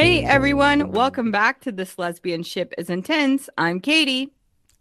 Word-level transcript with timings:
Hey 0.00 0.24
everyone, 0.24 0.92
welcome 0.92 1.30
back 1.30 1.60
to 1.60 1.70
This 1.70 1.98
Lesbian 1.98 2.42
Ship 2.42 2.72
is 2.78 2.88
Intense. 2.88 3.50
I'm 3.58 3.80
Katie. 3.80 4.32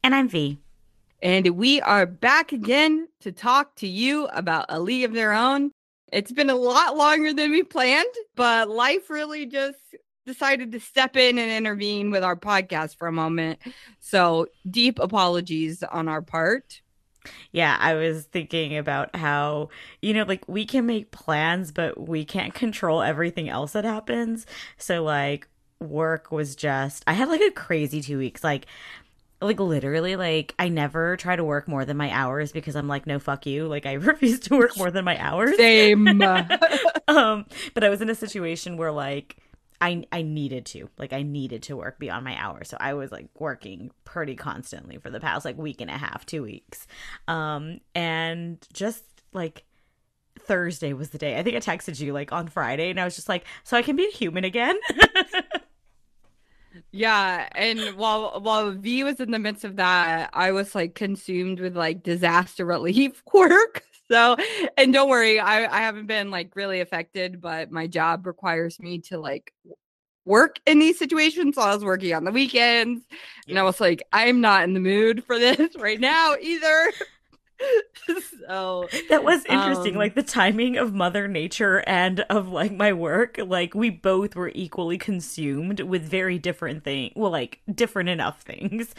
And 0.02 0.16
I'm 0.16 0.30
V. 0.30 0.58
And 1.22 1.46
we 1.58 1.82
are 1.82 2.06
back 2.06 2.54
again 2.54 3.10
to 3.20 3.34
talk 3.34 3.76
to 3.76 3.88
you 3.88 4.28
about 4.28 4.68
A 4.70 4.80
League 4.80 5.04
of 5.04 5.12
Their 5.12 5.34
Own. 5.34 5.72
It's 6.14 6.32
been 6.32 6.50
a 6.50 6.56
lot 6.56 6.96
longer 6.96 7.34
than 7.34 7.52
we 7.52 7.64
planned, 7.64 8.08
but 8.38 8.70
life 8.70 9.10
really 9.10 9.46
just 9.46 9.78
decided 10.26 10.72
to 10.72 10.80
step 10.80 11.18
in 11.18 11.38
and 11.38 11.52
intervene 11.52 12.12
with 12.12 12.24
our 12.24 12.38
podcast 12.38 12.96
for 12.96 13.10
a 13.10 13.12
moment. 13.12 13.60
So, 14.00 14.48
deep 14.72 15.00
apologies 15.00 15.84
on 15.84 16.08
our 16.08 16.22
part. 16.22 16.82
Yeah, 17.52 17.78
I 17.80 17.96
was 17.96 18.24
thinking 18.26 18.78
about 18.78 19.16
how, 19.16 19.70
you 20.02 20.14
know, 20.14 20.24
like 20.24 20.48
we 20.48 20.66
can 20.66 20.86
make 20.86 21.12
plans, 21.12 21.72
but 21.72 22.08
we 22.08 22.26
can't 22.26 22.54
control 22.54 23.02
everything 23.02 23.50
else 23.50 23.74
that 23.74 23.86
happens. 23.86 24.46
So, 24.78 25.04
like, 25.04 25.48
work 25.80 26.32
was 26.32 26.56
just, 26.56 27.04
I 27.08 27.14
had 27.14 27.30
like 27.30 27.42
a 27.42 27.52
crazy 27.52 28.02
two 28.02 28.18
weeks. 28.18 28.44
Like, 28.44 28.66
like 29.42 29.60
literally 29.60 30.18
like 30.18 30.54
i 30.60 30.68
never 30.68 31.16
try 31.16 31.36
to 31.36 31.44
work 31.46 31.66
more 31.66 31.86
than 31.86 31.96
my 31.96 32.12
hours 32.12 32.52
because 32.52 32.76
i'm 32.76 32.90
like 32.90 33.08
no 33.08 33.20
fuck 33.20 33.46
you 33.46 33.68
like 33.68 33.86
i 33.86 33.94
refuse 34.12 34.40
to 34.40 34.58
work 34.58 34.76
more 34.78 34.92
than 34.92 35.06
my 35.06 35.18
hours 35.18 35.56
same 35.56 36.22
um 37.08 37.46
but 37.74 37.84
i 37.84 37.90
was 37.90 38.02
in 38.02 38.10
a 38.10 38.16
situation 38.16 38.76
where 38.76 38.92
like 38.92 39.38
I 39.82 40.04
I 40.12 40.22
needed 40.22 40.66
to 40.68 40.90
like 40.98 41.14
I 41.14 41.24
needed 41.24 41.64
to 41.64 41.78
work 41.78 42.00
beyond 42.00 42.26
my 42.26 42.36
hours, 42.38 42.70
so 42.70 42.78
I 42.80 42.94
was 42.94 43.12
like 43.12 43.28
working 43.38 43.92
pretty 44.04 44.36
constantly 44.36 44.98
for 44.98 45.10
the 45.10 45.20
past 45.20 45.46
like 45.46 45.58
week 45.58 45.82
and 45.82 45.90
a 45.90 45.98
half, 45.98 46.26
two 46.26 46.44
weeks, 46.44 46.86
um, 47.28 47.80
and 47.96 48.58
just 48.74 49.04
like 49.32 49.64
Thursday 50.40 50.94
was 50.94 51.10
the 51.10 51.18
day. 51.18 51.38
I 51.38 51.44
think 51.44 51.56
I 51.56 51.60
texted 51.60 52.00
you 52.00 52.14
like 52.14 52.32
on 52.32 52.48
Friday, 52.48 52.90
and 52.90 53.00
I 53.00 53.06
was 53.06 53.16
just 53.16 53.30
like, 53.30 53.46
so 53.64 53.78
I 53.78 53.82
can 53.82 53.96
be 53.96 54.06
a 54.06 54.12
human 54.12 54.44
again. 54.44 54.78
yeah, 56.92 57.48
and 57.56 57.80
while 57.96 58.40
while 58.42 58.72
V 58.72 59.04
was 59.04 59.20
in 59.20 59.32
the 59.32 59.40
midst 59.40 59.64
of 59.64 59.78
that, 59.78 60.30
I 60.34 60.52
was 60.52 60.76
like 60.76 60.96
consumed 60.96 61.60
with 61.60 61.78
like 61.78 62.04
disaster 62.04 62.66
relief 62.66 63.24
work. 63.34 63.84
So, 64.12 64.38
and 64.78 64.92
don't 64.92 65.10
worry, 65.10 65.40
I, 65.40 65.66
I 65.66 65.82
haven't 65.82 66.08
been 66.08 66.32
like 66.32 66.56
really 66.56 66.82
affected, 66.82 67.42
but 67.42 67.72
my 67.72 67.88
job 67.88 68.26
requires 68.26 68.80
me 68.80 69.00
to 69.02 69.20
like 69.20 69.54
work 70.26 70.60
in 70.66 70.80
these 70.80 70.98
situations. 70.98 71.56
So 71.56 71.62
I 71.62 71.74
was 71.74 71.84
working 71.84 72.14
on 72.14 72.24
the 72.24 72.32
weekends 72.32 73.04
and 73.48 73.60
I 73.60 73.64
was 73.64 73.80
like, 73.80 74.04
I'm 74.12 74.42
not 74.42 74.64
in 74.64 74.74
the 74.74 74.80
mood 74.80 75.24
for 75.26 75.38
this 75.38 75.76
right 75.80 76.00
now 76.00 76.36
either. 76.42 76.92
so 78.48 78.88
that 79.10 79.24
was 79.24 79.46
interesting. 79.46 79.94
Um, 79.94 80.00
like 80.00 80.16
the 80.16 80.24
timing 80.24 80.78
of 80.78 80.94
Mother 80.94 81.28
Nature 81.28 81.84
and 81.86 82.22
of 82.30 82.48
like 82.50 82.72
my 82.72 82.94
work, 82.94 83.40
like 83.44 83.76
we 83.76 83.90
both 83.90 84.36
were 84.36 84.52
equally 84.56 84.98
consumed 84.98 85.82
with 85.82 86.04
very 86.04 86.40
different 86.40 86.84
things. 86.84 87.14
Well, 87.16 87.32
like 87.32 87.60
different 87.74 88.10
enough 88.10 88.42
things. 88.42 88.96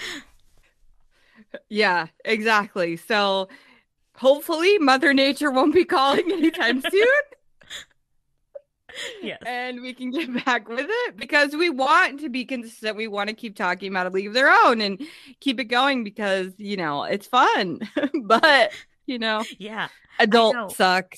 Yeah, 1.68 2.06
exactly. 2.24 2.96
So 2.96 3.48
hopefully 4.20 4.78
Mother 4.78 5.14
Nature 5.14 5.50
won't 5.50 5.74
be 5.74 5.84
calling 5.84 6.30
anytime 6.30 6.80
soon. 6.90 7.06
yes. 9.22 9.42
And 9.46 9.80
we 9.80 9.94
can 9.94 10.10
get 10.10 10.44
back 10.44 10.68
with 10.68 10.86
it 10.88 11.16
because 11.16 11.54
we 11.54 11.70
want 11.70 12.20
to 12.20 12.28
be 12.28 12.44
consistent. 12.44 12.96
We 12.96 13.08
want 13.08 13.30
to 13.30 13.34
keep 13.34 13.56
talking 13.56 13.90
about 13.90 14.06
a 14.06 14.10
league 14.10 14.26
of 14.26 14.34
their 14.34 14.50
own 14.64 14.82
and 14.82 15.00
keep 15.40 15.58
it 15.58 15.64
going 15.64 16.04
because, 16.04 16.52
you 16.58 16.76
know, 16.76 17.04
it's 17.04 17.26
fun. 17.26 17.80
but, 18.24 18.72
you 19.06 19.18
know, 19.18 19.42
yeah. 19.58 19.88
Adult 20.18 20.72
suck. 20.72 21.14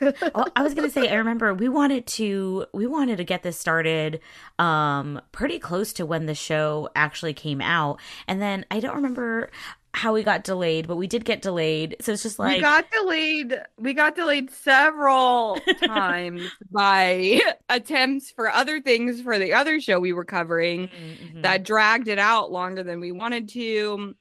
well, 0.00 0.48
I 0.56 0.62
was 0.64 0.74
gonna 0.74 0.90
say, 0.90 1.08
I 1.08 1.14
remember 1.14 1.54
we 1.54 1.68
wanted 1.68 2.08
to 2.08 2.66
we 2.72 2.88
wanted 2.88 3.18
to 3.18 3.24
get 3.24 3.44
this 3.44 3.56
started 3.56 4.18
um 4.58 5.20
pretty 5.30 5.60
close 5.60 5.92
to 5.92 6.04
when 6.04 6.26
the 6.26 6.34
show 6.34 6.88
actually 6.96 7.34
came 7.34 7.60
out. 7.60 8.00
And 8.26 8.42
then 8.42 8.64
I 8.70 8.80
don't 8.80 8.96
remember 8.96 9.50
how 9.96 10.12
we 10.12 10.22
got 10.22 10.44
delayed, 10.44 10.86
but 10.86 10.96
we 10.96 11.06
did 11.06 11.24
get 11.24 11.40
delayed. 11.40 11.96
So 12.02 12.12
it's 12.12 12.22
just 12.22 12.38
like 12.38 12.56
we 12.56 12.60
got 12.60 12.84
delayed. 12.90 13.58
We 13.78 13.94
got 13.94 14.14
delayed 14.14 14.50
several 14.50 15.58
times 15.84 16.42
by 16.70 17.40
attempts 17.70 18.30
for 18.30 18.50
other 18.50 18.82
things 18.82 19.22
for 19.22 19.38
the 19.38 19.54
other 19.54 19.80
show 19.80 19.98
we 19.98 20.12
were 20.12 20.26
covering 20.26 20.88
mm-hmm. 20.88 21.40
that 21.40 21.62
dragged 21.62 22.08
it 22.08 22.18
out 22.18 22.52
longer 22.52 22.82
than 22.82 23.00
we 23.00 23.10
wanted 23.10 23.48
to 23.50 24.14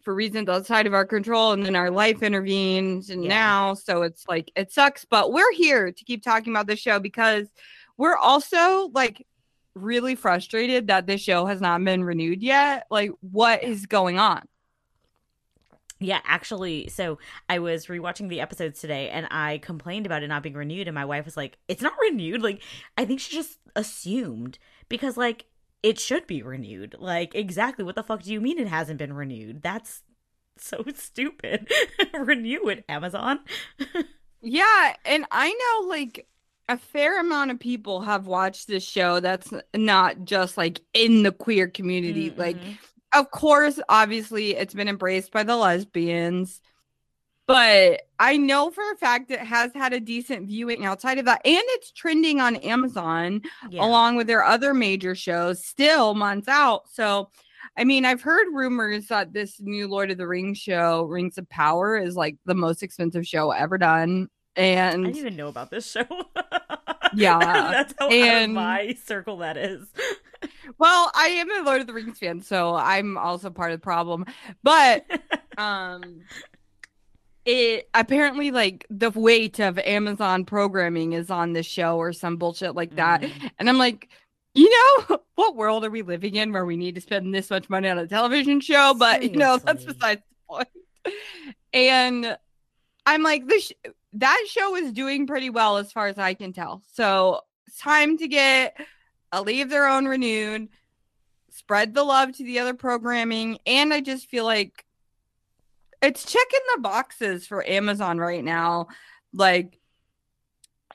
for 0.00 0.14
reasons 0.14 0.48
outside 0.48 0.86
of 0.86 0.94
our 0.94 1.04
control 1.04 1.52
and 1.52 1.66
then 1.66 1.76
our 1.76 1.90
life 1.90 2.22
intervenes 2.22 3.10
and 3.10 3.24
yeah. 3.24 3.28
now 3.28 3.74
so 3.74 4.02
it's 4.02 4.26
like 4.28 4.50
it 4.54 4.70
sucks 4.70 5.06
but 5.06 5.32
we're 5.32 5.52
here 5.52 5.90
to 5.90 6.04
keep 6.04 6.22
talking 6.22 6.52
about 6.52 6.66
the 6.66 6.76
show 6.76 7.00
because 7.00 7.48
we're 7.96 8.16
also 8.16 8.90
like 8.92 9.26
really 9.74 10.14
frustrated 10.14 10.88
that 10.88 11.06
this 11.06 11.22
show 11.22 11.46
has 11.46 11.60
not 11.60 11.82
been 11.82 12.04
renewed 12.04 12.42
yet 12.42 12.86
like 12.90 13.10
what 13.20 13.64
is 13.64 13.86
going 13.86 14.18
on 14.18 14.42
yeah, 16.04 16.20
actually, 16.24 16.88
so 16.88 17.18
I 17.48 17.58
was 17.58 17.86
rewatching 17.86 18.28
the 18.28 18.40
episodes 18.40 18.80
today 18.80 19.08
and 19.10 19.26
I 19.30 19.58
complained 19.58 20.06
about 20.06 20.22
it 20.22 20.28
not 20.28 20.42
being 20.42 20.54
renewed 20.54 20.88
and 20.88 20.94
my 20.94 21.04
wife 21.04 21.24
was 21.24 21.36
like, 21.36 21.58
"It's 21.68 21.82
not 21.82 21.94
renewed." 22.00 22.42
Like, 22.42 22.62
I 22.96 23.04
think 23.04 23.20
she 23.20 23.34
just 23.36 23.58
assumed 23.76 24.58
because 24.88 25.16
like 25.16 25.46
it 25.82 25.98
should 25.98 26.26
be 26.26 26.42
renewed. 26.42 26.96
Like, 26.98 27.34
exactly 27.34 27.84
what 27.84 27.94
the 27.94 28.02
fuck 28.02 28.22
do 28.22 28.32
you 28.32 28.40
mean 28.40 28.58
it 28.58 28.68
hasn't 28.68 28.98
been 28.98 29.12
renewed? 29.12 29.62
That's 29.62 30.02
so 30.58 30.84
stupid. 30.94 31.70
Renew 32.14 32.68
it, 32.68 32.84
Amazon. 32.88 33.40
yeah, 34.40 34.96
and 35.04 35.26
I 35.30 35.52
know 35.52 35.88
like 35.88 36.26
a 36.68 36.78
fair 36.78 37.20
amount 37.20 37.50
of 37.50 37.60
people 37.60 38.00
have 38.02 38.26
watched 38.26 38.68
this 38.68 38.82
show 38.82 39.20
that's 39.20 39.52
not 39.74 40.24
just 40.24 40.56
like 40.56 40.80
in 40.94 41.22
the 41.22 41.32
queer 41.32 41.68
community. 41.68 42.30
Mm-hmm. 42.30 42.40
Like 42.40 42.56
of 43.14 43.30
course, 43.30 43.80
obviously, 43.88 44.56
it's 44.56 44.74
been 44.74 44.88
embraced 44.88 45.32
by 45.32 45.42
the 45.42 45.56
lesbians, 45.56 46.60
but 47.46 48.02
I 48.18 48.36
know 48.36 48.70
for 48.70 48.90
a 48.92 48.96
fact 48.96 49.30
it 49.30 49.40
has 49.40 49.72
had 49.74 49.92
a 49.92 50.00
decent 50.00 50.46
viewing 50.46 50.84
outside 50.84 51.18
of 51.18 51.26
that, 51.26 51.42
and 51.44 51.62
it's 51.62 51.92
trending 51.92 52.40
on 52.40 52.56
Amazon 52.56 53.42
yeah. 53.70 53.84
along 53.84 54.16
with 54.16 54.26
their 54.26 54.42
other 54.42 54.72
major 54.72 55.14
shows 55.14 55.64
still 55.64 56.14
months 56.14 56.48
out. 56.48 56.88
So, 56.90 57.30
I 57.76 57.84
mean, 57.84 58.04
I've 58.04 58.22
heard 58.22 58.46
rumors 58.52 59.08
that 59.08 59.32
this 59.32 59.60
new 59.60 59.88
Lord 59.88 60.10
of 60.10 60.18
the 60.18 60.26
Rings 60.26 60.58
show, 60.58 61.02
Rings 61.02 61.36
of 61.36 61.48
Power, 61.50 61.96
is 61.96 62.16
like 62.16 62.36
the 62.46 62.54
most 62.54 62.82
expensive 62.82 63.26
show 63.26 63.50
ever 63.50 63.76
done. 63.76 64.28
And 64.56 65.02
I 65.02 65.08
didn't 65.08 65.16
even 65.16 65.36
know 65.36 65.48
about 65.48 65.70
this 65.70 65.90
show. 65.90 66.06
yeah, 67.16 67.38
that's 67.38 67.94
how 67.98 68.08
and, 68.08 68.54
my 68.54 68.96
circle 69.04 69.38
that 69.38 69.56
is 69.56 69.86
well, 70.78 71.10
I 71.14 71.26
am 71.28 71.50
a 71.50 71.64
Lord 71.64 71.80
of 71.80 71.86
the 71.86 71.92
Rings 71.92 72.18
fan, 72.18 72.40
so 72.40 72.74
I'm 72.74 73.16
also 73.16 73.50
part 73.50 73.72
of 73.72 73.80
the 73.80 73.84
problem. 73.84 74.26
But 74.62 75.06
um 75.58 76.22
it 77.44 77.90
apparently 77.92 78.50
like 78.50 78.86
the 78.88 79.10
weight 79.10 79.58
of 79.58 79.78
Amazon 79.78 80.44
programming 80.44 81.12
is 81.12 81.30
on 81.30 81.52
the 81.52 81.62
show 81.62 81.98
or 81.98 82.12
some 82.12 82.36
bullshit 82.36 82.74
like 82.74 82.96
that. 82.96 83.20
Mm. 83.20 83.50
And 83.58 83.68
I'm 83.68 83.76
like, 83.76 84.08
you 84.54 84.70
know, 84.70 85.18
what 85.34 85.56
world 85.56 85.84
are 85.84 85.90
we 85.90 86.02
living 86.02 86.36
in 86.36 86.52
where 86.52 86.64
we 86.64 86.76
need 86.76 86.94
to 86.94 87.00
spend 87.02 87.34
this 87.34 87.50
much 87.50 87.68
money 87.68 87.88
on 87.88 87.98
a 87.98 88.06
television 88.06 88.60
show? 88.60 88.94
But 88.94 89.16
Seriously. 89.16 89.32
you 89.32 89.38
know, 89.38 89.56
that's 89.58 89.84
besides 89.84 90.22
the 90.22 90.54
point. 90.54 90.68
And 91.74 92.38
I'm 93.04 93.22
like, 93.22 93.46
this 93.46 93.72
that 94.14 94.44
show 94.48 94.76
is 94.76 94.92
doing 94.92 95.26
pretty 95.26 95.50
well 95.50 95.76
as 95.76 95.92
far 95.92 96.06
as 96.06 96.18
I 96.18 96.34
can 96.34 96.52
tell. 96.52 96.82
So 96.92 97.40
it's 97.66 97.78
time 97.78 98.18
to 98.18 98.28
get 98.28 98.76
a 99.32 99.42
leave 99.42 99.70
their 99.70 99.88
own 99.88 100.06
renewed, 100.06 100.68
spread 101.50 101.94
the 101.94 102.04
love 102.04 102.32
to 102.36 102.44
the 102.44 102.60
other 102.60 102.74
programming, 102.74 103.58
and 103.66 103.92
I 103.92 104.00
just 104.00 104.28
feel 104.28 104.44
like 104.44 104.84
it's 106.02 106.24
checking 106.24 106.60
the 106.74 106.82
boxes 106.82 107.46
for 107.46 107.66
Amazon 107.66 108.18
right 108.18 108.44
now. 108.44 108.88
Like, 109.32 109.80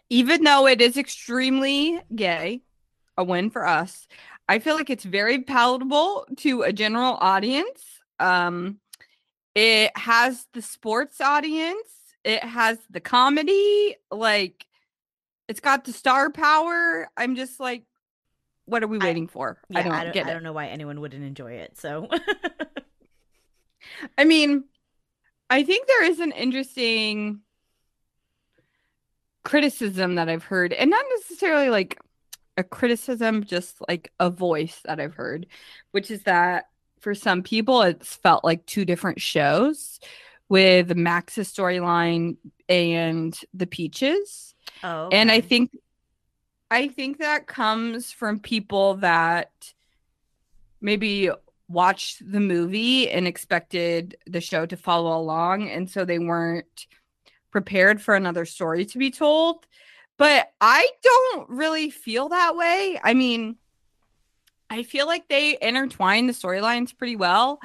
even 0.10 0.44
though 0.44 0.68
it 0.68 0.82
is 0.82 0.98
extremely 0.98 2.00
gay, 2.16 2.62
a 3.18 3.24
win 3.24 3.50
for 3.50 3.68
us. 3.68 4.08
I 4.48 4.60
feel 4.60 4.76
like 4.76 4.90
it's 4.90 5.04
very 5.04 5.44
palatable 5.44 6.26
to 6.38 6.64
a 6.64 6.74
general 6.74 7.18
audience. 7.20 7.84
Um, 8.20 8.80
it 9.54 9.96
has 9.96 10.48
the 10.54 10.62
sports 10.62 11.22
audience. 11.22 11.99
It 12.24 12.44
has 12.44 12.78
the 12.90 13.00
comedy. 13.00 13.96
Like, 14.12 14.66
it's 15.48 15.60
got 15.60 15.86
the 15.86 15.94
star 15.94 16.30
power. 16.32 17.10
I'm 17.18 17.36
just 17.36 17.60
like, 17.60 17.84
what 18.66 18.84
are 18.84 18.88
we 18.88 19.00
waiting 19.00 19.26
I, 19.30 19.32
for? 19.32 19.58
Yeah, 19.70 19.80
I 19.80 19.84
don't, 19.84 19.92
I 19.94 20.04
don't 20.04 20.14
get 20.14 20.28
I 20.28 20.34
don't 20.34 20.44
know 20.44 20.54
why 20.54 20.68
anyone 20.68 21.02
wouldn't 21.02 21.24
enjoy 21.24 21.54
it. 21.54 21.78
So, 21.78 22.08
I 24.18 24.26
mean, 24.26 24.66
I 25.50 25.64
think 25.64 25.88
there 25.88 26.04
is 26.04 26.20
an 26.20 26.32
interesting 26.32 27.42
criticism 29.44 30.16
that 30.16 30.30
I've 30.30 30.44
heard, 30.44 30.74
and 30.74 30.92
not 30.92 31.06
necessarily 31.18 31.70
like 31.70 31.98
a 32.58 32.64
criticism, 32.64 33.44
just 33.44 33.78
like 33.88 34.12
a 34.20 34.30
voice 34.30 34.82
that 34.86 35.00
I've 35.00 35.16
heard, 35.16 35.48
which 35.92 36.12
is 36.12 36.24
that 36.24 36.66
for 37.00 37.16
some 37.16 37.42
people 37.42 37.82
it's 37.82 38.16
felt 38.18 38.44
like 38.44 38.66
two 38.66 38.86
different 38.86 39.22
shows 39.22 40.00
with 40.50 40.96
Max's 40.96 41.52
storyline 41.52 42.38
and 42.68 43.40
the 43.54 43.68
Peaches. 43.68 44.56
Oh, 44.84 45.06
okay. 45.06 45.18
and 45.18 45.32
I 45.32 45.42
think 45.42 45.72
I 46.72 46.88
think 46.88 47.20
that 47.20 47.48
comes 47.48 48.12
from 48.12 48.40
people 48.40 48.96
that 48.96 49.52
maybe 50.82 51.30
watched 51.68 52.22
the 52.32 52.40
movie 52.40 53.10
and 53.10 53.28
expected 53.28 54.16
the 54.26 54.42
show 54.42 54.66
to 54.66 54.76
follow 54.76 55.18
along 55.18 55.70
and 55.70 55.90
so 55.90 56.04
they 56.04 56.20
weren't 56.20 56.88
prepared 57.52 58.02
for 58.02 58.16
another 58.16 58.46
story 58.46 58.86
to 58.86 58.98
be 58.98 59.12
told. 59.12 59.66
But 60.18 60.52
I 60.60 60.88
don't 61.04 61.50
really 61.50 61.90
feel 61.90 62.30
that 62.30 62.56
way. 62.56 63.00
I 63.02 63.14
mean, 63.14 63.56
I 64.70 64.84
feel 64.84 65.08
like 65.08 65.28
they 65.28 65.58
intertwine 65.62 66.28
the 66.28 66.34
storylines 66.34 66.96
pretty 66.96 67.16
well, 67.16 67.60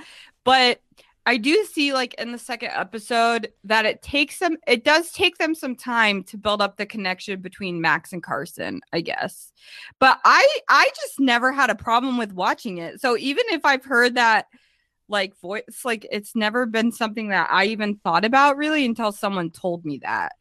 but 0.45 0.81
I 1.27 1.39
do 1.39 1.65
see 1.65 1.93
like 1.93 2.15
in 2.15 2.33
the 2.33 2.39
second 2.39 2.71
episode 2.75 3.53
that 3.65 3.87
it 3.87 4.03
takes 4.03 4.39
them 4.39 4.59
it 4.67 4.85
does 4.85 5.11
take 5.13 5.39
them 5.39 5.55
some 5.55 5.75
time 5.75 6.23
to 6.25 6.37
build 6.37 6.61
up 6.61 6.77
the 6.77 6.87
connection 6.87 7.41
between 7.41 7.81
Max 7.81 8.13
and 8.13 8.23
Carson, 8.23 8.81
I 8.93 9.01
guess. 9.01 9.53
But 9.99 10.21
I 10.25 10.47
I 10.69 10.91
just 10.95 11.19
never 11.19 11.53
had 11.53 11.71
a 11.71 11.75
problem 11.75 12.19
with 12.19 12.33
watching 12.33 12.79
it. 12.79 13.01
So 13.01 13.17
even 13.17 13.45
if 13.49 13.65
I've 13.65 13.85
heard 13.85 14.17
that 14.17 14.47
like 15.09 15.39
voice 15.41 15.63
like 15.85 16.07
it's 16.11 16.35
never 16.35 16.67
been 16.67 16.93
something 16.93 17.29
that 17.29 17.49
I 17.51 17.67
even 17.67 17.97
thought 17.97 18.25
about 18.25 18.57
really 18.57 18.85
until 18.85 19.13
someone 19.13 19.51
told 19.51 19.85
me 19.85 20.01
that. 20.03 20.33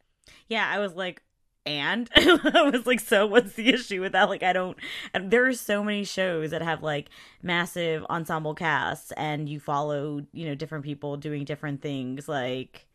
Yeah, 0.48 0.68
I 0.70 0.78
was 0.78 0.94
like, 0.94 1.22
and 1.66 2.10
I 2.16 2.70
was 2.70 2.86
like, 2.86 3.00
so 3.00 3.26
what's 3.26 3.54
the 3.54 3.68
issue 3.68 4.00
with 4.00 4.12
that? 4.12 4.28
Like, 4.28 4.42
I 4.42 4.52
don't. 4.52 4.76
There 5.18 5.46
are 5.46 5.54
so 5.54 5.82
many 5.82 6.04
shows 6.04 6.50
that 6.50 6.62
have 6.62 6.82
like 6.82 7.08
massive 7.42 8.04
ensemble 8.10 8.54
casts, 8.54 9.12
and 9.12 9.48
you 9.48 9.60
follow, 9.60 10.26
you 10.32 10.46
know, 10.46 10.54
different 10.54 10.84
people 10.84 11.16
doing 11.16 11.44
different 11.44 11.80
things. 11.80 12.28
Like, 12.28 12.86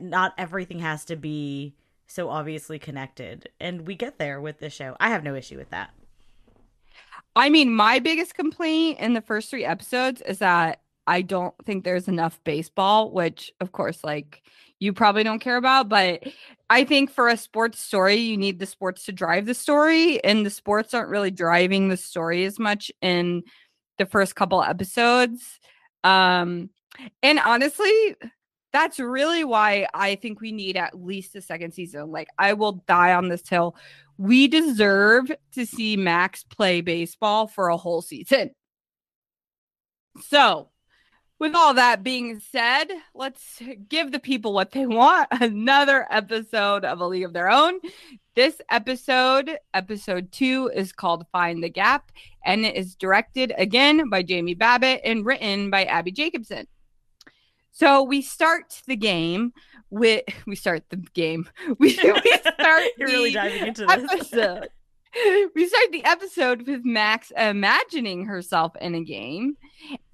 not 0.00 0.34
everything 0.38 0.78
has 0.78 1.04
to 1.06 1.16
be 1.16 1.74
so 2.06 2.28
obviously 2.28 2.78
connected, 2.78 3.48
and 3.60 3.86
we 3.86 3.94
get 3.94 4.18
there 4.18 4.40
with 4.40 4.58
this 4.58 4.72
show. 4.72 4.96
I 4.98 5.10
have 5.10 5.24
no 5.24 5.34
issue 5.34 5.58
with 5.58 5.70
that. 5.70 5.90
I 7.34 7.48
mean, 7.48 7.74
my 7.74 7.98
biggest 7.98 8.34
complaint 8.34 8.98
in 9.00 9.14
the 9.14 9.22
first 9.22 9.48
three 9.50 9.64
episodes 9.64 10.20
is 10.22 10.38
that 10.38 10.80
I 11.06 11.22
don't 11.22 11.54
think 11.64 11.84
there's 11.84 12.08
enough 12.08 12.40
baseball, 12.44 13.10
which, 13.10 13.52
of 13.60 13.72
course, 13.72 14.04
like 14.04 14.42
you 14.82 14.92
probably 14.92 15.22
don't 15.22 15.38
care 15.38 15.56
about. 15.56 15.88
But 15.88 16.24
I 16.68 16.82
think 16.82 17.08
for 17.08 17.28
a 17.28 17.36
sports 17.36 17.78
story, 17.78 18.16
you 18.16 18.36
need 18.36 18.58
the 18.58 18.66
sports 18.66 19.04
to 19.04 19.12
drive 19.12 19.46
the 19.46 19.54
story, 19.54 20.22
and 20.24 20.44
the 20.44 20.50
sports 20.50 20.92
aren't 20.92 21.08
really 21.08 21.30
driving 21.30 21.88
the 21.88 21.96
story 21.96 22.44
as 22.44 22.58
much 22.58 22.90
in 23.00 23.44
the 23.98 24.06
first 24.06 24.34
couple 24.34 24.60
episodes. 24.60 25.60
Um, 26.02 26.70
and 27.22 27.38
honestly, 27.38 28.16
that's 28.72 28.98
really 28.98 29.44
why 29.44 29.86
I 29.94 30.16
think 30.16 30.40
we 30.40 30.50
need 30.50 30.76
at 30.76 31.00
least 31.00 31.36
a 31.36 31.42
second 31.42 31.72
season. 31.74 32.10
Like, 32.10 32.28
I 32.36 32.54
will 32.54 32.82
die 32.88 33.12
on 33.12 33.28
this 33.28 33.48
hill. 33.48 33.76
We 34.18 34.48
deserve 34.48 35.30
to 35.52 35.64
see 35.64 35.96
Max 35.96 36.42
play 36.42 36.80
baseball 36.80 37.46
for 37.46 37.68
a 37.68 37.76
whole 37.76 38.02
season. 38.02 38.50
So, 40.22 40.70
with 41.42 41.56
all 41.56 41.74
that 41.74 42.04
being 42.04 42.38
said, 42.38 42.84
let's 43.16 43.60
give 43.88 44.12
the 44.12 44.20
people 44.20 44.52
what 44.52 44.70
they 44.70 44.86
want 44.86 45.26
another 45.32 46.06
episode 46.08 46.84
of 46.84 47.00
A 47.00 47.06
League 47.06 47.24
of 47.24 47.32
Their 47.32 47.50
Own. 47.50 47.80
This 48.36 48.60
episode, 48.70 49.58
episode 49.74 50.30
two, 50.30 50.70
is 50.72 50.92
called 50.92 51.26
Find 51.32 51.60
the 51.60 51.68
Gap, 51.68 52.12
and 52.44 52.64
it 52.64 52.76
is 52.76 52.94
directed 52.94 53.52
again 53.58 54.08
by 54.08 54.22
Jamie 54.22 54.54
Babbit 54.54 55.00
and 55.04 55.26
written 55.26 55.68
by 55.68 55.84
Abbi 55.84 56.12
Jacobson. 56.12 56.68
So 57.72 58.04
we 58.04 58.22
start 58.22 58.80
the 58.86 58.94
game 58.94 59.52
with 59.90 60.22
we 60.46 60.54
start 60.54 60.84
the 60.90 60.98
game. 61.12 61.50
We, 61.80 61.88
we 61.88 61.96
start 61.96 62.82
You're 62.96 63.08
really 63.08 63.32
diving 63.32 63.66
into 63.66 63.84
this. 63.84 64.12
episode. 64.12 64.68
we 65.54 65.68
start 65.68 65.92
the 65.92 66.04
episode 66.04 66.66
with 66.66 66.84
Max 66.84 67.32
imagining 67.36 68.26
herself 68.26 68.74
in 68.80 68.94
a 68.94 69.02
game 69.02 69.56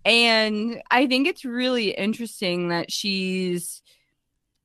and 0.04 0.80
I 0.90 1.06
think 1.06 1.28
it's 1.28 1.44
really 1.44 1.90
interesting 1.90 2.68
that 2.68 2.90
she's 2.90 3.82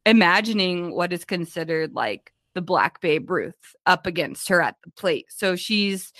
imagining 0.06 0.96
what 0.96 1.12
is 1.12 1.26
considered 1.26 1.94
like 1.94 2.32
the 2.56 2.62
Black 2.62 3.02
Babe 3.02 3.30
Ruth 3.30 3.76
up 3.86 4.06
against 4.06 4.48
her 4.50 4.62
at 4.62 4.78
the 4.84 4.92
plate. 4.92 5.26
So 5.30 5.56
she's 5.56 6.14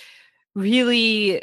really 0.54 1.42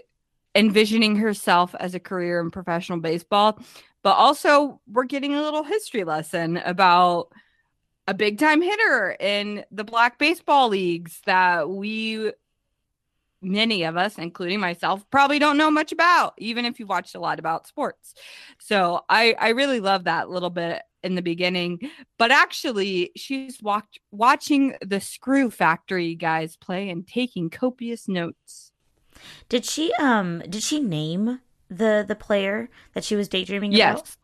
envisioning 0.53 1.15
herself 1.15 1.73
as 1.79 1.95
a 1.95 1.99
career 1.99 2.39
in 2.39 2.51
professional 2.51 2.99
baseball. 2.99 3.59
But 4.03 4.13
also, 4.13 4.79
we're 4.87 5.05
getting 5.05 5.33
a 5.33 5.41
little 5.41 5.63
history 5.63 6.03
lesson 6.03 6.57
about 6.57 7.29
a 8.07 8.13
big 8.13 8.39
time 8.39 8.61
hitter 8.61 9.15
in 9.19 9.63
the 9.71 9.83
black 9.83 10.17
baseball 10.19 10.69
leagues 10.69 11.21
that 11.25 11.69
we 11.69 12.31
many 13.41 13.83
of 13.83 13.97
us, 13.97 14.17
including 14.17 14.59
myself, 14.59 15.05
probably 15.11 15.39
don't 15.39 15.57
know 15.57 15.71
much 15.71 15.91
about, 15.91 16.33
even 16.37 16.65
if 16.65 16.79
you 16.79 16.85
watched 16.85 17.15
a 17.15 17.19
lot 17.19 17.39
about 17.39 17.67
sports. 17.67 18.13
So 18.59 19.03
I, 19.09 19.35
I 19.39 19.49
really 19.49 19.79
love 19.79 20.05
that 20.05 20.29
little 20.29 20.49
bit 20.49 20.81
in 21.03 21.15
the 21.15 21.21
beginning. 21.21 21.79
But 22.17 22.31
actually, 22.31 23.11
she's 23.15 23.61
walked 23.61 23.99
watching 24.11 24.75
the 24.81 24.99
Screw 25.01 25.49
Factory 25.49 26.15
guys 26.15 26.55
play 26.55 26.89
and 26.89 27.07
taking 27.07 27.49
copious 27.49 28.07
notes. 28.07 28.71
Did 29.49 29.65
she 29.65 29.93
um 29.99 30.39
did 30.49 30.63
she 30.63 30.79
name 30.79 31.41
the 31.69 32.05
the 32.07 32.15
player 32.15 32.69
that 32.93 33.03
she 33.03 33.15
was 33.15 33.27
daydreaming 33.27 33.75
about? 33.75 33.97
yes. 33.97 33.99
about? 33.99 34.17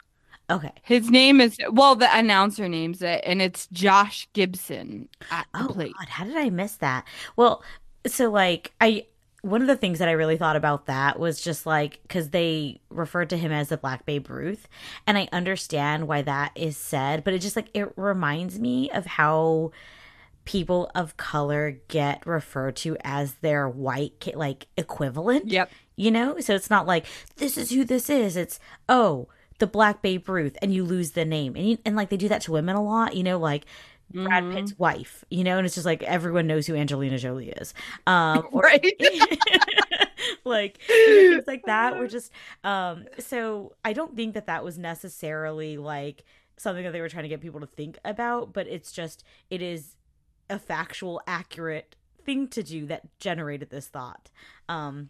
Okay. 0.50 0.74
His 0.84 1.10
name 1.10 1.42
is 1.42 1.58
well, 1.72 1.96
the 1.96 2.16
announcer 2.16 2.70
names 2.70 3.02
it, 3.02 3.22
and 3.26 3.42
it's 3.42 3.68
Josh 3.68 4.28
Gibson 4.34 5.10
at 5.30 5.48
the 5.58 5.64
Oh 5.64 5.68
plate. 5.68 5.98
God, 5.98 6.10
how 6.10 6.24
did 6.26 6.38
I 6.38 6.50
miss 6.50 6.78
that? 6.78 7.06
Well, 7.36 7.64
so 8.08 8.30
like 8.30 8.74
I 8.80 9.06
one 9.42 9.62
of 9.62 9.68
the 9.68 9.78
things 9.78 10.00
that 10.00 10.10
I 10.10 10.14
really 10.14 10.38
thought 10.38 10.56
about 10.56 10.88
that 10.88 11.20
was 11.20 11.42
just 11.42 11.66
like 11.66 12.02
because 12.02 12.30
they 12.30 12.82
referred 12.90 13.30
to 13.30 13.38
him 13.38 13.52
as 13.52 13.70
the 13.70 13.78
Black 13.78 14.06
Babe 14.06 14.30
Ruth, 14.30 14.68
and 15.06 15.18
I 15.18 15.30
understand 15.32 16.08
why 16.08 16.22
that 16.24 16.52
is 16.56 16.76
said, 16.78 17.24
but 17.24 17.34
it 17.34 17.40
just 17.40 17.56
like 17.56 17.70
it 17.74 17.92
reminds 17.96 18.60
me 18.60 18.90
of 18.92 19.06
how 19.06 19.72
people 20.46 20.90
of 20.96 21.18
color 21.18 21.80
get 21.90 22.26
referred 22.26 22.76
to 22.78 22.96
as 23.04 23.36
their 23.36 23.68
white 23.68 24.34
like 24.36 24.68
equivalent. 24.78 25.48
Yep. 25.48 25.72
You 25.96 26.12
know, 26.12 26.40
so 26.40 26.56
it's 26.56 26.70
not 26.70 26.88
like 26.88 27.06
this 27.38 27.58
is 27.58 27.72
who 27.72 27.84
this 27.84 28.10
is. 28.10 28.36
It's 28.36 28.60
oh 28.90 29.28
the 29.60 29.68
Black 29.68 30.02
Babe 30.02 30.28
Ruth, 30.28 30.58
and 30.62 30.74
you 30.74 30.84
lose 30.84 31.12
the 31.12 31.26
name, 31.26 31.56
and 31.56 31.70
you, 31.70 31.78
and 31.86 31.96
like 31.96 32.10
they 32.10 32.18
do 32.18 32.30
that 32.30 32.42
to 32.44 32.52
women 32.52 32.76
a 32.76 32.84
lot. 32.84 33.16
You 33.16 33.24
know, 33.24 33.40
like 33.40 33.66
Brad 34.14 34.44
Mhm. 34.46 34.54
Pitt's 34.54 34.80
wife, 34.80 35.26
you 35.30 35.44
know, 35.44 35.58
and 35.58 35.66
it's 35.66 35.76
just 35.76 35.86
like 35.86 36.02
everyone 36.04 36.48
knows 36.48 36.66
who 36.68 36.76
Angelina 36.76 37.18
Jolie 37.18 37.50
is. 37.50 37.74
Um, 38.06 38.48
or- 38.52 38.70
like 40.46 40.80
things 40.82 41.44
like 41.48 41.64
that 41.66 41.98
were 41.98 42.08
just 42.08 42.32
um 42.64 43.06
so 43.20 43.74
I 43.84 43.94
don't 43.94 44.16
think 44.16 44.34
that 44.34 44.48
that 44.48 44.64
was 44.64 44.78
necessarily 44.78 45.78
like 45.78 46.24
something 46.58 46.84
that 46.84 46.92
they 46.92 47.02
were 47.02 47.10
trying 47.10 47.24
to 47.24 47.30
get 47.30 47.42
people 47.42 47.60
to 47.60 47.68
think 47.68 48.00
about, 48.04 48.54
but 48.54 48.68
it's 48.68 48.92
just 48.92 49.24
it 49.50 49.62
is 49.62 49.96
a 50.50 50.58
factual 50.58 51.22
accurate 51.28 51.96
thing 52.26 52.48
to 52.50 52.64
do 52.64 52.86
that 52.88 53.04
generated 53.20 53.70
this 53.70 53.88
thought. 53.88 54.30
Um 54.70 55.10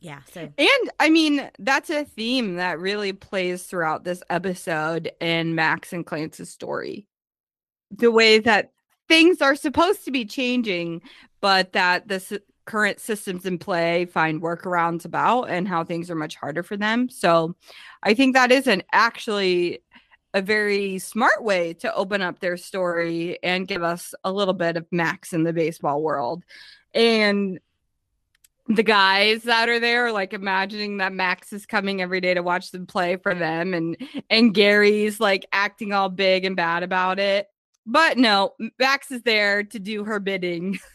yeah, 0.00 0.20
so 0.32 0.42
And 0.58 0.90
I 1.00 1.08
mean, 1.08 1.50
that's 1.58 1.88
a 1.90 2.04
theme 2.04 2.56
that 2.56 2.78
really 2.78 3.12
plays 3.14 3.64
throughout 3.64 4.04
this 4.04 4.22
episode 4.28 5.10
in 5.20 5.54
Max 5.54 5.92
and 5.94 6.04
Clance's 6.04 6.50
story. 6.50 7.06
The 7.90 8.10
way 8.10 8.38
that 8.40 8.72
things 9.08 9.40
are 9.40 9.54
supposed 9.56 10.04
to 10.04 10.10
be 10.10 10.24
changing, 10.24 11.02
but 11.40 11.72
that 11.72 12.08
the 12.08 12.40
current 12.64 12.98
systems 12.98 13.44
in 13.44 13.58
play 13.58 14.06
find 14.06 14.40
workarounds 14.40 15.04
about 15.04 15.44
and 15.44 15.68
how 15.68 15.84
things 15.84 16.10
are 16.10 16.14
much 16.14 16.36
harder 16.36 16.62
for 16.62 16.76
them. 16.76 17.08
So 17.08 17.54
I 18.02 18.14
think 18.14 18.34
that 18.34 18.50
is 18.50 18.66
an 18.66 18.82
actually 18.92 19.82
a 20.32 20.42
very 20.42 20.98
smart 20.98 21.44
way 21.44 21.74
to 21.74 21.94
open 21.94 22.20
up 22.20 22.40
their 22.40 22.56
story 22.56 23.38
and 23.42 23.68
give 23.68 23.82
us 23.82 24.14
a 24.24 24.32
little 24.32 24.54
bit 24.54 24.76
of 24.76 24.86
Max 24.90 25.32
in 25.32 25.44
the 25.44 25.52
baseball 25.52 26.02
world. 26.02 26.42
And 26.92 27.60
the 28.66 28.82
guys 28.82 29.42
that 29.42 29.68
are 29.68 29.78
there 29.78 30.10
like 30.10 30.32
imagining 30.32 30.96
that 30.96 31.12
Max 31.12 31.52
is 31.52 31.66
coming 31.66 32.00
every 32.00 32.20
day 32.20 32.34
to 32.34 32.42
watch 32.42 32.70
them 32.70 32.86
play 32.86 33.16
for 33.16 33.34
them 33.34 33.74
and 33.74 33.96
and 34.30 34.54
Gary's 34.54 35.20
like 35.20 35.44
acting 35.52 35.92
all 35.92 36.08
big 36.08 36.46
and 36.46 36.56
bad 36.56 36.82
about 36.82 37.18
it. 37.18 37.46
But 37.86 38.16
no, 38.18 38.54
Max 38.78 39.10
is 39.10 39.22
there 39.22 39.62
to 39.64 39.78
do 39.78 40.04
her 40.04 40.20
bidding. 40.20 40.78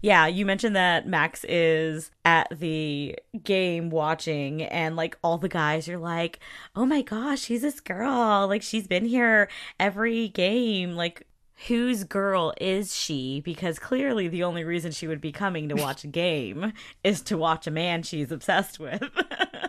Yeah, 0.00 0.28
you 0.28 0.46
mentioned 0.46 0.76
that 0.76 1.08
Max 1.08 1.44
is 1.48 2.12
at 2.24 2.46
the 2.56 3.16
game 3.42 3.90
watching, 3.90 4.62
and 4.62 4.94
like 4.94 5.16
all 5.24 5.38
the 5.38 5.48
guys 5.48 5.88
are 5.88 5.98
like, 5.98 6.38
oh 6.76 6.86
my 6.86 7.02
gosh, 7.02 7.40
she's 7.40 7.62
this 7.62 7.80
girl. 7.80 8.46
Like, 8.46 8.62
she's 8.62 8.86
been 8.86 9.04
here 9.04 9.48
every 9.80 10.28
game. 10.28 10.94
Like, 10.94 11.26
whose 11.66 12.04
girl 12.04 12.52
is 12.60 12.94
she? 12.94 13.40
Because 13.44 13.80
clearly 13.80 14.28
the 14.28 14.44
only 14.44 14.62
reason 14.62 14.92
she 14.92 15.08
would 15.08 15.20
be 15.20 15.32
coming 15.32 15.68
to 15.68 15.74
watch 15.74 16.04
a 16.04 16.08
game 16.08 16.72
is 17.02 17.20
to 17.22 17.36
watch 17.36 17.66
a 17.66 17.72
man 17.72 18.04
she's 18.04 18.30
obsessed 18.30 18.78
with. 18.78 19.02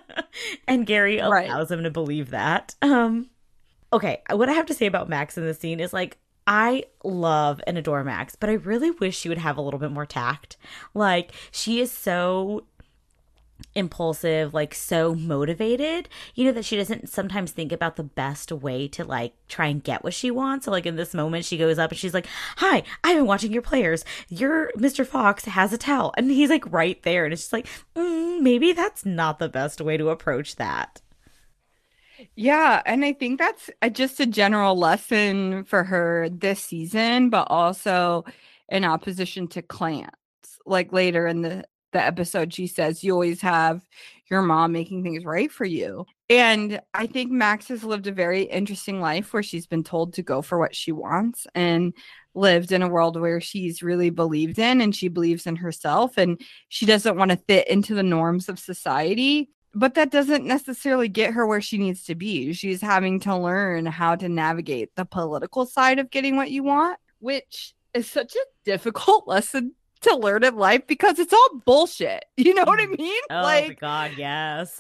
and 0.68 0.86
Gary 0.86 1.20
Right. 1.22 1.50
allows 1.50 1.72
him 1.72 1.82
to 1.84 1.92
believe 1.92 2.30
that. 2.30 2.76
Um, 2.84 3.30
okay, 3.92 4.22
what 4.30 4.50
I 4.50 4.54
have 4.54 4.68
to 4.68 4.76
say 4.76 4.86
about 4.86 5.10
Max 5.10 5.38
in 5.40 5.44
this 5.46 5.60
scene 5.60 5.80
is 5.80 5.92
like, 5.94 6.20
I 6.46 6.86
love 7.04 7.62
and 7.66 7.78
adore 7.78 8.04
Max, 8.04 8.36
but 8.36 8.50
I 8.50 8.54
really 8.54 8.92
wish 8.92 9.18
she 9.18 9.30
would 9.30 9.38
have 9.38 9.58
a 9.58 9.62
little 9.62 9.80
bit 9.80 9.92
more 9.92 10.06
tact. 10.06 10.58
Like, 10.94 11.32
she 11.52 11.80
is 11.80 11.92
so 11.92 12.66
impulsive, 13.76 14.54
like 14.54 14.74
so 14.74 15.16
motivated, 15.16 16.10
you 16.36 16.46
know, 16.46 16.52
that 16.52 16.66
she 16.66 16.76
doesn't 16.76 17.10
sometimes 17.10 17.52
think 17.52 17.72
about 17.72 17.96
the 17.96 18.04
best 18.04 18.52
way 18.52 18.88
to 18.90 19.04
like 19.04 19.34
try 19.48 19.68
and 19.68 19.84
get 19.84 20.04
what 20.04 20.14
she 20.14 20.32
wants. 20.32 20.66
So, 20.66 20.72
like, 20.72 20.86
in 20.86 20.96
this 20.96 21.14
moment, 21.14 21.46
she 21.46 21.58
goes 21.58 21.80
up 21.80 21.92
and 21.92 22.00
she's 22.00 22.14
like, 22.14 22.28
Hi, 22.58 22.84
I've 23.04 23.18
been 23.18 23.26
watching 23.26 23.54
your 23.54 23.62
players. 23.62 24.06
Your 24.30 24.72
Mr. 24.78 25.06
Fox 25.06 25.46
has 25.46 25.74
a 25.74 25.78
towel. 25.78 26.14
And 26.18 26.30
he's 26.30 26.50
like 26.50 26.72
right 26.72 27.02
there. 27.04 27.26
And 27.26 27.34
it's 27.34 27.44
just 27.44 27.54
like, 27.54 27.68
mm, 27.96 28.42
maybe 28.42 28.74
that's 28.74 29.06
not 29.06 29.40
the 29.40 29.50
best 29.50 29.82
way 29.82 29.98
to 29.98 30.10
approach 30.10 30.56
that. 30.58 31.02
Yeah, 32.36 32.82
and 32.86 33.04
I 33.04 33.14
think 33.14 33.40
that's 33.40 33.70
a, 33.82 33.90
just 33.90 34.20
a 34.20 34.26
general 34.26 34.78
lesson 34.78 35.64
for 35.66 35.84
her 35.84 36.30
this 36.30 36.64
season, 36.64 37.30
but 37.30 37.48
also 37.50 38.26
in 38.70 38.86
opposition 38.86 39.48
to 39.50 39.62
Clance. 39.62 40.10
Like 40.66 40.94
later 40.94 41.28
in 41.28 41.42
the 41.42 41.66
the 41.92 42.02
episode, 42.04 42.54
she 42.54 42.68
says, 42.68 43.04
"You 43.04 43.14
always 43.14 43.42
have 43.42 43.82
your 44.30 44.42
mom 44.42 44.72
making 44.72 45.04
things 45.04 45.26
right 45.26 45.52
for 45.52 45.66
you." 45.66 46.06
And 46.30 46.80
I 46.94 47.08
think 47.08 47.32
Max 47.32 47.68
has 47.68 47.84
lived 47.84 48.08
a 48.08 48.12
very 48.12 48.44
interesting 48.44 49.00
life 49.02 49.34
where 49.34 49.44
she's 49.44 49.68
been 49.68 49.84
told 49.84 50.14
to 50.14 50.24
go 50.24 50.42
for 50.42 50.58
what 50.58 50.76
she 50.76 50.92
wants 50.92 51.46
and 51.54 51.94
lived 52.36 52.72
in 52.72 52.82
a 52.82 52.88
world 52.90 53.20
where 53.20 53.42
she's 53.42 53.84
really 53.84 54.10
believed 54.10 54.58
in 54.58 54.82
and 54.82 54.96
she 54.96 55.08
believes 55.08 55.46
in 55.46 55.56
herself 55.58 56.18
and 56.18 56.42
she 56.70 56.86
doesn't 56.88 57.18
want 57.18 57.30
to 57.32 57.38
fit 57.48 57.68
into 57.68 57.94
the 57.94 58.02
norms 58.04 58.50
of 58.50 58.58
society 58.58 59.50
but 59.74 59.96
that 59.96 60.12
doesn't 60.12 60.46
necessarily 60.46 61.08
get 61.08 61.34
her 61.34 61.46
where 61.46 61.62
she 61.62 61.78
needs 61.78 62.04
to 62.06 62.16
be. 62.16 62.54
She's 62.54 62.82
having 62.82 63.20
to 63.22 63.36
learn 63.36 63.86
how 63.86 64.16
to 64.16 64.30
navigate 64.30 64.96
the 64.96 65.06
political 65.06 65.66
side 65.66 66.00
of 66.00 66.12
getting 66.12 66.36
what 66.36 66.52
you 66.52 66.64
want, 66.64 67.00
which 67.20 67.74
is 67.94 68.10
such 68.10 68.36
a 68.36 68.46
difficult 68.66 69.28
lesson 69.28 69.74
to 70.02 70.16
learn 70.16 70.44
in 70.44 70.56
life 70.56 70.86
because 70.86 71.18
it's 71.18 71.34
all 71.34 71.62
bullshit. 71.66 72.26
You 72.38 72.54
know 72.54 72.66
what 72.66 72.80
I 72.80 72.86
mm. 72.86 72.98
mean? 72.98 73.22
Oh 73.30 73.42
like, 73.42 73.68
my 73.70 73.74
god, 73.74 74.12
yes. 74.18 74.80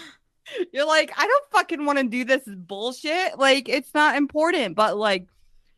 you're 0.72 0.86
like, 0.86 1.12
I 1.16 1.26
don't 1.26 1.50
fucking 1.50 1.84
want 1.84 1.98
to 1.98 2.04
do 2.04 2.24
this 2.24 2.42
bullshit. 2.46 3.38
Like, 3.38 3.68
it's 3.68 3.92
not 3.92 4.16
important, 4.16 4.76
but 4.76 4.96
like 4.96 5.26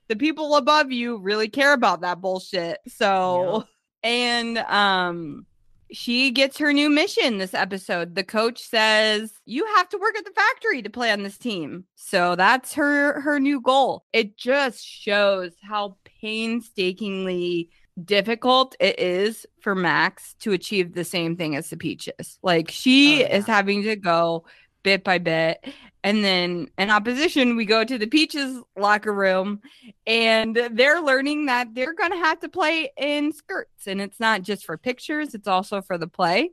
the 0.09 0.17
people 0.17 0.57
above 0.57 0.93
you 0.93 1.17
really 1.17 1.49
care 1.49 1.73
about 1.73 2.03
that 2.03 2.21
bullshit. 2.21 2.79
So, 2.89 3.65
and 4.03 4.59
um 4.59 5.47
she 5.95 6.31
gets 6.31 6.59
her 6.59 6.73
new 6.73 6.91
mission 6.91 7.39
this 7.39 7.55
episode. 7.55 8.15
The 8.15 8.25
coach 8.25 8.61
says, 8.61 9.33
"You 9.47 9.65
have 9.77 9.89
to 9.91 9.99
work 9.99 10.17
at 10.19 10.25
the 10.25 10.33
factory 10.33 10.83
to 10.83 10.91
play 10.91 11.11
on 11.11 11.23
this 11.23 11.39
team." 11.39 11.85
So 11.95 12.37
that's 12.37 12.75
her 12.75 13.21
her 13.21 13.39
new 13.39 13.61
goal. 13.61 14.05
It 14.13 14.37
just 14.37 14.85
shows 14.87 15.53
how 15.63 15.97
painstakingly 16.21 17.71
difficult 18.03 18.75
it 18.81 18.99
is 18.99 19.47
for 19.61 19.75
Max 19.75 20.35
to 20.41 20.53
achieve 20.53 20.95
the 20.95 21.05
same 21.05 21.37
thing 21.37 21.55
as 21.55 21.71
the 21.71 21.77
Peaches. 21.77 22.39
Like 22.43 22.67
oh, 22.69 22.73
she 22.73 23.17
oh, 23.17 23.21
yeah. 23.21 23.37
is 23.37 23.47
having 23.47 23.83
to 23.85 23.97
go 23.97 24.45
bit 24.85 25.03
by 25.03 25.19
bit. 25.19 25.67
And 26.05 26.23
then 26.23 26.69
in 26.79 26.91
opposition, 26.91 27.57
we 27.57 27.65
go 27.65 27.83
to 27.83 27.99
the 27.99 28.07
Peaches 28.07 28.63
locker 28.77 29.13
room 29.13 29.63
and 30.07 30.55
they're 30.71 31.01
learning 31.01 31.47
that 31.47 31.75
they're 31.75 31.95
going 31.95 32.13
to 32.13 32.19
have 32.19 32.39
to 32.41 32.49
play 32.49 32.93
in 32.97 33.33
skirts. 33.33 33.87
And 33.89 34.01
it's 34.01 34.21
not 34.21 34.43
just 34.43 34.65
for 34.65 34.77
pictures, 34.77 35.35
it's 35.35 35.49
also 35.49 35.81
for 35.81 35.99
the 35.99 36.07
play. 36.07 36.51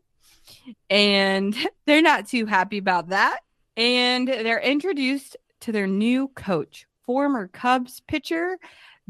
And 0.89 1.55
they're 1.85 2.01
not 2.01 2.27
too 2.27 2.47
happy 2.47 2.79
about 2.79 3.09
that. 3.09 3.41
And 3.77 4.27
they're 4.27 4.59
introduced 4.61 5.37
to 5.61 5.71
their 5.71 5.87
new 5.87 6.29
coach, 6.29 6.87
former 7.05 7.47
Cubs 7.47 8.01
pitcher, 8.07 8.57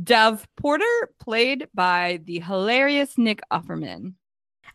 Dove 0.04 0.48
Porter, 0.56 1.12
played 1.20 1.68
by 1.74 2.20
the 2.26 2.40
hilarious 2.40 3.18
Nick 3.18 3.42
Offerman. 3.52 4.14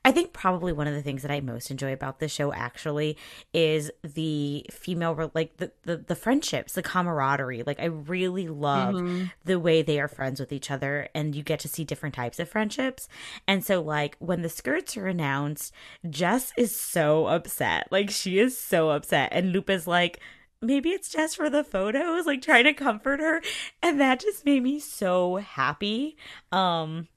I 0.07 0.13
think 0.13 0.33
probably 0.33 0.73
one 0.73 0.87
of 0.87 0.95
the 0.95 1.03
things 1.03 1.23
that 1.23 1.33
I 1.33 1.41
most 1.41 1.69
enjoy 1.69 1.93
about 1.93 2.21
this 2.21 2.31
show 2.31 2.53
actually 2.53 3.19
is 3.53 3.91
the 4.05 4.65
female 4.71 5.33
like 5.35 5.57
the 5.57 5.73
the, 5.83 5.97
the 5.97 6.15
friendships, 6.15 6.75
the 6.75 6.83
camaraderie. 6.83 7.65
Like 7.67 7.81
I 7.81 7.87
really 7.87 8.47
love 8.47 8.95
mm-hmm. 8.95 9.25
the 9.45 9.59
way 9.59 9.83
they 9.83 9.99
are 9.99 10.07
friends 10.07 10.39
with 10.39 10.53
each 10.53 10.71
other 10.71 11.09
and 11.13 11.35
you 11.35 11.43
get 11.43 11.59
to 11.59 11.69
see 11.69 11.83
different 11.83 12.15
types 12.15 12.39
of 12.39 12.49
friendships. 12.49 13.09
And 13.49 13.65
so 13.65 13.83
like 13.83 14.15
when 14.21 14.43
the 14.43 14.49
skirts 14.49 14.97
are 14.97 15.09
announced, 15.09 15.75
Jess 16.09 16.53
is 16.57 16.79
so 16.79 17.27
upset. 17.27 17.89
Like 17.91 18.11
she 18.11 18.39
is 18.39 18.57
so 18.57 18.91
upset 18.91 19.31
and 19.33 19.51
Lupe's 19.53 19.89
like 19.89 20.21
maybe 20.63 20.91
it's 20.91 21.09
just 21.09 21.37
for 21.37 21.51
the 21.51 21.65
photos 21.65 22.27
like 22.27 22.43
trying 22.43 22.65
to 22.65 22.73
comfort 22.73 23.19
her 23.19 23.43
and 23.83 24.01
that 24.01 24.21
just 24.21 24.45
made 24.45 24.63
me 24.63 24.79
so 24.79 25.37
happy 25.37 26.17
um 26.53 27.09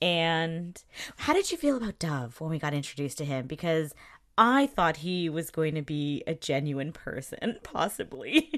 and 0.00 0.82
how 1.16 1.32
did 1.32 1.50
you 1.50 1.56
feel 1.56 1.76
about 1.76 1.98
Dove 1.98 2.40
when 2.40 2.50
we 2.50 2.58
got 2.58 2.74
introduced 2.74 3.18
to 3.18 3.24
him? 3.24 3.46
Because 3.46 3.94
I 4.36 4.66
thought 4.66 4.98
he 4.98 5.28
was 5.28 5.50
going 5.50 5.74
to 5.74 5.82
be 5.82 6.22
a 6.26 6.34
genuine 6.34 6.92
person, 6.92 7.58
possibly. 7.62 8.50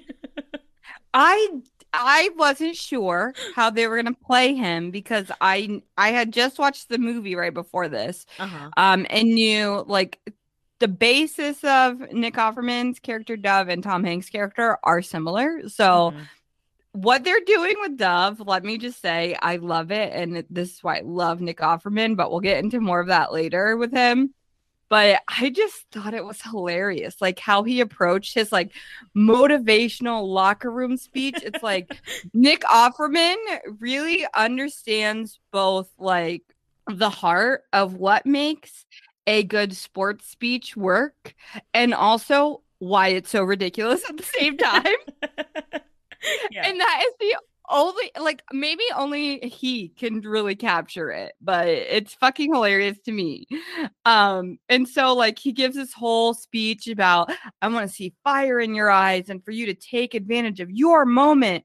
I 1.15 1.49
I 1.93 2.31
wasn't 2.37 2.77
sure 2.77 3.35
how 3.57 3.71
they 3.71 3.87
were 3.89 4.01
going 4.01 4.15
to 4.15 4.21
play 4.21 4.55
him 4.55 4.91
because 4.91 5.31
I 5.41 5.83
I 5.97 6.11
had 6.11 6.33
just 6.33 6.59
watched 6.59 6.89
the 6.89 6.99
movie 6.99 7.35
right 7.35 7.55
before 7.55 7.89
this, 7.89 8.27
uh-huh. 8.39 8.71
um, 8.77 9.07
and 9.11 9.29
knew 9.29 9.85
like 9.89 10.21
the 10.79 10.89
basis 10.89 11.65
of 11.65 12.01
Nick 12.13 12.35
Offerman's 12.35 13.01
character 13.01 13.37
Dove 13.37 13.69
and 13.69 13.83
Tom 13.83 14.05
Hanks' 14.05 14.31
character 14.31 14.79
are 14.85 15.03
similar, 15.03 15.69
so. 15.69 16.11
Mm-hmm 16.11 16.23
what 16.93 17.25
they're 17.25 17.41
doing 17.47 17.77
with 17.81 17.97
Dove, 17.97 18.41
let 18.41 18.65
me 18.65 18.79
just 18.79 19.01
say, 19.01 19.37
I 19.41 19.57
love 19.57 19.91
it. 19.91 20.13
And 20.13 20.45
this 20.51 20.75
is 20.75 20.83
why 20.83 20.99
I 20.99 21.03
love 21.03 21.41
Nick 21.41 21.59
Offerman, 21.59 22.17
but 22.17 22.31
we'll 22.31 22.41
get 22.41 22.63
into 22.63 22.81
more 22.81 23.01
of 23.01 23.09
that 23.09 23.33
later 23.33 23.77
with 23.77 23.93
him. 23.93 24.35
But 24.89 25.23
I 25.29 25.51
just 25.51 25.87
thought 25.93 26.15
it 26.15 26.25
was 26.25 26.43
hilarious, 26.43 27.21
like 27.21 27.39
how 27.39 27.63
he 27.63 27.81
approached 27.81 28.35
his 28.35 28.51
like 28.51 28.73
motivational 29.17 30.27
locker 30.27 30.71
room 30.71 30.97
speech. 30.97 31.37
It's 31.45 31.63
like 31.63 31.97
Nick 32.35 32.63
Offerman 32.63 33.37
really 33.79 34.27
understands 34.35 35.39
both 35.53 35.89
like 35.97 36.43
the 36.89 37.11
heart 37.11 37.63
of 37.73 37.95
what 37.95 38.27
makes 38.27 38.85
a 39.29 39.45
good 39.45 39.77
sports 39.77 40.27
speech 40.27 40.77
work 40.77 41.37
and 41.73 41.95
also 41.95 42.63
why 42.81 43.09
it's 43.09 43.31
so 43.31 43.45
ridiculous 43.45 44.03
at 44.09 44.17
the 44.17 44.25
same 44.25 44.57
time. 44.59 44.85
yeah. 46.51 46.67
And 46.67 46.81
that 46.81 47.05
is 47.07 47.15
the 47.21 47.37
only 47.71 48.11
like 48.21 48.43
maybe 48.53 48.83
only 48.97 49.39
he 49.41 49.89
can 49.91 50.21
really 50.21 50.57
capture 50.57 51.11
it 51.11 51.33
but 51.41 51.69
it's 51.69 52.15
fucking 52.15 52.53
hilarious 52.53 52.99
to 53.05 53.13
me 53.13 53.47
um 54.05 54.59
and 54.69 54.89
so 54.89 55.15
like 55.15 55.39
he 55.39 55.53
gives 55.53 55.77
this 55.77 55.93
whole 55.93 56.35
speech 56.35 56.89
about 56.89 57.31
i 57.63 57.69
want 57.69 57.89
to 57.89 57.95
see 57.95 58.13
fire 58.25 58.59
in 58.59 58.75
your 58.75 58.91
eyes 58.91 59.31
and 59.31 59.45
for 59.45 59.53
you 59.53 59.67
to 59.67 59.75
take 59.75 60.15
advantage 60.15 60.61
of 60.61 60.71
your 60.71 61.07
moment 61.07 61.65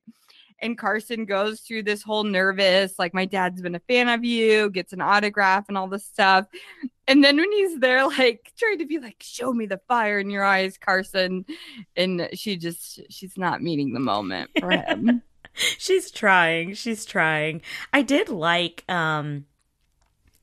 and 0.60 0.78
Carson 0.78 1.26
goes 1.26 1.60
through 1.62 1.84
this 1.84 2.02
whole 2.02 2.24
nervous, 2.24 2.98
like, 2.98 3.14
my 3.14 3.26
dad's 3.26 3.62
been 3.62 3.76
a 3.76 3.82
fan 3.82 4.08
of 4.10 4.24
you, 4.24 4.70
gets 4.70 4.94
an 4.94 5.02
autograph 5.02 5.66
and 5.68 5.78
all 5.78 5.88
this 5.88 6.06
stuff. 6.06 6.48
And 7.08 7.24
then 7.24 7.38
when 7.38 7.52
he's 7.52 7.80
there, 7.80 8.08
like, 8.18 8.52
trying 8.58 8.80
to 8.80 8.86
be 8.86 9.00
like, 9.00 9.18
show 9.20 9.54
me 9.54 9.66
the 9.66 9.82
fire 9.88 10.20
in 10.20 10.30
your 10.30 10.44
eyes, 10.44 10.78
Carson. 10.78 11.46
And 11.96 12.30
she 12.34 12.58
just, 12.58 13.02
she's 13.10 13.38
not 13.38 13.62
meeting 13.62 13.94
the 13.94 14.00
moment 14.00 14.52
for 14.60 14.72
him. 14.72 15.22
she's 15.54 16.12
trying. 16.12 16.74
She's 16.74 17.06
trying. 17.06 17.62
I 17.94 18.02
did 18.02 18.30
like, 18.30 18.84
um, 18.90 19.46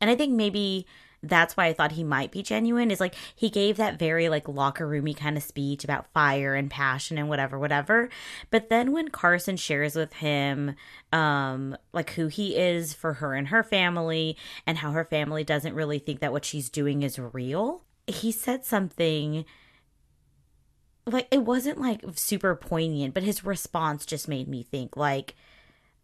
and 0.01 0.11
I 0.11 0.17
think 0.17 0.35
maybe 0.35 0.87
that's 1.23 1.57
why 1.57 1.67
I 1.67 1.73
thought 1.73 1.93
he 1.93 2.05
might 2.05 2.33
be 2.33 2.43
genuine 2.43 2.91
is 2.91 3.01
like 3.01 3.15
he 3.35 3.49
gave 3.49 3.77
that 3.77 3.99
very 3.99 4.29
like 4.29 4.49
locker 4.49 4.87
roomy 4.87 5.15
kind 5.15 5.37
of 5.37 5.43
speech 5.43 5.85
about 5.85 6.13
fire 6.13 6.55
and 6.55 6.71
passion 6.71 7.19
and 7.19 7.29
whatever 7.29 7.59
whatever. 7.59 8.09
But 8.51 8.69
then 8.69 8.93
when 8.93 9.09
Carson 9.09 9.57
shares 9.57 9.95
with 9.95 10.15
him 10.15 10.75
um 11.13 11.77
like 11.93 12.11
who 12.11 12.27
he 12.27 12.57
is 12.57 12.93
for 12.93 13.15
her 13.15 13.35
and 13.35 13.49
her 13.49 13.63
family 13.63 14.37
and 14.67 14.79
how 14.79 14.91
her 14.91 15.05
family 15.05 15.45
doesn't 15.45 15.75
really 15.75 15.99
think 15.99 16.21
that 16.21 16.33
what 16.33 16.45
she's 16.45 16.69
doing 16.69 17.03
is 17.03 17.19
real 17.19 17.85
he 18.07 18.33
said 18.33 18.65
something 18.65 19.45
like 21.07 21.27
it 21.31 21.45
wasn't 21.45 21.81
like 21.81 22.03
super 22.15 22.55
poignant 22.55 23.15
but 23.15 23.23
his 23.23 23.45
response 23.45 24.07
just 24.07 24.29
made 24.29 24.49
me 24.49 24.63
think 24.63 24.97
like 24.97 25.35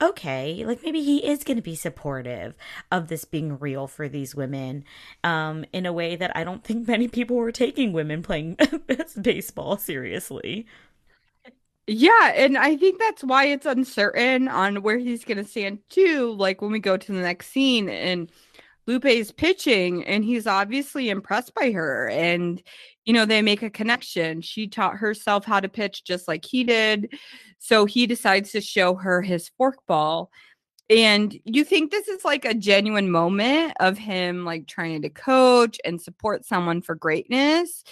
okay, 0.00 0.64
like 0.64 0.82
maybe 0.82 1.02
he 1.02 1.26
is 1.26 1.44
going 1.44 1.56
to 1.56 1.62
be 1.62 1.74
supportive 1.74 2.54
of 2.92 3.08
this 3.08 3.24
being 3.24 3.58
real 3.58 3.86
for 3.86 4.08
these 4.08 4.34
women 4.34 4.84
um, 5.24 5.64
in 5.72 5.86
a 5.86 5.92
way 5.92 6.16
that 6.16 6.36
I 6.36 6.44
don't 6.44 6.62
think 6.62 6.86
many 6.86 7.08
people 7.08 7.36
were 7.36 7.52
taking 7.52 7.92
women 7.92 8.22
playing 8.22 8.56
baseball 9.22 9.76
seriously. 9.76 10.66
Yeah, 11.86 12.32
and 12.34 12.58
I 12.58 12.76
think 12.76 12.98
that's 12.98 13.24
why 13.24 13.46
it's 13.46 13.64
uncertain 13.64 14.46
on 14.46 14.82
where 14.82 14.98
he's 14.98 15.24
going 15.24 15.38
to 15.38 15.44
stand 15.44 15.78
too. 15.88 16.34
Like 16.34 16.60
when 16.60 16.70
we 16.70 16.80
go 16.80 16.96
to 16.96 17.12
the 17.12 17.20
next 17.20 17.48
scene 17.48 17.88
and 17.88 18.30
Lupe's 18.86 19.32
pitching 19.32 20.04
and 20.04 20.22
he's 20.22 20.46
obviously 20.46 21.08
impressed 21.08 21.54
by 21.54 21.70
her 21.72 22.08
and 22.10 22.62
you 23.08 23.14
know 23.14 23.24
they 23.24 23.40
make 23.40 23.62
a 23.62 23.70
connection. 23.70 24.42
She 24.42 24.68
taught 24.68 24.98
herself 24.98 25.46
how 25.46 25.60
to 25.60 25.68
pitch 25.68 26.04
just 26.04 26.28
like 26.28 26.44
he 26.44 26.62
did. 26.62 27.18
So 27.58 27.86
he 27.86 28.06
decides 28.06 28.52
to 28.52 28.60
show 28.60 28.94
her 28.96 29.22
his 29.22 29.50
forkball. 29.58 30.28
And 30.90 31.34
you 31.44 31.64
think 31.64 31.90
this 31.90 32.06
is 32.06 32.22
like 32.22 32.44
a 32.44 32.52
genuine 32.52 33.10
moment 33.10 33.72
of 33.80 33.96
him 33.96 34.44
like 34.44 34.66
trying 34.66 35.00
to 35.02 35.08
coach 35.08 35.78
and 35.86 35.98
support 35.98 36.44
someone 36.44 36.82
for 36.82 36.94
greatness. 36.94 37.82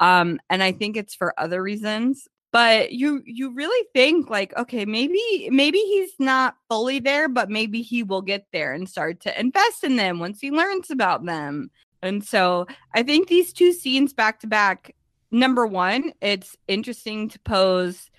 Um, 0.00 0.40
and 0.48 0.62
I 0.62 0.72
think 0.72 0.96
it's 0.96 1.14
for 1.14 1.38
other 1.38 1.62
reasons 1.62 2.26
but 2.50 2.92
you 2.92 3.22
you 3.24 3.54
really 3.54 3.88
think 3.94 4.28
like 4.28 4.54
okay 4.58 4.84
maybe 4.84 5.48
maybe 5.50 5.78
he's 5.78 6.12
not 6.18 6.54
fully 6.68 6.98
there 6.98 7.26
but 7.26 7.48
maybe 7.48 7.80
he 7.80 8.02
will 8.02 8.20
get 8.20 8.46
there 8.52 8.74
and 8.74 8.86
start 8.86 9.20
to 9.20 9.40
invest 9.40 9.84
in 9.84 9.96
them 9.96 10.18
once 10.18 10.38
he 10.38 10.50
learns 10.50 10.90
about 10.90 11.24
them 11.24 11.70
and 12.02 12.24
so 12.24 12.66
i 12.94 13.02
think 13.02 13.28
these 13.28 13.52
two 13.52 13.72
scenes 13.72 14.12
back 14.12 14.40
to 14.40 14.46
back 14.46 14.94
number 15.30 15.66
one 15.66 16.12
it's 16.20 16.56
interesting 16.68 17.28
to 17.28 17.38
pose 17.40 18.10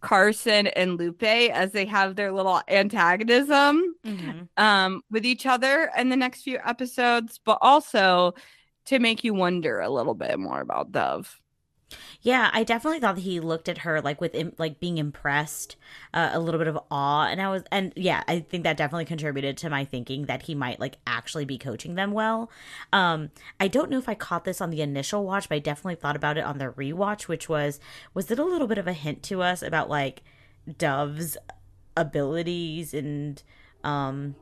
carson 0.00 0.68
and 0.68 0.98
lupe 0.98 1.22
as 1.22 1.72
they 1.72 1.84
have 1.84 2.14
their 2.14 2.30
little 2.30 2.60
antagonism 2.68 3.94
mm-hmm. 4.06 4.40
um, 4.62 5.02
with 5.10 5.26
each 5.26 5.44
other 5.44 5.90
in 5.98 6.08
the 6.08 6.16
next 6.16 6.42
few 6.42 6.58
episodes 6.64 7.40
but 7.44 7.58
also 7.60 8.32
to 8.84 8.98
make 8.98 9.24
you 9.24 9.34
wonder 9.34 9.80
a 9.80 9.90
little 9.90 10.14
bit 10.14 10.38
more 10.38 10.60
about 10.60 10.92
dove 10.92 11.40
yeah, 12.20 12.50
I 12.52 12.64
definitely 12.64 13.00
thought 13.00 13.14
that 13.14 13.22
he 13.22 13.40
looked 13.40 13.68
at 13.68 13.78
her 13.78 14.00
like 14.00 14.20
with 14.20 14.36
like 14.58 14.80
being 14.80 14.98
impressed, 14.98 15.76
uh, 16.12 16.30
a 16.32 16.40
little 16.40 16.58
bit 16.58 16.66
of 16.66 16.78
awe, 16.90 17.26
and 17.26 17.40
I 17.40 17.48
was, 17.48 17.62
and 17.70 17.92
yeah, 17.96 18.22
I 18.28 18.40
think 18.40 18.64
that 18.64 18.76
definitely 18.76 19.06
contributed 19.06 19.56
to 19.58 19.70
my 19.70 19.84
thinking 19.84 20.26
that 20.26 20.42
he 20.42 20.54
might 20.54 20.80
like 20.80 20.98
actually 21.06 21.44
be 21.44 21.58
coaching 21.58 21.94
them 21.94 22.12
well. 22.12 22.50
Um, 22.92 23.30
I 23.58 23.68
don't 23.68 23.90
know 23.90 23.98
if 23.98 24.08
I 24.08 24.14
caught 24.14 24.44
this 24.44 24.60
on 24.60 24.70
the 24.70 24.82
initial 24.82 25.24
watch, 25.24 25.48
but 25.48 25.56
I 25.56 25.60
definitely 25.60 25.94
thought 25.94 26.16
about 26.16 26.36
it 26.36 26.44
on 26.44 26.58
the 26.58 26.66
rewatch, 26.66 27.22
which 27.22 27.48
was 27.48 27.80
was 28.14 28.30
it 28.30 28.38
a 28.38 28.44
little 28.44 28.66
bit 28.66 28.78
of 28.78 28.86
a 28.86 28.92
hint 28.92 29.22
to 29.24 29.42
us 29.42 29.62
about 29.62 29.88
like 29.88 30.22
Dove's 30.76 31.36
abilities 31.96 32.92
and 32.92 33.42
um, 33.82 34.34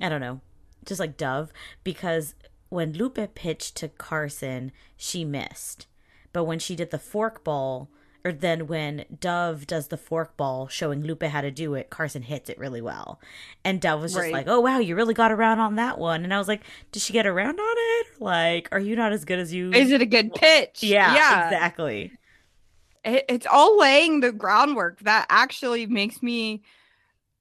I 0.00 0.08
don't 0.08 0.20
know, 0.20 0.40
just 0.84 1.00
like 1.00 1.16
Dove 1.16 1.52
because 1.84 2.34
when 2.68 2.94
Lupe 2.94 3.34
pitched 3.34 3.76
to 3.76 3.88
Carson, 3.88 4.72
she 4.96 5.24
missed 5.24 5.86
but 6.32 6.44
when 6.44 6.58
she 6.58 6.76
did 6.76 6.90
the 6.90 6.98
fork 6.98 7.44
ball, 7.44 7.88
or 8.24 8.32
then 8.32 8.66
when 8.66 9.04
Dove 9.20 9.66
does 9.66 9.88
the 9.88 9.96
fork 9.96 10.36
ball 10.36 10.68
showing 10.68 11.02
Lupe 11.02 11.24
how 11.24 11.40
to 11.40 11.50
do 11.50 11.74
it, 11.74 11.90
Carson 11.90 12.22
hits 12.22 12.48
it 12.48 12.58
really 12.58 12.80
well. 12.80 13.20
And 13.64 13.80
Dove 13.80 14.00
was 14.00 14.12
just 14.12 14.22
right. 14.22 14.32
like, 14.32 14.48
oh, 14.48 14.60
wow, 14.60 14.78
you 14.78 14.94
really 14.94 15.14
got 15.14 15.32
around 15.32 15.58
on 15.58 15.74
that 15.76 15.98
one. 15.98 16.22
And 16.24 16.32
I 16.32 16.38
was 16.38 16.48
like, 16.48 16.62
did 16.92 17.02
she 17.02 17.12
get 17.12 17.26
around 17.26 17.58
on 17.58 17.76
it? 17.76 18.06
Like, 18.20 18.68
are 18.70 18.78
you 18.78 18.94
not 18.94 19.12
as 19.12 19.24
good 19.24 19.38
as 19.38 19.52
you? 19.52 19.72
Is 19.72 19.90
it 19.90 20.02
a 20.02 20.06
good 20.06 20.34
pitch? 20.34 20.82
Yeah, 20.82 21.14
yeah. 21.14 21.46
exactly. 21.46 22.12
It, 23.04 23.24
it's 23.28 23.46
all 23.46 23.78
laying 23.78 24.20
the 24.20 24.30
groundwork. 24.30 25.00
That 25.00 25.26
actually 25.28 25.86
makes 25.86 26.22
me 26.22 26.62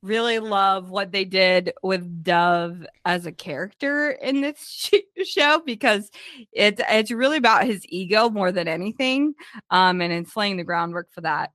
really 0.01 0.39
love 0.39 0.89
what 0.89 1.11
they 1.11 1.25
did 1.25 1.73
with 1.83 2.23
Dove 2.23 2.85
as 3.05 3.25
a 3.25 3.31
character 3.31 4.11
in 4.11 4.41
this 4.41 4.57
sh- 4.93 5.27
show 5.27 5.61
because 5.65 6.09
it's 6.51 6.81
it's 6.89 7.11
really 7.11 7.37
about 7.37 7.65
his 7.65 7.85
ego 7.89 8.29
more 8.29 8.51
than 8.51 8.67
anything, 8.67 9.33
um, 9.69 10.01
and 10.01 10.11
it's 10.11 10.35
laying 10.35 10.57
the 10.57 10.63
groundwork 10.63 11.11
for 11.11 11.21
that. 11.21 11.51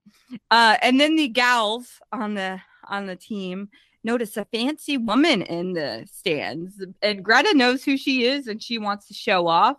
Uh, 0.51 0.77
and 0.83 1.01
then 1.01 1.17
the 1.17 1.29
gals 1.29 2.01
on 2.13 2.35
the 2.35 2.61
on 2.89 3.07
the 3.07 3.17
team 3.17 3.69
notice 4.05 4.37
a 4.37 4.45
fancy 4.47 4.97
woman 4.97 5.43
in 5.43 5.73
the 5.73 6.07
stands, 6.11 6.83
and 7.03 7.25
Greta 7.25 7.55
knows 7.55 7.85
who 7.85 7.97
she 7.97 8.25
is, 8.25 8.47
and 8.47 8.63
she 8.63 8.79
wants 8.79 9.09
to 9.09 9.15
show 9.15 9.49
off. 9.49 9.77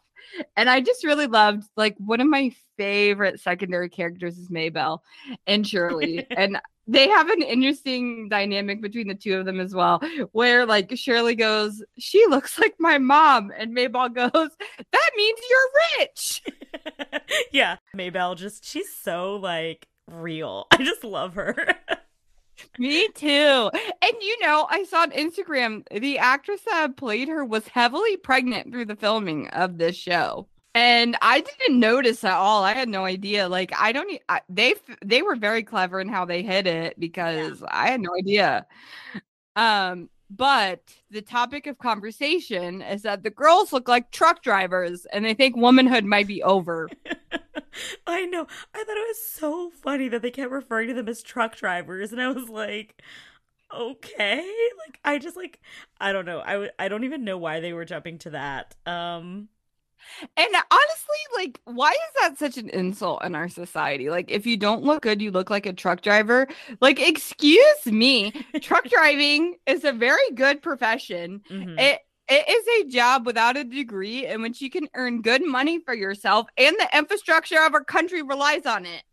And 0.58 0.70
I 0.70 0.82
just 0.82 1.06
really 1.06 1.28
loved 1.28 1.64
like 1.78 1.96
one 2.00 2.20
of 2.20 2.28
my 2.28 2.52
favorite 2.78 3.40
secondary 3.40 3.90
characters 3.90 4.38
is 4.38 4.50
Maybelle 4.50 5.04
and 5.48 5.66
Shirley. 5.66 6.28
and 6.38 6.60
they 6.88 7.08
have 7.10 7.30
an 7.30 7.42
interesting 7.42 8.30
dynamic 8.30 8.82
between 8.82 9.08
the 9.08 9.16
two 9.16 9.38
of 9.38 9.46
them 9.46 9.60
as 9.60 9.76
well, 9.76 10.02
where 10.32 10.66
like 10.66 10.96
Shirley 10.96 11.36
goes, 11.36 11.84
She 11.98 12.26
looks 12.28 12.58
like 12.58 12.76
my 12.80 12.98
mom, 12.98 13.52
and 13.58 13.74
Maybelle 13.74 14.10
goes, 14.10 14.32
That 14.32 15.12
means 15.16 15.40
you're 15.50 16.00
rich. 16.00 16.44
yeah. 17.52 17.78
Maybelle 17.94 18.36
just 18.36 18.66
she's 18.66 18.94
so 18.94 19.36
like 19.36 19.88
real. 20.10 20.68
I 20.72 20.78
just 20.78 21.04
love 21.04 21.36
her. 21.36 21.56
Me 22.80 23.08
too. 23.10 23.70
And 23.74 24.14
you 24.22 24.40
know, 24.42 24.66
I 24.70 24.84
saw 24.90 25.02
on 25.02 25.12
Instagram 25.12 25.84
the 25.92 26.18
actress 26.18 26.62
that 26.66 26.98
played 26.98 27.28
her 27.28 27.46
was 27.46 27.68
heavily 27.68 28.18
pregnant 28.18 28.72
through 28.72 28.86
the 28.86 28.96
filming 28.96 29.48
of 29.50 29.78
this 29.78 29.96
show 29.96 30.48
and 30.78 31.18
I 31.24 31.42
didn't 31.42 31.80
notice 31.80 32.24
at 32.24 32.34
all. 32.34 32.64
I 32.64 32.74
had 32.74 32.88
no 32.88 33.04
idea. 33.04 33.50
Like 33.50 33.72
I 33.76 33.92
don't. 33.92 34.22
I, 34.30 34.42
they 34.48 34.76
they 35.04 35.24
were 35.24 35.36
very 35.36 35.64
clever 35.64 36.00
in 36.00 36.08
how 36.08 36.24
they 36.24 36.44
hid 36.44 36.68
it 36.68 37.00
because 37.00 37.62
yeah. 37.62 37.68
I 37.72 37.90
had 37.90 38.00
no 38.00 38.12
idea. 38.16 38.68
Um, 39.56 40.08
but 40.30 40.82
the 41.10 41.24
topic 41.24 41.66
of 41.66 41.80
conversation 41.80 42.84
is 42.84 43.02
that 43.02 43.24
the 43.24 43.32
girls 43.32 43.74
look 43.74 43.88
like 43.88 44.12
truck 44.12 44.44
drivers, 44.44 45.08
and 45.08 45.26
they 45.26 45.34
think 45.34 45.58
womanhood 45.58 46.06
might 46.06 46.28
be 46.28 46.44
over. 46.44 46.92
I 48.06 48.26
know. 48.26 48.46
I 48.76 48.84
thought 48.84 48.98
it 48.98 49.08
was 49.08 49.26
so 49.26 49.72
funny 49.72 50.10
that 50.10 50.22
they 50.22 50.30
kept 50.30 50.52
referring 50.52 50.90
to 50.90 50.94
them 50.94 51.10
as 51.10 51.24
truck 51.24 51.56
drivers, 51.56 52.12
and 52.12 52.22
I 52.22 52.28
was 52.28 52.50
like, 52.50 53.02
okay 53.76 54.50
like 54.80 54.98
i 55.04 55.18
just 55.18 55.36
like 55.36 55.60
i 56.00 56.14
don't 56.14 56.24
know 56.26 56.40
i 56.40 56.70
i 56.80 56.88
don't 56.88 57.04
even 57.04 57.26
know 57.26 57.38
why 57.38 57.60
they 57.60 57.74
were 57.74 57.84
jumping 57.84 58.18
to 58.18 58.30
that 58.30 58.74
um 58.86 59.50
and 60.36 60.48
honestly, 60.56 61.18
like, 61.36 61.60
why 61.66 61.92
is 61.92 62.22
that 62.22 62.38
such 62.38 62.58
an 62.58 62.70
insult 62.70 63.24
in 63.24 63.36
our 63.36 63.50
society? 63.50 64.10
Like, 64.10 64.32
if 64.32 64.46
you 64.46 64.58
don't 64.58 64.84
look 64.84 65.04
good, 65.04 65.22
you 65.22 65.32
look 65.32 65.50
like 65.50 65.66
a 65.66 65.74
truck 65.74 66.02
driver. 66.02 66.48
Like, 66.82 67.00
excuse 67.00 67.86
me, 67.86 68.32
truck 68.62 68.86
driving 68.90 69.56
is 69.66 69.84
a 69.84 69.92
very 69.92 70.32
good 70.34 70.62
profession. 70.62 71.42
Mm-hmm. 71.50 71.80
It 71.80 72.00
it 72.30 72.50
is 72.50 72.86
a 72.86 72.90
job 72.90 73.26
without 73.26 73.56
a 73.56 73.64
degree 73.64 74.26
in 74.26 74.42
which 74.42 74.60
you 74.60 74.70
can 74.70 74.90
earn 74.96 75.22
good 75.22 75.46
money 75.46 75.80
for 75.80 75.94
yourself, 75.94 76.48
and 76.58 76.76
the 76.78 76.98
infrastructure 76.98 77.64
of 77.64 77.74
our 77.74 77.84
country 77.84 78.22
relies 78.22 78.66
on 78.66 78.86
it. 78.86 79.04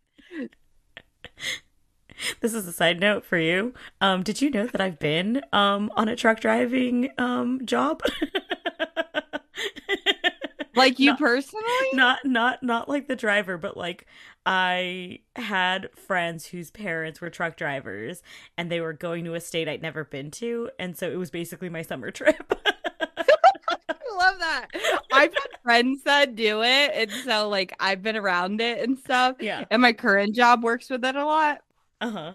This 2.41 2.53
is 2.53 2.67
a 2.67 2.73
side 2.73 2.99
note 2.99 3.25
for 3.25 3.37
you. 3.37 3.73
Um, 4.01 4.23
did 4.23 4.41
you 4.41 4.49
know 4.49 4.67
that 4.67 4.81
I've 4.81 4.99
been 4.99 5.41
um, 5.53 5.91
on 5.95 6.07
a 6.07 6.15
truck 6.15 6.39
driving 6.39 7.09
um, 7.17 7.65
job? 7.65 8.01
like 10.75 10.99
you 10.99 11.11
not, 11.11 11.19
personally 11.19 11.63
not 11.93 12.19
not 12.25 12.61
not 12.63 12.89
like 12.89 13.07
the 13.07 13.15
driver 13.15 13.57
but 13.57 13.77
like 13.77 14.05
i 14.45 15.19
had 15.35 15.89
friends 15.95 16.47
whose 16.47 16.71
parents 16.71 17.21
were 17.21 17.29
truck 17.29 17.57
drivers 17.57 18.21
and 18.57 18.71
they 18.71 18.81
were 18.81 18.93
going 18.93 19.23
to 19.23 19.33
a 19.33 19.41
state 19.41 19.67
i'd 19.67 19.81
never 19.81 20.03
been 20.03 20.31
to 20.31 20.69
and 20.79 20.97
so 20.97 21.09
it 21.09 21.17
was 21.17 21.31
basically 21.31 21.69
my 21.69 21.81
summer 21.81 22.11
trip 22.11 22.53
I 23.87 24.17
love 24.17 24.39
that. 24.39 24.67
I've 25.11 25.33
had 25.33 25.61
friends 25.61 26.03
that 26.03 26.35
do 26.35 26.63
it, 26.63 26.91
and 26.93 27.11
so 27.25 27.49
like 27.49 27.75
I've 27.79 28.01
been 28.01 28.15
around 28.15 28.61
it 28.61 28.79
and 28.79 28.97
stuff. 28.97 29.35
Yeah. 29.39 29.65
And 29.69 29.81
my 29.81 29.93
current 29.93 30.33
job 30.33 30.63
works 30.63 30.89
with 30.89 31.03
it 31.03 31.15
a 31.15 31.25
lot. 31.25 31.61
Uh 32.01 32.09
huh. 32.09 32.33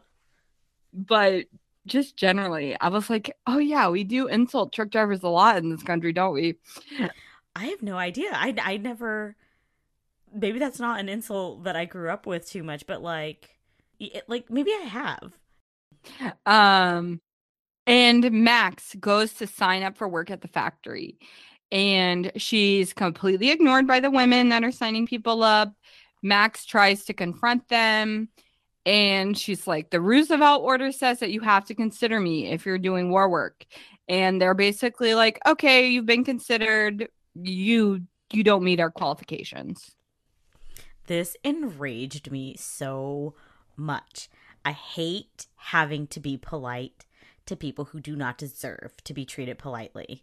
But 0.92 1.46
just 1.87 2.16
generally, 2.16 2.79
I 2.81 2.88
was 2.88 3.11
like, 3.11 3.37
oh 3.46 3.59
yeah, 3.59 3.88
we 3.88 4.05
do 4.05 4.26
insult 4.26 4.72
truck 4.72 4.90
drivers 4.90 5.22
a 5.22 5.29
lot 5.29 5.57
in 5.59 5.70
this 5.70 5.83
country, 5.83 6.12
don't 6.12 6.35
we? 6.35 6.59
I 7.55 7.67
have 7.67 7.83
no 7.83 7.97
idea. 7.97 8.31
I 8.33 8.55
I 8.61 8.77
never. 8.77 9.37
Maybe 10.33 10.59
that's 10.59 10.79
not 10.79 11.01
an 11.01 11.09
insult 11.09 11.65
that 11.65 11.77
I 11.77 11.85
grew 11.85 12.11
up 12.11 12.27
with 12.27 12.49
too 12.49 12.63
much, 12.63 12.87
but 12.87 13.03
like, 13.03 13.59
it, 13.99 14.25
like 14.29 14.49
maybe 14.51 14.71
I 14.71 14.85
have. 14.85 15.33
Um, 16.47 17.21
and 17.87 18.31
Max 18.31 18.95
goes 19.01 19.33
to 19.35 19.47
sign 19.47 19.83
up 19.83 19.97
for 19.97 20.09
work 20.09 20.31
at 20.31 20.41
the 20.41 20.49
factory, 20.49 21.19
and 21.73 22.31
she's 22.37 22.93
completely 22.93 23.51
ignored 23.51 23.87
by 23.87 23.99
the 24.01 24.11
women 24.11 24.51
that 24.51 24.63
are 24.63 24.73
signing 24.73 25.07
people 25.07 25.43
up. 25.43 25.73
Max 26.23 26.65
tries 26.65 27.05
to 27.07 27.15
confront 27.15 27.69
them. 27.69 28.29
And 28.87 29.37
she's 29.37 29.67
like, 29.67 29.91
the 29.91 30.01
Roosevelt 30.01 30.63
order 30.63 30.91
says 30.91 31.21
that 31.21 31.31
you 31.31 31.41
have 31.41 31.67
to 31.67 31.75
consider 31.75 32.19
me 32.19 32.47
if 32.47 32.65
you're 32.65 32.79
doing 32.79 33.11
war 33.11 33.29
work. 33.29 33.67
And 34.09 34.41
they're 34.41 34.55
basically 34.55 35.15
like, 35.15 35.39
okay, 35.47 35.89
you've 35.89 36.07
been 36.07 36.25
considered 36.25 37.09
you 37.35 38.03
you 38.33 38.45
don't 38.45 38.64
meet 38.64 38.81
our 38.81 38.90
qualifications. 38.90 39.97
This 41.07 41.37
enraged 41.43 42.31
me 42.31 42.55
so 42.57 43.35
much. 43.77 44.29
I 44.64 44.73
hate 44.73 45.47
having 45.57 46.07
to 46.09 46.21
be 46.21 46.37
polite 46.37 47.07
to 47.47 47.57
people 47.57 47.87
who 47.87 48.01
do 48.01 48.14
not 48.14 48.38
deserve 48.38 48.93
to 49.05 49.14
be 49.14 49.25
treated 49.25 49.59
politely. 49.59 50.23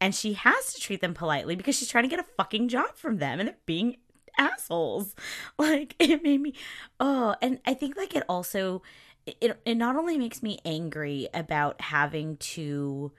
And 0.00 0.14
she 0.14 0.32
has 0.32 0.72
to 0.72 0.80
treat 0.80 1.00
them 1.00 1.14
politely 1.14 1.54
because 1.54 1.76
she's 1.76 1.88
trying 1.88 2.04
to 2.04 2.08
get 2.08 2.18
a 2.18 2.34
fucking 2.36 2.68
job 2.68 2.96
from 2.96 3.18
them 3.18 3.38
and 3.38 3.48
they're 3.48 3.56
being 3.66 3.96
assholes. 4.38 5.14
Like 5.58 5.94
it 5.98 6.22
made 6.22 6.40
me 6.40 6.54
oh, 6.98 7.36
and 7.42 7.60
I 7.66 7.74
think 7.74 7.96
like 7.96 8.16
it 8.16 8.24
also 8.28 8.82
it 9.26 9.60
it 9.64 9.74
not 9.76 9.96
only 9.96 10.18
makes 10.18 10.42
me 10.42 10.58
angry 10.64 11.28
about 11.34 11.80
having 11.80 12.36
to 12.38 13.12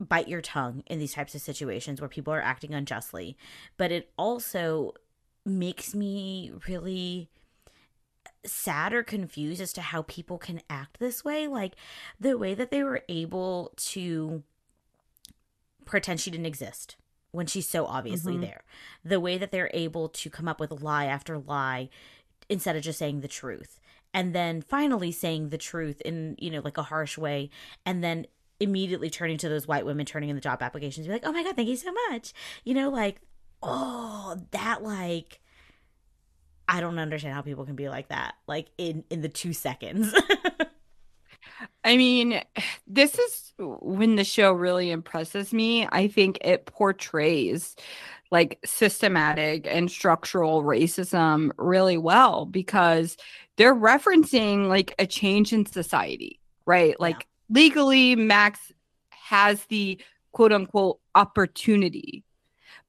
bite 0.00 0.28
your 0.28 0.40
tongue 0.40 0.82
in 0.86 0.98
these 0.98 1.14
types 1.14 1.34
of 1.34 1.40
situations 1.40 2.00
where 2.00 2.08
people 2.08 2.32
are 2.32 2.42
acting 2.42 2.74
unjustly, 2.74 3.36
but 3.76 3.92
it 3.92 4.10
also 4.16 4.92
makes 5.46 5.94
me 5.94 6.52
really 6.68 7.28
sad 8.46 8.92
or 8.92 9.02
confused 9.02 9.60
as 9.60 9.72
to 9.72 9.80
how 9.80 10.02
people 10.02 10.38
can 10.38 10.60
act 10.68 10.98
this 10.98 11.24
way. 11.24 11.46
Like 11.46 11.74
the 12.18 12.36
way 12.36 12.54
that 12.54 12.70
they 12.70 12.82
were 12.82 13.02
able 13.08 13.72
to 13.76 14.42
pretend 15.84 16.20
she 16.20 16.30
didn't 16.30 16.46
exist 16.46 16.96
when 17.30 17.46
she's 17.46 17.68
so 17.68 17.86
obviously 17.86 18.34
mm-hmm. 18.34 18.42
there. 18.42 18.64
The 19.04 19.20
way 19.20 19.38
that 19.38 19.50
they're 19.50 19.70
able 19.74 20.08
to 20.08 20.30
come 20.30 20.48
up 20.48 20.60
with 20.60 20.82
lie 20.82 21.06
after 21.06 21.38
lie 21.38 21.88
instead 22.48 22.76
of 22.76 22.82
just 22.82 22.98
saying 22.98 23.20
the 23.20 23.28
truth. 23.28 23.80
And 24.12 24.34
then 24.34 24.62
finally 24.62 25.10
saying 25.10 25.48
the 25.48 25.58
truth 25.58 26.00
in, 26.02 26.36
you 26.38 26.50
know, 26.50 26.60
like 26.64 26.78
a 26.78 26.84
harsh 26.84 27.18
way. 27.18 27.50
And 27.84 28.04
then 28.04 28.26
immediately 28.60 29.10
turning 29.10 29.38
to 29.38 29.48
those 29.48 29.66
white 29.66 29.86
women 29.86 30.06
turning 30.06 30.28
in 30.28 30.36
the 30.36 30.40
job 30.40 30.62
applications 30.62 31.06
be 31.06 31.12
like, 31.12 31.26
oh 31.26 31.32
my 31.32 31.42
God, 31.42 31.56
thank 31.56 31.68
you 31.68 31.76
so 31.76 31.92
much. 32.10 32.32
You 32.64 32.74
know, 32.74 32.90
like, 32.90 33.20
oh, 33.62 34.40
that 34.52 34.82
like 34.82 35.40
I 36.68 36.80
don't 36.80 36.98
understand 36.98 37.34
how 37.34 37.42
people 37.42 37.64
can 37.64 37.76
be 37.76 37.88
like 37.88 38.08
that, 38.08 38.34
like 38.46 38.68
in 38.78 39.04
in 39.10 39.20
the 39.20 39.28
two 39.28 39.52
seconds. 39.52 40.14
I 41.84 41.96
mean, 41.96 42.40
this 42.86 43.18
is 43.18 43.52
when 43.58 44.16
the 44.16 44.24
show 44.24 44.52
really 44.52 44.90
impresses 44.90 45.52
me. 45.52 45.86
I 45.92 46.08
think 46.08 46.38
it 46.40 46.66
portrays 46.66 47.76
like 48.30 48.58
systematic 48.64 49.66
and 49.68 49.90
structural 49.90 50.62
racism 50.62 51.50
really 51.58 51.98
well 51.98 52.46
because 52.46 53.16
they're 53.56 53.74
referencing 53.74 54.68
like 54.68 54.94
a 54.98 55.06
change 55.06 55.52
in 55.52 55.66
society, 55.66 56.40
right? 56.66 56.98
Like 56.98 57.20
yeah. 57.20 57.33
Legally, 57.48 58.16
Max 58.16 58.72
has 59.10 59.64
the 59.66 60.00
quote 60.32 60.52
unquote 60.52 60.98
opportunity 61.14 62.24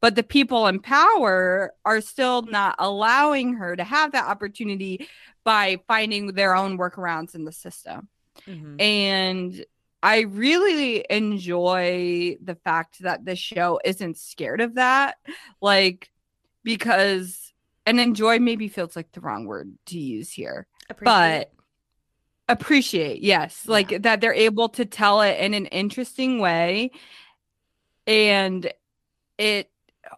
but 0.02 0.16
the 0.16 0.24
people 0.24 0.68
in 0.68 0.80
power 0.80 1.74
are 1.84 2.02
still 2.02 2.44
not 2.44 2.76
allowing 2.78 3.56
her 3.56 3.76
to 3.76 3.84
have 3.84 4.12
that 4.12 4.26
opportunity 4.26 5.08
by 5.44 5.80
finding 5.88 6.28
their 6.28 6.56
own 6.56 6.78
workarounds 6.78 7.34
in 7.34 7.46
the 7.46 7.52
system. 7.52 8.08
Mm-hmm. 8.48 8.80
And 8.80 9.66
I 10.04 10.22
really 10.22 11.06
enjoy 11.10 12.38
the 12.44 12.56
fact 12.56 13.02
that 13.02 13.26
the 13.26 13.36
show 13.36 13.80
isn't 13.84 14.18
scared 14.18 14.62
of 14.62 14.76
that. 14.76 15.18
Like, 15.62 16.12
because, 16.64 17.54
and 17.86 18.00
enjoy 18.00 18.38
maybe 18.40 18.68
feels 18.68 18.96
like 18.96 19.12
the 19.12 19.22
wrong 19.22 19.46
word 19.46 19.74
to 19.88 19.98
use 19.98 20.32
here, 20.32 20.68
appreciate. 20.90 21.48
but 21.50 21.52
appreciate, 22.48 23.22
yes, 23.22 23.64
yeah. 23.66 23.72
like 23.72 24.02
that 24.04 24.22
they're 24.22 24.34
able 24.34 24.70
to 24.70 24.86
tell 24.86 25.22
it 25.22 25.40
in 25.40 25.54
an 25.54 25.66
interesting 25.68 26.40
way. 26.40 26.92
And 28.08 28.72
it 29.38 29.70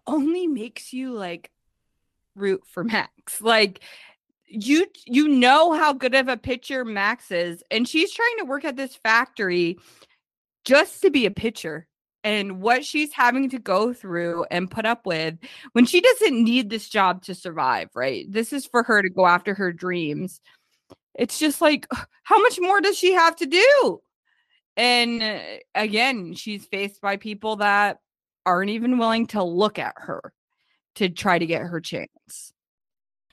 only 0.05 0.47
makes 0.47 0.93
you 0.93 1.13
like 1.13 1.51
root 2.35 2.63
for 2.67 2.83
Max. 2.83 3.41
Like 3.41 3.81
you 4.47 4.87
you 5.05 5.27
know 5.27 5.73
how 5.73 5.93
good 5.93 6.15
of 6.15 6.27
a 6.27 6.37
pitcher 6.37 6.85
Max 6.85 7.31
is 7.31 7.63
and 7.69 7.87
she's 7.87 8.13
trying 8.13 8.37
to 8.39 8.45
work 8.45 8.63
at 8.63 8.77
this 8.77 8.95
factory 8.95 9.77
just 10.63 11.01
to 11.01 11.09
be 11.09 11.25
a 11.25 11.31
pitcher 11.31 11.87
and 12.23 12.61
what 12.61 12.83
she's 12.83 13.13
having 13.13 13.49
to 13.49 13.59
go 13.59 13.93
through 13.93 14.45
and 14.51 14.71
put 14.71 14.85
up 14.85 15.05
with 15.05 15.37
when 15.73 15.85
she 15.85 16.01
doesn't 16.01 16.43
need 16.43 16.69
this 16.69 16.89
job 16.89 17.23
to 17.23 17.33
survive, 17.33 17.89
right? 17.95 18.25
This 18.29 18.51
is 18.51 18.65
for 18.65 18.83
her 18.83 19.01
to 19.01 19.09
go 19.09 19.25
after 19.25 19.53
her 19.53 19.71
dreams. 19.71 20.41
It's 21.17 21.39
just 21.39 21.61
like 21.61 21.87
how 22.23 22.41
much 22.41 22.59
more 22.61 22.81
does 22.81 22.97
she 22.97 23.13
have 23.13 23.35
to 23.37 23.45
do? 23.45 24.01
And 24.75 25.23
uh, 25.23 25.39
again, 25.75 26.33
she's 26.35 26.65
faced 26.65 27.01
by 27.01 27.17
people 27.17 27.57
that 27.57 27.99
aren't 28.45 28.69
even 28.69 28.97
willing 28.97 29.27
to 29.27 29.43
look 29.43 29.79
at 29.79 29.95
her 29.97 30.33
to 30.95 31.09
try 31.09 31.39
to 31.39 31.45
get 31.45 31.61
her 31.63 31.81
chance. 31.81 32.53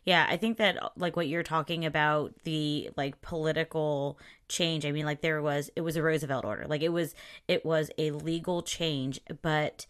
Yeah, 0.05 0.27
I 0.29 0.37
think 0.37 0.59
that 0.59 0.83
uh, 0.83 0.91
like 0.97 1.17
what 1.17 1.29
you're 1.29 1.43
talking 1.43 1.85
about 1.87 2.35
the 2.45 2.91
like 2.97 3.21
political 3.23 4.19
change. 4.49 4.85
I 4.85 4.93
mean 4.93 5.07
like 5.07 5.23
there 5.23 5.41
was 5.43 5.71
it 5.77 5.81
was 5.81 5.97
a 5.97 6.03
Roosevelt 6.03 6.45
order. 6.45 6.67
Like 6.67 6.83
it 6.83 6.91
was 6.91 7.15
it 7.49 7.65
was 7.65 7.91
a 7.99 8.11
legal 8.11 8.63
change, 8.63 9.21
but 9.43 9.87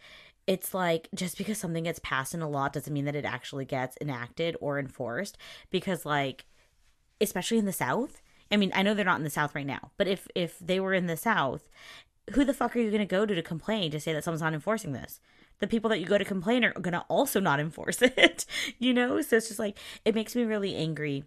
it's 0.46 0.74
like 0.74 1.08
just 1.14 1.38
because 1.38 1.58
something 1.58 1.84
gets 1.84 1.98
passed 2.00 2.34
in 2.34 2.42
a 2.42 2.48
law 2.48 2.68
doesn't 2.68 2.92
mean 2.92 3.06
that 3.06 3.16
it 3.16 3.24
actually 3.24 3.64
gets 3.64 3.96
enacted 4.00 4.56
or 4.60 4.78
enforced 4.78 5.38
because 5.70 6.04
like 6.06 6.46
especially 7.20 7.58
in 7.58 7.66
the 7.66 7.72
south 7.72 8.20
I 8.50 8.56
mean, 8.56 8.72
I 8.74 8.82
know 8.82 8.94
they're 8.94 9.06
not 9.06 9.18
in 9.18 9.24
the 9.24 9.30
South 9.30 9.54
right 9.54 9.66
now, 9.66 9.90
but 9.96 10.06
if 10.06 10.28
if 10.34 10.58
they 10.60 10.78
were 10.78 10.92
in 10.94 11.06
the 11.06 11.16
South 11.16 11.68
who 12.32 12.44
the 12.44 12.54
fuck 12.54 12.74
are 12.74 12.78
you 12.78 12.90
going 12.90 13.00
to 13.00 13.06
go 13.06 13.26
to 13.26 13.34
to 13.34 13.42
complain 13.42 13.90
to 13.90 14.00
say 14.00 14.12
that 14.12 14.24
someone's 14.24 14.42
not 14.42 14.54
enforcing 14.54 14.92
this? 14.92 15.20
The 15.60 15.66
people 15.66 15.90
that 15.90 16.00
you 16.00 16.06
go 16.06 16.18
to 16.18 16.24
complain 16.24 16.64
are 16.64 16.72
going 16.72 16.92
to 16.92 17.04
also 17.08 17.40
not 17.40 17.60
enforce 17.60 18.00
it, 18.02 18.46
you 18.78 18.94
know? 18.94 19.20
So 19.20 19.36
it's 19.36 19.48
just 19.48 19.58
like, 19.58 19.78
it 20.04 20.14
makes 20.14 20.34
me 20.34 20.44
really 20.44 20.74
angry 20.74 21.24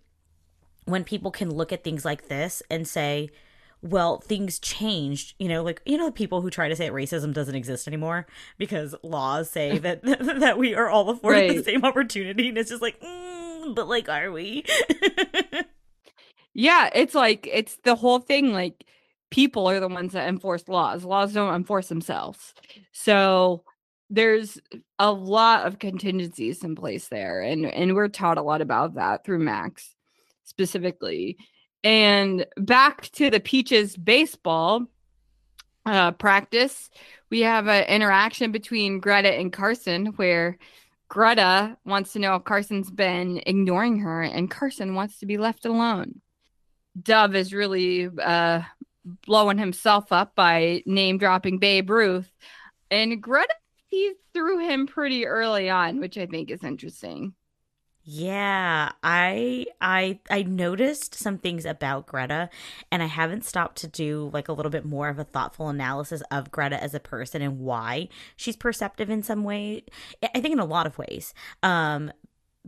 when 0.86 1.04
people 1.04 1.32
can 1.32 1.54
look 1.54 1.71
at 1.71 1.84
things 1.84 2.06
like 2.06 2.28
this 2.28 2.63
and 2.69 2.88
say, 2.88 3.30
well, 3.82 4.19
things 4.19 4.58
changed, 4.58 5.36
you 5.38 5.47
know, 5.47 5.62
like 5.62 5.82
you 5.86 5.97
know, 5.97 6.08
the 6.08 6.12
people 6.12 6.41
who 6.41 6.50
try 6.50 6.67
to 6.67 6.76
say 6.76 6.89
racism 6.89 7.32
doesn't 7.32 7.56
exist 7.56 7.88
anymore 7.88 8.26
because 8.58 8.95
laws 9.04 9.52
say 9.52 9.78
that 9.78 10.02
that 10.39 10.58
we 10.58 10.73
are 10.73 10.89
all 10.89 11.10
afforded 11.10 11.47
right. 11.47 11.58
the 11.58 11.63
same 11.63 11.86
opportunity, 11.86 12.50
and 12.50 12.58
it's 12.58 12.71
just 12.71 12.82
like, 12.82 13.00
mm, 13.00 13.76
but 13.76 13.88
like, 13.88 14.10
are 14.10 14.32
we? 14.32 14.65
Yeah, 16.57 16.89
it's 16.95 17.13
like 17.13 17.47
it's 17.49 17.77
the 17.83 17.93
whole 17.93 18.17
thing. 18.17 18.51
Like 18.51 18.83
people 19.29 19.69
are 19.69 19.79
the 19.79 19.87
ones 19.87 20.13
that 20.13 20.27
enforce 20.27 20.67
laws. 20.67 21.05
Laws 21.05 21.31
don't 21.31 21.53
enforce 21.53 21.87
themselves. 21.87 22.55
So 22.91 23.63
there's 24.09 24.57
a 24.97 25.11
lot 25.11 25.67
of 25.67 25.77
contingencies 25.77 26.63
in 26.63 26.75
place 26.75 27.09
there 27.09 27.41
and 27.41 27.65
and 27.65 27.93
we're 27.93 28.07
taught 28.07 28.39
a 28.39 28.41
lot 28.41 28.61
about 28.61 28.95
that 28.95 29.23
through 29.23 29.37
Max 29.39 29.93
specifically. 30.45 31.37
And 31.83 32.47
back 32.57 33.11
to 33.11 33.29
the 33.29 33.39
Peaches 33.39 33.95
baseball 33.95 34.87
uh, 35.85 36.11
practice, 36.13 36.89
we 37.29 37.41
have 37.41 37.67
an 37.67 37.83
interaction 37.83 38.51
between 38.51 38.99
Greta 38.99 39.31
and 39.31 39.53
Carson 39.53 40.07
where 40.15 40.57
Greta 41.07 41.77
wants 41.85 42.13
to 42.13 42.19
know 42.19 42.33
if 42.35 42.45
Carson's 42.45 42.89
been 42.89 43.43
ignoring 43.45 43.99
her 43.99 44.23
and 44.23 44.49
Carson 44.49 44.95
wants 44.95 45.19
to 45.19 45.27
be 45.27 45.37
left 45.37 45.63
alone. 45.63 46.19
Dove 47.01 47.36
is 47.36 47.53
really 47.53 48.10
uh, 48.21 48.62
blowing 49.25 49.57
himself 49.57 50.12
up 50.12 50.36
by 50.36 50.83
name 50.86 51.17
dropping 51.17 51.60
Babe 51.60 51.89
Ruth. 51.89 52.31
And 52.89 53.21
Greta 53.21 53.53
he 53.88 54.13
threw 54.33 54.60
him 54.60 54.86
pretty 54.86 55.25
early 55.25 55.69
on, 55.69 55.99
which 55.99 56.17
I 56.17 56.25
think 56.25 56.51
is 56.51 56.63
interesting. 56.63 57.33
Yeah, 58.10 58.93
I 59.03 59.65
I 59.81 60.19
I 60.29 60.43
noticed 60.43 61.13
some 61.13 61.38
things 61.38 61.65
about 61.65 62.07
Greta 62.07 62.49
and 62.89 63.03
I 63.03 63.07
haven't 63.07 63.43
stopped 63.43 63.79
to 63.79 63.88
do 63.88 64.29
like 64.33 64.47
a 64.47 64.53
little 64.53 64.69
bit 64.69 64.86
more 64.86 65.10
of 65.10 65.19
a 65.19 65.25
thoughtful 65.25 65.67
analysis 65.67 66.21
of 66.31 66.49
Greta 66.49 66.81
as 66.81 66.93
a 66.93 67.01
person 67.01 67.41
and 67.41 67.60
why 67.60 68.07
she's 68.38 68.55
perceptive 68.55 69.10
in 69.10 69.23
some 69.23 69.43
way. 69.43 69.83
I 70.23 70.39
think 70.39 70.53
in 70.53 70.60
a 70.60 70.65
lot 70.65 70.88
of 70.88 70.97
ways. 70.97 71.33
Um 71.63 72.13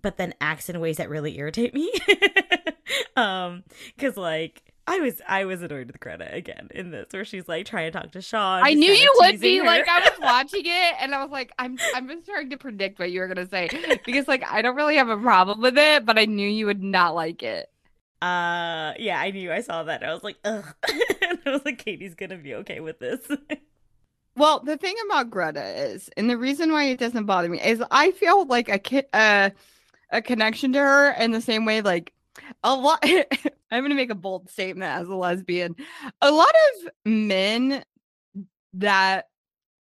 but 0.01 0.17
then 0.17 0.33
acts 0.41 0.69
in 0.69 0.79
ways 0.81 0.97
that 0.97 1.09
really 1.09 1.37
irritate 1.37 1.73
me. 1.73 1.91
um 3.15 3.63
cuz 3.97 4.17
like 4.17 4.63
I 4.89 4.99
was 5.01 5.21
I 5.27 5.45
was 5.45 5.61
annoyed 5.61 5.85
with 5.85 5.99
Greta 5.99 6.33
again 6.33 6.67
in 6.73 6.89
this 6.89 7.07
where 7.11 7.23
she's 7.23 7.47
like 7.47 7.67
trying 7.67 7.91
to 7.91 7.99
talk 7.99 8.11
to 8.13 8.21
Shaw. 8.21 8.59
I 8.63 8.73
knew 8.73 8.91
you 8.91 9.13
would 9.19 9.39
be 9.39 9.59
her. 9.59 9.65
like 9.65 9.87
I 9.87 9.99
was 9.99 10.19
watching 10.19 10.63
it 10.65 10.95
and 10.99 11.13
I 11.13 11.21
was 11.21 11.31
like 11.31 11.51
I'm 11.59 11.77
I'm 11.93 12.07
just 12.07 12.25
trying 12.25 12.49
to 12.49 12.57
predict 12.57 12.97
what 12.97 13.11
you 13.11 13.19
were 13.19 13.27
gonna 13.27 13.47
say 13.47 13.69
because 14.03 14.27
like 14.27 14.43
I 14.51 14.63
don't 14.63 14.75
really 14.75 14.95
have 14.95 15.09
a 15.09 15.17
problem 15.17 15.61
with 15.61 15.77
it, 15.77 16.07
but 16.07 16.17
I 16.17 16.25
knew 16.25 16.49
you 16.49 16.65
would 16.65 16.81
not 16.81 17.13
like 17.13 17.43
it. 17.43 17.69
Uh 18.19 18.93
yeah, 18.97 19.19
I 19.19 19.29
knew 19.29 19.51
I 19.51 19.61
saw 19.61 19.83
that. 19.83 20.03
I 20.03 20.11
was 20.11 20.23
like, 20.23 20.37
ugh. 20.43 20.65
and 21.21 21.39
I 21.45 21.51
was 21.51 21.61
like, 21.65 21.77
Katie's 21.77 22.15
gonna 22.15 22.37
be 22.37 22.55
okay 22.55 22.79
with 22.79 22.97
this. 22.97 23.19
well, 24.35 24.59
the 24.61 24.75
thing 24.77 24.95
about 25.05 25.29
Greta 25.29 25.63
is, 25.91 26.09
and 26.17 26.27
the 26.27 26.37
reason 26.37 26.71
why 26.71 26.85
it 26.85 26.97
doesn't 26.97 27.25
bother 27.27 27.47
me 27.47 27.61
is 27.61 27.83
I 27.91 28.09
feel 28.09 28.45
like 28.45 28.69
a 28.69 28.79
kid 28.79 29.05
uh 29.13 29.51
a 30.09 30.23
connection 30.23 30.73
to 30.73 30.79
her 30.79 31.11
in 31.11 31.29
the 31.29 31.41
same 31.41 31.65
way 31.65 31.81
like 31.81 32.11
a 32.63 32.73
lot 32.73 33.03
i'm 33.71 33.81
going 33.81 33.89
to 33.89 33.95
make 33.95 34.09
a 34.09 34.15
bold 34.15 34.49
statement 34.49 34.91
as 34.91 35.07
a 35.07 35.15
lesbian. 35.15 35.75
A 36.21 36.31
lot 36.31 36.47
of 36.49 36.91
men 37.05 37.83
that 38.73 39.27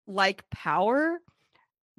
like 0.06 0.48
power 0.50 1.18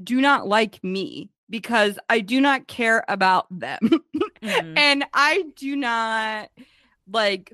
do 0.03 0.19
not 0.21 0.47
like 0.47 0.83
me 0.83 1.29
because 1.49 1.97
i 2.09 2.19
do 2.19 2.41
not 2.41 2.67
care 2.67 3.03
about 3.07 3.47
them. 3.49 3.79
Mm-hmm. 4.41 4.75
and 4.75 5.05
i 5.13 5.43
do 5.55 5.75
not 5.75 6.49
like 7.07 7.53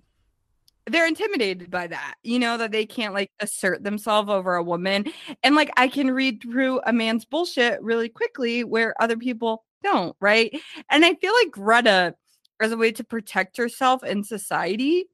they're 0.85 1.05
intimidated 1.05 1.69
by 1.69 1.87
that 1.87 2.15
you 2.23 2.39
know 2.39 2.57
that 2.57 2.71
they 2.71 2.85
can't 2.85 3.13
like 3.13 3.29
assert 3.41 3.83
themselves 3.83 4.29
over 4.29 4.55
a 4.55 4.63
woman. 4.63 5.03
And 5.43 5.53
like 5.53 5.69
i 5.75 5.89
can 5.89 6.09
read 6.09 6.41
through 6.41 6.79
a 6.85 6.93
man's 6.93 7.25
bullshit 7.25 7.81
really 7.81 8.07
quickly 8.07 8.63
where 8.63 8.95
other 9.03 9.17
people 9.17 9.65
don't 9.83 10.15
right? 10.21 10.57
And 10.89 11.03
i 11.03 11.13
feel 11.15 11.33
like 11.33 11.51
greta 11.51 12.15
as 12.59 12.71
a 12.71 12.77
way 12.77 12.91
to 12.91 13.03
protect 13.03 13.57
herself 13.57 14.03
in 14.03 14.23
society 14.23 15.05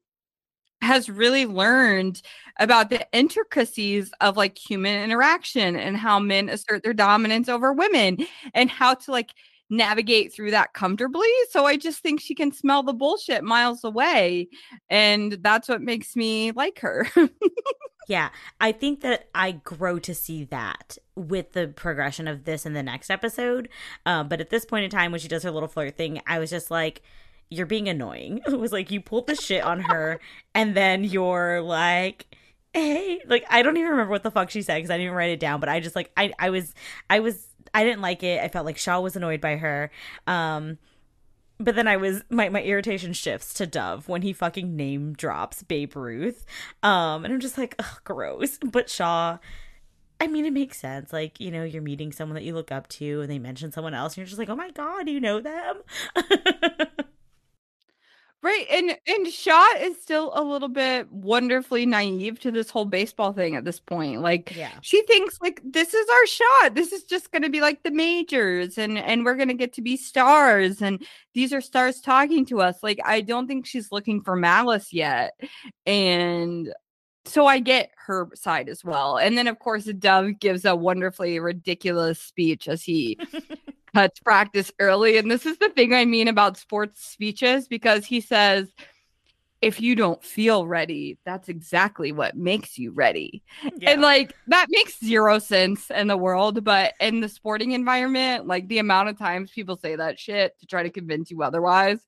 has 0.84 1.08
really 1.08 1.46
learned 1.46 2.20
about 2.58 2.90
the 2.90 3.06
intricacies 3.12 4.12
of 4.20 4.36
like 4.36 4.56
human 4.58 5.02
interaction 5.02 5.76
and 5.76 5.96
how 5.96 6.18
men 6.18 6.48
assert 6.48 6.82
their 6.82 6.92
dominance 6.92 7.48
over 7.48 7.72
women 7.72 8.18
and 8.52 8.70
how 8.70 8.94
to 8.94 9.10
like 9.10 9.32
navigate 9.70 10.32
through 10.32 10.50
that 10.50 10.74
comfortably. 10.74 11.28
So 11.50 11.64
I 11.64 11.76
just 11.76 12.00
think 12.00 12.20
she 12.20 12.34
can 12.34 12.52
smell 12.52 12.82
the 12.82 12.92
bullshit 12.92 13.42
miles 13.42 13.82
away. 13.82 14.48
And 14.90 15.32
that's 15.40 15.68
what 15.68 15.80
makes 15.80 16.14
me 16.14 16.52
like 16.52 16.78
her. 16.80 17.08
yeah, 18.08 18.28
I 18.60 18.72
think 18.72 19.00
that 19.00 19.28
I 19.34 19.52
grow 19.52 19.98
to 20.00 20.14
see 20.14 20.44
that 20.44 20.98
with 21.16 21.52
the 21.52 21.68
progression 21.68 22.28
of 22.28 22.44
this 22.44 22.66
in 22.66 22.74
the 22.74 22.82
next 22.82 23.10
episode. 23.10 23.68
Uh, 24.04 24.22
but 24.22 24.40
at 24.40 24.50
this 24.50 24.66
point 24.66 24.84
in 24.84 24.90
time, 24.90 25.12
when 25.12 25.20
she 25.20 25.28
does 25.28 25.42
her 25.42 25.50
little 25.50 25.68
flirt 25.68 25.96
thing, 25.96 26.20
I 26.26 26.38
was 26.38 26.50
just 26.50 26.70
like, 26.70 27.02
you're 27.50 27.66
being 27.66 27.88
annoying. 27.88 28.40
It 28.46 28.58
was 28.58 28.72
like 28.72 28.90
you 28.90 29.00
pulled 29.00 29.26
the 29.26 29.34
shit 29.34 29.64
on 29.64 29.80
her, 29.80 30.20
and 30.54 30.74
then 30.76 31.04
you're 31.04 31.60
like, 31.60 32.26
hey, 32.72 33.20
like 33.26 33.44
I 33.48 33.62
don't 33.62 33.76
even 33.76 33.90
remember 33.90 34.10
what 34.10 34.22
the 34.22 34.30
fuck 34.30 34.50
she 34.50 34.62
said 34.62 34.76
because 34.76 34.90
I 34.90 34.94
didn't 34.94 35.06
even 35.06 35.16
write 35.16 35.30
it 35.30 35.40
down. 35.40 35.60
But 35.60 35.68
I 35.68 35.80
just 35.80 35.96
like 35.96 36.10
I 36.16 36.32
I 36.38 36.50
was 36.50 36.74
I 37.08 37.20
was 37.20 37.46
I 37.72 37.84
didn't 37.84 38.02
like 38.02 38.22
it. 38.22 38.42
I 38.42 38.48
felt 38.48 38.66
like 38.66 38.78
Shaw 38.78 39.00
was 39.00 39.16
annoyed 39.16 39.40
by 39.40 39.56
her. 39.56 39.90
Um, 40.26 40.78
but 41.58 41.76
then 41.76 41.86
I 41.88 41.96
was 41.96 42.22
my 42.30 42.48
my 42.48 42.62
irritation 42.62 43.12
shifts 43.12 43.54
to 43.54 43.66
Dove 43.66 44.08
when 44.08 44.22
he 44.22 44.32
fucking 44.32 44.76
name 44.76 45.14
drops 45.14 45.62
Babe 45.62 45.96
Ruth. 45.96 46.44
Um, 46.82 47.24
and 47.24 47.32
I'm 47.32 47.40
just 47.40 47.56
like, 47.56 47.74
ugh, 47.78 48.00
gross. 48.04 48.58
But 48.58 48.90
Shaw. 48.90 49.38
I 50.20 50.28
mean, 50.28 50.44
it 50.44 50.52
makes 50.52 50.78
sense. 50.78 51.12
Like, 51.12 51.40
you 51.40 51.50
know, 51.50 51.64
you're 51.64 51.82
meeting 51.82 52.12
someone 52.12 52.36
that 52.36 52.44
you 52.44 52.54
look 52.54 52.70
up 52.70 52.88
to 52.88 53.20
and 53.20 53.30
they 53.30 53.40
mention 53.40 53.72
someone 53.72 53.94
else, 53.94 54.12
and 54.12 54.18
you're 54.18 54.26
just 54.26 54.38
like, 54.38 54.48
oh 54.48 54.54
my 54.54 54.70
God, 54.70 55.08
you 55.08 55.20
know 55.20 55.40
them? 55.40 55.82
Right, 58.44 58.66
and 58.70 58.94
and 59.06 59.26
Shaw 59.26 59.64
is 59.80 59.96
still 60.02 60.30
a 60.34 60.44
little 60.44 60.68
bit 60.68 61.10
wonderfully 61.10 61.86
naive 61.86 62.38
to 62.40 62.50
this 62.50 62.68
whole 62.68 62.84
baseball 62.84 63.32
thing 63.32 63.56
at 63.56 63.64
this 63.64 63.80
point. 63.80 64.20
Like, 64.20 64.54
yeah. 64.54 64.72
she 64.82 65.00
thinks 65.04 65.38
like 65.40 65.62
this 65.64 65.94
is 65.94 66.06
our 66.10 66.26
shot. 66.26 66.74
This 66.74 66.92
is 66.92 67.04
just 67.04 67.32
going 67.32 67.40
to 67.40 67.48
be 67.48 67.62
like 67.62 67.82
the 67.82 67.90
majors, 67.90 68.76
and 68.76 68.98
and 68.98 69.24
we're 69.24 69.36
going 69.36 69.48
to 69.48 69.54
get 69.54 69.72
to 69.72 69.80
be 69.80 69.96
stars, 69.96 70.82
and 70.82 71.02
these 71.32 71.54
are 71.54 71.62
stars 71.62 72.02
talking 72.02 72.44
to 72.44 72.60
us. 72.60 72.82
Like, 72.82 73.00
I 73.02 73.22
don't 73.22 73.46
think 73.46 73.64
she's 73.64 73.90
looking 73.90 74.20
for 74.20 74.36
malice 74.36 74.92
yet, 74.92 75.32
and 75.86 76.70
so 77.24 77.46
I 77.46 77.60
get 77.60 77.92
her 77.96 78.28
side 78.34 78.68
as 78.68 78.84
well. 78.84 79.16
And 79.16 79.38
then 79.38 79.46
of 79.46 79.58
course, 79.58 79.84
Dove 79.84 80.38
gives 80.38 80.66
a 80.66 80.76
wonderfully 80.76 81.40
ridiculous 81.40 82.20
speech 82.20 82.68
as 82.68 82.82
he 82.82 83.18
cuts 83.94 84.20
practice 84.20 84.72
early. 84.78 85.16
And 85.16 85.30
this 85.30 85.46
is 85.46 85.58
the 85.58 85.68
thing 85.70 85.94
I 85.94 86.04
mean 86.04 86.28
about 86.28 86.56
sports 86.56 87.04
speeches 87.04 87.68
because 87.68 88.04
he 88.04 88.20
says, 88.20 88.72
if 89.62 89.80
you 89.80 89.96
don't 89.96 90.22
feel 90.22 90.66
ready, 90.66 91.18
that's 91.24 91.48
exactly 91.48 92.12
what 92.12 92.36
makes 92.36 92.76
you 92.76 92.90
ready. 92.92 93.42
Yeah. 93.78 93.92
And 93.92 94.02
like 94.02 94.34
that 94.48 94.66
makes 94.68 95.00
zero 95.00 95.38
sense 95.38 95.90
in 95.90 96.06
the 96.06 96.18
world, 96.18 96.62
but 96.64 96.92
in 97.00 97.20
the 97.20 97.30
sporting 97.30 97.72
environment, 97.72 98.46
like 98.46 98.68
the 98.68 98.78
amount 98.78 99.08
of 99.08 99.18
times 99.18 99.50
people 99.50 99.78
say 99.78 99.96
that 99.96 100.20
shit 100.20 100.58
to 100.60 100.66
try 100.66 100.82
to 100.82 100.90
convince 100.90 101.30
you 101.30 101.42
otherwise. 101.42 102.00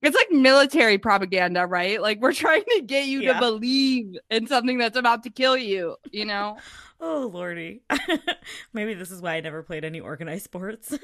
It's 0.00 0.16
like 0.16 0.30
military 0.30 0.98
propaganda, 0.98 1.66
right? 1.66 2.00
Like 2.00 2.20
we're 2.20 2.32
trying 2.32 2.64
to 2.76 2.82
get 2.82 3.06
you 3.06 3.20
yeah. 3.20 3.34
to 3.34 3.38
believe 3.38 4.16
in 4.30 4.46
something 4.46 4.78
that's 4.78 4.96
about 4.96 5.22
to 5.24 5.30
kill 5.30 5.56
you, 5.56 5.96
you 6.10 6.24
know? 6.24 6.56
Oh 7.04 7.28
lordy. 7.34 7.82
Maybe 8.72 8.94
this 8.94 9.10
is 9.10 9.20
why 9.20 9.34
I 9.34 9.40
never 9.40 9.64
played 9.64 9.84
any 9.84 9.98
organized 9.98 10.44
sports. 10.44 10.96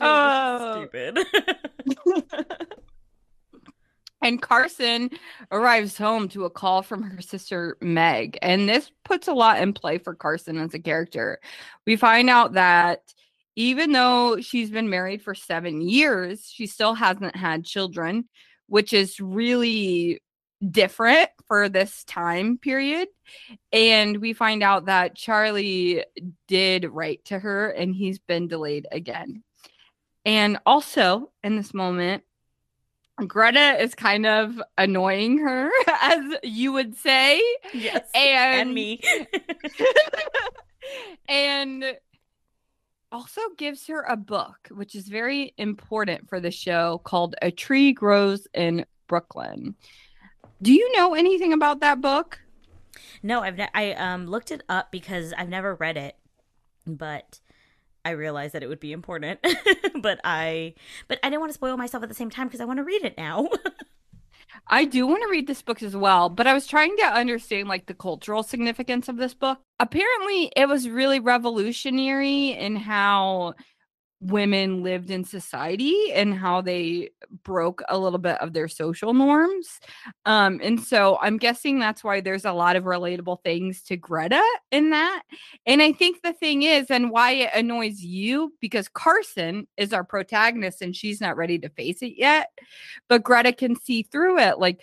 oh. 0.00 0.88
stupid. 0.90 1.20
and 4.22 4.42
Carson 4.42 5.08
arrives 5.52 5.96
home 5.96 6.28
to 6.30 6.46
a 6.46 6.50
call 6.50 6.82
from 6.82 7.04
her 7.04 7.22
sister 7.22 7.76
Meg, 7.80 8.38
and 8.42 8.68
this 8.68 8.90
puts 9.04 9.28
a 9.28 9.34
lot 9.34 9.62
in 9.62 9.72
play 9.72 9.98
for 9.98 10.16
Carson 10.16 10.58
as 10.58 10.74
a 10.74 10.80
character. 10.80 11.38
We 11.86 11.94
find 11.94 12.28
out 12.28 12.54
that 12.54 13.14
even 13.56 13.92
though 13.92 14.40
she's 14.40 14.70
been 14.70 14.90
married 14.90 15.22
for 15.22 15.34
7 15.34 15.80
years, 15.80 16.48
she 16.50 16.66
still 16.66 16.94
hasn't 16.94 17.36
had 17.36 17.64
children, 17.64 18.28
which 18.66 18.92
is 18.92 19.20
really 19.20 20.20
different 20.70 21.28
for 21.48 21.68
this 21.68 22.04
time 22.04 22.58
period. 22.58 23.08
And 23.72 24.18
we 24.18 24.32
find 24.32 24.62
out 24.62 24.86
that 24.86 25.16
Charlie 25.16 26.04
did 26.46 26.84
write 26.84 27.24
to 27.26 27.38
her 27.38 27.70
and 27.70 27.94
he's 27.94 28.18
been 28.18 28.48
delayed 28.48 28.86
again. 28.92 29.42
And 30.24 30.58
also 30.64 31.30
in 31.42 31.56
this 31.56 31.74
moment, 31.74 32.22
Greta 33.26 33.82
is 33.82 33.94
kind 33.94 34.26
of 34.26 34.60
annoying 34.78 35.38
her, 35.38 35.70
as 36.00 36.20
you 36.42 36.72
would 36.72 36.96
say. 36.96 37.42
Yes. 37.72 38.08
And, 38.14 38.60
and 38.60 38.74
me. 38.74 39.00
and 41.28 41.84
also 43.12 43.40
gives 43.58 43.86
her 43.86 44.02
a 44.02 44.16
book, 44.16 44.68
which 44.70 44.94
is 44.94 45.06
very 45.08 45.54
important 45.58 46.28
for 46.28 46.40
the 46.40 46.50
show 46.50 47.00
called 47.04 47.36
A 47.42 47.50
Tree 47.50 47.92
Grows 47.92 48.48
in 48.54 48.84
Brooklyn. 49.06 49.76
Do 50.60 50.72
you 50.72 50.96
know 50.96 51.14
anything 51.14 51.52
about 51.52 51.80
that 51.80 52.00
book? 52.00 52.40
No, 53.22 53.40
I've 53.40 53.56
ne- 53.56 53.68
I 53.74 53.92
um 53.92 54.26
looked 54.26 54.50
it 54.50 54.62
up 54.68 54.90
because 54.90 55.32
I've 55.36 55.48
never 55.48 55.74
read 55.74 55.96
it, 55.96 56.16
but 56.86 57.40
I 58.04 58.10
realized 58.10 58.54
that 58.54 58.62
it 58.62 58.68
would 58.68 58.80
be 58.80 58.92
important. 58.92 59.40
but 60.00 60.20
I 60.24 60.74
but 61.08 61.18
I 61.22 61.28
didn't 61.28 61.40
want 61.40 61.50
to 61.50 61.54
spoil 61.54 61.76
myself 61.76 62.02
at 62.02 62.08
the 62.08 62.14
same 62.14 62.30
time 62.30 62.48
because 62.48 62.60
I 62.60 62.64
want 62.64 62.78
to 62.78 62.84
read 62.84 63.04
it 63.04 63.16
now. 63.16 63.48
I 64.68 64.84
do 64.84 65.06
want 65.06 65.22
to 65.22 65.30
read 65.30 65.46
this 65.46 65.62
book 65.62 65.82
as 65.82 65.96
well, 65.96 66.28
but 66.28 66.46
I 66.46 66.54
was 66.54 66.66
trying 66.66 66.96
to 66.96 67.04
understand 67.04 67.68
like 67.68 67.86
the 67.86 67.94
cultural 67.94 68.42
significance 68.42 69.08
of 69.08 69.16
this 69.16 69.34
book. 69.34 69.58
Apparently, 69.78 70.52
it 70.56 70.68
was 70.68 70.88
really 70.88 71.20
revolutionary 71.20 72.50
in 72.50 72.76
how 72.76 73.54
women 74.22 74.84
lived 74.84 75.10
in 75.10 75.24
society 75.24 76.12
and 76.12 76.32
how 76.32 76.60
they 76.60 77.10
broke 77.42 77.82
a 77.88 77.98
little 77.98 78.20
bit 78.20 78.40
of 78.40 78.52
their 78.52 78.68
social 78.68 79.12
norms. 79.12 79.80
Um, 80.26 80.60
and 80.62 80.80
so 80.80 81.18
I'm 81.20 81.38
guessing 81.38 81.78
that's 81.78 82.04
why 82.04 82.20
there's 82.20 82.44
a 82.44 82.52
lot 82.52 82.76
of 82.76 82.84
relatable 82.84 83.42
things 83.42 83.82
to 83.82 83.96
Greta 83.96 84.42
in 84.70 84.90
that. 84.90 85.22
And 85.66 85.82
I 85.82 85.92
think 85.92 86.22
the 86.22 86.32
thing 86.32 86.62
is, 86.62 86.86
and 86.88 87.10
why 87.10 87.32
it 87.32 87.50
annoys 87.54 88.00
you, 88.00 88.54
because 88.60 88.88
Carson 88.88 89.66
is 89.76 89.92
our 89.92 90.04
protagonist 90.04 90.82
and 90.82 90.94
she's 90.94 91.20
not 91.20 91.36
ready 91.36 91.58
to 91.58 91.68
face 91.70 92.00
it 92.02 92.14
yet, 92.16 92.50
but 93.08 93.24
Greta 93.24 93.52
can 93.52 93.74
see 93.74 94.04
through 94.04 94.38
it. 94.38 94.58
Like, 94.58 94.82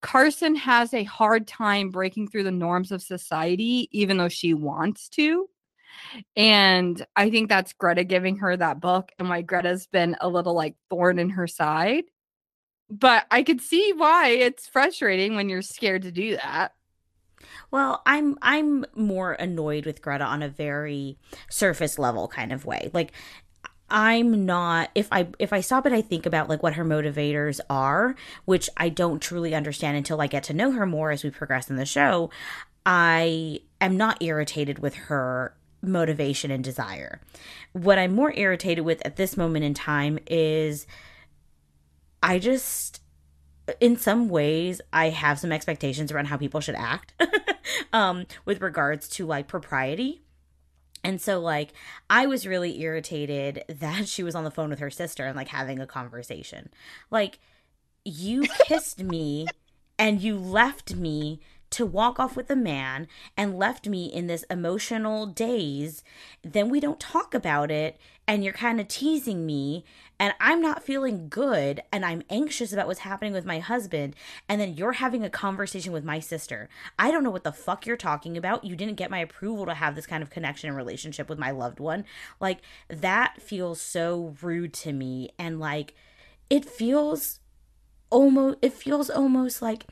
Carson 0.00 0.54
has 0.54 0.94
a 0.94 1.02
hard 1.02 1.48
time 1.48 1.90
breaking 1.90 2.28
through 2.28 2.44
the 2.44 2.52
norms 2.52 2.92
of 2.92 3.02
society, 3.02 3.88
even 3.90 4.16
though 4.16 4.28
she 4.28 4.54
wants 4.54 5.08
to. 5.08 5.48
And 6.36 7.04
I 7.16 7.30
think 7.30 7.48
that's 7.48 7.72
Greta 7.72 8.04
giving 8.04 8.38
her 8.38 8.56
that 8.56 8.80
book 8.80 9.12
and 9.18 9.28
why 9.28 9.42
Greta's 9.42 9.86
been 9.86 10.16
a 10.20 10.28
little 10.28 10.54
like 10.54 10.76
thorn 10.90 11.18
in 11.18 11.30
her 11.30 11.46
side. 11.46 12.04
But 12.90 13.26
I 13.30 13.42
could 13.42 13.60
see 13.60 13.92
why 13.94 14.28
it's 14.28 14.66
frustrating 14.66 15.36
when 15.36 15.48
you're 15.48 15.62
scared 15.62 16.02
to 16.02 16.12
do 16.12 16.36
that. 16.36 16.72
Well, 17.70 18.02
I'm 18.06 18.38
I'm 18.42 18.84
more 18.94 19.32
annoyed 19.32 19.86
with 19.86 20.02
Greta 20.02 20.24
on 20.24 20.42
a 20.42 20.48
very 20.48 21.18
surface 21.50 21.98
level 21.98 22.28
kind 22.28 22.52
of 22.52 22.64
way. 22.64 22.90
Like 22.92 23.12
I'm 23.90 24.44
not 24.44 24.90
if 24.94 25.08
I 25.12 25.28
if 25.38 25.52
I 25.52 25.60
stop 25.60 25.86
and 25.86 25.94
I 25.94 26.00
think 26.00 26.26
about 26.26 26.48
like 26.48 26.62
what 26.62 26.74
her 26.74 26.84
motivators 26.84 27.60
are, 27.70 28.16
which 28.44 28.68
I 28.76 28.88
don't 28.88 29.20
truly 29.20 29.54
understand 29.54 29.96
until 29.96 30.20
I 30.20 30.26
get 30.26 30.44
to 30.44 30.54
know 30.54 30.72
her 30.72 30.86
more 30.86 31.10
as 31.10 31.24
we 31.24 31.30
progress 31.30 31.70
in 31.70 31.76
the 31.76 31.86
show, 31.86 32.30
I 32.84 33.60
am 33.80 33.96
not 33.96 34.22
irritated 34.22 34.78
with 34.78 34.94
her 34.94 35.54
motivation 35.82 36.50
and 36.50 36.62
desire. 36.62 37.20
What 37.72 37.98
I'm 37.98 38.14
more 38.14 38.32
irritated 38.34 38.84
with 38.84 39.04
at 39.04 39.16
this 39.16 39.36
moment 39.36 39.64
in 39.64 39.74
time 39.74 40.18
is 40.26 40.86
I 42.22 42.38
just 42.38 43.00
in 43.80 43.96
some 43.96 44.28
ways 44.28 44.80
I 44.92 45.10
have 45.10 45.38
some 45.38 45.52
expectations 45.52 46.10
around 46.10 46.26
how 46.26 46.38
people 46.38 46.60
should 46.60 46.74
act 46.74 47.12
um 47.92 48.26
with 48.44 48.62
regards 48.62 49.08
to 49.10 49.26
like 49.26 49.46
propriety. 49.46 50.22
And 51.04 51.20
so 51.20 51.38
like 51.38 51.72
I 52.10 52.26
was 52.26 52.46
really 52.46 52.80
irritated 52.80 53.64
that 53.68 54.08
she 54.08 54.22
was 54.22 54.34
on 54.34 54.44
the 54.44 54.50
phone 54.50 54.70
with 54.70 54.80
her 54.80 54.90
sister 54.90 55.26
and 55.26 55.36
like 55.36 55.48
having 55.48 55.80
a 55.80 55.86
conversation. 55.86 56.70
Like 57.10 57.38
you 58.04 58.42
kissed 58.64 59.02
me 59.02 59.46
and 59.98 60.20
you 60.20 60.36
left 60.38 60.94
me 60.94 61.40
to 61.70 61.84
walk 61.84 62.18
off 62.18 62.36
with 62.36 62.50
a 62.50 62.56
man 62.56 63.08
and 63.36 63.58
left 63.58 63.86
me 63.88 64.06
in 64.06 64.26
this 64.26 64.44
emotional 64.44 65.26
daze, 65.26 66.02
then 66.42 66.68
we 66.68 66.80
don't 66.80 67.00
talk 67.00 67.34
about 67.34 67.70
it 67.70 67.98
and 68.26 68.44
you're 68.44 68.52
kind 68.52 68.78
of 68.80 68.88
teasing 68.88 69.46
me 69.46 69.84
and 70.20 70.34
I'm 70.38 70.60
not 70.60 70.82
feeling 70.82 71.28
good 71.28 71.82
and 71.90 72.04
I'm 72.04 72.22
anxious 72.28 72.72
about 72.72 72.86
what's 72.86 73.00
happening 73.00 73.32
with 73.32 73.46
my 73.46 73.58
husband 73.58 74.14
and 74.48 74.60
then 74.60 74.74
you're 74.74 74.92
having 74.92 75.24
a 75.24 75.30
conversation 75.30 75.92
with 75.92 76.04
my 76.04 76.20
sister. 76.20 76.68
I 76.98 77.10
don't 77.10 77.24
know 77.24 77.30
what 77.30 77.44
the 77.44 77.52
fuck 77.52 77.86
you're 77.86 77.96
talking 77.96 78.36
about. 78.36 78.64
You 78.64 78.76
didn't 78.76 78.96
get 78.96 79.10
my 79.10 79.20
approval 79.20 79.64
to 79.66 79.74
have 79.74 79.94
this 79.94 80.06
kind 80.06 80.22
of 80.22 80.30
connection 80.30 80.68
and 80.68 80.76
relationship 80.76 81.28
with 81.28 81.38
my 81.38 81.50
loved 81.50 81.80
one. 81.80 82.04
Like 82.38 82.58
that 82.88 83.40
feels 83.40 83.80
so 83.80 84.34
rude 84.42 84.74
to 84.74 84.92
me 84.92 85.30
and 85.38 85.58
like 85.58 85.94
it 86.50 86.64
feels 86.64 87.40
almost 88.10 88.58
it 88.62 88.72
feels 88.72 89.10
almost 89.10 89.60
like 89.62 89.86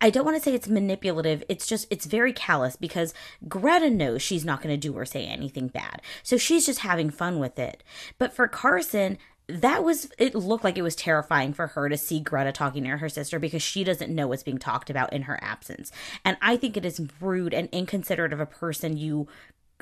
I 0.00 0.10
don't 0.10 0.24
want 0.24 0.36
to 0.36 0.42
say 0.42 0.54
it's 0.54 0.68
manipulative. 0.68 1.42
It's 1.48 1.66
just, 1.66 1.86
it's 1.90 2.06
very 2.06 2.32
callous 2.32 2.76
because 2.76 3.14
Greta 3.48 3.90
knows 3.90 4.22
she's 4.22 4.44
not 4.44 4.62
going 4.62 4.74
to 4.74 4.88
do 4.88 4.96
or 4.96 5.04
say 5.04 5.24
anything 5.26 5.68
bad. 5.68 6.02
So 6.22 6.36
she's 6.36 6.66
just 6.66 6.80
having 6.80 7.10
fun 7.10 7.38
with 7.38 7.58
it. 7.58 7.82
But 8.18 8.34
for 8.34 8.48
Carson, 8.48 9.18
that 9.48 9.84
was 9.84 10.10
it 10.18 10.34
looked 10.34 10.64
like 10.64 10.76
it 10.76 10.82
was 10.82 10.96
terrifying 10.96 11.52
for 11.52 11.68
her 11.68 11.88
to 11.88 11.96
see 11.96 12.18
Greta 12.18 12.50
talking 12.50 12.82
to 12.84 12.96
her 12.96 13.08
sister 13.08 13.38
because 13.38 13.62
she 13.62 13.84
doesn't 13.84 14.12
know 14.12 14.26
what's 14.26 14.42
being 14.42 14.58
talked 14.58 14.90
about 14.90 15.12
in 15.12 15.22
her 15.22 15.38
absence. 15.42 15.92
And 16.24 16.36
I 16.42 16.56
think 16.56 16.76
it 16.76 16.84
is 16.84 17.06
rude 17.20 17.54
and 17.54 17.68
inconsiderate 17.70 18.32
of 18.32 18.40
a 18.40 18.46
person 18.46 18.96
you 18.96 19.28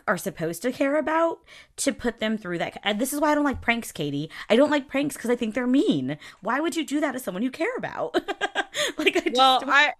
are 0.07 0.19
supposed 0.19 0.63
to 0.63 0.73
care 0.73 0.97
about 0.97 1.39
to 1.77 1.93
put 1.93 2.19
them 2.21 2.37
through 2.37 2.59
that. 2.59 2.79
And 2.83 3.01
this 3.01 3.13
is 3.13 3.21
why 3.21 3.33
I 3.33 3.35
don't 3.35 3.45
like 3.45 3.63
pranks, 3.63 3.93
Katie. 3.93 4.31
I 4.49 4.57
don't 4.57 4.71
like 4.71 4.89
pranks 4.89 5.17
because 5.17 5.31
I 5.31 5.37
think 5.37 5.55
they're 5.55 5.67
mean. 5.67 6.19
Why 6.41 6.61
would 6.61 6.77
you 6.77 6.85
do 6.85 7.01
that 7.01 7.13
to 7.13 7.19
someone 7.19 7.43
you 7.43 7.51
care 7.51 7.77
about? 7.77 8.15
like, 8.99 9.17
I 9.17 9.21
just 9.21 9.37
well, 9.37 9.61
don't... 9.61 9.71
I 9.71 9.93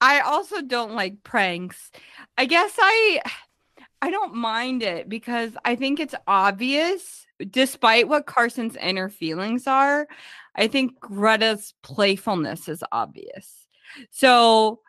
I 0.00 0.20
also 0.20 0.62
don't 0.62 0.94
like 0.94 1.22
pranks. 1.22 1.90
I 2.38 2.46
guess 2.46 2.74
I 2.78 3.20
I 4.00 4.10
don't 4.10 4.34
mind 4.34 4.82
it 4.82 5.08
because 5.08 5.56
I 5.64 5.76
think 5.76 6.00
it's 6.00 6.14
obvious 6.26 7.26
despite 7.50 8.08
what 8.08 8.26
Carson's 8.26 8.76
inner 8.76 9.08
feelings 9.08 9.66
are. 9.66 10.06
I 10.54 10.68
think 10.68 10.98
Greta's 11.00 11.74
playfulness 11.82 12.68
is 12.68 12.82
obvious. 12.92 13.66
So 14.10 14.80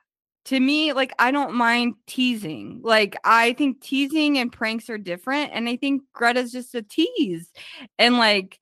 to 0.46 0.60
me, 0.60 0.94
like 0.94 1.14
I 1.20 1.32
don't 1.32 1.54
mind 1.54 1.96
teasing. 2.08 2.82
Like 2.84 3.16
I 3.24 3.54
think 3.54 3.82
teasing 3.82 4.38
and 4.38 4.52
pranks 4.52 4.90
are 4.90 4.98
different 4.98 5.52
and 5.54 5.70
I 5.70 5.76
think 5.78 6.04
Greta's 6.14 6.52
just 6.52 6.76
a 6.76 6.82
tease. 6.82 7.52
And 8.00 8.18
like 8.18 8.60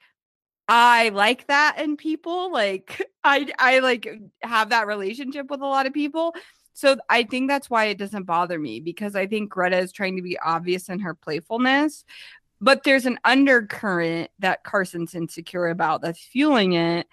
I 0.67 1.09
like 1.09 1.47
that 1.47 1.79
in 1.79 1.97
people. 1.97 2.51
Like 2.51 3.01
I 3.23 3.47
I 3.57 3.79
like 3.79 4.07
have 4.41 4.69
that 4.69 4.87
relationship 4.87 5.49
with 5.49 5.61
a 5.61 5.65
lot 5.65 5.87
of 5.87 5.93
people. 5.93 6.35
So 6.73 6.97
I 7.09 7.23
think 7.23 7.49
that's 7.49 7.69
why 7.69 7.85
it 7.85 7.97
doesn't 7.97 8.23
bother 8.23 8.57
me 8.57 8.79
because 8.79 9.15
I 9.15 9.27
think 9.27 9.49
Greta 9.49 9.77
is 9.79 9.91
trying 9.91 10.15
to 10.15 10.21
be 10.21 10.39
obvious 10.39 10.87
in 10.87 10.99
her 10.99 11.13
playfulness, 11.13 12.05
but 12.61 12.83
there's 12.83 13.05
an 13.05 13.19
undercurrent 13.25 14.31
that 14.39 14.63
Carson's 14.63 15.15
insecure 15.15 15.67
about 15.67 16.01
that's 16.01 16.23
fueling 16.23 16.73
it. 16.73 17.07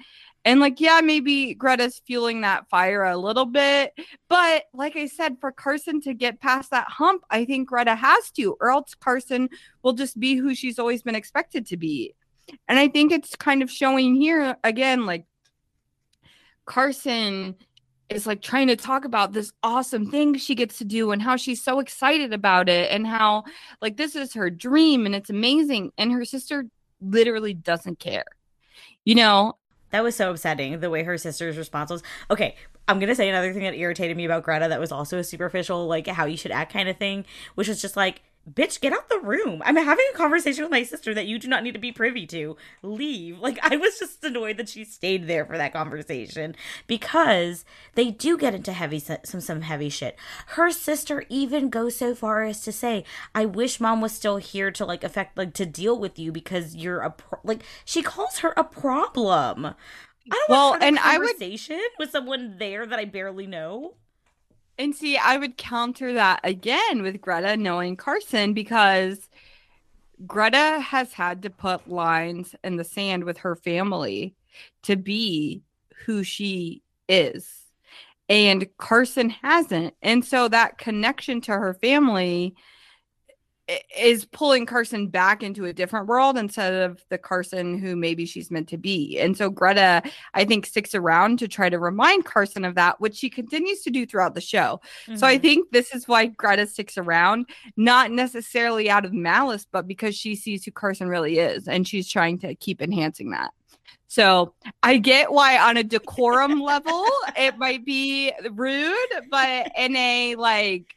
And 0.47 0.61
like, 0.61 0.81
yeah, 0.81 1.01
maybe 1.03 1.55
Greta's 1.55 2.01
fueling 2.07 2.43
that 2.43 2.69
fire 2.71 3.03
a 3.03 3.17
little 3.17 3.47
bit. 3.47 3.93
But 4.29 4.63
like 4.73 4.95
I 4.95 5.07
said, 5.07 5.39
for 5.41 5.51
Carson 5.51 6.01
to 6.03 6.15
get 6.15 6.41
past 6.41 6.71
that 6.71 6.87
hump, 6.89 7.25
I 7.29 7.45
think 7.45 7.69
Greta 7.69 7.97
has 7.97 8.31
to, 8.37 8.57
or 8.61 8.71
else 8.71 8.95
Carson 8.95 9.49
will 9.83 9.93
just 9.93 10.21
be 10.21 10.37
who 10.37 10.55
she's 10.55 10.79
always 10.79 11.03
been 11.03 11.17
expected 11.17 11.67
to 11.67 11.77
be. 11.77 12.15
And 12.69 12.79
I 12.79 12.87
think 12.87 13.11
it's 13.11 13.35
kind 13.35 13.61
of 13.61 13.69
showing 13.69 14.15
here 14.15 14.57
again, 14.63 15.05
like 15.05 15.27
Carson 16.65 17.57
is 18.09 18.25
like 18.25 18.41
trying 18.41 18.69
to 18.69 18.77
talk 18.77 19.05
about 19.05 19.33
this 19.33 19.53
awesome 19.65 20.13
thing 20.13 20.37
she 20.37 20.55
gets 20.55 20.79
to 20.79 20.85
do 20.85 21.11
and 21.11 21.21
how 21.21 21.35
she's 21.35 21.61
so 21.61 21.81
excited 21.81 22.33
about 22.33 22.69
it 22.69 22.93
and 22.93 23.05
how 23.05 23.43
like 23.83 23.97
this 23.97 24.15
is 24.15 24.35
her 24.35 24.49
dream 24.49 25.07
and 25.07 25.15
it's 25.17 25.29
amazing. 25.29 25.91
And 25.99 26.13
her 26.13 26.25
sister 26.25 26.67
literally 27.01 27.53
doesn't 27.53 27.99
care. 27.99 28.27
You 29.05 29.17
know, 29.17 29.59
that 29.91 30.03
was 30.03 30.17
so 30.17 30.31
upsetting 30.31 30.81
the 30.81 30.91
way 30.91 31.03
her 31.03 31.19
sister's 31.19 31.57
response 31.57 31.91
was. 31.91 32.03
Okay, 32.31 32.57
I'm 32.89 32.99
gonna 32.99 33.15
say 33.15 33.29
another 33.29 33.53
thing 33.53 33.63
that 33.63 33.75
irritated 33.75 34.17
me 34.17 34.25
about 34.25 34.43
Greta 34.43 34.69
that 34.69 34.81
was 34.81 34.93
also 34.93 35.19
a 35.19 35.25
superficial, 35.25 35.87
like 35.87 36.07
how 36.07 36.25
you 36.27 36.37
should 36.37 36.51
act 36.51 36.73
kind 36.73 36.89
of 36.89 36.97
thing, 36.97 37.25
which 37.55 37.69
was 37.69 37.81
just 37.81 37.97
like 37.97 38.23
bitch, 38.51 38.81
get 38.81 38.93
out 38.93 39.09
the 39.09 39.19
room. 39.19 39.63
I'm 39.65 39.77
having 39.77 40.05
a 40.13 40.17
conversation 40.17 40.65
with 40.65 40.71
my 40.71 40.83
sister 40.83 41.13
that 41.15 41.27
you 41.27 41.39
do 41.39 41.49
not 41.49 41.63
need 41.63 41.73
to 41.73 41.81
be 41.81 41.93
privy 41.93 42.27
to. 42.29 42.57
Leave. 42.83 43.39
Like, 43.41 43.59
I 43.63 43.77
was 43.77 43.99
just 43.99 44.23
annoyed 44.25 44.57
that 44.59 44.69
she 44.69 44.85
stayed 44.85 45.27
there 45.27 45.45
for 45.45 45.57
that 45.57 45.73
conversation 45.73 46.55
because 46.87 47.65
they 47.95 48.11
do 48.11 48.39
get 48.39 48.55
into 48.55 48.73
heavy, 48.73 48.99
some, 48.99 49.41
some 49.41 49.63
heavy 49.63 49.89
shit. 49.89 50.17
Her 50.49 50.71
sister 50.71 51.25
even 51.29 51.71
goes 51.71 51.97
so 51.97 52.15
far 52.15 52.45
as 52.45 52.61
to 52.63 52.73
say, 52.73 53.05
I 53.35 53.47
wish 53.47 53.81
mom 53.81 54.01
was 54.01 54.13
still 54.13 54.37
here 54.37 54.71
to, 54.71 54.85
like, 54.85 55.05
affect, 55.05 55.37
like, 55.37 55.55
to 55.55 55.67
deal 55.67 55.99
with 55.99 56.19
you 56.19 56.33
because 56.33 56.77
you're 56.77 57.01
a, 57.01 57.11
pro-. 57.11 57.41
like, 57.45 57.63
she 57.85 58.03
calls 58.03 58.39
her 58.39 58.53
a 58.57 58.65
problem. 58.65 59.67
I 59.67 59.75
don't 60.31 60.49
well, 60.49 60.71
want 60.71 60.83
to 60.83 60.87
and 60.89 60.99
I 60.99 61.19
would 61.19 61.37
with 61.99 62.11
someone 62.11 62.57
there 62.59 62.85
that 62.87 62.99
I 62.99 63.05
barely 63.05 63.47
know. 63.47 63.95
And 64.79 64.95
see, 64.95 65.17
I 65.17 65.39
would 65.39 65.57
counter 65.57 66.13
that 66.15 66.41
again 66.45 67.03
with 67.03 67.21
Greta 67.21 67.57
knowing 67.57 67.97
Carson 67.97 68.53
because 68.53 69.29
Greta 70.27 70.81
has 70.81 71.13
had 71.13 71.43
to 71.43 71.51
put 71.51 71.89
lines 71.89 72.55
in 72.63 72.77
the 72.77 72.85
sand 72.85 73.25
with 73.25 73.39
her 73.39 73.57
family 73.57 74.35
to 74.83 74.97
be 74.97 75.63
who 76.05 76.23
she 76.23 76.83
is. 77.09 77.51
And 78.29 78.67
Carson 78.77 79.31
hasn't. 79.31 79.95
And 80.03 80.25
so 80.25 80.49
that 80.49 80.79
connection 80.79 81.41
to 81.43 81.53
her 81.53 81.75
family 81.75 82.55
is 83.99 84.25
pulling 84.25 84.65
Carson 84.65 85.09
back 85.09 85.43
into 85.43 85.65
a 85.65 85.73
different 85.73 86.07
world 86.07 86.39
instead 86.39 86.73
of 86.73 87.05
the 87.09 87.19
Carson 87.19 87.79
who 87.79 87.97
maybe 87.97 88.25
she's 88.25 88.51
meant 88.51 88.69
to 88.69 88.77
be. 88.77 89.19
And 89.19 89.37
so 89.37 89.51
Greta, 89.51 90.03
I 90.35 90.45
think, 90.45 90.67
sticks 90.67 90.95
around 90.95 91.41
to 91.41 91.49
try 91.49 91.69
to 91.69 91.79
remind 91.79 92.25
Carson 92.25 92.65
of 92.65 92.77
that, 92.77 93.01
which 93.01 93.17
she 93.17 93.29
continues 93.29 93.83
to 93.83 93.91
do 93.91 94.07
throughout 94.07 94.35
the 94.35 94.41
show. 94.41 94.81
Mm-hmm. 95.07 95.17
So 95.17 95.27
I 95.27 95.35
mm-hmm. 95.35 95.43
think 95.43 95.71
this 95.73 95.95
is 95.95 96.07
why 96.07 96.27
Greta 96.27 96.67
sticks 96.67 96.97
around, 96.97 97.47
not 97.77 98.13
necessarily 98.13 98.89
out 98.89 99.05
of 99.05 99.13
malice, 99.13 99.67
but 99.71 99.89
because 99.89 100.15
she 100.15 100.37
sees 100.37 100.65
who 100.65 100.71
Carson 100.71 101.09
really 101.09 101.39
is 101.39 101.67
and 101.67 101.89
she's 101.89 102.09
trying 102.09 102.39
to 102.41 102.55
keep 102.55 102.81
enhancing 102.81 103.31
that. 103.31 103.53
So 104.09 104.55
I 104.85 104.99
get 104.99 105.33
why 105.33 105.59
on 105.59 105.77
a 105.77 105.83
decorum 105.83 106.61
level 106.61 107.05
it 107.37 107.59
might 107.59 107.85
be 107.85 108.33
rude, 108.53 108.97
but 109.31 109.73
in 109.77 109.97
a 109.97 110.37
like 110.37 110.95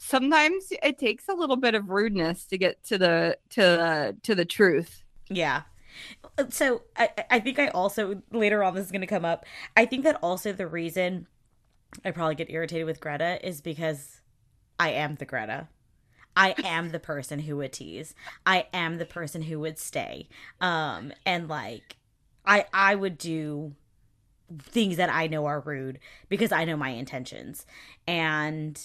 sometimes 0.00 0.72
it 0.82 0.98
takes 0.98 1.28
a 1.28 1.34
little 1.34 1.56
bit 1.56 1.74
of 1.74 1.90
rudeness 1.90 2.46
to 2.46 2.56
get 2.58 2.82
to 2.84 2.96
the 2.96 3.36
to 3.50 3.60
the 3.60 4.16
to 4.22 4.34
the 4.34 4.46
truth. 4.46 5.04
Yeah. 5.28 5.62
So 6.48 6.82
I 6.96 7.10
I 7.30 7.40
think 7.40 7.58
I 7.58 7.68
also 7.68 8.22
later 8.32 8.64
on 8.64 8.74
this 8.74 8.86
is 8.86 8.92
going 8.92 9.02
to 9.02 9.06
come 9.06 9.24
up. 9.24 9.44
I 9.76 9.84
think 9.84 10.04
that 10.04 10.18
also 10.22 10.52
the 10.52 10.66
reason 10.66 11.26
I 12.04 12.10
probably 12.12 12.34
get 12.34 12.50
irritated 12.50 12.86
with 12.86 13.00
Greta 13.00 13.46
is 13.46 13.60
because 13.60 14.22
I 14.78 14.90
am 14.90 15.16
the 15.16 15.26
Greta. 15.26 15.68
I 16.34 16.54
am 16.64 16.90
the 16.90 17.00
person 17.00 17.40
who 17.40 17.58
would 17.58 17.72
tease. 17.72 18.14
I 18.46 18.66
am 18.72 18.98
the 18.98 19.04
person 19.04 19.42
who 19.42 19.60
would 19.60 19.78
stay. 19.78 20.28
Um 20.62 21.12
and 21.26 21.46
like 21.46 21.96
I 22.46 22.64
I 22.72 22.94
would 22.94 23.18
do 23.18 23.74
things 24.58 24.96
that 24.96 25.10
I 25.10 25.26
know 25.26 25.44
are 25.44 25.60
rude 25.60 25.98
because 26.30 26.52
I 26.52 26.64
know 26.64 26.76
my 26.76 26.90
intentions. 26.90 27.66
And 28.06 28.80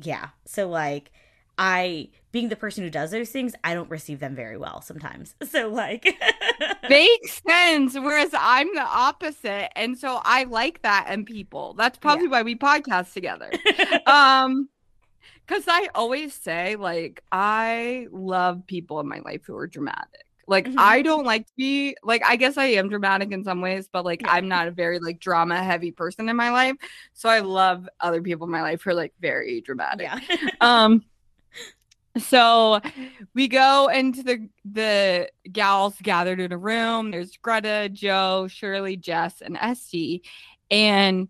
yeah. 0.00 0.28
So 0.44 0.68
like 0.68 1.10
I 1.56 2.10
being 2.30 2.48
the 2.48 2.56
person 2.56 2.84
who 2.84 2.90
does 2.90 3.10
those 3.10 3.30
things, 3.30 3.54
I 3.64 3.74
don't 3.74 3.90
receive 3.90 4.20
them 4.20 4.34
very 4.34 4.56
well 4.56 4.80
sometimes. 4.80 5.34
So 5.48 5.68
like 5.68 6.06
makes 6.88 7.42
sense. 7.46 7.94
Whereas 7.94 8.30
I'm 8.38 8.72
the 8.74 8.82
opposite. 8.82 9.76
And 9.76 9.98
so 9.98 10.20
I 10.24 10.44
like 10.44 10.82
that 10.82 11.08
in 11.10 11.24
people. 11.24 11.74
That's 11.74 11.98
probably 11.98 12.26
yeah. 12.26 12.30
why 12.30 12.42
we 12.42 12.54
podcast 12.54 13.12
together. 13.12 13.50
um 14.06 14.68
because 15.46 15.64
I 15.66 15.88
always 15.94 16.34
say, 16.34 16.76
like, 16.76 17.22
I 17.32 18.06
love 18.12 18.66
people 18.66 19.00
in 19.00 19.08
my 19.08 19.20
life 19.20 19.46
who 19.46 19.56
are 19.56 19.66
dramatic. 19.66 20.26
Like 20.48 20.66
mm-hmm. 20.66 20.78
I 20.78 21.02
don't 21.02 21.26
like 21.26 21.46
to 21.46 21.52
be 21.56 21.96
like 22.02 22.22
I 22.24 22.36
guess 22.36 22.56
I 22.56 22.64
am 22.64 22.88
dramatic 22.88 23.32
in 23.32 23.44
some 23.44 23.60
ways, 23.60 23.88
but 23.92 24.04
like 24.04 24.22
yeah. 24.22 24.32
I'm 24.32 24.48
not 24.48 24.66
a 24.66 24.70
very 24.70 24.98
like 24.98 25.20
drama 25.20 25.62
heavy 25.62 25.92
person 25.92 26.28
in 26.28 26.36
my 26.36 26.50
life. 26.50 26.76
So 27.12 27.28
I 27.28 27.40
love 27.40 27.88
other 28.00 28.22
people 28.22 28.46
in 28.46 28.50
my 28.50 28.62
life 28.62 28.82
who 28.82 28.90
are 28.90 28.94
like 28.94 29.12
very 29.20 29.60
dramatic. 29.60 30.08
Yeah. 30.10 30.48
um 30.60 31.04
so 32.16 32.80
we 33.34 33.46
go 33.48 33.88
into 33.88 34.22
the 34.22 34.48
the 34.64 35.30
gals 35.52 35.96
gathered 36.02 36.40
in 36.40 36.52
a 36.52 36.58
room. 36.58 37.10
There's 37.10 37.36
Greta, 37.36 37.90
Jo, 37.92 38.48
Shirley, 38.48 38.96
Jess, 38.96 39.42
and 39.42 39.56
Esti. 39.60 40.22
And 40.70 41.28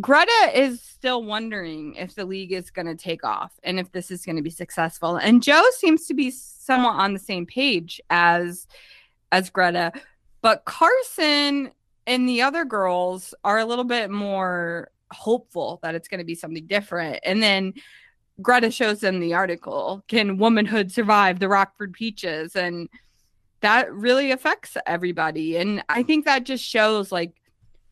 Greta 0.00 0.50
is 0.54 0.80
still 0.80 1.22
wondering 1.22 1.94
if 1.96 2.14
the 2.14 2.24
league 2.24 2.52
is 2.52 2.70
going 2.70 2.86
to 2.86 2.94
take 2.94 3.24
off 3.24 3.52
and 3.62 3.78
if 3.78 3.92
this 3.92 4.10
is 4.10 4.24
going 4.24 4.36
to 4.36 4.42
be 4.42 4.50
successful. 4.50 5.16
And 5.16 5.42
Jo 5.42 5.62
seems 5.76 6.06
to 6.06 6.14
be 6.14 6.30
somewhat 6.30 6.94
on 6.94 7.12
the 7.12 7.18
same 7.18 7.44
page 7.44 8.00
as 8.08 8.66
as 9.30 9.50
Greta, 9.50 9.92
but 10.40 10.64
Carson 10.64 11.70
and 12.06 12.28
the 12.28 12.42
other 12.42 12.64
girls 12.64 13.34
are 13.44 13.58
a 13.58 13.64
little 13.64 13.84
bit 13.84 14.10
more 14.10 14.90
hopeful 15.10 15.78
that 15.82 15.94
it's 15.94 16.08
going 16.08 16.18
to 16.18 16.24
be 16.24 16.34
something 16.34 16.66
different. 16.66 17.20
And 17.22 17.42
then 17.42 17.74
Greta 18.40 18.70
shows 18.70 19.00
them 19.00 19.20
the 19.20 19.34
article, 19.34 20.04
Can 20.08 20.38
Womanhood 20.38 20.90
Survive 20.90 21.38
the 21.38 21.48
Rockford 21.48 21.92
Peaches? 21.92 22.56
And 22.56 22.88
that 23.60 23.92
really 23.92 24.32
affects 24.32 24.76
everybody. 24.86 25.56
And 25.56 25.84
I 25.88 26.02
think 26.02 26.24
that 26.24 26.44
just 26.44 26.64
shows 26.64 27.12
like 27.12 27.32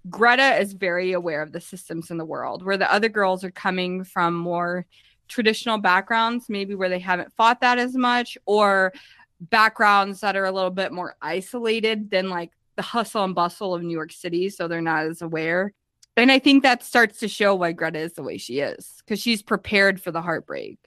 Greta 0.09 0.59
is 0.59 0.72
very 0.72 1.12
aware 1.12 1.42
of 1.42 1.53
the 1.53 1.61
systems 1.61 2.11
in 2.11 2.16
the 2.16 2.24
world 2.24 2.64
where 2.64 2.78
the 2.78 2.90
other 2.92 3.09
girls 3.09 3.44
are 3.44 3.51
coming 3.51 4.05
from 4.05 4.34
more 4.34 4.86
traditional 5.28 5.78
backgrounds, 5.78 6.48
maybe 6.48 6.74
where 6.74 6.88
they 6.88 6.98
haven't 6.98 7.32
fought 7.34 7.61
that 7.61 7.78
as 7.78 7.94
much, 7.94 8.38
or 8.46 8.92
backgrounds 9.40 10.20
that 10.20 10.36
are 10.36 10.44
a 10.44 10.53
little 10.53 10.70
bit 10.70 10.92
more 10.92 11.16
isolated 11.22 12.11
than 12.11 12.28
like 12.28 12.51
the 12.76 12.82
hustle 12.82 13.24
and 13.24 13.34
bustle 13.34 13.74
of 13.74 13.82
New 13.82 13.92
York 13.92 14.12
City, 14.12 14.48
so 14.48 14.68
they're 14.68 14.80
not 14.80 15.07
as 15.07 15.22
aware. 15.22 15.72
And 16.16 16.32
I 16.32 16.38
think 16.38 16.62
that 16.62 16.82
starts 16.82 17.18
to 17.20 17.28
show 17.28 17.55
why 17.55 17.72
Greta 17.72 17.98
is 17.98 18.14
the 18.14 18.22
way 18.22 18.38
she 18.38 18.61
is 18.61 18.96
because 18.98 19.20
she's 19.20 19.42
prepared 19.42 20.01
for 20.01 20.11
the 20.11 20.20
heartbreak. 20.20 20.78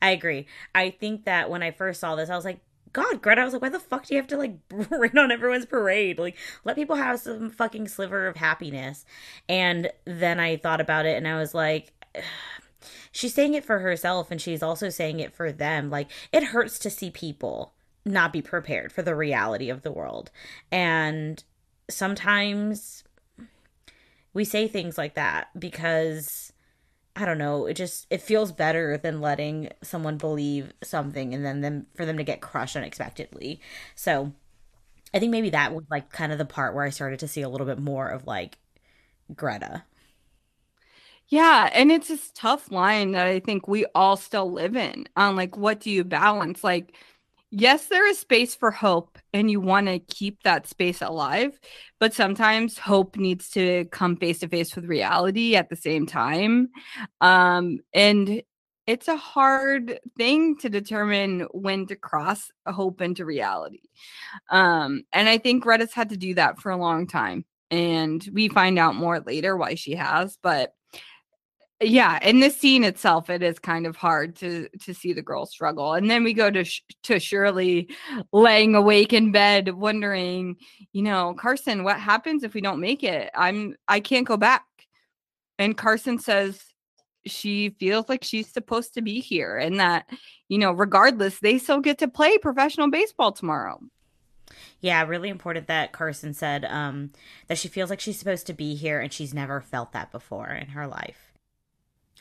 I 0.00 0.10
agree. 0.10 0.46
I 0.74 0.90
think 0.90 1.24
that 1.24 1.50
when 1.50 1.62
I 1.62 1.70
first 1.70 2.00
saw 2.00 2.16
this, 2.16 2.30
I 2.30 2.36
was 2.36 2.44
like, 2.44 2.60
God, 2.94 3.20
Greta, 3.20 3.42
I 3.42 3.44
was 3.44 3.52
like, 3.52 3.62
why 3.62 3.68
the 3.68 3.80
fuck 3.80 4.06
do 4.06 4.14
you 4.14 4.20
have 4.20 4.28
to 4.28 4.38
like 4.38 4.54
rain 4.70 5.18
on 5.18 5.32
everyone's 5.32 5.66
parade? 5.66 6.18
Like, 6.18 6.36
let 6.64 6.76
people 6.76 6.96
have 6.96 7.20
some 7.20 7.50
fucking 7.50 7.88
sliver 7.88 8.28
of 8.28 8.36
happiness. 8.36 9.04
And 9.48 9.90
then 10.06 10.40
I 10.40 10.56
thought 10.56 10.80
about 10.80 11.04
it 11.04 11.16
and 11.16 11.28
I 11.28 11.36
was 11.36 11.52
like, 11.54 11.92
she's 13.12 13.34
saying 13.34 13.54
it 13.54 13.64
for 13.64 13.80
herself 13.80 14.30
and 14.30 14.40
she's 14.40 14.62
also 14.62 14.88
saying 14.88 15.18
it 15.18 15.34
for 15.34 15.50
them. 15.50 15.90
Like, 15.90 16.08
it 16.32 16.44
hurts 16.44 16.78
to 16.78 16.90
see 16.90 17.10
people 17.10 17.74
not 18.06 18.32
be 18.32 18.40
prepared 18.40 18.92
for 18.92 19.02
the 19.02 19.16
reality 19.16 19.70
of 19.70 19.82
the 19.82 19.92
world. 19.92 20.30
And 20.70 21.42
sometimes 21.90 23.02
we 24.32 24.44
say 24.44 24.68
things 24.68 24.96
like 24.96 25.14
that 25.14 25.48
because 25.58 26.52
I 27.16 27.24
don't 27.24 27.38
know, 27.38 27.66
it 27.66 27.74
just 27.74 28.06
it 28.10 28.22
feels 28.22 28.50
better 28.52 28.98
than 28.98 29.20
letting 29.20 29.70
someone 29.82 30.18
believe 30.18 30.72
something 30.82 31.32
and 31.32 31.44
then 31.44 31.60
them 31.60 31.86
for 31.94 32.04
them 32.04 32.16
to 32.18 32.24
get 32.24 32.40
crushed 32.40 32.76
unexpectedly. 32.76 33.60
So 33.94 34.32
I 35.14 35.20
think 35.20 35.32
maybe 35.32 35.50
that 35.50 35.74
was 35.74 35.84
like 35.90 36.10
kind 36.12 36.32
of 36.32 36.38
the 36.38 36.44
part 36.46 36.74
where 36.74 36.84
I 36.84 36.90
started 36.90 37.20
to 37.20 37.28
see 37.28 37.42
a 37.42 37.48
little 37.48 37.66
bit 37.66 37.78
more 37.80 38.08
of 38.08 38.26
like 38.26 38.58
Greta. 39.34 39.84
Yeah, 41.28 41.70
and 41.72 41.90
it's 41.90 42.08
this 42.08 42.30
tough 42.34 42.70
line 42.70 43.12
that 43.12 43.26
I 43.26 43.40
think 43.40 43.66
we 43.66 43.86
all 43.94 44.16
still 44.16 44.50
live 44.52 44.76
in 44.76 45.06
on 45.16 45.36
like 45.36 45.56
what 45.56 45.80
do 45.80 45.90
you 45.90 46.04
balance? 46.04 46.62
Like 46.62 46.94
yes, 47.50 47.86
there 47.86 48.06
is 48.06 48.18
space 48.18 48.54
for 48.54 48.70
hope 48.70 49.18
and 49.32 49.50
you 49.50 49.60
want 49.60 49.86
to 49.86 49.98
keep 49.98 50.42
that 50.42 50.66
space 50.66 51.02
alive, 51.02 51.58
but 52.00 52.14
sometimes 52.14 52.78
hope 52.78 53.16
needs 53.16 53.50
to 53.50 53.84
come 53.86 54.16
face 54.16 54.40
to 54.40 54.48
face 54.48 54.74
with 54.74 54.86
reality 54.86 55.56
at 55.56 55.68
the 55.68 55.76
same 55.76 56.06
time. 56.06 56.70
Um, 57.20 57.78
and 57.92 58.42
it's 58.86 59.08
a 59.08 59.16
hard 59.16 59.98
thing 60.16 60.58
to 60.58 60.68
determine 60.68 61.46
when 61.52 61.86
to 61.86 61.96
cross 61.96 62.50
hope 62.66 63.00
into 63.00 63.24
reality. 63.24 63.80
Um, 64.50 65.04
and 65.12 65.28
I 65.28 65.38
think 65.38 65.62
Greta's 65.62 65.94
had 65.94 66.10
to 66.10 66.16
do 66.16 66.34
that 66.34 66.60
for 66.60 66.70
a 66.70 66.76
long 66.76 67.06
time. 67.06 67.44
And 67.70 68.26
we 68.32 68.48
find 68.48 68.78
out 68.78 68.94
more 68.94 69.20
later 69.20 69.56
why 69.56 69.74
she 69.74 69.94
has, 69.94 70.38
but 70.42 70.74
yeah 71.80 72.18
in 72.22 72.40
the 72.40 72.50
scene 72.50 72.84
itself 72.84 73.28
it 73.28 73.42
is 73.42 73.58
kind 73.58 73.86
of 73.86 73.96
hard 73.96 74.36
to 74.36 74.68
to 74.80 74.94
see 74.94 75.12
the 75.12 75.22
girl 75.22 75.44
struggle 75.44 75.94
and 75.94 76.10
then 76.10 76.22
we 76.22 76.32
go 76.32 76.50
to 76.50 76.64
to 77.02 77.18
shirley 77.18 77.88
laying 78.32 78.74
awake 78.74 79.12
in 79.12 79.32
bed 79.32 79.68
wondering 79.70 80.56
you 80.92 81.02
know 81.02 81.34
carson 81.34 81.82
what 81.82 81.98
happens 81.98 82.42
if 82.42 82.54
we 82.54 82.60
don't 82.60 82.80
make 82.80 83.02
it? 83.02 83.30
I'm 83.34 83.74
i 83.88 84.00
can't 84.00 84.26
go 84.26 84.36
back. 84.36 84.64
And 85.58 85.76
carson 85.76 86.18
says 86.18 86.62
she 87.26 87.70
feels 87.80 88.08
like 88.08 88.22
she's 88.22 88.52
supposed 88.52 88.94
to 88.94 89.02
be 89.02 89.20
here 89.20 89.56
and 89.56 89.80
that 89.80 90.08
you 90.48 90.58
know 90.58 90.72
regardless 90.72 91.40
they 91.40 91.58
still 91.58 91.80
get 91.80 91.98
to 91.98 92.08
play 92.08 92.38
professional 92.38 92.90
baseball 92.90 93.32
tomorrow. 93.32 93.80
Yeah, 94.80 95.02
really 95.04 95.30
important 95.30 95.66
that 95.68 95.92
Carson 95.92 96.34
said 96.34 96.64
um, 96.66 97.10
that 97.48 97.58
she 97.58 97.68
feels 97.68 97.90
like 97.90 98.00
she's 98.00 98.18
supposed 98.18 98.46
to 98.48 98.52
be 98.52 98.74
here 98.74 99.00
and 99.00 99.12
she's 99.12 99.32
never 99.32 99.60
felt 99.60 99.92
that 99.92 100.12
before 100.12 100.48
in 100.48 100.68
her 100.68 100.86
life. 100.86 101.33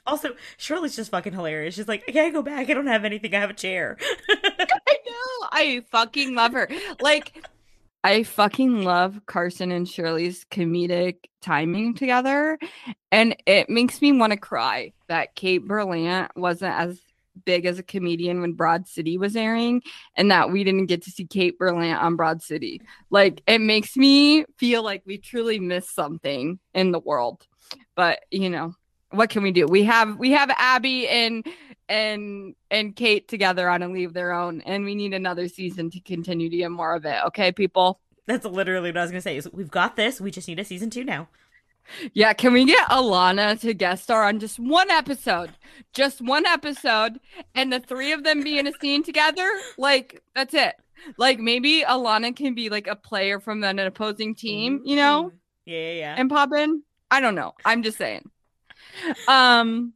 Also, 0.05 0.35
Shirley's 0.57 0.95
just 0.95 1.11
fucking 1.11 1.33
hilarious. 1.33 1.75
She's 1.75 1.87
like, 1.87 2.03
I 2.07 2.11
can't 2.11 2.33
go 2.33 2.41
back. 2.41 2.69
I 2.69 2.73
don't 2.73 2.87
have 2.87 3.05
anything. 3.05 3.33
I 3.33 3.39
have 3.39 3.49
a 3.49 3.53
chair. 3.53 3.97
I 4.29 4.97
know. 5.05 5.47
I 5.51 5.83
fucking 5.91 6.35
love 6.35 6.53
her. 6.53 6.67
Like, 6.99 7.47
I 8.03 8.23
fucking 8.23 8.83
love 8.83 9.21
Carson 9.25 9.71
and 9.71 9.87
Shirley's 9.87 10.45
comedic 10.51 11.17
timing 11.41 11.93
together. 11.93 12.59
And 13.11 13.35
it 13.45 13.69
makes 13.69 14.01
me 14.01 14.11
want 14.11 14.33
to 14.33 14.37
cry 14.37 14.91
that 15.07 15.35
Kate 15.35 15.65
Berlant 15.65 16.29
wasn't 16.35 16.75
as 16.75 16.99
big 17.45 17.65
as 17.65 17.79
a 17.79 17.83
comedian 17.83 18.41
when 18.41 18.53
Broad 18.53 18.87
City 18.87 19.17
was 19.17 19.35
airing 19.35 19.81
and 20.15 20.29
that 20.31 20.51
we 20.51 20.63
didn't 20.63 20.87
get 20.87 21.03
to 21.03 21.11
see 21.11 21.25
Kate 21.25 21.57
Berlant 21.57 22.01
on 22.01 22.17
Broad 22.17 22.41
City. 22.41 22.81
Like, 23.09 23.41
it 23.47 23.59
makes 23.59 23.95
me 23.95 24.45
feel 24.57 24.83
like 24.83 25.03
we 25.05 25.17
truly 25.17 25.59
missed 25.59 25.95
something 25.95 26.59
in 26.73 26.91
the 26.91 26.99
world. 26.99 27.47
But, 27.95 28.19
you 28.31 28.49
know, 28.49 28.75
what 29.14 29.30
can 29.30 29.43
we 29.43 29.51
do? 29.51 29.68
We 29.68 29.84
have 29.84 30.18
we 30.18 30.32
have 30.32 30.49
Abbi 30.57 31.07
and 31.07 31.45
and 31.88 32.55
and 32.72 32.95
Kate 32.95 33.28
together 33.28 33.70
on 33.70 33.84
A 33.84 33.88
League 33.88 34.07
of 34.07 34.14
Their 34.14 34.34
Own, 34.34 34.61
and 34.61 34.84
we 34.84 34.95
need 34.95 35.14
another 35.14 35.47
season 35.47 35.89
to 35.91 35.99
continue 35.99 36.49
to 36.49 36.57
get 36.57 36.72
more 36.72 36.95
of 36.95 37.05
it. 37.05 37.24
Okay, 37.28 37.51
people. 37.51 37.99
That's 38.26 38.45
literally 38.45 38.89
what 38.89 38.97
I 38.97 39.01
was 39.01 39.11
gonna 39.11 39.22
say. 39.22 39.38
Is 39.38 39.51
we've 39.51 39.72
got 39.72 39.95
this. 39.95 40.20
We 40.20 40.32
just 40.32 40.47
need 40.47 40.59
a 40.59 40.66
season 40.66 40.89
two 40.89 41.03
now. 41.03 41.28
Yeah, 42.14 42.32
can 42.32 42.53
we 42.53 42.64
get 42.64 42.88
Ilana 42.88 43.59
to 43.59 43.74
guest 43.74 44.03
star 44.03 44.24
on 44.24 44.39
just 44.39 44.57
one 44.57 44.89
episode? 44.89 45.51
Just 45.93 46.22
one 46.22 46.45
episode, 46.45 47.20
and 47.55 47.74
the 47.74 47.82
three 47.82 48.14
of 48.14 48.24
them 48.24 48.41
be 48.41 48.57
in 48.57 48.68
a 48.68 48.72
scene 48.80 49.03
together? 49.03 49.49
Like, 49.78 50.24
that's 50.34 50.53
it. 50.53 50.76
Like, 51.18 51.39
maybe 51.39 51.84
Ilana 51.84 52.34
can 52.34 52.55
be 52.55 52.70
like 52.70 52.88
a 52.88 52.95
player 52.95 53.41
from 53.41 53.66
an 53.66 53.80
opposing 53.80 54.34
team, 54.34 54.82
you 54.86 54.95
know? 54.95 55.26
Mm-hmm. 55.26 55.38
Yeah, 55.66 55.80
yeah, 55.80 55.93
yeah. 55.93 56.16
And 56.18 56.30
pop 56.30 56.53
in? 56.53 56.84
I 57.11 57.20
don't 57.20 57.36
know. 57.36 57.53
I'm 57.66 57.84
just 57.84 57.97
saying 57.97 58.30
um, 59.27 59.93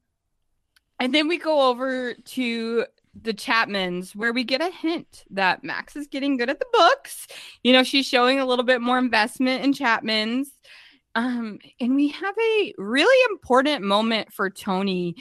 and 1.00 1.14
then 1.14 1.28
we 1.28 1.38
go 1.38 1.70
over 1.70 2.14
to 2.14 2.86
the 3.20 3.34
Chapmans, 3.34 4.16
where 4.16 4.34
we 4.34 4.44
get 4.44 4.62
a 4.62 4.70
hint 4.70 5.24
that 5.32 5.64
Max 5.64 5.96
is 5.96 6.08
getting 6.08 6.38
good 6.38 6.50
at 6.50 6.60
the 6.60 6.68
books. 6.72 7.28
You 7.64 7.74
know, 7.74 7.84
she's 7.84 8.06
showing 8.06 8.40
a 8.40 8.46
little 8.46 8.66
bit 8.66 8.82
more 8.82 9.00
investment 9.00 9.64
in 9.64 9.74
Chapman's. 9.74 10.52
Um, 11.16 11.58
and 11.80 11.96
we 11.96 12.10
have 12.10 12.36
a 12.40 12.74
really 12.78 13.32
important 13.32 13.84
moment 13.84 14.32
for 14.32 14.50
Toni 14.52 15.16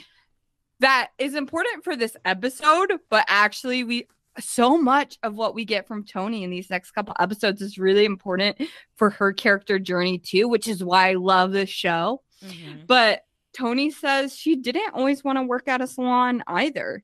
that 0.79 1.09
is 1.17 1.33
important 1.33 1.83
for 1.83 1.95
this 1.95 2.15
episode, 2.23 2.93
but 3.09 3.25
actually, 3.27 3.83
we 3.83 4.07
so 4.39 4.77
much 4.77 5.17
of 5.23 5.35
what 5.35 5.55
we 5.55 5.65
get 5.65 5.87
from 5.87 6.05
Toni 6.05 6.43
in 6.43 6.51
these 6.51 6.69
next 6.69 6.91
couple 6.91 7.15
episodes 7.19 7.61
is 7.61 7.79
really 7.79 8.05
important 8.05 8.61
for 8.95 9.09
her 9.09 9.33
character 9.33 9.79
journey 9.79 10.19
too, 10.19 10.47
which 10.47 10.67
is 10.67 10.83
why 10.83 11.09
I 11.09 11.13
love 11.13 11.51
this 11.51 11.69
show. 11.69 12.21
Mm-hmm. 12.45 12.81
But 12.85 13.23
Toni 13.57 13.89
says 13.89 14.35
she 14.35 14.55
didn't 14.55 14.93
always 14.93 15.23
want 15.23 15.37
to 15.37 15.43
work 15.43 15.67
at 15.67 15.81
a 15.81 15.87
salon 15.87 16.43
either. 16.47 17.03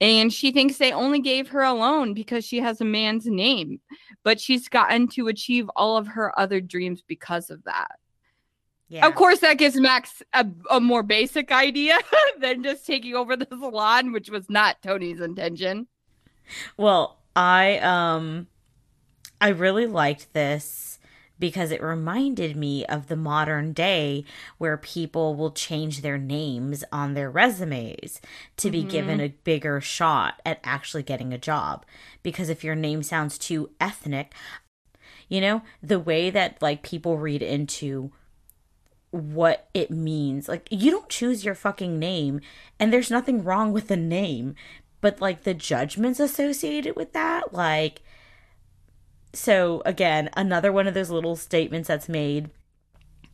And 0.00 0.32
she 0.32 0.50
thinks 0.50 0.78
they 0.78 0.92
only 0.92 1.20
gave 1.20 1.48
her 1.48 1.60
a 1.60 1.74
loan 1.74 2.14
because 2.14 2.42
she 2.42 2.58
has 2.60 2.80
a 2.80 2.86
man's 2.86 3.26
name, 3.26 3.80
but 4.24 4.40
she's 4.40 4.66
gotten 4.68 5.08
to 5.08 5.28
achieve 5.28 5.68
all 5.76 5.98
of 5.98 6.06
her 6.06 6.38
other 6.38 6.62
dreams 6.62 7.02
because 7.06 7.50
of 7.50 7.62
that. 7.64 7.90
Yeah. 8.88 9.06
Of 9.06 9.14
course, 9.14 9.40
that 9.40 9.58
gives 9.58 9.76
Max 9.76 10.22
a, 10.32 10.46
a 10.70 10.80
more 10.80 11.02
basic 11.02 11.52
idea 11.52 11.98
than 12.40 12.62
just 12.62 12.86
taking 12.86 13.14
over 13.14 13.36
the 13.36 13.46
salon, 13.50 14.12
which 14.12 14.30
was 14.30 14.48
not 14.48 14.80
Toni's 14.82 15.20
intention. 15.20 15.86
Well, 16.78 17.18
I 17.36 17.78
um 17.78 18.48
I 19.40 19.48
really 19.48 19.86
liked 19.86 20.32
this 20.32 20.89
because 21.40 21.72
it 21.72 21.82
reminded 21.82 22.54
me 22.54 22.84
of 22.86 23.08
the 23.08 23.16
modern 23.16 23.72
day 23.72 24.24
where 24.58 24.76
people 24.76 25.34
will 25.34 25.50
change 25.50 26.02
their 26.02 26.18
names 26.18 26.84
on 26.92 27.14
their 27.14 27.30
resumes 27.30 28.20
to 28.58 28.68
mm-hmm. 28.68 28.72
be 28.72 28.82
given 28.84 29.16
mm-hmm. 29.16 29.26
a 29.26 29.42
bigger 29.44 29.80
shot 29.80 30.40
at 30.46 30.60
actually 30.62 31.02
getting 31.02 31.32
a 31.32 31.38
job. 31.38 31.84
Because 32.22 32.48
if 32.48 32.62
your 32.62 32.76
name 32.76 33.02
sounds 33.02 33.38
too 33.38 33.70
ethnic, 33.80 34.34
you 35.28 35.40
know, 35.40 35.62
the 35.82 35.98
way 35.98 36.30
that 36.30 36.60
like 36.60 36.82
people 36.82 37.18
read 37.18 37.42
into 37.42 38.12
what 39.10 39.68
it 39.74 39.90
means. 39.90 40.48
Like 40.48 40.68
you 40.70 40.90
don't 40.90 41.08
choose 41.08 41.44
your 41.44 41.54
fucking 41.54 41.98
name 41.98 42.40
and 42.78 42.92
there's 42.92 43.10
nothing 43.10 43.42
wrong 43.42 43.72
with 43.72 43.88
the 43.88 43.96
name, 43.96 44.54
but 45.00 45.20
like 45.20 45.42
the 45.42 45.54
judgments 45.54 46.20
associated 46.20 46.96
with 46.96 47.12
that, 47.12 47.52
like 47.52 48.02
so 49.32 49.82
again, 49.84 50.30
another 50.36 50.72
one 50.72 50.86
of 50.86 50.94
those 50.94 51.10
little 51.10 51.36
statements 51.36 51.88
that's 51.88 52.08
made 52.08 52.50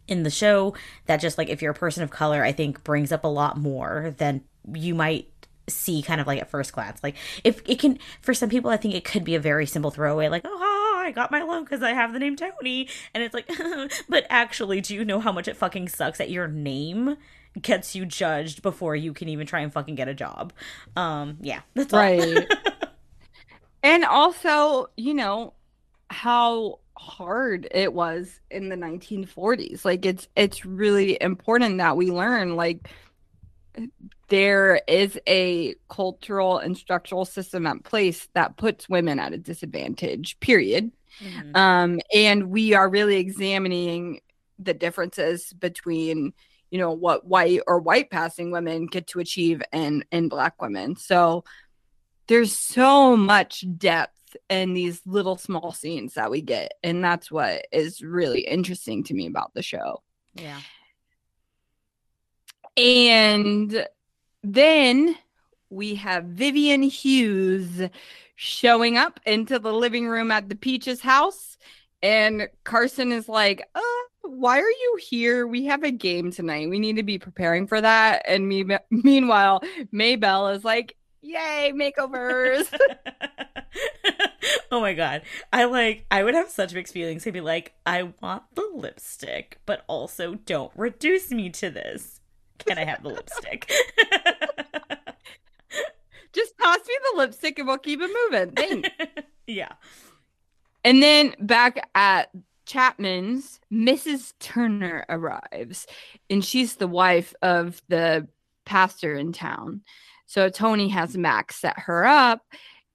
in 0.09 0.23
the 0.23 0.31
show 0.31 0.75
that 1.07 1.19
just 1.19 1.39
like 1.39 1.49
if 1.49 1.63
you're 1.63 1.73
a 1.73 1.75
person 1.75 2.03
of 2.03 2.11
color, 2.11 2.45
I 2.45 2.53
think 2.53 2.85
brings 2.85 3.13
up 3.13 3.25
a 3.25 3.29
lot 3.29 3.57
more 3.57 4.15
than 4.19 4.43
you 4.73 4.95
might 4.95 5.29
see 5.69 6.01
kind 6.03 6.21
of 6.21 6.27
like 6.27 6.41
at 6.41 6.51
first 6.51 6.73
glance. 6.73 7.03
Like 7.03 7.17
if 7.45 7.63
it 7.69 7.79
can 7.79 7.99
for 8.21 8.35
some 8.35 8.49
people 8.49 8.71
I 8.71 8.77
think 8.77 8.95
it 8.95 9.05
could 9.05 9.25
be 9.25 9.35
a 9.35 9.41
very 9.41 9.67
simple 9.67 9.91
throwaway 9.91 10.29
like, 10.29 10.43
"Oh, 10.45 11.03
I 11.05 11.11
got 11.11 11.31
my 11.31 11.43
loan 11.43 11.65
cuz 11.67 11.83
I 11.83 11.93
have 11.93 12.13
the 12.13 12.19
name 12.19 12.37
Toni." 12.37 12.89
And 13.15 13.23
it's 13.23 13.35
like, 13.35 13.51
"But 14.09 14.27
actually, 14.31 14.81
do 14.81 14.95
you 14.95 15.05
know 15.05 15.21
how 15.21 15.33
much 15.33 15.49
it 15.49 15.57
fucking 15.57 15.89
sucks 15.89 16.19
that 16.19 16.31
your 16.31 16.47
name 16.47 17.17
gets 17.61 17.95
you 17.97 18.05
judged 18.05 18.63
before 18.63 18.95
you 18.95 19.13
can 19.13 19.29
even 19.29 19.47
try 19.47 19.61
and 19.61 19.73
fucking 19.73 19.97
get 19.97 20.09
a 20.09 20.15
job?" 20.15 20.53
Um, 20.95 21.39
yeah, 21.41 21.63
that's 21.75 21.93
right. 21.93 22.47
and 23.83 24.05
also, 24.05 24.89
you 24.97 25.15
know, 25.15 25.53
how 26.09 26.79
hard 26.97 27.69
it 27.73 27.93
was 27.93 28.41
in 28.51 28.69
the 28.69 28.77
1940s 28.77 29.85
like 29.85 30.07
it's 30.07 30.29
it's 30.35 30.65
really 30.65 31.21
important 31.21 31.77
that 31.79 31.97
we 31.97 32.11
learn 32.11 32.57
like 32.57 32.89
there 34.29 34.81
is 34.89 35.19
a 35.29 35.75
cultural 35.89 36.59
and 36.59 36.77
structural 36.77 37.25
system 37.25 37.67
at 37.67 37.85
place 37.85 38.29
that 38.35 38.57
puts 38.57 38.89
women 38.89 39.19
at 39.19 39.33
a 39.33 39.39
disadvantage, 39.39 40.39
period. 40.41 40.91
Mm-hmm. 41.21 41.57
Um, 41.57 42.01
and 42.13 42.51
we 42.51 42.75
are 42.75 42.89
really 42.89 43.17
examining 43.17 44.21
the 44.59 44.75
differences 44.75 45.53
between, 45.53 46.33
you 46.71 46.79
know, 46.79 46.91
what 46.91 47.27
white 47.27 47.61
or 47.67 47.79
white 47.79 48.11
passing 48.11 48.51
women 48.51 48.87
get 48.87 49.07
to 49.09 49.21
achieve 49.21 49.63
and 49.73 50.05
and 50.11 50.29
black 50.29 50.61
women. 50.61 50.97
So 50.97 51.45
there's 52.27 52.57
so 52.57 53.17
much 53.17 53.65
depth 53.79 54.26
in 54.49 54.75
these 54.75 55.01
little 55.07 55.37
small 55.37 55.73
scenes 55.73 56.15
that 56.15 56.31
we 56.31 56.41
get. 56.41 56.73
And 56.83 57.03
that's 57.03 57.31
what 57.31 57.67
is 57.73 58.03
really 58.03 58.41
interesting 58.41 59.05
to 59.05 59.15
me 59.15 59.27
about 59.27 59.55
the 59.55 59.63
show. 59.63 60.03
Yeah. 60.35 60.61
And 62.77 63.87
then 64.43 65.17
we 65.71 65.95
have 65.97 66.25
Vivian 66.25 66.83
Hughes 66.83 67.83
showing 68.37 68.97
up 68.99 69.19
into 69.27 69.59
the 69.59 69.73
living 69.73 70.07
room 70.07 70.31
at 70.31 70.49
the 70.49 70.57
Peaches 70.57 71.01
house. 71.01 71.57
And 72.03 72.49
Carson 72.65 73.13
is 73.13 73.29
like, 73.29 73.67
uh, 73.75 73.81
why 74.23 74.59
are 74.59 74.71
you 74.71 74.99
here? 75.09 75.47
We 75.47 75.65
have 75.65 75.83
a 75.83 75.91
game 75.91 76.31
tonight. 76.31 76.69
We 76.69 76.79
need 76.79 76.97
to 76.97 77.03
be 77.03 77.19
preparing 77.19 77.67
for 77.67 77.81
that. 77.81 78.23
And 78.29 78.47
me- 78.47 78.79
meanwhile, 78.91 79.63
Maybelle 79.91 80.49
is 80.49 80.65
like, 80.65 80.97
yay, 81.27 81.73
makeovers. 81.75 82.69
oh 84.71 84.81
my 84.81 84.95
god. 84.95 85.23
I 85.53 85.65
like 85.65 86.07
I 86.11 86.23
would 86.23 86.35
have 86.35 86.51
such 86.51 86.75
mixed 86.75 86.95
feelings. 86.95 87.27
I'd 87.27 87.33
be 87.33 87.41
like, 87.41 87.75
I 87.85 88.13
want 88.21 88.45
the 88.55 88.69
lipstick, 88.75 89.59
but 89.67 89.85
also 89.87 90.35
don't 90.35 90.73
reduce 90.77 91.31
me 91.31 91.51
to 91.51 91.71
this. 91.71 92.21
Can 92.59 92.79
I 92.79 92.85
have 92.85 93.03
the 93.03 93.11
lipstick? 93.11 93.69
Just 96.33 96.57
toss 96.59 96.79
me 96.87 96.95
the 97.13 97.19
lipstick 97.19 97.59
and 97.59 97.67
we'll 97.67 97.79
keep 97.79 98.01
it 98.03 98.11
moving. 98.31 98.53
Thanks. 98.53 98.89
yeah. 99.47 99.73
And 100.85 101.03
then 101.03 101.35
back 101.41 101.89
at 101.95 102.31
Chapman's, 102.67 103.61
Mrs. 103.73 104.35
Turner 104.39 105.07
arrives, 105.09 105.87
and 106.29 106.45
she's 106.45 106.77
the 106.77 106.89
wife 106.89 107.35
of 107.43 107.81
the 107.89 108.29
pastor 108.65 109.15
in 109.15 109.33
town. 109.33 109.83
So 110.27 110.49
Toni 110.49 110.89
has 110.89 111.17
Max 111.17 111.57
set 111.57 111.79
her 111.79 112.05
up, 112.05 112.43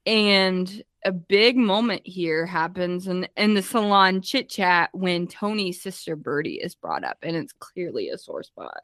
and 0.06 0.82
a 1.04 1.12
big 1.12 1.56
moment 1.56 2.02
here 2.04 2.46
happens 2.46 3.08
in, 3.08 3.26
in 3.36 3.54
the 3.54 3.62
salon 3.62 4.20
chit 4.22 4.48
chat 4.48 4.90
when 4.92 5.26
Toni's 5.26 5.80
sister 5.82 6.16
Birdie 6.16 6.60
is 6.62 6.74
brought 6.74 7.04
up, 7.04 7.18
and 7.22 7.36
it's 7.36 7.52
clearly 7.52 8.08
a 8.10 8.18
sore 8.18 8.42
spot. 8.42 8.82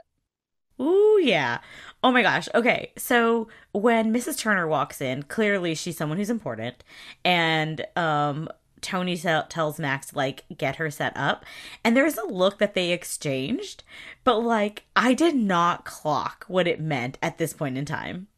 Ooh, 0.81 1.19
yeah. 1.21 1.59
Oh 2.05 2.13
my 2.13 2.23
gosh. 2.23 2.49
Okay. 2.55 2.93
So 2.97 3.49
when 3.73 4.13
Mrs. 4.15 4.39
Turner 4.39 4.69
walks 4.69 5.01
in, 5.01 5.25
clearly 5.25 5.75
she's 5.75 5.97
someone 5.97 6.19
who's 6.19 6.31
important. 6.31 6.85
And 7.25 7.85
um, 7.97 8.49
Tony 8.81 9.17
tells 9.17 9.79
Max 9.79 10.15
like 10.15 10.45
get 10.57 10.77
her 10.77 10.91
set 10.91 11.17
up, 11.17 11.45
and 11.85 11.97
there's 11.97 12.17
a 12.17 12.27
look 12.27 12.59
that 12.59 12.75
they 12.75 12.93
exchanged, 12.93 13.83
but 14.25 14.39
like 14.39 14.85
I 14.95 15.15
did 15.15 15.35
not 15.35 15.85
clock 15.85 16.45
what 16.49 16.69
it 16.69 16.81
meant 16.81 17.19
at 17.23 17.39
this 17.39 17.53
point 17.53 17.77
in 17.79 17.85
time. 17.85 18.29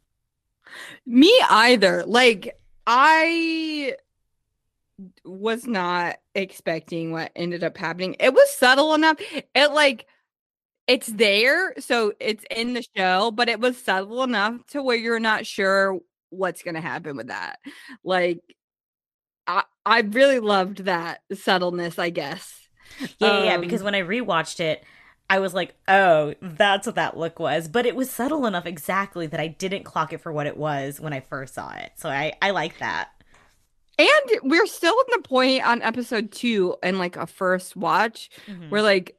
Me 1.06 1.42
either. 1.48 2.04
Like 2.06 2.56
I 2.86 3.94
was 5.24 5.66
not 5.66 6.16
expecting 6.34 7.12
what 7.12 7.32
ended 7.34 7.64
up 7.64 7.76
happening. 7.76 8.16
It 8.20 8.34
was 8.34 8.50
subtle 8.50 8.94
enough. 8.94 9.16
It 9.54 9.72
like 9.72 10.06
it's 10.86 11.06
there, 11.06 11.74
so 11.78 12.12
it's 12.18 12.44
in 12.50 12.74
the 12.74 12.84
show, 12.96 13.30
but 13.30 13.48
it 13.48 13.60
was 13.60 13.78
subtle 13.78 14.22
enough 14.22 14.66
to 14.68 14.82
where 14.82 14.96
you're 14.96 15.20
not 15.20 15.46
sure 15.46 16.00
what's 16.30 16.62
going 16.62 16.74
to 16.74 16.80
happen 16.80 17.16
with 17.16 17.28
that. 17.28 17.58
Like 18.02 18.40
I 19.46 19.64
I 19.86 20.00
really 20.00 20.40
loved 20.40 20.84
that 20.84 21.20
subtleness, 21.32 21.98
I 21.98 22.10
guess. 22.10 22.68
Yeah, 23.18 23.28
um, 23.28 23.44
yeah, 23.44 23.56
because 23.58 23.82
when 23.82 23.94
I 23.94 24.02
rewatched 24.02 24.60
it, 24.60 24.84
I 25.30 25.38
was 25.38 25.54
like, 25.54 25.74
"Oh, 25.88 26.34
that's 26.42 26.86
what 26.86 26.96
that 26.96 27.16
look 27.16 27.38
was." 27.38 27.68
But 27.68 27.86
it 27.86 27.94
was 27.96 28.10
subtle 28.10 28.44
enough 28.46 28.66
exactly 28.66 29.26
that 29.28 29.40
I 29.40 29.46
didn't 29.46 29.84
clock 29.84 30.12
it 30.12 30.20
for 30.20 30.32
what 30.32 30.46
it 30.46 30.56
was 30.56 31.00
when 31.00 31.12
I 31.12 31.20
first 31.20 31.54
saw 31.54 31.72
it. 31.72 31.92
So 31.96 32.10
I 32.10 32.34
I 32.42 32.50
like 32.50 32.78
that. 32.80 33.10
And 33.96 34.40
we're 34.42 34.66
still 34.66 34.94
in 34.94 35.20
the 35.20 35.28
point 35.28 35.64
on 35.64 35.82
episode 35.82 36.32
2 36.32 36.76
and 36.82 36.98
like 36.98 37.16
a 37.16 37.26
first 37.26 37.76
watch 37.76 38.30
mm-hmm. 38.46 38.70
where 38.70 38.82
like 38.82 39.16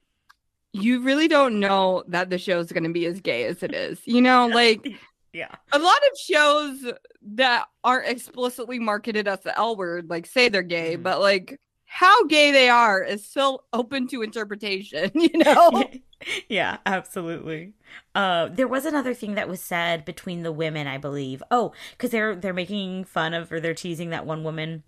you 0.74 1.02
really 1.02 1.28
don't 1.28 1.60
know 1.60 2.04
that 2.08 2.30
the 2.30 2.38
show's 2.38 2.72
going 2.72 2.84
to 2.84 2.90
be 2.90 3.06
as 3.06 3.22
gay 3.22 3.44
as 3.46 3.62
it 3.64 3.74
is. 3.74 4.02
You 4.06 4.22
know, 4.22 4.48
like 4.54 4.88
yeah. 5.34 5.56
A 5.72 5.80
lot 5.80 5.98
of 6.12 6.18
shows 6.18 6.94
that 7.36 7.68
aren't 7.84 8.10
explicitly 8.10 8.80
marketed 8.80 9.28
as 9.28 9.40
the 9.42 9.58
L 9.58 9.78
word 9.78 10.10
like 10.10 10.26
say 10.26 10.50
they're 10.50 10.62
gay, 10.62 10.96
mm-hmm. 10.96 11.04
but 11.04 11.22
like 11.22 11.60
how 11.94 12.24
gay 12.28 12.52
they 12.52 12.70
are 12.70 13.04
is 13.04 13.26
still 13.26 13.66
open 13.74 14.08
to 14.08 14.22
interpretation, 14.22 15.12
you 15.16 15.38
know? 15.38 15.84
yeah, 16.50 16.78
absolutely. 16.86 17.74
Uh, 18.16 18.48
there 18.48 18.68
was 18.68 18.86
another 18.86 19.14
thing 19.14 19.36
that 19.36 19.50
was 19.50 19.60
said 19.60 20.06
between 20.06 20.42
the 20.44 20.54
women, 20.54 20.88
I 20.88 20.98
believe. 20.98 21.44
Oh, 21.52 21.74
because 21.92 22.12
they're 22.12 22.34
they're 22.34 22.54
making 22.54 23.04
fun 23.04 23.34
of 23.34 23.52
or 23.52 23.60
they're 23.60 23.74
teasing 23.74 24.10
that 24.12 24.26
one 24.26 24.44
woman 24.46 24.84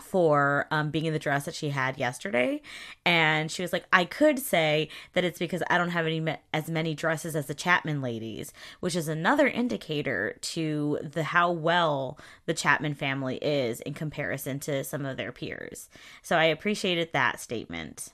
for 0.00 0.66
um, 0.70 0.90
being 0.90 1.06
in 1.06 1.12
the 1.12 1.18
dress 1.18 1.44
that 1.44 1.54
she 1.54 1.70
had 1.70 1.98
yesterday. 1.98 2.60
And 3.04 3.50
she 3.50 3.62
was 3.62 3.72
like 3.72 3.84
i 3.92 4.04
could 4.04 4.38
say 4.38 4.88
that 5.12 5.24
it's 5.24 5.38
because 5.38 5.62
i 5.68 5.78
don't 5.78 5.90
have 5.90 6.06
any 6.06 6.24
as 6.52 6.68
many 6.68 6.94
dresses 6.94 7.36
as 7.36 7.46
the 7.46 7.54
chapman 7.54 8.00
ladies 8.00 8.52
which 8.80 8.96
is 8.96 9.08
another 9.08 9.46
indicator 9.46 10.36
to 10.40 10.98
the 11.02 11.24
how 11.24 11.50
well 11.50 12.18
the 12.46 12.54
chapman 12.54 12.94
family 12.94 13.36
is 13.36 13.80
in 13.80 13.94
comparison 13.94 14.58
to 14.60 14.84
some 14.84 15.04
of 15.04 15.16
their 15.16 15.32
peers. 15.32 15.88
So 16.22 16.36
i 16.36 16.44
appreciated 16.44 17.10
that 17.12 17.40
statement. 17.40 18.12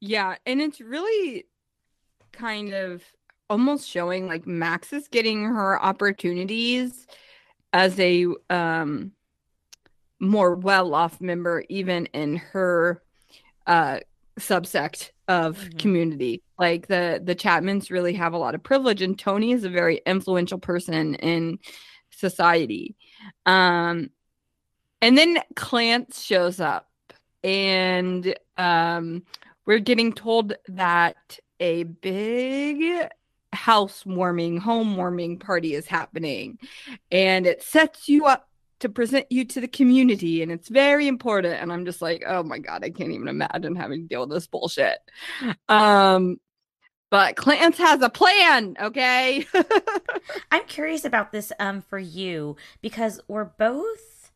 Yeah 0.00 0.36
and 0.46 0.60
it's 0.60 0.80
really 0.80 1.46
kind 2.32 2.72
of 2.72 3.02
almost 3.48 3.88
showing 3.88 4.28
like 4.28 4.46
max 4.46 4.92
is 4.92 5.08
getting 5.08 5.44
her 5.44 5.82
opportunities 5.82 7.06
as 7.72 7.98
a 7.98 8.26
um 8.48 9.12
more 10.20 10.54
well-off 10.54 11.20
member 11.20 11.64
even 11.68 12.06
in 12.06 12.36
her 12.36 13.02
uh 13.66 13.98
subsect 14.38 15.10
of 15.28 15.58
mm-hmm. 15.58 15.78
community 15.78 16.42
like 16.58 16.86
the 16.86 17.20
the 17.24 17.34
chapmans 17.34 17.90
really 17.90 18.14
have 18.14 18.32
a 18.32 18.38
lot 18.38 18.54
of 18.54 18.62
privilege 18.62 19.02
and 19.02 19.18
toni 19.18 19.52
is 19.52 19.64
a 19.64 19.70
very 19.70 20.00
influential 20.06 20.58
person 20.58 21.14
in 21.16 21.58
society 22.10 22.94
um 23.46 24.10
and 25.02 25.16
then 25.16 25.38
clance 25.54 26.24
shows 26.24 26.60
up 26.60 26.88
and 27.42 28.34
um 28.58 29.22
we're 29.66 29.78
getting 29.78 30.12
told 30.12 30.54
that 30.68 31.38
a 31.60 31.84
big 31.84 33.08
housewarming 33.52 34.58
home 34.58 34.96
warming 34.96 35.38
party 35.38 35.74
is 35.74 35.86
happening 35.86 36.58
and 37.10 37.46
it 37.46 37.62
sets 37.62 38.08
you 38.08 38.26
up 38.26 38.49
to 38.80 38.88
present 38.88 39.26
you 39.30 39.44
to 39.44 39.60
the 39.60 39.68
community 39.68 40.42
and 40.42 40.50
it's 40.50 40.68
very 40.68 41.06
important 41.06 41.54
and 41.54 41.72
i'm 41.72 41.84
just 41.84 42.02
like 42.02 42.22
oh 42.26 42.42
my 42.42 42.58
god 42.58 42.84
i 42.84 42.90
can't 42.90 43.12
even 43.12 43.28
imagine 43.28 43.76
having 43.76 44.02
to 44.02 44.08
deal 44.08 44.20
with 44.20 44.30
this 44.30 44.46
bullshit 44.46 44.98
um 45.68 46.38
but 47.10 47.34
Clance 47.34 47.76
has 47.78 48.00
a 48.02 48.08
plan, 48.08 48.76
okay? 48.80 49.44
I'm 50.52 50.64
curious 50.66 51.04
about 51.04 51.32
this 51.32 51.52
um 51.58 51.82
for 51.82 51.98
you 51.98 52.56
because 52.80 53.20
we're 53.26 53.44
both 53.44 54.30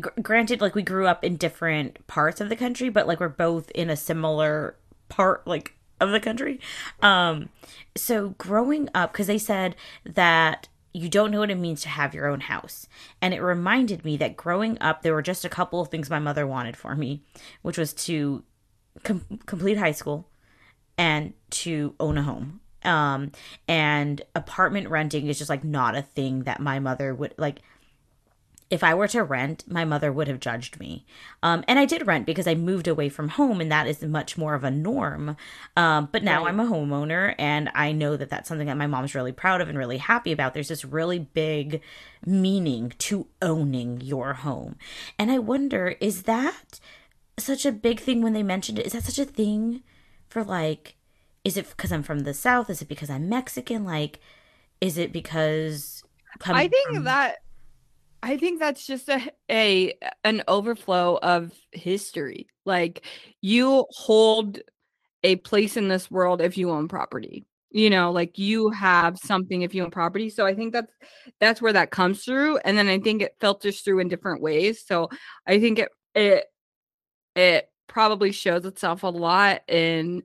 gr- 0.00 0.08
granted 0.22 0.60
like 0.60 0.74
we 0.74 0.82
grew 0.82 1.06
up 1.06 1.22
in 1.22 1.36
different 1.36 2.04
parts 2.06 2.40
of 2.40 2.48
the 2.48 2.56
country, 2.56 2.88
but 2.88 3.06
like 3.06 3.20
we're 3.20 3.28
both 3.28 3.70
in 3.72 3.90
a 3.90 3.96
similar 3.96 4.76
part 5.10 5.46
like 5.46 5.74
of 6.00 6.10
the 6.10 6.20
country. 6.20 6.60
Um 7.02 7.50
so 7.94 8.30
growing 8.38 8.88
up 8.94 9.12
cuz 9.12 9.26
they 9.26 9.38
said 9.38 9.76
that 10.04 10.68
you 10.94 11.08
don't 11.08 11.32
know 11.32 11.40
what 11.40 11.50
it 11.50 11.58
means 11.58 11.82
to 11.82 11.88
have 11.88 12.14
your 12.14 12.28
own 12.28 12.40
house. 12.40 12.88
And 13.20 13.34
it 13.34 13.42
reminded 13.42 14.04
me 14.04 14.16
that 14.18 14.36
growing 14.36 14.78
up, 14.80 15.02
there 15.02 15.12
were 15.12 15.22
just 15.22 15.44
a 15.44 15.48
couple 15.48 15.80
of 15.80 15.88
things 15.88 16.08
my 16.08 16.20
mother 16.20 16.46
wanted 16.46 16.76
for 16.76 16.94
me, 16.94 17.24
which 17.62 17.76
was 17.76 17.92
to 17.92 18.44
com- 19.02 19.40
complete 19.44 19.76
high 19.76 19.92
school 19.92 20.30
and 20.96 21.34
to 21.50 21.94
own 21.98 22.16
a 22.16 22.22
home. 22.22 22.60
Um, 22.84 23.32
and 23.66 24.22
apartment 24.36 24.88
renting 24.88 25.26
is 25.26 25.38
just 25.38 25.50
like 25.50 25.64
not 25.64 25.96
a 25.96 26.02
thing 26.02 26.44
that 26.44 26.60
my 26.60 26.78
mother 26.78 27.12
would 27.12 27.34
like 27.38 27.60
if 28.74 28.82
I 28.82 28.92
were 28.92 29.06
to 29.06 29.22
rent, 29.22 29.62
my 29.68 29.84
mother 29.84 30.12
would 30.12 30.26
have 30.26 30.40
judged 30.40 30.80
me. 30.80 31.06
Um, 31.44 31.62
and 31.68 31.78
I 31.78 31.84
did 31.84 32.08
rent 32.08 32.26
because 32.26 32.48
I 32.48 32.56
moved 32.56 32.88
away 32.88 33.08
from 33.08 33.28
home, 33.28 33.60
and 33.60 33.70
that 33.70 33.86
is 33.86 34.02
much 34.02 34.36
more 34.36 34.54
of 34.54 34.64
a 34.64 34.70
norm. 34.70 35.36
Um, 35.76 36.08
but 36.10 36.24
now 36.24 36.42
right. 36.42 36.48
I'm 36.48 36.58
a 36.58 36.66
homeowner, 36.66 37.36
and 37.38 37.70
I 37.72 37.92
know 37.92 38.16
that 38.16 38.30
that's 38.30 38.48
something 38.48 38.66
that 38.66 38.76
my 38.76 38.88
mom's 38.88 39.14
really 39.14 39.30
proud 39.30 39.60
of 39.60 39.68
and 39.68 39.78
really 39.78 39.98
happy 39.98 40.32
about. 40.32 40.54
There's 40.54 40.68
this 40.68 40.84
really 40.84 41.20
big 41.20 41.82
meaning 42.26 42.92
to 42.98 43.28
owning 43.40 44.00
your 44.00 44.34
home. 44.34 44.74
And 45.20 45.30
I 45.30 45.38
wonder, 45.38 45.94
is 46.00 46.24
that 46.24 46.80
such 47.38 47.64
a 47.64 47.70
big 47.70 48.00
thing 48.00 48.22
when 48.22 48.32
they 48.32 48.42
mentioned 48.42 48.80
it? 48.80 48.86
Is 48.86 48.92
that 48.94 49.04
such 49.04 49.20
a 49.20 49.24
thing 49.24 49.84
for 50.26 50.42
like, 50.42 50.96
is 51.44 51.56
it 51.56 51.68
because 51.68 51.92
I'm 51.92 52.02
from 52.02 52.20
the 52.20 52.34
South? 52.34 52.68
Is 52.68 52.82
it 52.82 52.88
because 52.88 53.08
I'm 53.08 53.28
Mexican? 53.28 53.84
Like, 53.84 54.18
is 54.80 54.98
it 54.98 55.12
because 55.12 56.02
I 56.44 56.66
think 56.66 56.88
from- 56.88 57.04
that 57.04 57.36
I 58.24 58.38
think 58.38 58.58
that's 58.58 58.86
just 58.86 59.10
a, 59.10 59.20
a 59.50 59.92
an 60.24 60.42
overflow 60.48 61.18
of 61.22 61.52
history. 61.72 62.46
Like 62.64 63.04
you 63.42 63.84
hold 63.90 64.60
a 65.22 65.36
place 65.36 65.76
in 65.76 65.88
this 65.88 66.10
world 66.10 66.40
if 66.40 66.56
you 66.56 66.70
own 66.70 66.88
property. 66.88 67.44
You 67.70 67.90
know, 67.90 68.12
like 68.12 68.38
you 68.38 68.70
have 68.70 69.18
something 69.18 69.60
if 69.60 69.74
you 69.74 69.84
own 69.84 69.90
property. 69.90 70.30
So 70.30 70.46
I 70.46 70.54
think 70.54 70.72
that's 70.72 70.90
that's 71.38 71.60
where 71.60 71.74
that 71.74 71.90
comes 71.90 72.24
through. 72.24 72.56
And 72.58 72.78
then 72.78 72.88
I 72.88 72.98
think 72.98 73.20
it 73.20 73.36
filters 73.40 73.82
through 73.82 73.98
in 73.98 74.08
different 74.08 74.40
ways. 74.40 74.82
So 74.86 75.10
I 75.46 75.60
think 75.60 75.80
it 75.80 75.90
it 76.14 76.46
it 77.36 77.68
probably 77.88 78.32
shows 78.32 78.64
itself 78.64 79.02
a 79.02 79.08
lot 79.08 79.60
in 79.68 80.22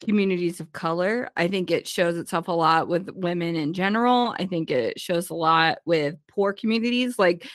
communities 0.00 0.60
of 0.60 0.72
color. 0.72 1.30
I 1.36 1.48
think 1.48 1.70
it 1.70 1.86
shows 1.86 2.16
itself 2.16 2.48
a 2.48 2.52
lot 2.52 2.88
with 2.88 3.10
women 3.14 3.56
in 3.56 3.72
general. 3.72 4.34
I 4.38 4.46
think 4.46 4.70
it 4.70 5.00
shows 5.00 5.30
a 5.30 5.34
lot 5.34 5.78
with 5.84 6.16
poor 6.28 6.52
communities. 6.52 7.18
Like 7.18 7.46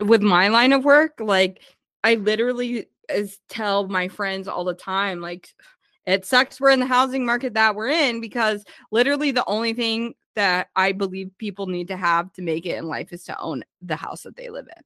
with 0.00 0.22
my 0.22 0.48
line 0.48 0.72
of 0.72 0.84
work, 0.84 1.20
like 1.20 1.62
I 2.04 2.14
literally 2.14 2.86
is 3.08 3.38
tell 3.48 3.88
my 3.88 4.08
friends 4.08 4.48
all 4.48 4.64
the 4.64 4.74
time, 4.74 5.20
like 5.20 5.48
it 6.06 6.24
sucks 6.24 6.60
we're 6.60 6.70
in 6.70 6.80
the 6.80 6.86
housing 6.86 7.24
market 7.26 7.54
that 7.54 7.74
we're 7.74 7.88
in 7.88 8.20
because 8.20 8.64
literally 8.90 9.30
the 9.30 9.44
only 9.46 9.72
thing 9.74 10.14
that 10.36 10.68
I 10.76 10.92
believe 10.92 11.30
people 11.38 11.66
need 11.66 11.88
to 11.88 11.96
have 11.96 12.32
to 12.34 12.42
make 12.42 12.66
it 12.66 12.78
in 12.78 12.86
life 12.86 13.12
is 13.12 13.24
to 13.24 13.38
own 13.38 13.64
the 13.82 13.96
house 13.96 14.22
that 14.22 14.36
they 14.36 14.48
live 14.48 14.66
in. 14.76 14.82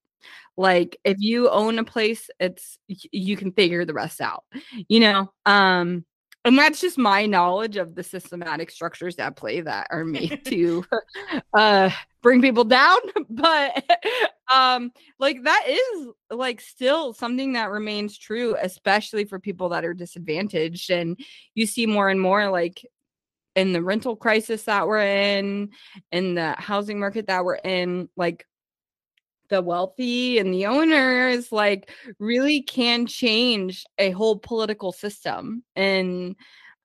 Like 0.57 0.98
if 1.05 1.18
you 1.20 1.50
own 1.50 1.78
a 1.78 1.84
place, 1.84 2.30
it's 2.40 2.78
you 2.88 3.36
can 3.36 3.52
figure 3.52 3.84
the 3.84 3.94
rest 3.94 4.20
out. 4.20 4.44
You 4.88 5.00
know, 5.00 5.32
um 5.46 6.05
and 6.45 6.59
that's 6.59 6.80
just 6.80 6.99
my 6.99 7.26
knowledge 7.26 7.76
of 7.76 7.95
the 7.95 8.03
systematic 8.03 8.70
structures 8.70 9.16
that 9.16 9.36
play 9.36 9.61
that 9.62 9.86
are 9.90 10.05
made 10.05 10.45
to 10.47 10.84
uh 11.55 11.90
bring 12.22 12.40
people 12.40 12.64
down. 12.64 12.99
But 13.30 13.84
um 14.53 14.92
like 15.18 15.42
that 15.45 15.64
is 15.68 16.09
like 16.30 16.61
still 16.61 17.12
something 17.12 17.55
that 17.55 17.70
remains 17.70 18.16
true 18.16 18.57
especially 18.61 19.24
for 19.24 19.38
people 19.38 19.70
that 19.70 19.84
are 19.84 19.95
disadvantaged. 19.95 20.90
And 20.90 21.18
you 21.55 21.66
see 21.66 21.86
more 21.86 22.09
and 22.09 22.20
more 22.20 22.51
like 22.51 22.84
in 23.57 23.72
the 23.72 23.82
rental 23.82 24.16
crisis 24.16 24.64
that 24.64 24.86
we're 24.86 25.01
in 25.01 25.70
in 26.12 26.34
the 26.34 26.55
housing 26.59 26.99
market 27.01 27.26
that 27.28 27.45
we're 27.45 27.55
in 27.57 28.09
like 28.16 28.47
the 29.51 29.62
wealthy 29.62 30.38
and 30.38 30.53
the 30.53 30.66
owners 30.66 31.53
like 31.53 31.90
really 32.18 32.62
can 32.62 33.07
change 33.07 33.84
a 33.99 34.11
whole 34.11 34.38
political 34.38 34.92
system 34.92 35.62
and 35.76 36.36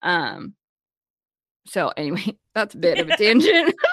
um 0.02 0.54
so 1.66 1.92
anyway 1.96 2.38
that's 2.56 2.76
a 2.76 2.78
bit 2.78 3.00
of 3.00 3.10
a 3.10 3.18
tangent. 3.18 3.76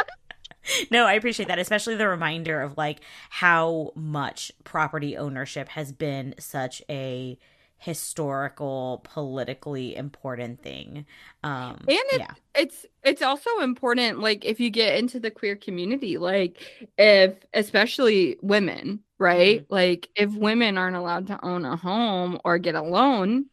No 0.90 1.04
i 1.06 1.12
appreciate 1.12 1.46
that 1.46 1.60
especially 1.60 1.94
the 1.94 2.08
reminder 2.08 2.60
of 2.60 2.76
like 2.76 2.98
how 3.30 3.92
much 3.94 4.50
property 4.64 5.16
ownership 5.16 5.68
has 5.68 5.92
been 5.92 6.34
such 6.40 6.82
a 6.90 7.38
historical 7.78 9.02
politically 9.04 9.94
important 9.94 10.62
thing 10.62 11.04
um 11.44 11.76
and 11.80 11.88
it, 11.88 12.18
yeah. 12.18 12.32
it's 12.54 12.86
it's 13.04 13.20
also 13.20 13.50
important 13.60 14.18
like 14.18 14.44
if 14.44 14.58
you 14.58 14.70
get 14.70 14.96
into 14.96 15.20
the 15.20 15.30
queer 15.30 15.54
community 15.54 16.16
like 16.16 16.88
if 16.96 17.34
especially 17.52 18.38
women 18.40 18.98
right 19.18 19.60
mm-hmm. 19.60 19.74
like 19.74 20.08
if 20.16 20.32
women 20.34 20.78
aren't 20.78 20.96
allowed 20.96 21.26
to 21.26 21.44
own 21.44 21.64
a 21.64 21.76
home 21.76 22.38
or 22.44 22.58
get 22.58 22.74
a 22.74 22.82
loan 22.82 23.44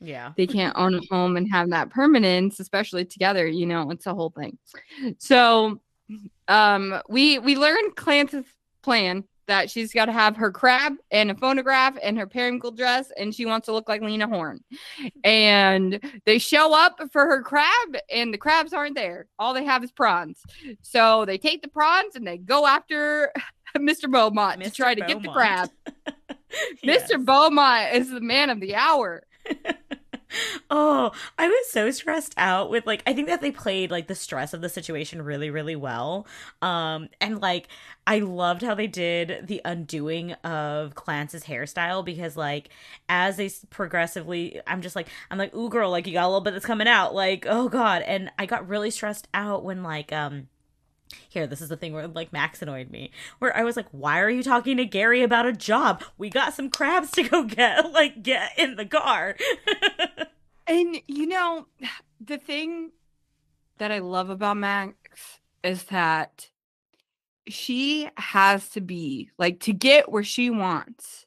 yeah 0.00 0.32
they 0.36 0.46
can't 0.46 0.76
own 0.76 0.94
a 0.94 1.00
home 1.10 1.36
and 1.36 1.50
have 1.50 1.70
that 1.70 1.88
permanence 1.88 2.58
especially 2.58 3.04
together 3.04 3.46
you 3.46 3.64
know 3.64 3.90
it's 3.90 4.06
a 4.06 4.14
whole 4.14 4.30
thing 4.30 4.58
so 5.18 5.80
um 6.48 7.00
we 7.08 7.38
we 7.38 7.56
learned 7.56 7.94
clance's 7.94 8.44
plan 8.82 9.24
that 9.48 9.70
she's 9.70 9.92
got 9.92 10.04
to 10.04 10.12
have 10.12 10.36
her 10.36 10.52
crab 10.52 10.94
and 11.10 11.30
a 11.30 11.34
phonograph 11.34 11.96
and 12.02 12.16
her 12.18 12.26
periwinkle 12.26 12.70
dress 12.70 13.10
and 13.18 13.34
she 13.34 13.46
wants 13.46 13.66
to 13.66 13.72
look 13.72 13.88
like 13.88 14.02
Lena 14.02 14.28
Horne. 14.28 14.60
And 15.24 16.00
they 16.24 16.38
show 16.38 16.74
up 16.78 17.00
for 17.10 17.26
her 17.26 17.42
crab 17.42 17.96
and 18.12 18.32
the 18.32 18.38
crabs 18.38 18.72
aren't 18.72 18.94
there. 18.94 19.26
All 19.38 19.54
they 19.54 19.64
have 19.64 19.82
is 19.82 19.90
prawns. 19.90 20.42
So 20.82 21.24
they 21.24 21.38
take 21.38 21.62
the 21.62 21.68
prawns 21.68 22.14
and 22.14 22.26
they 22.26 22.38
go 22.38 22.66
after 22.66 23.32
Mr. 23.76 24.10
Beaumont 24.10 24.60
Mr. 24.60 24.64
to 24.64 24.70
try 24.70 24.94
to 24.94 25.00
get 25.00 25.22
the 25.22 25.28
crab. 25.28 25.70
yes. 26.82 27.10
Mr. 27.10 27.24
Beaumont 27.24 27.94
is 27.94 28.10
the 28.10 28.20
man 28.20 28.50
of 28.50 28.60
the 28.60 28.74
hour. 28.74 29.24
oh, 30.70 31.12
I 31.38 31.48
was 31.48 31.70
so 31.70 31.90
stressed 31.90 32.34
out 32.36 32.70
with 32.70 32.86
like 32.86 33.02
I 33.06 33.12
think 33.12 33.28
that 33.28 33.40
they 33.40 33.50
played 33.50 33.90
like 33.90 34.06
the 34.06 34.14
stress 34.14 34.52
of 34.54 34.60
the 34.60 34.68
situation 34.68 35.22
really 35.22 35.50
really 35.50 35.76
well. 35.76 36.26
Um 36.62 37.08
and 37.20 37.40
like 37.40 37.68
I 38.06 38.20
loved 38.20 38.62
how 38.62 38.74
they 38.74 38.86
did 38.86 39.46
the 39.46 39.60
undoing 39.64 40.32
of 40.44 40.94
Clance's 40.94 41.44
hairstyle 41.44 42.04
because 42.04 42.36
like 42.36 42.70
as 43.08 43.36
they 43.36 43.50
progressively 43.70 44.60
I'm 44.66 44.82
just 44.82 44.96
like 44.96 45.08
I'm 45.30 45.38
like 45.38 45.54
ooh 45.54 45.68
girl 45.68 45.90
like 45.90 46.06
you 46.06 46.12
got 46.12 46.24
a 46.24 46.28
little 46.28 46.40
bit 46.40 46.52
that's 46.52 46.66
coming 46.66 46.88
out 46.88 47.14
like 47.14 47.46
oh 47.48 47.68
god 47.68 48.02
and 48.02 48.30
I 48.38 48.46
got 48.46 48.68
really 48.68 48.90
stressed 48.90 49.28
out 49.34 49.64
when 49.64 49.82
like 49.82 50.12
um 50.12 50.48
here 51.28 51.46
this 51.46 51.60
is 51.60 51.68
the 51.68 51.76
thing 51.76 51.92
where 51.92 52.06
like 52.08 52.32
max 52.32 52.60
annoyed 52.62 52.90
me 52.90 53.10
where 53.38 53.56
i 53.56 53.64
was 53.64 53.76
like 53.76 53.86
why 53.92 54.20
are 54.20 54.30
you 54.30 54.42
talking 54.42 54.76
to 54.76 54.84
gary 54.84 55.22
about 55.22 55.46
a 55.46 55.52
job? 55.52 56.02
We 56.16 56.30
got 56.30 56.54
some 56.54 56.70
crabs 56.70 57.10
to 57.12 57.22
go 57.22 57.44
get 57.44 57.92
like 57.92 58.22
get 58.22 58.52
in 58.58 58.76
the 58.76 58.86
car. 58.86 59.36
And 60.70 60.98
you 61.06 61.26
know 61.26 61.66
the 62.20 62.36
thing 62.36 62.90
that 63.78 63.90
i 63.90 64.00
love 64.00 64.28
about 64.28 64.58
max 64.58 65.40
is 65.64 65.84
that 65.84 66.50
she 67.48 68.10
has 68.18 68.68
to 68.70 68.82
be 68.82 69.30
like 69.38 69.60
to 69.60 69.72
get 69.72 70.12
where 70.12 70.22
she 70.22 70.50
wants 70.50 71.24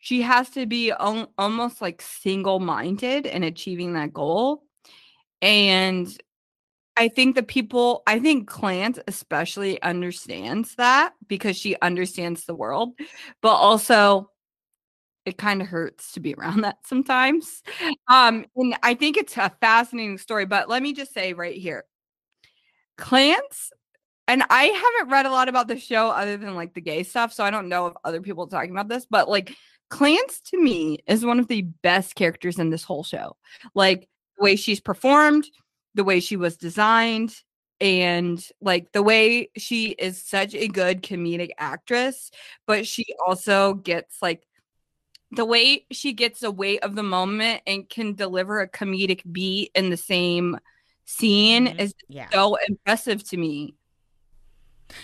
she 0.00 0.22
has 0.22 0.48
to 0.50 0.64
be 0.64 0.90
al- 0.90 1.30
almost 1.36 1.82
like 1.82 2.00
single-minded 2.00 3.26
in 3.26 3.44
achieving 3.44 3.92
that 3.92 4.14
goal. 4.14 4.64
And 5.42 6.08
I 7.00 7.08
think 7.08 7.34
the 7.34 7.42
people, 7.42 8.02
I 8.06 8.18
think 8.18 8.46
Clance 8.46 8.98
especially 9.08 9.80
understands 9.80 10.74
that 10.74 11.14
because 11.26 11.56
she 11.56 11.74
understands 11.80 12.44
the 12.44 12.54
world, 12.54 12.92
but 13.40 13.54
also 13.54 14.30
it 15.24 15.38
kind 15.38 15.62
of 15.62 15.68
hurts 15.68 16.12
to 16.12 16.20
be 16.20 16.34
around 16.34 16.60
that 16.60 16.76
sometimes. 16.84 17.62
Um, 18.06 18.44
and 18.54 18.76
I 18.82 18.92
think 18.92 19.16
it's 19.16 19.34
a 19.38 19.50
fascinating 19.62 20.18
story, 20.18 20.44
but 20.44 20.68
let 20.68 20.82
me 20.82 20.92
just 20.92 21.14
say 21.14 21.32
right 21.32 21.56
here 21.56 21.86
Clance, 22.98 23.70
and 24.28 24.42
I 24.50 24.64
haven't 24.64 25.10
read 25.10 25.24
a 25.24 25.30
lot 25.30 25.48
about 25.48 25.68
the 25.68 25.78
show 25.78 26.10
other 26.10 26.36
than 26.36 26.54
like 26.54 26.74
the 26.74 26.82
gay 26.82 27.02
stuff, 27.02 27.32
so 27.32 27.44
I 27.44 27.50
don't 27.50 27.70
know 27.70 27.86
if 27.86 27.94
other 28.04 28.20
people 28.20 28.44
are 28.44 28.48
talking 28.48 28.72
about 28.72 28.88
this, 28.88 29.06
but 29.08 29.26
like 29.26 29.56
Clance 29.90 30.42
to 30.50 30.62
me 30.62 30.98
is 31.06 31.24
one 31.24 31.40
of 31.40 31.48
the 31.48 31.62
best 31.62 32.14
characters 32.14 32.58
in 32.58 32.68
this 32.68 32.84
whole 32.84 33.04
show. 33.04 33.38
Like 33.74 34.06
the 34.36 34.44
way 34.44 34.56
she's 34.56 34.80
performed, 34.80 35.46
the 35.94 36.04
way 36.04 36.20
she 36.20 36.36
was 36.36 36.56
designed 36.56 37.34
and 37.80 38.46
like 38.60 38.92
the 38.92 39.02
way 39.02 39.50
she 39.56 39.88
is 39.90 40.22
such 40.22 40.54
a 40.54 40.68
good 40.68 41.02
comedic 41.02 41.50
actress 41.58 42.30
but 42.66 42.86
she 42.86 43.06
also 43.26 43.74
gets 43.74 44.20
like 44.20 44.42
the 45.32 45.44
way 45.44 45.86
she 45.90 46.12
gets 46.12 46.40
the 46.40 46.50
weight 46.50 46.82
of 46.82 46.94
the 46.94 47.02
moment 47.02 47.62
and 47.66 47.88
can 47.88 48.14
deliver 48.14 48.60
a 48.60 48.68
comedic 48.68 49.22
beat 49.30 49.70
in 49.74 49.90
the 49.90 49.96
same 49.96 50.58
scene 51.04 51.66
mm-hmm. 51.66 51.80
is 51.80 51.94
yeah. 52.08 52.28
so 52.30 52.56
impressive 52.68 53.22
to 53.28 53.36
me 53.36 53.74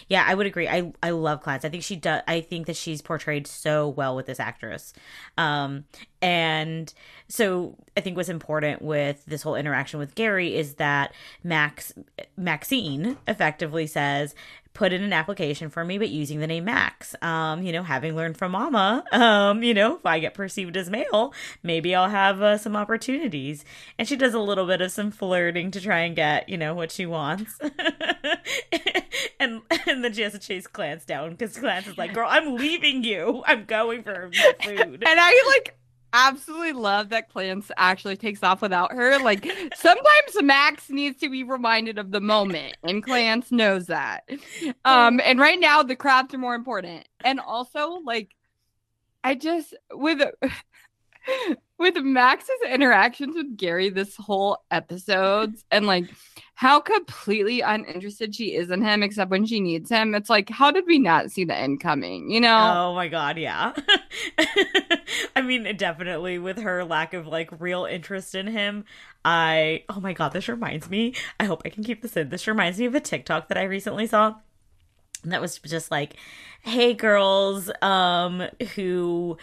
yeah, 0.08 0.24
I 0.26 0.34
would 0.34 0.46
agree. 0.46 0.68
I 0.68 0.92
I 1.02 1.10
love 1.10 1.42
Clance. 1.42 1.64
I 1.64 1.68
think 1.68 1.82
she 1.82 1.96
does. 1.96 2.22
I 2.26 2.40
think 2.40 2.66
that 2.66 2.76
she's 2.76 3.02
portrayed 3.02 3.46
so 3.46 3.88
well 3.88 4.16
with 4.16 4.26
this 4.26 4.40
actress. 4.40 4.92
Um, 5.38 5.84
and 6.22 6.92
so 7.28 7.76
I 7.96 8.00
think 8.00 8.16
what's 8.16 8.28
important 8.28 8.82
with 8.82 9.24
this 9.26 9.42
whole 9.42 9.54
interaction 9.54 9.98
with 9.98 10.14
Gary 10.14 10.56
is 10.56 10.74
that 10.74 11.12
Max 11.44 11.92
Maxine 12.36 13.16
effectively 13.28 13.86
says, 13.86 14.34
put 14.76 14.92
in 14.92 15.02
an 15.02 15.12
application 15.12 15.70
for 15.70 15.84
me, 15.84 15.96
but 15.96 16.10
using 16.10 16.38
the 16.38 16.46
name 16.46 16.66
Max. 16.66 17.16
Um, 17.22 17.62
you 17.62 17.72
know, 17.72 17.82
having 17.82 18.14
learned 18.14 18.36
from 18.36 18.52
Mama, 18.52 19.02
um, 19.12 19.62
you 19.62 19.72
know, 19.72 19.96
if 19.96 20.04
I 20.04 20.18
get 20.18 20.34
perceived 20.34 20.76
as 20.76 20.90
male, 20.90 21.32
maybe 21.62 21.94
I'll 21.94 22.10
have 22.10 22.42
uh, 22.42 22.58
some 22.58 22.76
opportunities. 22.76 23.64
And 23.98 24.06
she 24.06 24.16
does 24.16 24.34
a 24.34 24.38
little 24.38 24.66
bit 24.66 24.82
of 24.82 24.92
some 24.92 25.10
flirting 25.10 25.70
to 25.72 25.80
try 25.80 26.00
and 26.00 26.14
get, 26.14 26.48
you 26.48 26.58
know, 26.58 26.74
what 26.74 26.92
she 26.92 27.06
wants. 27.06 27.58
and 29.40 29.62
and 29.86 30.04
then 30.04 30.12
she 30.12 30.22
has 30.22 30.32
to 30.32 30.38
chase 30.38 30.66
Clance 30.66 31.06
down 31.06 31.30
because 31.30 31.56
Clance 31.56 31.88
is 31.88 31.96
like, 31.96 32.12
"Girl, 32.12 32.28
I'm 32.28 32.56
leaving 32.56 33.02
you. 33.02 33.42
I'm 33.46 33.64
going 33.64 34.02
for 34.02 34.30
food." 34.62 35.04
And 35.06 35.20
I 35.20 35.54
like 35.56 35.78
absolutely 36.12 36.72
love 36.72 37.10
that 37.10 37.32
Clance 37.32 37.70
actually 37.76 38.16
takes 38.16 38.42
off 38.42 38.62
without 38.62 38.92
her. 38.92 39.18
Like 39.18 39.44
sometimes 39.74 40.42
Max 40.42 40.90
needs 40.90 41.18
to 41.20 41.28
be 41.28 41.42
reminded 41.42 41.98
of 41.98 42.10
the 42.10 42.20
moment, 42.20 42.76
and 42.82 43.04
Clance 43.04 43.52
knows 43.52 43.86
that. 43.86 44.28
Um, 44.84 45.20
and 45.24 45.38
right 45.38 45.60
now 45.60 45.82
the 45.82 45.96
crabs 45.96 46.34
are 46.34 46.38
more 46.38 46.54
important. 46.54 47.06
And 47.24 47.40
also, 47.40 48.00
like, 48.04 48.34
I 49.24 49.34
just 49.34 49.74
with 49.92 50.22
with 51.78 51.96
Max's 51.96 52.56
interactions 52.70 53.36
with 53.36 53.56
Gary 53.56 53.90
this 53.90 54.16
whole 54.16 54.58
episode 54.70 55.54
and 55.70 55.86
like 55.86 56.04
how 56.54 56.80
completely 56.80 57.60
uninterested 57.60 58.34
she 58.34 58.54
is 58.54 58.70
in 58.70 58.82
him 58.82 59.02
except 59.02 59.30
when 59.30 59.44
she 59.44 59.60
needs 59.60 59.90
him. 59.90 60.14
It's 60.14 60.30
like, 60.30 60.48
how 60.48 60.70
did 60.70 60.84
we 60.86 60.98
not 60.98 61.30
see 61.30 61.44
the 61.44 61.54
end 61.54 61.80
coming? 61.80 62.30
You 62.30 62.40
know? 62.40 62.72
Oh 62.74 62.94
my 62.94 63.08
god, 63.08 63.36
yeah. 63.36 63.74
I 65.36 65.42
mean, 65.42 65.76
definitely 65.76 66.38
with 66.38 66.58
her 66.58 66.82
lack 66.82 67.12
of 67.12 67.26
like 67.26 67.50
real 67.60 67.84
interest 67.84 68.34
in 68.34 68.46
him. 68.46 68.84
I 69.24 69.84
oh 69.90 70.00
my 70.00 70.14
god, 70.14 70.32
this 70.32 70.48
reminds 70.48 70.88
me. 70.88 71.14
I 71.38 71.44
hope 71.44 71.62
I 71.64 71.68
can 71.68 71.84
keep 71.84 72.00
this 72.00 72.16
in. 72.16 72.30
This 72.30 72.46
reminds 72.46 72.78
me 72.78 72.86
of 72.86 72.94
a 72.94 73.00
TikTok 73.00 73.48
that 73.48 73.58
I 73.58 73.64
recently 73.64 74.06
saw. 74.06 74.36
And 75.22 75.32
that 75.32 75.40
was 75.40 75.58
just 75.58 75.90
like, 75.90 76.16
hey 76.62 76.94
girls, 76.94 77.70
um, 77.82 78.44
who 78.74 79.36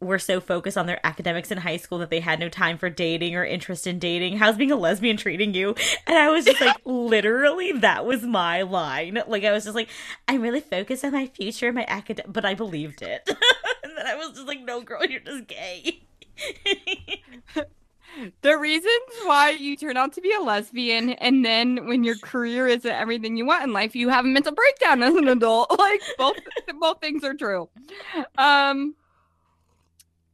were 0.00 0.18
so 0.18 0.40
focused 0.40 0.78
on 0.78 0.86
their 0.86 1.04
academics 1.04 1.50
in 1.50 1.58
high 1.58 1.76
school 1.76 1.98
that 1.98 2.10
they 2.10 2.20
had 2.20 2.40
no 2.40 2.48
time 2.48 2.78
for 2.78 2.88
dating 2.88 3.36
or 3.36 3.44
interest 3.44 3.86
in 3.86 3.98
dating. 3.98 4.38
How's 4.38 4.56
being 4.56 4.72
a 4.72 4.76
lesbian 4.76 5.16
treating 5.16 5.54
you? 5.54 5.74
And 6.06 6.16
I 6.16 6.30
was 6.30 6.44
just 6.44 6.60
like, 6.60 6.76
literally, 6.84 7.72
that 7.72 8.06
was 8.06 8.22
my 8.22 8.62
line. 8.62 9.22
Like, 9.26 9.44
I 9.44 9.52
was 9.52 9.64
just 9.64 9.74
like, 9.76 9.88
I'm 10.26 10.40
really 10.40 10.60
focused 10.60 11.04
on 11.04 11.12
my 11.12 11.26
future, 11.26 11.72
my 11.72 11.84
academic, 11.86 12.32
but 12.32 12.44
I 12.44 12.54
believed 12.54 13.02
it. 13.02 13.22
and 13.84 13.96
then 13.96 14.06
I 14.06 14.14
was 14.14 14.30
just 14.30 14.46
like, 14.46 14.60
no, 14.60 14.80
girl, 14.80 15.04
you're 15.04 15.20
just 15.20 15.46
gay. 15.46 16.02
the 18.42 18.58
reasons 18.58 18.90
why 19.24 19.50
you 19.50 19.76
turn 19.76 19.96
out 19.96 20.12
to 20.14 20.20
be 20.20 20.32
a 20.32 20.40
lesbian 20.40 21.10
and 21.10 21.44
then 21.44 21.86
when 21.86 22.02
your 22.02 22.16
career 22.16 22.66
isn't 22.66 22.90
everything 22.90 23.36
you 23.36 23.46
want 23.46 23.62
in 23.62 23.72
life 23.72 23.94
you 23.94 24.08
have 24.08 24.24
a 24.24 24.28
mental 24.28 24.52
breakdown 24.52 25.02
as 25.02 25.14
an 25.14 25.28
adult 25.28 25.70
like 25.78 26.00
both 26.18 26.36
both 26.80 27.00
things 27.00 27.22
are 27.22 27.34
true 27.34 27.68
um 28.36 28.94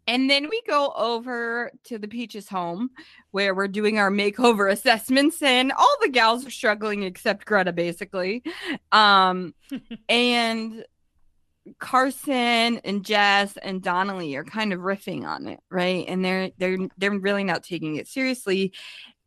and 0.07 0.31
then 0.31 0.49
we 0.49 0.63
go 0.67 0.93
over 0.97 1.71
to 1.85 1.99
the 1.99 2.09
Peaches 2.09 2.49
home 2.49 2.91
where 3.33 3.55
we're 3.55 3.69
doing 3.69 3.99
our 3.99 4.11
makeover 4.11 4.71
assessments 4.73 5.43
and 5.43 5.73
all 5.73 5.97
the 6.01 6.09
gals 6.09 6.47
are 6.47 6.51
struggling 6.51 7.03
except 7.03 7.47
Greta 7.47 7.73
basically. 7.73 8.43
Um 8.93 9.55
and 10.09 10.85
Carson 11.79 12.79
and 12.85 13.05
Jess 13.05 13.57
and 13.57 13.83
Donnelly 13.83 14.37
are 14.37 14.45
kind 14.45 14.73
of 14.73 14.81
riffing 14.81 15.25
on 15.25 15.49
it, 15.49 15.61
right? 15.71 16.05
And 16.07 16.25
they're 16.25 16.51
they're 16.59 16.79
they're 16.97 17.19
really 17.19 17.45
not 17.45 17.65
taking 17.65 17.97
it 17.97 18.07
seriously. 18.07 18.73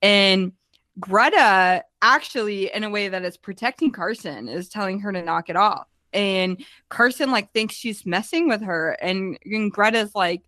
And 0.02 0.54
Greta 1.00 1.84
actually 2.02 2.74
in 2.74 2.84
a 2.84 2.90
way 2.90 3.10
that 3.10 3.26
is 3.26 3.38
protecting 3.38 3.92
Carson 3.92 4.48
is 4.48 4.70
telling 4.70 5.00
her 5.02 5.12
to 5.12 5.22
knock 5.22 5.50
it 5.50 5.56
off. 5.56 5.88
And 6.14 6.64
Carson 6.90 7.32
like 7.32 7.54
thinks 7.54 7.76
she's 7.76 8.06
messing 8.06 8.48
with 8.48 8.62
her 8.62 8.92
and, 9.02 9.38
and 9.46 9.72
Greta's 9.72 10.16
like 10.16 10.42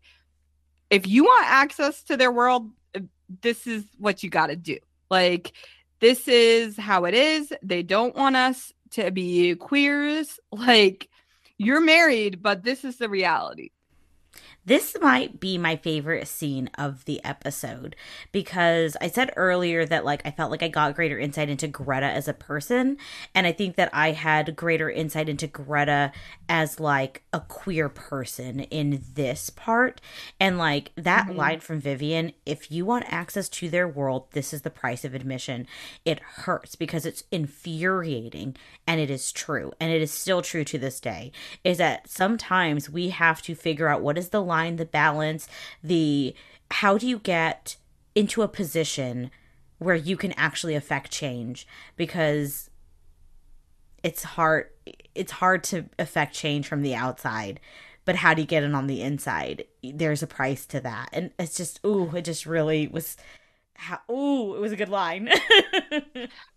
if 0.92 1.08
you 1.08 1.24
want 1.24 1.48
access 1.48 2.04
to 2.04 2.18
their 2.18 2.32
world, 2.32 2.70
this 3.42 3.66
is 3.66 3.86
what 3.98 4.22
you 4.22 4.30
got 4.30 4.48
to 4.48 4.56
do. 4.58 4.78
Like, 5.10 5.54
this 6.02 6.28
is 6.28 6.78
how 6.78 7.06
it 7.06 7.14
is. 7.14 7.54
They 7.64 7.82
don't 7.82 8.16
want 8.16 8.36
us 8.36 8.74
to 8.92 9.10
be 9.10 9.56
queers. 9.56 10.40
Like, 10.52 11.08
you're 11.58 11.82
married, 11.82 12.42
but 12.42 12.64
this 12.64 12.84
is 12.84 12.98
the 12.98 13.08
reality. 13.08 13.70
This 14.64 14.96
might 15.02 15.40
be 15.40 15.58
my 15.58 15.76
favorite 15.76 16.28
scene 16.28 16.70
of 16.78 17.06
the 17.06 17.20
episode 17.24 17.96
because 18.32 18.96
I 19.02 19.08
said 19.08 19.32
earlier 19.36 19.88
that 19.88 20.06
like 20.06 20.22
I 20.24 20.30
felt 20.30 20.52
like 20.52 20.62
I 20.62 20.68
got 20.68 20.96
greater 20.96 21.18
insight 21.18 21.50
into 21.50 21.68
Greta 21.68 22.06
as 22.06 22.28
a 22.28 22.34
person 22.34 22.98
and 23.34 23.48
I 23.48 23.54
think 23.54 23.76
that 23.76 23.90
I 23.92 24.12
had 24.12 24.56
greater 24.56 24.88
insight 24.88 25.30
into 25.30 25.48
Greta 25.48 26.12
as 26.48 26.80
like 26.80 27.24
a 27.34 27.40
queer 27.40 27.90
person 27.90 28.60
in 28.60 29.04
this 29.16 29.50
part 29.50 30.00
and 30.40 30.60
like 30.60 30.92
that 30.96 31.26
mm-hmm. 31.26 31.38
line 31.38 31.60
from 31.60 31.82
Vivian 31.82 32.32
if 32.46 32.72
you 32.72 32.86
want 32.86 33.12
access 33.12 33.50
to 33.50 33.70
their 33.70 33.88
world 33.88 34.28
this 34.34 34.54
is 34.54 34.62
the 34.62 34.70
price 34.70 35.04
of 35.04 35.16
admission 35.16 35.66
it 36.06 36.20
hurts 36.20 36.76
because 36.76 37.08
it's 37.08 37.24
infuriating 37.32 38.56
and 38.86 39.02
it 39.02 39.10
is 39.10 39.32
true 39.32 39.72
and 39.80 39.92
it 39.92 40.04
is 40.04 40.12
still 40.12 40.44
true 40.44 40.64
to 40.64 40.78
this 40.78 41.00
day 41.00 41.32
is 41.64 41.80
that 41.80 42.08
sometimes 42.08 42.92
we 42.92 43.10
have 43.10 43.42
to 43.42 43.56
figure 43.56 43.88
out 43.88 44.02
what 44.02 44.20
is 44.20 44.30
the 44.30 44.51
line, 44.52 44.76
the 44.76 44.86
balance, 44.86 45.48
the 45.84 46.36
how 46.70 46.98
do 46.98 47.08
you 47.08 47.20
get 47.20 47.78
into 48.16 48.42
a 48.42 48.48
position 48.48 49.32
where 49.80 49.96
you 49.96 50.16
can 50.16 50.32
actually 50.34 50.76
affect 50.76 51.12
change? 51.12 51.68
Because 51.96 52.70
it's 54.04 54.24
hard 54.24 54.68
it's 55.14 55.32
hard 55.34 55.64
to 55.64 55.86
affect 56.00 56.34
change 56.34 56.68
from 56.68 56.82
the 56.82 56.96
outside 56.96 57.60
but 58.06 58.16
how 58.16 58.34
do 58.34 58.42
you 58.42 58.48
get 58.48 58.64
it 58.64 58.74
on 58.74 58.88
the 58.88 59.02
inside? 59.02 59.66
There's 59.84 60.24
a 60.24 60.28
price 60.28 60.66
to 60.68 60.80
that. 60.82 61.10
And 61.14 61.32
it's 61.38 61.56
just 61.56 61.80
ooh 61.86 62.10
it 62.16 62.24
just 62.24 62.46
really 62.46 62.88
was 62.88 63.18
how 63.76 64.00
ooh 64.10 64.56
it 64.56 64.60
was 64.60 64.72
a 64.72 64.78
good 64.78 64.90
line. 64.90 65.30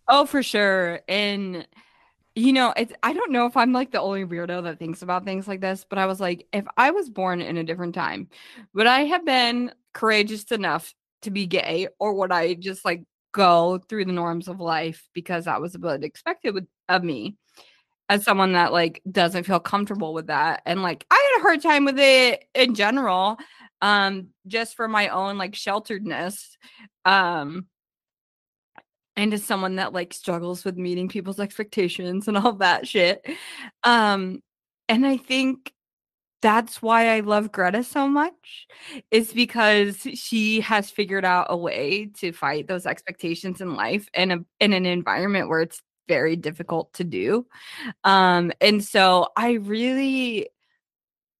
Oh 0.06 0.26
for 0.26 0.42
sure. 0.42 1.00
And 1.08 1.66
you 2.34 2.52
know, 2.52 2.72
it's 2.76 2.92
I 3.02 3.12
don't 3.12 3.32
know 3.32 3.46
if 3.46 3.56
I'm 3.56 3.72
like 3.72 3.92
the 3.92 4.00
only 4.00 4.24
weirdo 4.24 4.64
that 4.64 4.78
thinks 4.78 5.02
about 5.02 5.24
things 5.24 5.46
like 5.48 5.60
this, 5.60 5.84
but 5.88 5.98
I 5.98 6.06
was 6.06 6.20
like, 6.20 6.46
if 6.52 6.64
I 6.76 6.90
was 6.90 7.08
born 7.10 7.40
in 7.40 7.56
a 7.58 7.64
different 7.64 7.94
time, 7.94 8.28
would 8.74 8.86
I 8.86 9.04
have 9.04 9.24
been 9.24 9.72
courageous 9.92 10.44
enough 10.52 10.94
to 11.22 11.30
be 11.30 11.46
gay, 11.46 11.88
or 11.98 12.14
would 12.14 12.32
I 12.32 12.54
just 12.54 12.84
like 12.84 13.04
go 13.32 13.78
through 13.88 14.04
the 14.06 14.12
norms 14.12 14.48
of 14.48 14.60
life 14.60 15.08
because 15.14 15.44
that 15.46 15.60
was 15.60 15.76
what 15.78 16.04
expected 16.04 16.54
with, 16.54 16.66
of 16.88 17.04
me 17.04 17.36
as 18.08 18.24
someone 18.24 18.52
that 18.52 18.72
like 18.72 19.02
doesn't 19.10 19.44
feel 19.44 19.60
comfortable 19.60 20.14
with 20.14 20.28
that, 20.28 20.62
and 20.66 20.82
like 20.82 21.06
I 21.10 21.14
had 21.34 21.40
a 21.40 21.42
hard 21.42 21.62
time 21.62 21.84
with 21.86 21.98
it 21.98 22.44
in 22.54 22.74
general, 22.74 23.38
um, 23.82 24.28
just 24.46 24.76
for 24.76 24.88
my 24.88 25.08
own 25.08 25.38
like 25.38 25.52
shelteredness, 25.52 26.56
um 27.04 27.66
and 29.16 29.32
as 29.32 29.44
someone 29.44 29.76
that 29.76 29.92
like 29.92 30.12
struggles 30.12 30.64
with 30.64 30.76
meeting 30.76 31.08
people's 31.08 31.40
expectations 31.40 32.28
and 32.28 32.36
all 32.36 32.54
that 32.54 32.86
shit. 32.86 33.24
Um 33.82 34.42
and 34.88 35.06
I 35.06 35.16
think 35.16 35.72
that's 36.42 36.82
why 36.82 37.16
I 37.16 37.20
love 37.20 37.52
Greta 37.52 37.82
so 37.82 38.06
much 38.06 38.66
is 39.10 39.32
because 39.32 39.96
she 40.14 40.60
has 40.60 40.90
figured 40.90 41.24
out 41.24 41.46
a 41.48 41.56
way 41.56 42.10
to 42.18 42.32
fight 42.32 42.68
those 42.68 42.84
expectations 42.84 43.62
in 43.62 43.76
life 43.76 44.08
in 44.14 44.30
a 44.30 44.38
in 44.60 44.72
an 44.72 44.86
environment 44.86 45.48
where 45.48 45.60
it's 45.60 45.80
very 46.06 46.36
difficult 46.36 46.92
to 46.94 47.04
do. 47.04 47.46
Um 48.04 48.52
and 48.60 48.84
so 48.84 49.28
I 49.36 49.52
really 49.52 50.48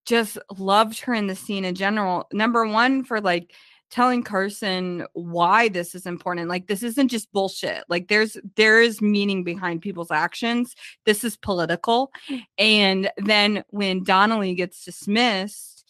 just 0.07 0.39
loved 0.59 1.01
her 1.01 1.15
in 1.15 1.27
the 1.27 1.37
scene 1.37 1.65
in 1.65 1.75
general. 1.75 2.27
Number 2.33 2.67
1 2.67 3.05
for 3.05 3.21
like 3.21 3.55
telling 3.95 4.25
Carson 4.25 5.07
why 5.13 5.69
this 5.69 5.95
is 5.95 6.05
important. 6.05 6.49
Like 6.49 6.67
this 6.67 6.83
isn't 6.83 7.07
just 7.07 7.33
bullshit. 7.33 7.85
Like 7.89 8.09
there's 8.09 8.37
there 8.57 8.83
is 8.83 9.01
meaning 9.01 9.45
behind 9.45 9.83
people's 9.83 10.11
actions. 10.11 10.75
This 11.07 11.23
is 11.23 11.37
political. 11.37 12.11
And 12.59 13.09
then 13.19 13.63
when 13.69 14.03
Donnelly 14.03 14.57
gets 14.57 14.85
dismissed 14.85 15.85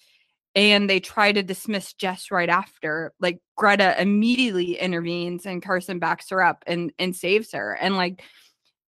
and 0.54 0.88
they 0.88 1.00
try 1.00 1.32
to 1.32 1.42
dismiss 1.42 1.94
Jess 1.94 2.30
right 2.30 2.50
after, 2.50 3.14
like 3.20 3.40
Greta 3.56 3.98
immediately 3.98 4.78
intervenes 4.78 5.46
and 5.46 5.62
Carson 5.62 5.98
backs 5.98 6.28
her 6.28 6.42
up 6.42 6.62
and 6.66 6.92
and 6.98 7.16
saves 7.16 7.52
her. 7.52 7.72
And 7.72 7.96
like 7.96 8.22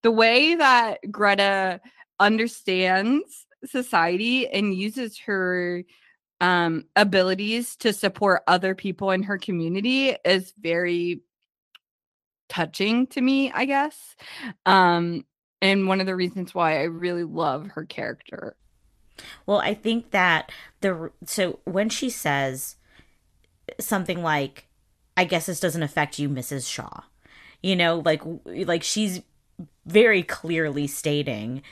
the 0.03 0.11
way 0.11 0.57
that 0.57 0.99
Greta 1.11 1.81
understands 2.21 3.47
society 3.65 4.47
and 4.47 4.75
uses 4.75 5.19
her 5.21 5.85
um 6.41 6.85
abilities 6.97 7.77
to 7.77 7.93
support 7.93 8.43
other 8.47 8.75
people 8.75 9.11
in 9.11 9.23
her 9.23 9.39
community 9.39 10.17
is 10.25 10.53
very 10.59 11.21
touching 12.49 13.07
to 13.07 13.21
me 13.21 13.51
i 13.53 13.65
guess 13.65 14.15
um 14.67 15.25
and 15.63 15.89
one 15.89 16.01
of 16.01 16.07
the 16.07 16.15
reasons 16.15 16.55
why 16.55 16.79
i 16.79 16.83
really 16.85 17.25
love 17.25 17.69
her 17.69 17.85
character. 17.85 18.57
Well 19.47 19.59
i 19.59 19.73
think 19.73 20.11
that 20.11 20.53
the 20.83 21.11
so 21.25 21.59
when 21.65 21.89
she 21.89 22.11
says 22.11 22.77
something 23.81 24.23
like 24.23 24.69
i 25.17 25.25
guess 25.25 25.47
this 25.47 25.61
doesn't 25.61 25.83
affect 25.83 26.19
you 26.19 26.29
mrs 26.29 26.71
shaw 26.71 27.03
you 27.63 27.75
know 27.75 28.03
like 28.05 28.23
like 28.45 28.83
she's 28.83 29.23
very 29.87 30.23
clearly 30.23 30.87
stating 30.87 31.63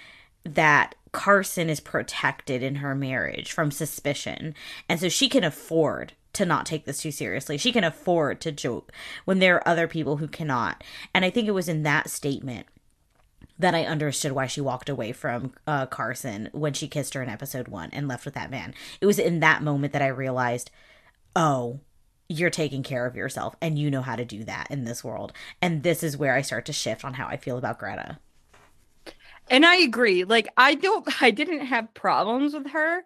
that 0.45 0.95
Carson 1.13 1.71
is 1.71 1.81
protected 1.81 2.63
in 2.63 2.77
her 2.77 2.95
marriage 2.95 3.53
from 3.53 3.71
suspicion. 3.71 4.55
And 4.89 5.01
so 5.01 5.09
she 5.09 5.29
can 5.29 5.45
afford 5.45 6.13
to 6.35 6.45
not 6.45 6.67
take 6.67 6.85
this 6.85 7.01
too 7.01 7.13
seriously. 7.13 7.57
She 7.57 7.73
can 7.73 7.85
afford 7.85 8.41
to 8.41 8.53
joke 8.53 8.93
when 9.25 9.39
there 9.39 9.57
are 9.57 9.69
other 9.69 9.87
people 9.87 10.17
who 10.17 10.29
cannot. 10.29 10.83
And 11.15 11.25
I 11.25 11.31
think 11.31 11.49
it 11.49 11.53
was 11.53 11.69
in 11.69 11.85
that 11.85 12.11
statement 12.11 12.67
that 13.59 13.75
I 13.75 13.85
understood 13.85 14.33
why 14.33 14.47
she 14.47 14.61
walked 14.61 14.89
away 14.89 15.13
from 15.13 15.53
uh, 15.67 15.87
Carson 15.87 16.51
when 16.53 16.73
she 16.73 16.89
kissed 16.89 17.15
her 17.15 17.23
in 17.23 17.29
episode 17.29 17.69
one 17.69 17.91
and 17.93 18.09
left 18.09 18.25
with 18.25 18.35
that 18.35 18.51
man. 18.51 18.75
It 19.01 19.07
was 19.07 19.19
in 19.19 19.41
that 19.41 19.63
moment 19.63 19.93
that 19.93 20.03
I 20.03 20.09
realized, 20.09 20.73
oh, 21.37 21.81
you're 22.29 22.51
taking 22.51 22.83
care 22.83 23.07
of 23.07 23.15
yourself 23.15 23.55
and 23.61 23.79
you 23.79 23.91
know 23.91 24.03
how 24.03 24.17
to 24.17 24.25
do 24.25 24.43
that 24.45 24.67
in 24.71 24.85
this 24.85 25.05
world. 25.05 25.33
And 25.63 25.83
this 25.83 26.03
is 26.03 26.17
where 26.17 26.35
I 26.35 26.43
start 26.43 26.67
to 26.67 26.73
shift 26.73 27.05
on 27.05 27.15
how 27.15 27.29
I 27.29 27.37
feel 27.37 27.59
about 27.59 27.79
Greta. 27.79 28.19
And 29.51 29.67
I 29.67 29.77
agree. 29.77 30.25
Like 30.25 30.49
I 30.57 30.75
don't 30.75 31.07
I 31.23 31.31
didn't 31.31 31.67
have 31.67 31.93
problems 31.95 32.55
with 32.55 32.69
her, 32.71 33.05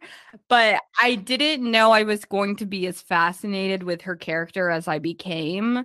but 0.49 0.81
I 1.01 1.15
didn't 1.17 1.69
know 1.69 1.91
I 1.93 2.05
was 2.05 2.25
going 2.25 2.57
to 2.57 2.67
be 2.67 2.87
as 2.87 3.01
fascinated 3.01 3.83
with 3.83 4.03
her 4.03 4.17
character 4.17 4.71
as 4.71 4.89
I 4.89 4.99
became 4.99 5.85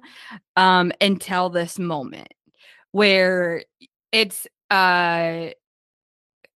um 0.58 0.92
until 1.02 1.50
this 1.50 1.80
moment 1.80 2.34
where 2.92 3.64
it's 4.12 4.48
uh 4.72 5.50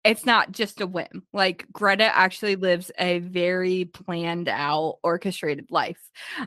it's 0.05 0.25
not 0.25 0.53
just 0.53 0.81
a 0.81 0.87
whim. 0.87 1.25
Like 1.33 1.67
Greta 1.73 2.05
actually 2.17 2.57
lives 2.57 2.93
a 2.99 3.19
very 3.19 3.87
planned 3.87 4.49
out, 4.49 4.99
orchestrated 5.03 5.67
life 5.71 5.99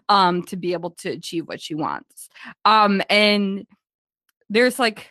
um 0.08 0.44
to 0.44 0.56
be 0.56 0.74
able 0.74 0.92
to 0.92 1.10
achieve 1.10 1.48
what 1.48 1.62
she 1.62 1.76
wants. 1.76 2.30
Um 2.66 3.02
and 3.10 3.66
there's 4.50 4.80
like 4.80 5.10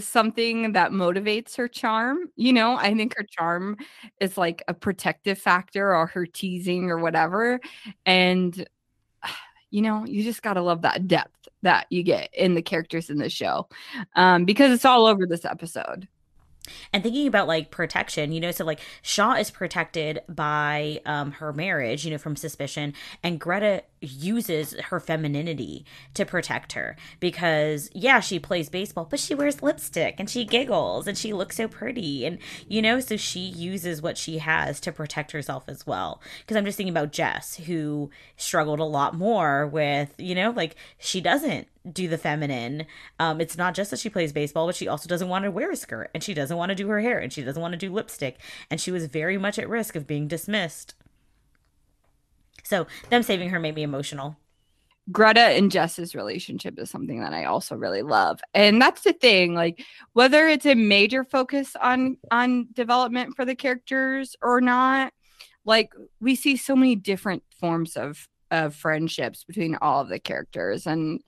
something 0.00 0.72
that 0.72 0.90
motivates 0.90 1.56
her 1.56 1.68
charm. 1.68 2.30
You 2.36 2.52
know, 2.52 2.76
I 2.76 2.94
think 2.94 3.14
her 3.16 3.26
charm 3.30 3.76
is 4.20 4.36
like 4.36 4.62
a 4.68 4.74
protective 4.74 5.38
factor 5.38 5.94
or 5.94 6.06
her 6.08 6.26
teasing 6.26 6.90
or 6.90 6.98
whatever. 6.98 7.60
And, 8.06 8.66
you 9.70 9.82
know, 9.82 10.04
you 10.06 10.22
just 10.22 10.42
got 10.42 10.54
to 10.54 10.62
love 10.62 10.82
that 10.82 11.06
depth 11.08 11.48
that 11.62 11.86
you 11.90 12.02
get 12.02 12.28
in 12.32 12.54
the 12.54 12.62
characters 12.62 13.10
in 13.10 13.18
the 13.18 13.30
show 13.30 13.68
um, 14.16 14.44
because 14.44 14.70
it's 14.70 14.84
all 14.84 15.06
over 15.06 15.26
this 15.26 15.44
episode 15.44 16.06
and 16.92 17.02
thinking 17.02 17.26
about 17.26 17.46
like 17.46 17.70
protection 17.70 18.32
you 18.32 18.40
know 18.40 18.50
so 18.50 18.64
like 18.64 18.80
shaw 19.02 19.34
is 19.34 19.50
protected 19.50 20.20
by 20.28 21.00
um 21.06 21.32
her 21.32 21.52
marriage 21.52 22.04
you 22.04 22.10
know 22.10 22.18
from 22.18 22.36
suspicion 22.36 22.94
and 23.22 23.38
greta 23.38 23.82
uses 24.04 24.74
her 24.74 25.00
femininity 25.00 25.84
to 26.14 26.24
protect 26.24 26.72
her 26.72 26.96
because 27.20 27.90
yeah 27.94 28.20
she 28.20 28.38
plays 28.38 28.68
baseball 28.68 29.06
but 29.10 29.20
she 29.20 29.34
wears 29.34 29.62
lipstick 29.62 30.16
and 30.18 30.28
she 30.30 30.44
giggles 30.44 31.06
and 31.06 31.16
she 31.16 31.32
looks 31.32 31.56
so 31.56 31.68
pretty. 31.68 32.24
And 32.24 32.38
you 32.68 32.82
know 32.82 33.00
so 33.00 33.16
she 33.16 33.40
uses 33.40 34.02
what 34.02 34.18
she 34.18 34.38
has 34.38 34.80
to 34.80 34.92
protect 34.92 35.32
herself 35.32 35.64
as 35.68 35.86
well. 35.86 36.20
Because 36.40 36.56
i'm 36.56 36.64
just 36.64 36.76
thinking 36.76 36.92
about 36.92 37.12
jess 37.12 37.56
who 37.56 38.10
struggled 38.36 38.80
a 38.80 38.84
lot 38.84 39.14
more 39.14 39.66
with 39.66 40.14
you 40.18 40.34
know 40.34 40.50
like 40.50 40.76
she 40.98 41.20
doesn't 41.20 41.68
do 41.90 42.08
the 42.08 42.18
feminine. 42.18 42.86
Um 43.18 43.40
it's 43.40 43.56
not 43.56 43.74
just 43.74 43.90
that 43.90 44.00
she 44.00 44.08
plays 44.08 44.32
baseball 44.32 44.66
but 44.66 44.76
she 44.76 44.88
also 44.88 45.08
doesn't 45.08 45.28
want 45.28 45.44
to 45.44 45.50
wear 45.50 45.70
a 45.70 45.76
skirt 45.76 46.10
and 46.14 46.22
she 46.22 46.34
doesn't 46.34 46.56
want 46.56 46.70
to 46.70 46.74
do 46.74 46.88
her 46.88 47.00
hair 47.00 47.18
and 47.18 47.32
she 47.32 47.42
doesn't 47.42 47.60
want 47.60 47.72
to 47.72 47.78
do 47.78 47.92
lipstick. 47.92 48.38
And 48.70 48.80
she 48.80 48.90
was 48.90 49.06
very 49.06 49.38
much 49.38 49.58
at 49.58 49.68
risk 49.68 49.96
of 49.96 50.06
being 50.06 50.28
dismissed 50.28 50.94
so 52.64 52.86
them 53.10 53.22
saving 53.22 53.50
her 53.50 53.60
made 53.60 53.74
me 53.74 53.82
emotional. 53.82 54.36
Greta 55.12 55.40
and 55.40 55.70
Jess's 55.70 56.14
relationship 56.14 56.78
is 56.78 56.90
something 56.90 57.20
that 57.20 57.34
I 57.34 57.44
also 57.44 57.76
really 57.76 58.02
love. 58.02 58.40
And 58.54 58.80
that's 58.80 59.02
the 59.02 59.12
thing, 59.12 59.54
like 59.54 59.84
whether 60.14 60.48
it's 60.48 60.64
a 60.64 60.74
major 60.74 61.24
focus 61.24 61.76
on 61.80 62.16
on 62.30 62.68
development 62.72 63.36
for 63.36 63.44
the 63.44 63.54
characters 63.54 64.34
or 64.40 64.60
not, 64.62 65.12
like 65.64 65.92
we 66.20 66.34
see 66.34 66.56
so 66.56 66.74
many 66.74 66.96
different 66.96 67.42
forms 67.60 67.96
of 67.96 68.28
of 68.50 68.74
friendships 68.74 69.44
between 69.44 69.76
all 69.76 70.00
of 70.00 70.08
the 70.08 70.18
characters 70.18 70.86
and 70.86 71.20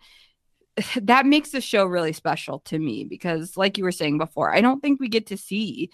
that 1.03 1.26
makes 1.26 1.51
the 1.51 1.61
show 1.61 1.84
really 1.84 2.12
special 2.12 2.61
to 2.61 2.78
me 2.78 3.05
because 3.05 3.57
like 3.57 3.76
you 3.76 3.84
were 3.84 3.93
saying 3.93 4.18
before, 4.18 4.55
I 4.55 4.61
don't 4.61 4.80
think 4.80 5.01
we 5.01 5.09
get 5.09 5.26
to 5.26 5.37
see 5.37 5.91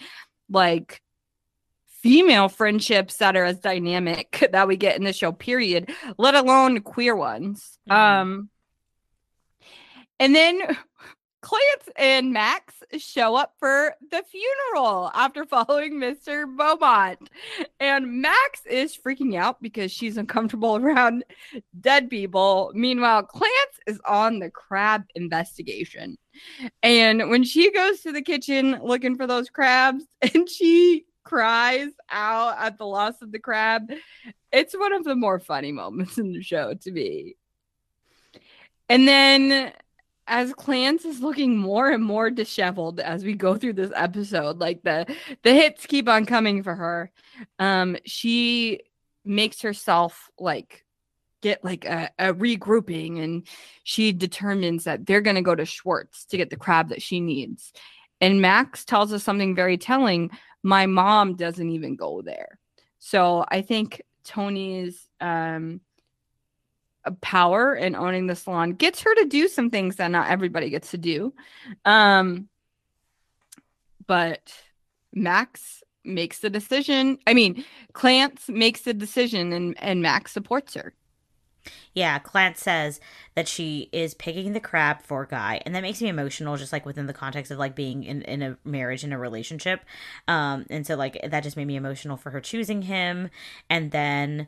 like 0.49 1.01
female 2.03 2.49
friendships 2.49 3.17
that 3.17 3.35
are 3.35 3.45
as 3.45 3.59
dynamic 3.59 4.47
that 4.51 4.67
we 4.67 4.77
get 4.77 4.97
in 4.97 5.03
the 5.03 5.13
show 5.13 5.31
period 5.31 5.89
let 6.17 6.35
alone 6.35 6.81
queer 6.81 7.15
ones 7.15 7.79
mm-hmm. 7.89 8.21
um 8.21 8.49
and 10.19 10.35
then 10.35 10.61
Clance 11.43 11.89
and 11.97 12.31
Max 12.31 12.73
show 12.97 13.35
up 13.35 13.53
for 13.59 13.93
the 14.11 14.23
funeral 14.23 15.11
after 15.13 15.43
following 15.65 15.95
Mr. 15.95 16.45
Beaumont. 16.57 17.29
And 17.81 18.21
Max 18.21 18.65
is 18.65 18.97
freaking 18.97 19.35
out 19.35 19.61
because 19.61 19.91
she's 19.91 20.15
uncomfortable 20.15 20.77
around 20.77 21.25
dead 21.81 22.09
people. 22.09 22.71
Meanwhile, 22.73 23.27
Clance 23.27 23.79
is 23.85 23.99
on 24.07 24.39
the 24.39 24.49
crab 24.49 25.03
investigation. 25.15 26.17
And 26.81 27.29
when 27.29 27.43
she 27.43 27.71
goes 27.71 27.99
to 28.01 28.13
the 28.13 28.21
kitchen 28.21 28.79
looking 28.81 29.17
for 29.17 29.27
those 29.27 29.49
crabs 29.49 30.05
and 30.33 30.49
she 30.49 31.05
cries 31.23 31.89
out 32.09 32.57
at 32.59 32.77
the 32.77 32.85
loss 32.85 33.21
of 33.21 33.31
the 33.31 33.39
crab. 33.39 33.91
It's 34.51 34.73
one 34.73 34.93
of 34.93 35.03
the 35.03 35.15
more 35.15 35.39
funny 35.39 35.71
moments 35.71 36.17
in 36.17 36.33
the 36.33 36.41
show 36.41 36.73
to 36.73 36.91
me. 36.91 37.35
And 38.89 39.07
then 39.07 39.73
as 40.27 40.53
Clance 40.53 41.05
is 41.05 41.21
looking 41.21 41.57
more 41.57 41.89
and 41.89 42.03
more 42.03 42.29
disheveled 42.29 42.99
as 42.99 43.23
we 43.23 43.33
go 43.33 43.57
through 43.57 43.73
this 43.73 43.91
episode, 43.95 44.59
like 44.59 44.81
the 44.83 45.05
the 45.43 45.53
hits 45.53 45.85
keep 45.85 46.07
on 46.07 46.25
coming 46.25 46.63
for 46.63 46.75
her. 46.75 47.11
Um, 47.59 47.97
she 48.05 48.81
makes 49.25 49.61
herself 49.61 50.29
like 50.39 50.85
get 51.41 51.63
like 51.63 51.85
a, 51.85 52.09
a 52.17 52.33
regrouping 52.33 53.21
and 53.21 53.45
she 53.83 54.13
determines 54.13 54.85
that 54.85 55.05
they're 55.05 55.21
to 55.21 55.41
go 55.41 55.55
to 55.55 55.65
Schwartz 55.65 56.25
to 56.25 56.37
get 56.37 56.49
the 56.49 56.55
crab 56.55 56.89
that 56.89 57.01
she 57.01 57.19
needs. 57.19 57.73
And 58.21 58.41
Max 58.41 58.85
tells 58.85 59.11
us 59.11 59.23
something 59.23 59.53
very 59.53 59.77
telling 59.77 60.31
my 60.63 60.85
mom 60.85 61.35
doesn't 61.35 61.69
even 61.69 61.95
go 61.95 62.21
there. 62.21 62.57
So 62.99 63.45
I 63.49 63.61
think 63.61 64.01
Toni's 64.23 65.07
um, 65.19 65.81
power 67.21 67.75
in 67.75 67.95
owning 67.95 68.27
the 68.27 68.35
salon 68.35 68.71
gets 68.71 69.01
her 69.01 69.13
to 69.15 69.25
do 69.25 69.47
some 69.47 69.69
things 69.69 69.97
that 69.97 70.09
not 70.09 70.29
everybody 70.29 70.69
gets 70.69 70.91
to 70.91 70.97
do. 70.97 71.33
Um, 71.83 72.47
but 74.07 74.53
Max 75.13 75.83
makes 76.05 76.39
the 76.39 76.49
decision. 76.49 77.17
I 77.27 77.33
mean, 77.33 77.65
Clance 77.93 78.49
makes 78.49 78.81
the 78.81 78.93
decision 78.93 79.51
and, 79.53 79.75
and 79.79 80.01
Max 80.01 80.31
supports 80.31 80.73
her. 80.75 80.93
Yeah, 81.93 82.19
Clance 82.19 82.57
says 82.57 82.99
that 83.35 83.47
she 83.47 83.89
is 83.91 84.13
picking 84.13 84.53
the 84.53 84.59
crab 84.59 85.01
for 85.01 85.25
Guy, 85.25 85.61
and 85.65 85.75
that 85.75 85.81
makes 85.81 86.01
me 86.01 86.09
emotional, 86.09 86.57
just 86.57 86.73
like 86.73 86.85
within 86.85 87.07
the 87.07 87.13
context 87.13 87.51
of 87.51 87.59
like 87.59 87.75
being 87.75 88.03
in, 88.03 88.21
in 88.23 88.41
a 88.41 88.57
marriage 88.63 89.03
in 89.03 89.13
a 89.13 89.17
relationship. 89.17 89.81
Um, 90.27 90.65
and 90.69 90.85
so 90.85 90.95
like 90.95 91.19
that 91.23 91.43
just 91.43 91.57
made 91.57 91.67
me 91.67 91.75
emotional 91.75 92.17
for 92.17 92.31
her 92.31 92.41
choosing 92.41 92.83
him. 92.83 93.29
And 93.69 93.91
then 93.91 94.47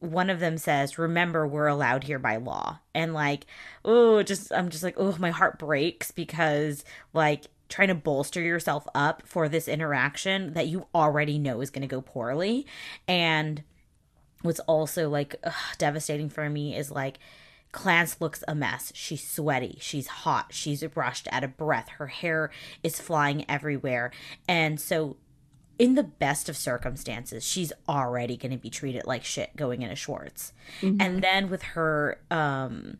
one 0.00 0.30
of 0.30 0.40
them 0.40 0.58
says, 0.58 0.98
"Remember, 0.98 1.46
we're 1.46 1.66
allowed 1.66 2.04
here 2.04 2.18
by 2.18 2.36
law." 2.36 2.80
And 2.94 3.14
like, 3.14 3.46
oh, 3.84 4.22
just 4.22 4.52
I'm 4.52 4.70
just 4.70 4.82
like, 4.82 4.94
oh, 4.96 5.16
my 5.18 5.30
heart 5.30 5.58
breaks 5.58 6.10
because 6.10 6.84
like 7.12 7.46
trying 7.68 7.88
to 7.88 7.94
bolster 7.94 8.40
yourself 8.40 8.86
up 8.94 9.22
for 9.24 9.48
this 9.48 9.68
interaction 9.68 10.54
that 10.54 10.66
you 10.66 10.86
already 10.94 11.38
know 11.38 11.60
is 11.60 11.70
going 11.70 11.82
to 11.82 11.86
go 11.86 12.00
poorly 12.00 12.66
and 13.06 13.62
what's 14.42 14.60
also 14.60 15.08
like 15.08 15.36
ugh, 15.44 15.54
devastating 15.78 16.28
for 16.28 16.48
me 16.48 16.76
is 16.76 16.90
like 16.90 17.18
Clance 17.72 18.20
looks 18.20 18.42
a 18.48 18.54
mess. 18.54 18.92
She's 18.94 19.26
sweaty. 19.26 19.78
She's 19.80 20.08
hot. 20.08 20.46
She's 20.50 20.84
rushed 20.96 21.28
out 21.30 21.44
of 21.44 21.56
breath. 21.56 21.88
Her 21.88 22.08
hair 22.08 22.50
is 22.82 23.00
flying 23.00 23.44
everywhere. 23.48 24.10
And 24.48 24.80
so, 24.80 25.16
in 25.78 25.94
the 25.94 26.02
best 26.02 26.48
of 26.48 26.56
circumstances, 26.56 27.44
she's 27.44 27.72
already 27.88 28.36
going 28.36 28.50
to 28.50 28.58
be 28.58 28.70
treated 28.70 29.06
like 29.06 29.24
shit 29.24 29.54
going 29.56 29.82
into 29.82 29.94
Schwartz. 29.94 30.52
Mm-hmm. 30.82 31.00
And 31.00 31.22
then 31.22 31.48
with 31.48 31.62
her 31.62 32.20
um, 32.30 32.98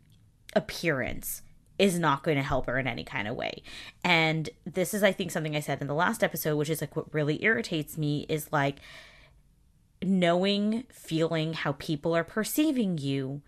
appearance, 0.55 1.41
is 1.77 1.97
not 1.97 2.21
going 2.21 2.37
to 2.37 2.43
help 2.43 2.67
her 2.67 2.77
in 2.77 2.85
any 2.85 3.03
kind 3.03 3.27
of 3.27 3.35
way. 3.35 3.63
And 4.03 4.51
this 4.65 4.93
is, 4.93 5.01
I 5.01 5.11
think, 5.11 5.31
something 5.31 5.55
I 5.55 5.61
said 5.61 5.81
in 5.81 5.87
the 5.87 5.95
last 5.95 6.23
episode, 6.23 6.55
which 6.55 6.69
is 6.69 6.79
like 6.79 6.95
what 6.95 7.11
really 7.11 7.43
irritates 7.43 7.97
me 7.97 8.27
is 8.29 8.51
like, 8.51 8.77
knowing, 10.03 10.85
feeling 10.91 11.53
how 11.53 11.73
people 11.73 12.15
are 12.15 12.23
perceiving 12.23 12.97
you 12.97 13.41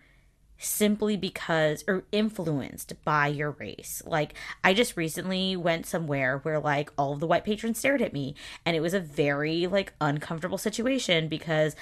simply 0.58 1.16
because 1.16 1.84
or 1.86 2.04
influenced 2.12 2.94
by 3.04 3.28
your 3.28 3.52
race. 3.52 4.02
Like 4.06 4.34
I 4.62 4.74
just 4.74 4.96
recently 4.96 5.56
went 5.56 5.86
somewhere 5.86 6.38
where 6.38 6.60
like 6.60 6.90
all 6.96 7.12
of 7.12 7.20
the 7.20 7.26
white 7.26 7.44
patrons 7.44 7.78
stared 7.78 8.02
at 8.02 8.12
me 8.12 8.34
and 8.64 8.76
it 8.76 8.80
was 8.80 8.94
a 8.94 9.00
very 9.00 9.66
like 9.66 9.92
uncomfortable 10.00 10.58
situation 10.58 11.28
because 11.28 11.76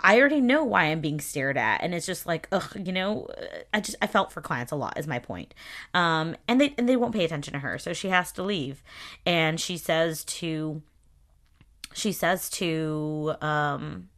I 0.00 0.18
already 0.18 0.40
know 0.40 0.64
why 0.64 0.84
I'm 0.84 1.00
being 1.00 1.20
stared 1.20 1.56
at 1.56 1.82
and 1.82 1.94
it's 1.94 2.06
just 2.06 2.26
like 2.26 2.48
ugh, 2.52 2.76
you 2.84 2.92
know, 2.92 3.28
I 3.72 3.80
just 3.80 3.96
I 4.02 4.06
felt 4.06 4.32
for 4.32 4.42
Clance 4.42 4.72
a 4.72 4.76
lot 4.76 4.98
is 4.98 5.06
my 5.06 5.18
point. 5.18 5.54
Um 5.94 6.36
and 6.46 6.60
they 6.60 6.74
and 6.76 6.88
they 6.88 6.96
won't 6.96 7.14
pay 7.14 7.24
attention 7.24 7.54
to 7.54 7.60
her, 7.60 7.78
so 7.78 7.92
she 7.92 8.08
has 8.08 8.32
to 8.32 8.42
leave. 8.42 8.82
And 9.24 9.60
she 9.60 9.78
says 9.78 10.24
to 10.24 10.82
she 11.94 12.12
says 12.12 12.50
to 12.50 13.34
um 13.40 14.08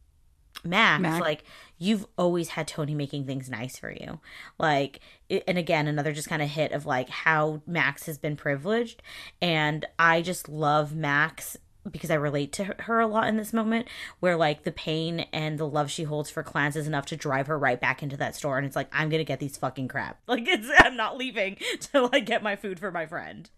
Max, 0.64 1.01
Max, 1.01 1.20
like 1.20 1.45
you've 1.79 2.07
always 2.16 2.49
had 2.51 2.66
Toni 2.66 2.95
making 2.95 3.27
things 3.27 3.49
nice 3.49 3.79
for 3.79 3.91
you. 3.91 4.20
Like 4.59 5.01
and 5.47 5.59
again 5.59 5.87
another 5.87 6.12
just 6.12 6.29
kind 6.29 6.43
of 6.43 6.49
hit 6.49 6.72
of 6.72 6.87
like 6.87 7.09
how 7.09 7.62
Max 7.66 8.07
has 8.07 8.18
been 8.18 8.37
privileged 8.37 9.03
and 9.41 9.85
I 9.99 10.22
just 10.22 10.49
love 10.49 10.95
Max 10.95 11.57
because 11.91 12.11
I 12.11 12.14
relate 12.14 12.53
to 12.55 12.64
her 12.64 13.01
a 13.01 13.07
lot 13.07 13.29
in 13.29 13.37
this 13.37 13.53
moment 13.53 13.87
where 14.20 14.37
like 14.37 14.64
the 14.64 14.72
pain 14.72 15.20
and 15.33 15.59
the 15.59 15.68
love 15.68 15.91
she 15.91 16.03
holds 16.03 16.31
for 16.31 16.43
Clance 16.43 16.77
is 16.77 16.87
enough 16.87 17.07
to 17.07 17.16
drive 17.16 17.47
her 17.47 17.59
right 17.59 17.81
back 17.81 18.03
into 18.03 18.16
that 18.16 18.35
store 18.35 18.59
and 18.59 18.66
it's 18.66 18.77
like 18.77 18.89
I'm 18.93 19.09
going 19.09 19.20
to 19.20 19.24
get 19.24 19.41
these 19.41 19.57
fucking 19.57 19.89
crap. 19.89 20.20
Like 20.27 20.49
it's 20.49 20.68
I'm 20.79 20.97
not 20.97 21.16
leaving 21.16 21.57
till 21.81 22.11
I 22.12 22.20
get 22.20 22.43
my 22.43 22.57
food 22.57 22.79
for 22.79 22.91
my 22.91 23.07
friend. 23.07 23.49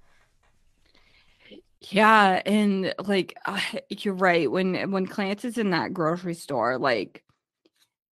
Yeah, 1.81 2.43
and 2.45 2.93
like 3.05 3.37
uh, 3.47 3.61
you're 3.89 4.15
right. 4.15 4.51
When 4.51 4.91
when 4.91 5.07
Clance 5.07 5.45
is 5.45 5.59
in 5.59 5.71
that 5.71 5.95
grocery 5.95 6.35
store, 6.35 6.79
like 6.79 7.23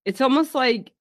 it's 0.05 0.21
almost 0.21 0.55
like 0.55 0.93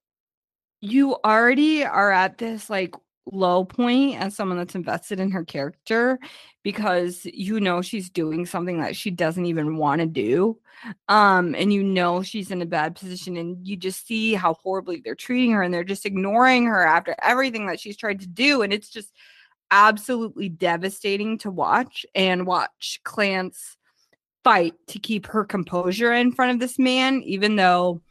you 0.82 1.16
already 1.26 1.86
are 1.86 2.12
at 2.12 2.38
this 2.38 2.70
like 2.70 2.96
low 3.32 3.66
point 3.66 4.20
as 4.22 4.36
someone 4.36 4.58
that's 4.58 4.76
invested 4.76 5.20
in 5.20 5.32
her 5.32 5.46
character 5.46 6.20
because 6.64 7.26
you 7.26 7.60
know 7.60 7.82
she's 7.82 8.10
doing 8.10 8.46
something 8.46 8.80
that 8.82 8.96
she 8.96 9.12
doesn't 9.12 9.46
even 9.48 9.78
want 9.78 10.02
to 10.02 10.08
do 10.08 10.60
um 11.10 11.56
and 11.56 11.74
you 11.74 11.84
know 11.84 12.22
she's 12.22 12.52
in 12.52 12.62
a 12.62 12.66
bad 12.66 12.96
position 12.96 13.38
and 13.38 13.68
you 13.68 13.76
just 13.78 14.06
see 14.08 14.34
how 14.36 14.54
horribly 14.56 15.02
they're 15.04 15.16
treating 15.16 15.52
her 15.52 15.64
and 15.64 15.74
they're 15.74 15.84
just 15.84 16.06
ignoring 16.06 16.66
her 16.66 16.86
after 16.86 17.16
everything 17.22 17.68
that 17.68 17.80
she's 17.80 17.98
tried 17.98 18.20
to 18.20 18.28
do 18.28 18.62
and 18.62 18.74
it's 18.74 18.90
just 18.90 19.12
absolutely 19.76 20.48
devastating 20.48 21.38
to 21.38 21.52
watch 21.52 22.06
and 22.16 22.48
watch 22.48 23.02
Clance 23.04 23.76
fight 24.42 24.74
to 24.88 25.00
keep 25.00 25.26
her 25.26 25.44
composure 25.44 26.14
in 26.14 26.32
front 26.32 26.54
of 26.54 26.60
this 26.60 26.80
man 26.80 27.22
even 27.24 27.58
though 27.58 28.02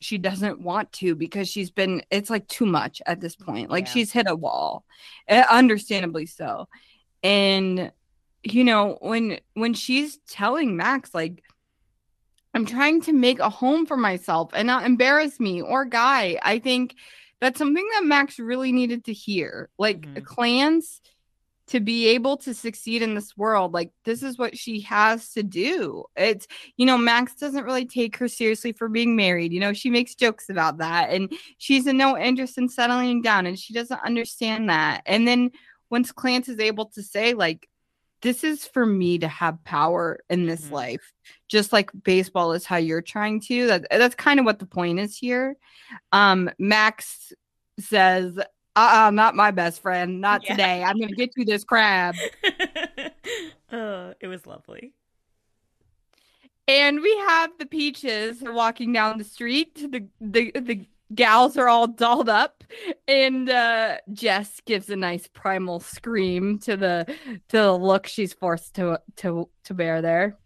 she 0.00 0.16
doesn't 0.16 0.60
want 0.60 0.90
to 0.92 1.14
because 1.14 1.46
she's 1.48 1.70
been 1.70 2.02
it's 2.10 2.30
like 2.30 2.48
too 2.48 2.64
much 2.64 3.02
at 3.04 3.20
this 3.20 3.36
point 3.36 3.70
like 3.70 3.84
yeah. 3.86 3.92
she's 3.92 4.12
hit 4.12 4.26
a 4.28 4.34
wall 4.34 4.84
uh, 5.28 5.44
understandably 5.50 6.24
so 6.24 6.68
and 7.22 7.92
you 8.42 8.64
know 8.64 8.96
when 9.02 9.38
when 9.54 9.74
she's 9.74 10.18
telling 10.28 10.76
max 10.76 11.12
like 11.12 11.42
i'm 12.54 12.64
trying 12.64 13.02
to 13.02 13.12
make 13.12 13.40
a 13.40 13.50
home 13.50 13.84
for 13.84 13.96
myself 13.96 14.50
and 14.54 14.66
not 14.66 14.86
embarrass 14.86 15.38
me 15.38 15.60
or 15.60 15.84
guy 15.84 16.38
i 16.42 16.58
think 16.58 16.94
that's 17.40 17.58
something 17.58 17.86
that 17.94 18.04
max 18.04 18.38
really 18.38 18.72
needed 18.72 19.04
to 19.04 19.12
hear. 19.12 19.68
Like 19.78 20.00
mm-hmm. 20.00 20.24
Clance 20.24 21.00
to 21.66 21.80
be 21.80 22.08
able 22.08 22.36
to 22.36 22.52
succeed 22.52 23.00
in 23.00 23.14
this 23.14 23.36
world 23.38 23.72
like 23.72 23.90
this 24.04 24.22
is 24.22 24.36
what 24.36 24.56
she 24.56 24.80
has 24.80 25.30
to 25.30 25.42
do. 25.42 26.04
It's 26.16 26.46
you 26.76 26.84
know 26.86 26.98
max 26.98 27.34
doesn't 27.34 27.64
really 27.64 27.86
take 27.86 28.16
her 28.18 28.28
seriously 28.28 28.72
for 28.72 28.88
being 28.88 29.16
married. 29.16 29.52
You 29.52 29.60
know 29.60 29.72
she 29.72 29.90
makes 29.90 30.14
jokes 30.14 30.50
about 30.50 30.78
that 30.78 31.10
and 31.10 31.32
she's 31.58 31.86
in 31.86 31.96
no 31.96 32.18
interest 32.18 32.58
in 32.58 32.68
settling 32.68 33.22
down 33.22 33.46
and 33.46 33.58
she 33.58 33.72
doesn't 33.72 34.00
understand 34.04 34.68
that. 34.68 35.02
And 35.06 35.26
then 35.26 35.50
once 35.90 36.12
clance 36.12 36.48
is 36.48 36.58
able 36.58 36.86
to 36.86 37.02
say 37.02 37.34
like 37.34 37.68
this 38.24 38.42
is 38.42 38.66
for 38.66 38.84
me 38.84 39.18
to 39.18 39.28
have 39.28 39.62
power 39.64 40.18
in 40.28 40.46
this 40.46 40.62
mm-hmm. 40.62 40.74
life 40.74 41.12
just 41.48 41.72
like 41.72 41.90
baseball 42.02 42.52
is 42.52 42.64
how 42.64 42.76
you're 42.76 43.02
trying 43.02 43.40
to 43.40 43.66
that, 43.68 43.86
that's 43.90 44.14
kind 44.16 44.40
of 44.40 44.46
what 44.46 44.58
the 44.58 44.66
point 44.66 44.98
is 44.98 45.16
here 45.16 45.56
um 46.12 46.50
max 46.58 47.32
says 47.78 48.38
uh-uh, 48.76 49.10
not 49.10 49.36
my 49.36 49.50
best 49.50 49.80
friend. 49.82 50.20
Not 50.20 50.42
yeah. 50.44 50.50
today. 50.50 50.84
I'm 50.84 50.98
gonna 50.98 51.12
get 51.12 51.30
you 51.36 51.44
this 51.44 51.64
crab. 51.64 52.16
oh, 53.72 54.14
it 54.20 54.26
was 54.26 54.46
lovely. 54.46 54.92
And 56.66 57.00
we 57.00 57.16
have 57.18 57.52
the 57.58 57.66
peaches 57.66 58.42
walking 58.42 58.92
down 58.92 59.18
the 59.18 59.24
street. 59.24 59.76
To 59.76 59.88
the 59.88 60.06
the 60.20 60.50
the 60.58 60.86
gals 61.14 61.56
are 61.56 61.68
all 61.68 61.86
dolled 61.86 62.28
up, 62.28 62.62
and 63.08 63.50
uh, 63.50 63.96
Jess 64.12 64.60
gives 64.64 64.90
a 64.90 64.96
nice 64.96 65.26
primal 65.26 65.80
scream 65.80 66.58
to 66.60 66.76
the 66.76 67.06
to 67.48 67.56
the 67.56 67.72
look 67.72 68.06
she's 68.06 68.32
forced 68.32 68.74
to 68.74 69.00
to 69.16 69.48
to 69.64 69.74
bear 69.74 70.00
there 70.00 70.38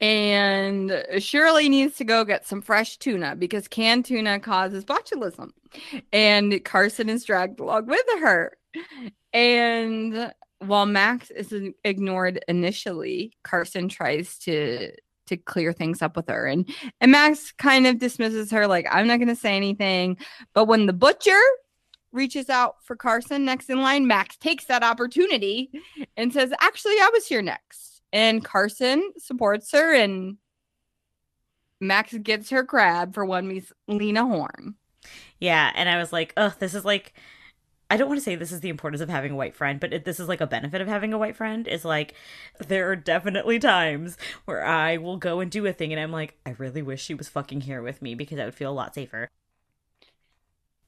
and 0.00 1.04
Shirley 1.18 1.68
needs 1.68 1.96
to 1.96 2.04
go 2.04 2.24
get 2.24 2.46
some 2.46 2.60
fresh 2.60 2.98
tuna 2.98 3.34
because 3.34 3.66
canned 3.66 4.04
tuna 4.04 4.40
causes 4.40 4.84
botulism. 4.84 5.50
And 6.12 6.62
Carson 6.64 7.08
is 7.08 7.24
dragged 7.24 7.60
along 7.60 7.86
with 7.86 8.04
her. 8.20 8.52
And 9.32 10.32
while 10.58 10.86
Max 10.86 11.30
is 11.30 11.54
ignored 11.84 12.44
initially, 12.46 13.32
Carson 13.42 13.88
tries 13.88 14.38
to 14.40 14.92
to 15.26 15.36
clear 15.36 15.72
things 15.72 16.02
up 16.02 16.16
with 16.16 16.28
her 16.28 16.46
and 16.46 16.68
and 17.00 17.12
Max 17.12 17.52
kind 17.52 17.86
of 17.86 17.98
dismisses 17.98 18.50
her 18.50 18.66
like 18.66 18.86
I'm 18.90 19.06
not 19.06 19.18
going 19.18 19.28
to 19.28 19.36
say 19.36 19.56
anything. 19.56 20.16
But 20.54 20.66
when 20.66 20.86
the 20.86 20.92
butcher 20.92 21.40
reaches 22.12 22.48
out 22.48 22.76
for 22.82 22.96
Carson 22.96 23.44
next 23.44 23.68
in 23.68 23.80
line, 23.80 24.06
Max 24.06 24.36
takes 24.36 24.64
that 24.66 24.82
opportunity 24.82 25.70
and 26.16 26.32
says, 26.32 26.52
"Actually, 26.60 26.94
I 26.94 27.10
was 27.12 27.26
here 27.26 27.42
next." 27.42 27.96
and 28.12 28.44
Carson 28.44 29.12
supports 29.18 29.70
her, 29.72 29.94
and 29.94 30.38
Max 31.80 32.14
gets 32.14 32.50
her 32.50 32.64
crab 32.64 33.14
for 33.14 33.24
one 33.24 33.48
Miss 33.48 33.72
Lena 33.88 34.26
Horne. 34.26 34.74
Yeah, 35.38 35.70
and 35.74 35.88
I 35.88 35.98
was 35.98 36.12
like, 36.12 36.32
oh, 36.36 36.54
this 36.58 36.74
is 36.74 36.84
like. 36.84 37.14
I 37.88 37.96
don't 37.96 38.08
want 38.08 38.18
to 38.18 38.24
say 38.24 38.34
this 38.34 38.50
is 38.50 38.60
the 38.60 38.68
importance 38.68 39.00
of 39.00 39.08
having 39.08 39.32
a 39.32 39.36
white 39.36 39.54
friend, 39.54 39.78
but 39.78 39.92
it, 39.92 40.04
this 40.04 40.18
is 40.18 40.28
like 40.28 40.40
a 40.40 40.46
benefit 40.46 40.80
of 40.80 40.88
having 40.88 41.12
a 41.12 41.18
white 41.18 41.36
friend 41.36 41.68
is 41.68 41.84
like 41.84 42.14
there 42.58 42.90
are 42.90 42.96
definitely 42.96 43.58
times 43.60 44.16
where 44.44 44.64
I 44.64 44.96
will 44.96 45.16
go 45.18 45.38
and 45.40 45.50
do 45.50 45.64
a 45.66 45.72
thing 45.72 45.92
and 45.92 46.00
I'm 46.00 46.10
like, 46.10 46.36
I 46.44 46.50
really 46.58 46.82
wish 46.82 47.02
she 47.02 47.14
was 47.14 47.28
fucking 47.28 47.62
here 47.62 47.82
with 47.82 48.02
me 48.02 48.14
because 48.14 48.40
I 48.40 48.44
would 48.44 48.54
feel 48.54 48.72
a 48.72 48.74
lot 48.74 48.94
safer. 48.94 49.28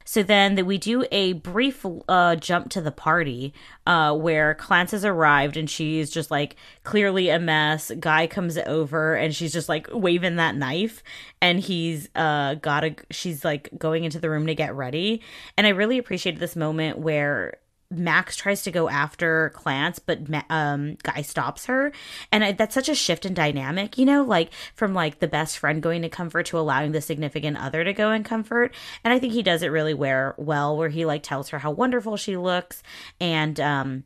So 0.09 0.23
then 0.23 0.55
that 0.55 0.65
we 0.65 0.79
do 0.79 1.05
a 1.13 1.35
brief 1.35 1.85
uh, 2.09 2.37
jump 2.37 2.71
to 2.71 2.81
the 2.81 2.91
party 2.91 3.53
uh, 3.87 4.17
where 4.17 4.55
Clance 4.55 4.93
has 4.93 5.05
arrived 5.05 5.59
and 5.59 5.69
she's 5.69 6.09
just 6.09 6.31
like 6.31 6.57
clearly 6.83 7.29
a 7.29 7.39
mess. 7.39 7.93
Guy 8.01 8.27
comes 8.27 8.57
over 8.57 9.15
and 9.15 9.37
she's 9.37 9.53
just 9.53 9.69
like 9.69 9.87
waving 9.93 10.37
that 10.37 10.57
knife 10.57 11.03
and 11.43 11.61
he's 11.61 12.09
uh, 12.15 12.55
got 12.55 12.85
a, 12.85 12.97
she's 13.11 13.45
like 13.45 13.69
going 13.77 14.05
into 14.05 14.19
the 14.19 14.31
room 14.31 14.47
to 14.47 14.55
get 14.55 14.75
ready. 14.75 15.21
And 15.59 15.67
I 15.67 15.71
really 15.71 15.99
appreciated 15.99 16.41
this 16.41 16.57
moment 16.57 16.97
where 16.97 17.59
Max 17.91 18.37
tries 18.37 18.63
to 18.65 18.71
go 18.71 18.91
after 18.91 19.51
Clance, 19.55 19.99
but 20.05 20.21
um, 20.51 20.97
Guy 21.03 21.23
stops 21.23 21.67
her, 21.67 21.91
and 22.31 22.45
I, 22.45 22.53
that's 22.53 22.75
such 22.75 22.91
a 22.91 22.95
shift 22.95 23.25
in 23.25 23.33
dynamic, 23.33 23.97
you 23.97 24.05
know, 24.05 24.23
like 24.23 24.51
from 24.75 24.93
like 24.93 25.21
the 25.21 25.29
best 25.29 25.57
friend 25.59 25.83
going 25.83 26.03
to 26.03 26.11
comfort 26.11 26.47
to 26.47 26.59
allowing 26.59 26.93
the 26.93 27.01
significant 27.01 27.57
other 27.57 27.85
to 27.85 27.95
go 27.95 28.11
and 28.11 28.27
comfort. 28.27 28.75
And 29.05 29.15
I 29.15 29.19
think 29.19 29.33
he 29.33 29.43
does 29.43 29.63
it 29.63 29.69
really 29.69 29.95
where 29.95 30.35
well, 30.37 30.77
where 30.77 30.91
he 30.91 31.07
like 31.07 31.23
tells 31.23 31.49
her 31.49 31.59
how 31.59 31.71
wonderful 31.71 32.19
she 32.19 32.37
looks, 32.37 32.83
and 33.21 33.59
um, 33.59 34.05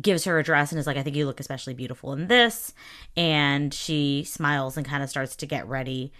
gives 0.00 0.24
her 0.24 0.38
a 0.38 0.42
dress 0.42 0.72
and 0.72 0.78
is 0.78 0.86
like, 0.86 0.96
I 0.96 1.02
think 1.02 1.16
you 1.16 1.26
look 1.26 1.40
especially 1.40 1.74
beautiful 1.74 2.12
in 2.12 2.28
this. 2.28 2.72
And 3.16 3.72
she 3.74 4.24
smiles 4.24 4.76
and 4.76 4.86
kind 4.86 5.02
of 5.02 5.10
starts 5.10 5.36
to 5.36 5.46
get 5.46 5.68
ready. 5.68 6.12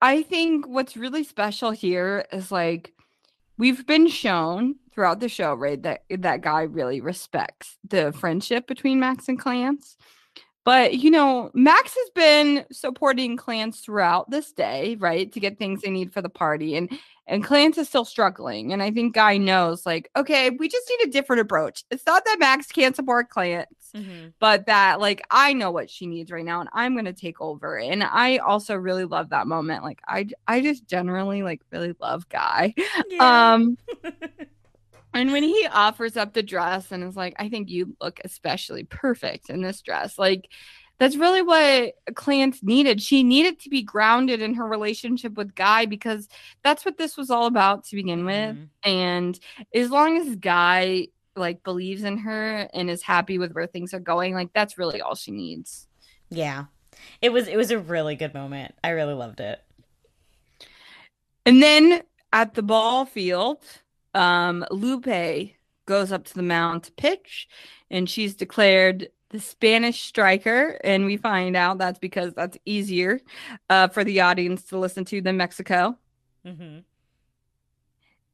I 0.00 0.22
think 0.22 0.68
what's 0.68 0.96
really 0.96 1.24
special 1.24 1.70
here 1.70 2.26
is 2.30 2.52
like 2.52 2.92
we've 3.58 3.86
been 3.86 4.08
shown 4.08 4.76
throughout 4.92 5.20
the 5.20 5.28
show, 5.28 5.54
right, 5.54 5.82
that 5.82 6.02
that 6.10 6.40
guy 6.40 6.62
really 6.62 7.00
respects 7.00 7.76
the 7.88 7.96
mm-hmm. 7.96 8.18
friendship 8.18 8.66
between 8.66 9.00
Max 9.00 9.28
and 9.28 9.40
Clance. 9.40 9.96
But 10.66 10.94
you 10.94 11.12
know, 11.12 11.52
Max 11.54 11.94
has 11.94 12.10
been 12.10 12.64
supporting 12.72 13.36
Clance 13.36 13.80
throughout 13.80 14.30
this 14.30 14.50
day, 14.50 14.96
right, 14.98 15.30
to 15.32 15.38
get 15.38 15.58
things 15.58 15.80
they 15.80 15.90
need 15.90 16.12
for 16.12 16.20
the 16.20 16.28
party, 16.28 16.76
and 16.76 16.90
and 17.28 17.44
Clance 17.44 17.78
is 17.78 17.88
still 17.88 18.04
struggling. 18.04 18.72
And 18.72 18.82
I 18.82 18.90
think 18.90 19.14
Guy 19.14 19.36
knows, 19.36 19.86
like, 19.86 20.10
okay, 20.16 20.50
we 20.50 20.68
just 20.68 20.90
need 20.90 21.08
a 21.08 21.12
different 21.12 21.42
approach. 21.42 21.84
It's 21.92 22.04
not 22.04 22.24
that 22.24 22.38
Max 22.40 22.66
can't 22.66 22.96
support 22.96 23.30
Clance, 23.30 23.66
mm-hmm. 23.94 24.28
but 24.40 24.66
that, 24.66 25.00
like, 25.00 25.24
I 25.30 25.52
know 25.52 25.70
what 25.70 25.88
she 25.88 26.06
needs 26.06 26.30
right 26.30 26.44
now 26.44 26.60
and 26.60 26.68
I'm 26.72 26.94
going 26.94 27.04
to 27.06 27.12
take 27.12 27.40
over. 27.40 27.78
And 27.78 28.04
I 28.04 28.38
also 28.38 28.74
really 28.76 29.04
love 29.04 29.30
that 29.30 29.48
moment. 29.48 29.82
Like, 29.82 30.00
I, 30.06 30.28
I 30.46 30.60
just 30.60 30.86
generally, 30.86 31.42
like, 31.42 31.62
really 31.72 31.94
love 32.00 32.28
Guy. 32.28 32.74
Yeah. 33.08 33.54
Um, 33.54 33.76
and 35.14 35.32
when 35.32 35.42
he 35.42 35.66
offers 35.70 36.16
up 36.16 36.32
the 36.32 36.42
dress 36.42 36.92
and 36.92 37.02
is 37.02 37.16
like, 37.16 37.34
I 37.38 37.48
think 37.48 37.70
you 37.70 37.96
look 38.00 38.20
especially 38.24 38.84
perfect 38.84 39.50
in 39.50 39.62
this 39.62 39.80
dress, 39.80 40.18
like, 40.18 40.48
that's 40.98 41.16
really 41.16 41.42
what 41.42 41.94
Clance 42.12 42.62
needed. 42.62 43.02
She 43.02 43.22
needed 43.22 43.60
to 43.60 43.68
be 43.68 43.82
grounded 43.82 44.40
in 44.40 44.54
her 44.54 44.66
relationship 44.66 45.34
with 45.34 45.54
Guy 45.54 45.84
because 45.86 46.26
that's 46.64 46.84
what 46.84 46.96
this 46.96 47.16
was 47.16 47.30
all 47.30 47.46
about 47.46 47.84
to 47.84 47.96
begin 47.96 48.24
with. 48.24 48.56
Mm-hmm. 48.56 48.90
And 48.90 49.38
as 49.74 49.90
long 49.90 50.16
as 50.16 50.36
Guy 50.36 51.08
like 51.34 51.62
believes 51.62 52.02
in 52.02 52.16
her 52.18 52.68
and 52.72 52.88
is 52.88 53.02
happy 53.02 53.36
with 53.36 53.52
where 53.52 53.66
things 53.66 53.92
are 53.92 54.00
going, 54.00 54.34
like 54.34 54.52
that's 54.54 54.78
really 54.78 55.02
all 55.02 55.14
she 55.14 55.32
needs. 55.32 55.86
Yeah. 56.30 56.64
It 57.20 57.30
was 57.30 57.46
it 57.46 57.56
was 57.56 57.70
a 57.70 57.78
really 57.78 58.16
good 58.16 58.32
moment. 58.32 58.74
I 58.82 58.90
really 58.90 59.14
loved 59.14 59.40
it. 59.40 59.62
And 61.44 61.62
then 61.62 62.02
at 62.32 62.54
the 62.54 62.62
ball 62.62 63.04
field, 63.04 63.64
um, 64.16 64.64
Lupe 64.70 65.52
goes 65.86 66.10
up 66.10 66.24
to 66.24 66.34
the 66.34 66.42
mound 66.42 66.84
to 66.84 66.92
pitch, 66.92 67.48
and 67.90 68.08
she's 68.10 68.34
declared 68.34 69.08
the 69.30 69.40
Spanish 69.40 70.02
striker, 70.02 70.78
and 70.82 71.04
we 71.04 71.16
find 71.16 71.56
out 71.56 71.78
that's 71.78 71.98
because 71.98 72.32
that's 72.34 72.58
easier 72.64 73.20
uh, 73.70 73.88
for 73.88 74.04
the 74.04 74.20
audience 74.20 74.64
to 74.64 74.78
listen 74.78 75.04
to 75.04 75.20
than 75.20 75.36
Mexico. 75.36 75.96
Mm-hmm. 76.44 76.78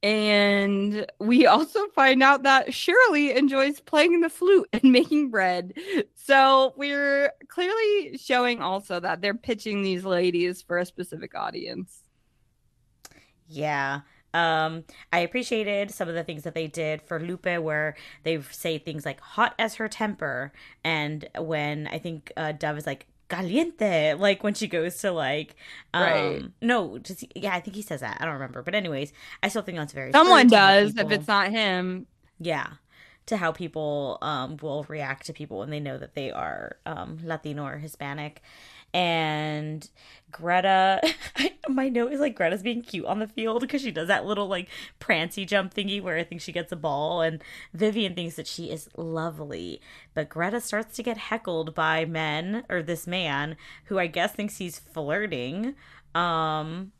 And 0.03 1.07
we 1.20 1.47
also 1.47 1.87
find 1.89 2.22
out 2.22 2.43
that 2.43 2.74
Shirley 2.74 3.37
enjoys 3.37 3.78
playing 3.78 4.20
the 4.20 4.28
flute 4.28 4.68
and 4.72 4.91
making 4.93 5.30
bread. 5.30 5.74
So 6.14 6.74
we're 6.76 7.33
clearly 7.49 8.18
showing 8.18 8.61
also 8.61 8.99
that 8.99 9.20
they're 9.20 9.35
pitching 9.35 9.83
these 9.83 10.05
ladies 10.05 10.61
for 10.61 10.78
a 10.78 10.87
specific 10.87 11.37
audience. 11.37 12.03
Yeah. 13.47 14.01
Um, 14.35 14.85
I 15.12 15.20
appreciated 15.20 15.91
some 15.91 16.09
of 16.09 16.14
the 16.14 16.24
things 16.24 16.43
that 16.45 16.55
they 16.55 16.66
did 16.66 17.03
for 17.03 17.20
Lupe, 17.20 17.45
where 17.61 17.97
they 18.22 18.41
say 18.51 18.78
things 18.78 19.05
like 19.05 19.20
"hot 19.20 19.55
as 19.59 19.74
her 19.76 19.89
temper," 19.89 20.53
and 20.85 21.28
when 21.39 21.87
I 21.89 21.99
think 21.99 22.33
uh, 22.37 22.53
Dove 22.53 22.78
is 22.78 22.87
like 22.87 23.07
caliente 23.28 24.12
like 24.12 24.43
when 24.45 24.53
she 24.53 24.66
goes 24.68 24.99
to 24.99 25.11
like 25.11 25.57
um 25.95 26.03
Right. 26.03 26.43
no 26.61 26.99
just 26.99 27.24
yeah 27.35 27.55
i 27.55 27.61
think 27.61 27.74
he 27.74 27.80
says 27.80 28.01
that 28.01 28.18
i 28.20 28.26
don't 28.26 28.35
remember 28.35 28.61
but 28.62 28.74
anyways 28.74 29.11
i 29.43 29.49
still 29.49 29.62
think 29.62 29.78
that's 29.78 29.95
very 29.95 30.12
Someone 30.12 30.43
true 30.49 30.51
to 30.51 30.59
how 30.59 30.66
does 30.68 30.95
if 30.99 31.11
it's 31.11 31.28
not 31.28 31.51
him. 31.51 32.07
yeah 32.39 32.66
to 33.24 33.39
how 33.39 33.51
people 33.51 34.18
um 34.20 34.59
will 34.61 34.85
react 34.87 35.24
to 35.26 35.33
people 35.33 35.61
when 35.61 35.70
they 35.70 35.80
know 35.80 35.97
that 35.97 36.14
they 36.14 36.30
are 36.30 36.76
um 36.85 37.20
latino 37.24 37.64
or 37.64 37.78
hispanic 37.78 38.43
and 38.93 39.89
greta 40.33 41.01
my 41.68 41.89
note 41.89 42.12
is 42.12 42.20
like 42.20 42.35
greta's 42.35 42.62
being 42.62 42.83
cute 42.83 43.05
on 43.07 43.18
the 43.18 43.28
field 43.28 43.61
because 43.61 43.83
she 43.83 43.91
does 43.91 44.09
that 44.09 44.24
little 44.24 44.49
like 44.49 44.68
prancy 44.99 45.45
jump 45.45 45.72
thingy 45.74 46.03
where 46.03 46.16
i 46.18 46.24
think 46.24 46.41
she 46.41 46.53
gets 46.53 46.72
a 46.72 46.76
ball 46.76 47.20
and 47.22 47.43
vivian 47.74 48.14
thinks 48.14 48.37
that 48.37 48.47
she 48.47 48.70
is 48.70 48.89
lovely 48.97 49.80
but 50.14 50.28
greta 50.28 50.61
starts 50.61 50.97
to 50.97 51.03
get 51.03 51.16
heckled 51.18 51.74
by 51.74 52.05
men 52.05 52.64
or 52.68 52.83
this 52.83 53.07
man 53.07 53.57
who 53.85 53.99
i 53.99 54.07
guess 54.07 54.33
thinks 54.33 54.59
he's 54.59 54.78
flirting 54.78 55.74
um 56.14 56.93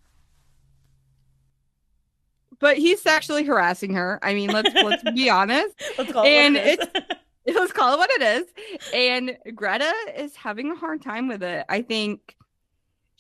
But 2.61 2.77
he's 2.79 3.01
sexually 3.03 3.45
harassing 3.45 3.95
her. 3.95 4.21
I 4.23 4.35
mean, 4.35 4.51
let's 4.51 4.73
let's 4.75 5.03
be 5.15 5.29
honest. 5.29 5.75
let's 5.99 6.13
call 6.13 6.25
And 6.25 6.57
it 6.57 6.79
what 6.81 6.97
it 6.97 7.05
is. 7.11 7.17
Let's 7.57 7.73
call 7.73 7.95
it 7.95 7.99
what 7.99 8.11
it 8.11 8.23
is. 8.23 8.47
And 8.95 9.37
Greta 9.57 9.93
is 10.17 10.37
having 10.37 10.71
a 10.71 10.77
hard 10.77 11.03
time 11.03 11.27
with 11.27 11.43
it. 11.43 11.67
I 11.69 11.83
think 11.83 12.37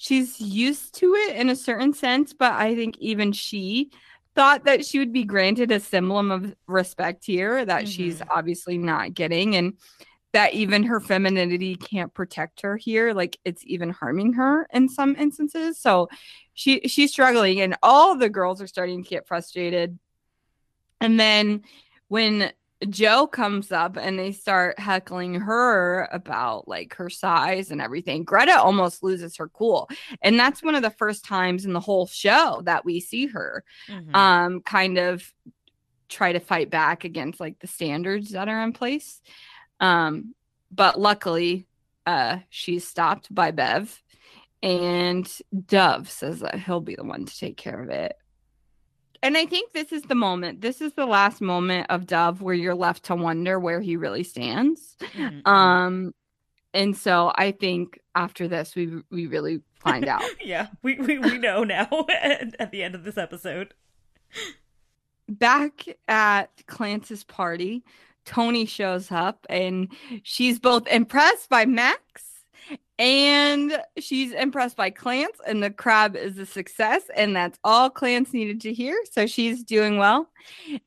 she's 0.03 0.41
used 0.41 0.97
to 0.97 1.15
it 1.15 1.37
in 1.37 1.49
a 1.49 1.55
certain 1.55 1.95
sense, 1.95 2.33
but 2.33 2.55
I 2.55 2.75
think 2.75 2.99
even 2.99 3.31
she 3.31 3.93
thought 4.35 4.65
that 4.65 4.85
she 4.85 4.99
would 4.99 5.13
be 5.13 5.23
granted 5.23 5.71
a 5.71 5.79
symbol 5.79 6.19
of 6.33 6.57
respect 6.67 7.25
here 7.25 7.65
that 7.65 7.87
she's 7.87 8.19
mm-hmm. 8.19 8.37
obviously 8.37 8.79
not 8.79 9.15
getting 9.15 9.55
and 9.55 9.75
that 10.33 10.55
even 10.55 10.83
her 10.83 10.99
femininity 10.99 11.77
can't 11.77 12.13
protect 12.13 12.63
her 12.63 12.77
here 12.77 13.13
like 13.13 13.39
it's 13.45 13.63
even 13.65 13.91
harming 13.91 14.33
her 14.33 14.67
in 14.73 14.89
some 14.89 15.15
instances. 15.15 15.79
So 15.79 16.09
she 16.53 16.81
she's 16.89 17.13
struggling 17.13 17.61
and 17.61 17.77
all 17.81 18.17
the 18.17 18.29
girls 18.29 18.61
are 18.61 18.67
starting 18.67 19.05
to 19.05 19.09
get 19.09 19.29
frustrated. 19.29 19.97
And 21.01 21.21
then 21.21 21.63
when 22.09 22.51
Jo 22.89 23.27
comes 23.27 23.71
up 23.73 23.97
and 23.97 24.19
they 24.19 24.33
start 24.33 24.79
heckling 24.79 25.35
her 25.35 26.09
about 26.13 26.67
like 26.69 26.95
her 26.95 27.09
size 27.11 27.71
and 27.71 27.81
everything. 27.81 28.25
Greta 28.25 28.59
almost 28.59 29.03
loses 29.03 29.37
her 29.37 29.49
cool. 29.49 29.89
And 30.23 30.39
that's 30.39 30.63
one 30.63 30.75
of 30.75 30.83
the 30.83 30.91
first 30.91 31.25
times 31.25 31.65
in 31.65 31.73
the 31.73 31.81
whole 31.81 32.07
show 32.07 32.63
that 32.65 32.85
we 32.85 33.01
see 33.01 33.27
her 33.27 33.65
Mhm. 33.89 34.15
um 34.15 34.61
kind 34.63 34.99
of 34.99 35.33
try 36.09 36.33
to 36.33 36.41
fight 36.41 36.71
back 36.71 37.05
against 37.05 37.41
like 37.41 37.59
the 37.61 37.67
standards 37.67 38.31
that 38.31 38.49
are 38.49 38.63
in 38.63 38.73
place. 38.73 39.21
Um 39.81 40.35
but 40.71 40.99
luckily 40.99 41.67
uh 42.07 42.39
she's 42.51 42.87
stopped 42.87 43.33
by 43.35 43.51
Bev 43.51 44.03
and 44.63 45.29
Dove 45.67 46.09
says 46.11 46.41
that 46.41 46.59
he'll 46.61 46.81
be 46.81 46.95
the 46.95 47.05
one 47.05 47.27
to 47.27 47.39
take 47.39 47.57
care 47.57 47.83
of 47.83 47.91
it. 47.91 48.17
And 49.23 49.37
I 49.37 49.47
think 49.47 49.73
this 49.73 49.93
is 49.93 50.03
the 50.03 50.15
moment. 50.17 50.61
This 50.63 50.81
is 50.81 50.95
the 50.95 51.07
last 51.07 51.41
moment 51.41 51.87
of 51.91 52.07
Dove 52.07 52.43
where 52.43 52.55
you're 52.55 52.75
left 52.75 53.05
to 53.05 53.15
wonder 53.15 53.59
where 53.61 53.81
he 53.81 53.97
really 53.97 54.25
stands. 54.25 54.97
Mhm. 55.01 55.47
Um 55.47 56.15
and 56.75 56.97
so 56.97 57.33
I 57.37 57.53
think 57.53 58.01
after 58.15 58.49
this 58.49 58.75
we 58.75 59.03
we 59.11 59.27
really 59.27 59.61
find 59.77 60.07
out. 60.09 60.23
yeah, 60.45 60.69
we, 60.83 60.95
we, 60.97 61.19
we 61.19 61.39
know 61.39 61.65
now 61.65 61.87
at 62.59 62.71
the 62.73 62.83
end 62.83 62.95
of 62.95 63.05
this 63.05 63.19
episode. 63.19 63.75
back 65.29 65.87
at 66.09 66.51
Clance's 66.67 67.25
party, 67.25 67.85
Toni 68.25 68.67
shows 68.67 69.11
up 69.11 69.47
and 69.49 69.89
she's 70.23 70.59
both 70.59 70.87
impressed 70.89 71.49
by 71.49 71.65
Max 71.65 72.32
and 72.99 73.83
she's 73.99 74.33
impressed 74.33 74.77
by 74.77 74.91
Clance, 74.91 75.41
and 75.47 75.63
the 75.63 75.71
crab 75.71 76.15
is 76.15 76.39
a 76.39 76.47
success, 76.47 77.03
and 77.17 77.35
that's 77.35 77.59
all 77.65 77.91
Clance 77.91 78.33
needed 78.33 78.61
to 78.63 78.73
hear. 78.73 78.97
So 79.11 79.27
she's 79.27 79.65
doing 79.65 79.99
well. 79.99 80.29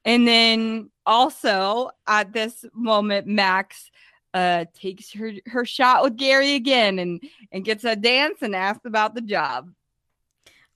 And 0.06 0.28
then 0.28 0.92
also 1.06 1.92
at 2.08 2.34
this 2.34 2.66
moment, 2.74 3.28
Max 3.28 3.92
uh 4.34 4.66
takes 4.74 5.14
her 5.14 5.32
her 5.46 5.64
shot 5.64 6.04
with 6.04 6.18
Gary 6.18 6.56
again 6.56 7.00
and 7.00 7.24
and 7.54 7.64
gets 7.64 7.86
a 7.86 7.96
dance 7.96 8.40
and 8.42 8.56
asks 8.56 8.86
about 8.86 9.16
the 9.16 9.22
job. 9.22 9.72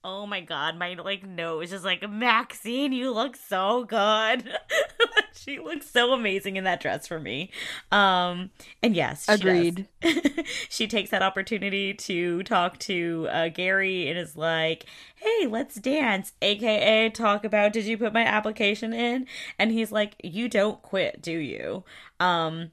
Oh 0.02 0.26
my 0.26 0.40
god, 0.40 0.78
my 0.78 0.94
like 0.94 1.26
nose 1.26 1.72
is 1.72 1.84
like 1.84 2.08
Maxine, 2.08 2.92
you 2.92 3.10
look 3.12 3.36
so 3.36 3.84
good. 3.84 4.50
she 5.34 5.58
looks 5.58 5.90
so 5.90 6.14
amazing 6.14 6.56
in 6.56 6.64
that 6.64 6.80
dress 6.80 7.06
for 7.06 7.20
me. 7.20 7.50
Um 7.92 8.50
and 8.82 8.96
yes, 8.96 9.26
she. 9.26 9.32
Agreed. 9.32 9.88
she 10.70 10.86
takes 10.86 11.10
that 11.10 11.22
opportunity 11.22 11.92
to 11.92 12.42
talk 12.44 12.78
to 12.78 13.28
uh, 13.30 13.48
Gary 13.48 14.08
and 14.08 14.18
is 14.18 14.36
like, 14.36 14.86
"Hey, 15.16 15.46
let's 15.46 15.74
dance." 15.74 16.32
AKA 16.40 17.10
talk 17.10 17.44
about 17.44 17.74
did 17.74 17.84
you 17.84 17.98
put 17.98 18.14
my 18.14 18.24
application 18.24 18.94
in? 18.94 19.26
And 19.58 19.70
he's 19.70 19.92
like, 19.92 20.14
"You 20.24 20.48
don't 20.48 20.80
quit, 20.80 21.20
do 21.20 21.36
you?" 21.36 21.84
Um 22.18 22.72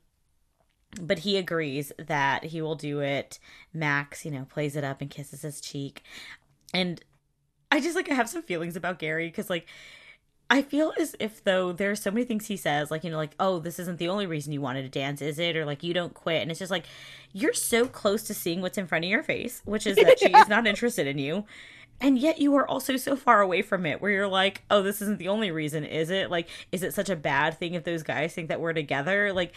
but 1.01 1.19
he 1.19 1.35
agrees 1.35 1.91
that 1.99 2.45
he 2.45 2.61
will 2.61 2.75
do 2.75 3.01
it. 3.01 3.37
Max, 3.73 4.23
you 4.23 4.31
know, 4.31 4.45
plays 4.45 4.77
it 4.77 4.85
up 4.85 5.01
and 5.01 5.09
kisses 5.09 5.41
his 5.41 5.59
cheek. 5.59 6.03
And 6.73 7.03
I 7.71 7.79
just 7.79 7.95
like 7.95 8.09
I 8.09 8.13
have 8.13 8.29
some 8.29 8.43
feelings 8.43 8.75
about 8.75 8.99
Gary 8.99 9.29
cuz 9.31 9.49
like 9.49 9.67
I 10.49 10.61
feel 10.61 10.93
as 10.97 11.15
if 11.19 11.43
though 11.43 11.73
there's 11.73 12.01
so 12.01 12.09
many 12.09 12.25
things 12.25 12.47
he 12.47 12.55
says, 12.55 12.89
like 12.89 13.03
you 13.03 13.11
know, 13.11 13.17
like 13.17 13.35
oh, 13.39 13.59
this 13.59 13.79
isn't 13.79 13.99
the 13.99 14.07
only 14.07 14.25
reason 14.25 14.53
you 14.53 14.61
wanted 14.61 14.83
to 14.83 14.89
dance, 14.99 15.21
is 15.21 15.39
it? 15.39 15.57
Or 15.57 15.65
like 15.65 15.83
you 15.83 15.93
don't 15.93 16.13
quit, 16.13 16.41
and 16.41 16.49
it's 16.51 16.59
just 16.59 16.71
like 16.71 16.85
you're 17.33 17.53
so 17.53 17.85
close 17.85 18.23
to 18.23 18.33
seeing 18.33 18.61
what's 18.61 18.77
in 18.77 18.87
front 18.87 19.03
of 19.03 19.11
your 19.11 19.23
face, 19.23 19.61
which 19.65 19.85
is 19.85 19.97
that 19.97 20.19
she 20.19 20.31
is 20.33 20.47
not 20.47 20.65
interested 20.65 21.05
in 21.05 21.17
you, 21.17 21.45
and 21.99 22.17
yet 22.17 22.39
you 22.39 22.55
are 22.55 22.67
also 22.67 22.95
so 22.95 23.15
far 23.17 23.41
away 23.41 23.61
from 23.61 23.85
it, 23.85 24.01
where 24.01 24.11
you're 24.11 24.27
like, 24.27 24.63
oh, 24.71 24.81
this 24.81 25.01
isn't 25.01 25.19
the 25.19 25.27
only 25.27 25.51
reason, 25.51 25.83
is 25.83 26.09
it? 26.09 26.31
Like, 26.31 26.47
is 26.71 26.81
it 26.83 26.93
such 26.93 27.09
a 27.09 27.15
bad 27.15 27.57
thing 27.57 27.73
if 27.73 27.83
those 27.83 28.03
guys 28.03 28.33
think 28.33 28.47
that 28.47 28.61
we're 28.61 28.73
together? 28.73 29.33
Like, 29.33 29.53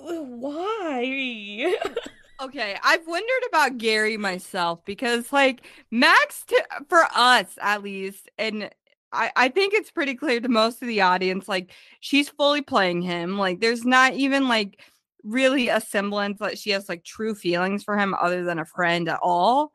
why? 0.00 1.76
Okay, 2.40 2.76
I've 2.84 3.06
wondered 3.06 3.48
about 3.48 3.78
Gary 3.78 4.16
myself 4.16 4.84
because, 4.84 5.32
like, 5.32 5.66
Max, 5.90 6.44
t- 6.46 6.56
for 6.88 7.04
us 7.14 7.46
at 7.60 7.82
least, 7.82 8.30
and 8.38 8.70
I, 9.12 9.32
I 9.34 9.48
think 9.48 9.74
it's 9.74 9.90
pretty 9.90 10.14
clear 10.14 10.38
to 10.40 10.48
most 10.48 10.80
of 10.80 10.86
the 10.86 11.00
audience, 11.00 11.48
like, 11.48 11.72
she's 12.00 12.28
fully 12.28 12.62
playing 12.62 13.02
him. 13.02 13.38
Like, 13.38 13.60
there's 13.60 13.84
not 13.84 14.14
even 14.14 14.46
like 14.48 14.80
really 15.24 15.68
a 15.68 15.80
semblance 15.80 16.38
that 16.38 16.58
she 16.58 16.70
has 16.70 16.88
like 16.88 17.02
true 17.04 17.34
feelings 17.34 17.82
for 17.82 17.98
him 17.98 18.14
other 18.14 18.44
than 18.44 18.60
a 18.60 18.64
friend 18.64 19.08
at 19.08 19.18
all. 19.20 19.72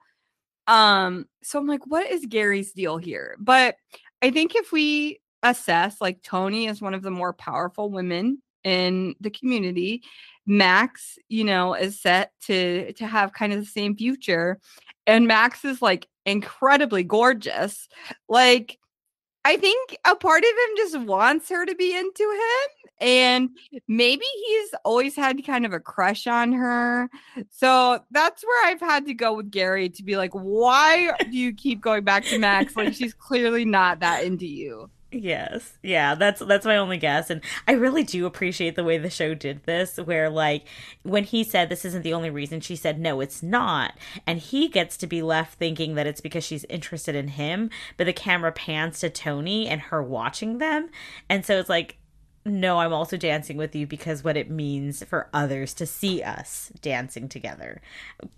Um, 0.67 1.25
so 1.43 1.59
I'm 1.59 1.67
like, 1.67 1.85
what 1.87 2.09
is 2.09 2.25
Gary's 2.27 2.71
deal 2.73 2.97
here? 2.97 3.35
But 3.39 3.75
I 4.21 4.31
think 4.31 4.55
if 4.55 4.71
we 4.71 5.19
assess, 5.43 5.99
like, 5.99 6.21
Toni 6.23 6.67
is 6.67 6.81
one 6.81 6.93
of 6.93 7.01
the 7.01 7.11
more 7.11 7.33
powerful 7.33 7.89
women 7.91 8.41
in 8.63 9.15
the 9.19 9.29
community 9.29 10.03
Max, 10.45 11.17
you 11.29 11.43
know, 11.43 11.73
is 11.73 12.01
set 12.01 12.31
to 12.45 12.93
to 12.93 13.07
have 13.07 13.33
kind 13.33 13.53
of 13.53 13.59
the 13.59 13.65
same 13.65 13.95
future 13.95 14.59
and 15.07 15.27
Max 15.27 15.65
is 15.65 15.81
like 15.81 16.07
incredibly 16.25 17.03
gorgeous. 17.03 17.87
Like 18.29 18.79
I 19.45 19.57
think 19.57 19.97
a 20.05 20.15
part 20.15 20.43
of 20.43 20.49
him 20.49 20.77
just 20.77 20.99
wants 21.01 21.49
her 21.49 21.65
to 21.65 21.75
be 21.75 21.95
into 21.95 22.23
him 22.23 23.07
and 23.07 23.49
maybe 23.89 24.23
he's 24.23 24.69
always 24.85 25.15
had 25.15 25.45
kind 25.45 25.65
of 25.65 25.73
a 25.73 25.79
crush 25.79 26.27
on 26.27 26.53
her. 26.53 27.09
So 27.49 27.99
that's 28.11 28.43
where 28.43 28.67
I've 28.67 28.79
had 28.79 29.05
to 29.07 29.13
go 29.13 29.33
with 29.33 29.51
Gary 29.51 29.89
to 29.89 30.03
be 30.03 30.15
like 30.15 30.31
why 30.33 31.11
do 31.29 31.37
you 31.37 31.53
keep 31.53 31.81
going 31.81 32.03
back 32.03 32.25
to 32.25 32.39
Max 32.39 32.75
like 32.75 32.93
she's 32.93 33.13
clearly 33.13 33.65
not 33.65 33.99
that 33.99 34.23
into 34.23 34.47
you. 34.47 34.89
Yes. 35.13 35.77
Yeah, 35.83 36.15
that's 36.15 36.41
that's 36.41 36.65
my 36.65 36.77
only 36.77 36.97
guess 36.97 37.29
and 37.29 37.41
I 37.67 37.73
really 37.73 38.03
do 38.03 38.25
appreciate 38.25 38.75
the 38.75 38.83
way 38.83 38.97
the 38.97 39.09
show 39.09 39.33
did 39.33 39.63
this 39.63 39.97
where 39.97 40.29
like 40.29 40.65
when 41.03 41.23
he 41.23 41.43
said 41.43 41.69
this 41.69 41.85
isn't 41.85 42.01
the 42.01 42.13
only 42.13 42.29
reason 42.29 42.61
she 42.61 42.75
said 42.75 42.99
no 42.99 43.21
it's 43.21 43.43
not 43.43 43.93
and 44.25 44.39
he 44.39 44.67
gets 44.67 44.97
to 44.97 45.07
be 45.07 45.21
left 45.21 45.59
thinking 45.59 45.95
that 45.95 46.07
it's 46.07 46.21
because 46.21 46.43
she's 46.43 46.65
interested 46.65 47.15
in 47.15 47.29
him 47.29 47.69
but 47.97 48.05
the 48.05 48.13
camera 48.13 48.51
pans 48.51 48.99
to 48.99 49.09
Toni 49.09 49.67
and 49.67 49.81
her 49.81 50.01
watching 50.01 50.57
them 50.57 50.89
and 51.29 51.45
so 51.45 51.59
it's 51.59 51.69
like 51.69 51.97
no, 52.45 52.79
I'm 52.79 52.91
also 52.91 53.15
dancing 53.15 53.55
with 53.55 53.73
you 53.73 53.87
because 53.87 54.21
what 54.21 54.35
it 54.35 54.49
means 54.49 55.01
for 55.05 55.29
others 55.33 55.73
to 55.75 55.85
see 55.85 56.21
us 56.21 56.73
dancing 56.81 57.29
together. 57.29 57.81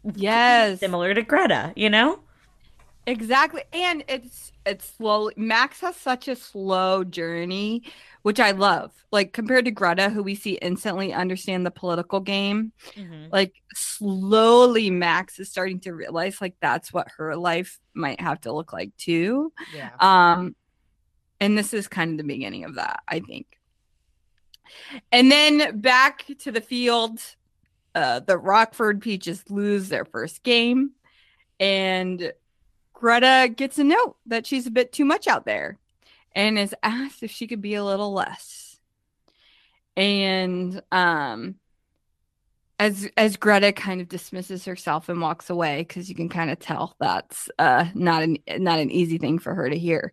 Yes. 0.04 0.80
Similar 0.80 1.16
to 1.16 1.24
Greta, 1.24 1.74
you 1.76 1.90
know? 1.90 2.20
Exactly. 3.08 3.62
And 3.72 4.04
it's 4.08 4.52
it's 4.66 4.86
slowly 4.96 5.34
Max 5.38 5.82
has 5.82 5.96
such 5.96 6.28
a 6.28 6.36
slow 6.36 7.04
journey 7.04 7.84
which 8.24 8.40
I 8.40 8.50
love. 8.52 8.92
Like 9.12 9.34
compared 9.34 9.66
to 9.66 9.72
Greta, 9.72 10.10
who 10.10 10.24
we 10.24 10.34
see 10.34 10.54
instantly 10.54 11.14
understand 11.14 11.64
the 11.64 11.70
political 11.72 12.20
game, 12.20 12.72
Mhm. 12.96 13.32
like 13.32 13.54
slowly 13.76 14.90
Max 14.90 15.38
is 15.38 15.50
starting 15.52 15.80
to 15.82 15.94
realize 15.94 16.42
like 16.42 16.56
that's 16.60 16.92
what 16.92 17.08
her 17.18 17.36
life 17.36 17.80
might 17.94 18.20
have 18.20 18.42
to 18.42 18.52
look 18.52 18.74
like 18.74 18.98
too. 18.98 19.54
Yeah. 19.72 19.92
Um, 20.00 20.56
and 21.40 21.56
this 21.56 21.72
is 21.74 21.88
kind 21.88 22.12
of 22.12 22.18
the 22.18 22.24
beginning 22.24 22.64
of 22.64 22.76
that, 22.76 23.04
I 23.08 23.20
think. 23.20 23.46
And 25.12 25.32
then 25.32 25.80
back 25.80 26.26
to 26.40 26.52
the 26.52 26.62
field, 26.62 27.20
uh, 27.94 28.22
the 28.22 28.40
Rockford 28.40 29.02
Peaches 29.02 29.44
lose 29.52 29.90
their 29.90 30.06
first 30.06 30.42
game, 30.42 30.92
and 31.60 32.34
Greta 33.06 33.54
gets 33.56 33.78
a 33.78 33.84
note 33.84 34.16
that 34.26 34.48
she's 34.48 34.66
a 34.66 34.72
bit 34.72 34.92
too 34.92 35.06
much 35.06 35.28
out 35.28 35.46
there 35.46 35.78
and 36.36 36.58
is 36.58 36.74
asked 36.82 37.22
if 37.22 37.30
she 37.30 37.46
could 37.46 37.62
be 37.62 37.76
a 37.76 37.84
little 37.84 38.12
less. 38.12 38.80
And 39.96 40.82
um 40.92 41.54
as 42.80 43.08
as 43.16 43.38
Greta 43.38 43.72
kind 43.74 44.02
of 44.02 44.10
dismisses 44.10 44.66
herself 44.66 45.08
and 45.08 45.22
walks 45.22 45.52
away 45.52 45.82
because 45.82 46.10
you 46.10 46.16
can 46.16 46.30
kind 46.30 46.50
of 46.50 46.58
tell 46.58 46.96
that's 47.00 47.48
uh 47.60 47.86
not 47.94 48.24
an 48.24 48.40
not 48.58 48.80
an 48.80 48.90
easy 48.90 49.20
thing 49.20 49.38
for 49.38 49.54
her 49.54 49.70
to 49.70 49.78
hear. 49.78 50.12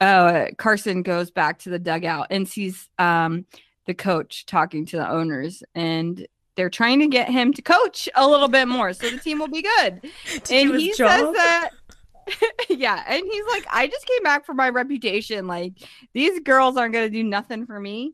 Uh 0.00 0.46
Carson 0.56 1.02
goes 1.02 1.30
back 1.30 1.58
to 1.58 1.68
the 1.68 1.78
dugout 1.78 2.28
and 2.30 2.48
sees 2.48 2.88
um 2.98 3.44
the 3.84 3.92
coach 3.92 4.46
talking 4.46 4.86
to 4.86 4.96
the 4.96 5.10
owners 5.10 5.62
and 5.74 6.26
they're 6.54 6.70
trying 6.70 7.00
to 7.00 7.06
get 7.06 7.28
him 7.28 7.52
to 7.52 7.60
coach 7.60 8.08
a 8.14 8.26
little 8.26 8.48
bit 8.48 8.66
more 8.66 8.94
so 8.94 9.10
the 9.10 9.18
team 9.18 9.40
will 9.40 9.48
be 9.48 9.60
good. 9.62 10.00
And 10.50 10.74
he 10.76 10.94
says 10.94 11.34
that 11.34 11.72
yeah, 12.68 13.04
and 13.08 13.22
he's 13.30 13.44
like, 13.50 13.66
I 13.70 13.86
just 13.86 14.06
came 14.06 14.22
back 14.22 14.44
for 14.46 14.54
my 14.54 14.68
reputation. 14.68 15.46
Like, 15.46 15.74
these 16.14 16.40
girls 16.40 16.76
aren't 16.76 16.94
gonna 16.94 17.10
do 17.10 17.22
nothing 17.24 17.66
for 17.66 17.78
me. 17.80 18.12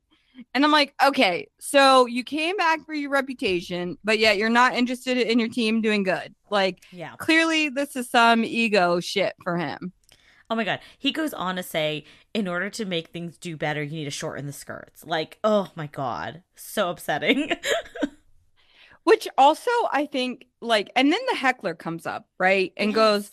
And 0.52 0.64
I'm 0.64 0.70
like, 0.72 0.94
okay, 1.02 1.48
so 1.58 2.04
you 2.06 2.22
came 2.22 2.56
back 2.58 2.84
for 2.84 2.92
your 2.92 3.08
reputation, 3.10 3.96
but 4.04 4.18
yet 4.18 4.36
you're 4.36 4.50
not 4.50 4.74
interested 4.74 5.16
in 5.16 5.38
your 5.38 5.48
team 5.48 5.80
doing 5.80 6.02
good. 6.02 6.34
Like, 6.50 6.80
Yeah. 6.92 7.14
clearly, 7.16 7.70
this 7.70 7.96
is 7.96 8.10
some 8.10 8.44
ego 8.44 9.00
shit 9.00 9.34
for 9.42 9.56
him. 9.56 9.92
Oh 10.50 10.54
my 10.54 10.62
god. 10.64 10.80
He 10.98 11.10
goes 11.10 11.32
on 11.34 11.56
to 11.56 11.62
say, 11.62 12.04
in 12.34 12.46
order 12.46 12.68
to 12.70 12.84
make 12.84 13.08
things 13.08 13.38
do 13.38 13.56
better, 13.56 13.82
you 13.82 13.92
need 13.92 14.04
to 14.04 14.10
shorten 14.10 14.46
the 14.46 14.52
skirts. 14.52 15.04
Like, 15.06 15.38
oh 15.42 15.70
my 15.74 15.86
god. 15.86 16.42
So 16.54 16.90
upsetting. 16.90 17.52
Which 19.06 19.28
also, 19.38 19.70
I 19.92 20.06
think, 20.06 20.46
like, 20.60 20.90
and 20.96 21.12
then 21.12 21.20
the 21.30 21.36
heckler 21.36 21.76
comes 21.76 22.06
up, 22.06 22.26
right? 22.38 22.72
And 22.76 22.92
goes, 22.92 23.30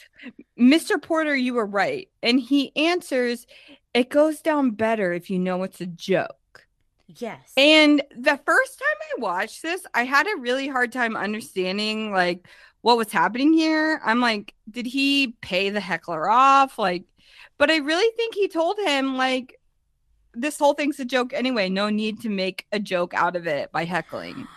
Mr. 0.55 1.01
Porter, 1.01 1.35
you 1.35 1.55
were 1.55 1.65
right. 1.65 2.09
And 2.21 2.39
he 2.39 2.71
answers, 2.75 3.47
it 3.91 4.09
goes 4.09 4.39
down 4.39 4.71
better 4.71 5.13
if 5.13 5.31
you 5.31 5.39
know 5.39 5.63
it's 5.63 5.81
a 5.81 5.87
joke. 5.87 6.67
yes. 7.07 7.51
And 7.57 8.03
the 8.15 8.39
first 8.45 8.77
time 8.77 8.97
I 9.17 9.21
watched 9.21 9.63
this, 9.63 9.83
I 9.95 10.03
had 10.05 10.27
a 10.27 10.39
really 10.39 10.67
hard 10.67 10.91
time 10.91 11.15
understanding 11.17 12.11
like 12.11 12.47
what 12.81 12.97
was 12.97 13.11
happening 13.11 13.51
here. 13.51 13.99
I'm 14.05 14.19
like, 14.21 14.53
did 14.69 14.85
he 14.85 15.35
pay 15.41 15.71
the 15.71 15.79
heckler 15.79 16.29
off? 16.29 16.77
Like, 16.77 17.05
but 17.57 17.71
I 17.71 17.77
really 17.77 18.15
think 18.15 18.35
he 18.35 18.47
told 18.47 18.77
him 18.77 19.17
like 19.17 19.59
this 20.35 20.59
whole 20.59 20.73
thing's 20.75 20.99
a 20.99 21.05
joke 21.05 21.33
anyway. 21.33 21.67
No 21.67 21.89
need 21.89 22.21
to 22.21 22.29
make 22.29 22.67
a 22.71 22.79
joke 22.79 23.13
out 23.15 23.35
of 23.35 23.47
it 23.47 23.71
by 23.71 23.85
heckling. 23.85 24.47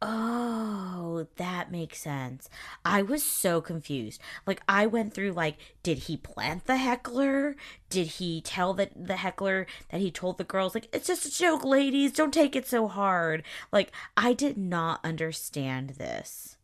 Oh, 0.00 1.26
that 1.36 1.72
makes 1.72 1.98
sense. 1.98 2.48
I 2.84 3.02
was 3.02 3.24
so 3.24 3.60
confused. 3.60 4.20
Like 4.46 4.62
I 4.68 4.86
went 4.86 5.12
through 5.12 5.32
like 5.32 5.56
did 5.82 5.98
he 5.98 6.16
plant 6.16 6.66
the 6.66 6.76
heckler? 6.76 7.56
Did 7.90 8.06
he 8.06 8.40
tell 8.40 8.74
the 8.74 8.90
the 8.94 9.16
heckler 9.16 9.66
that 9.90 10.00
he 10.00 10.12
told 10.12 10.38
the 10.38 10.44
girls 10.44 10.74
like 10.74 10.88
it's 10.92 11.08
just 11.08 11.26
a 11.26 11.36
joke, 11.36 11.64
ladies, 11.64 12.12
don't 12.12 12.32
take 12.32 12.54
it 12.54 12.66
so 12.66 12.86
hard. 12.86 13.42
Like 13.72 13.90
I 14.16 14.34
did 14.34 14.56
not 14.56 15.00
understand 15.04 15.90
this. 15.90 16.56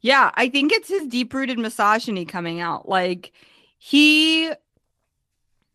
Yeah, 0.00 0.30
I 0.34 0.48
think 0.48 0.72
it's 0.72 0.88
his 0.88 1.06
deep 1.06 1.34
rooted 1.34 1.58
misogyny 1.58 2.24
coming 2.24 2.60
out. 2.60 2.88
Like 2.88 3.32
he 3.76 4.52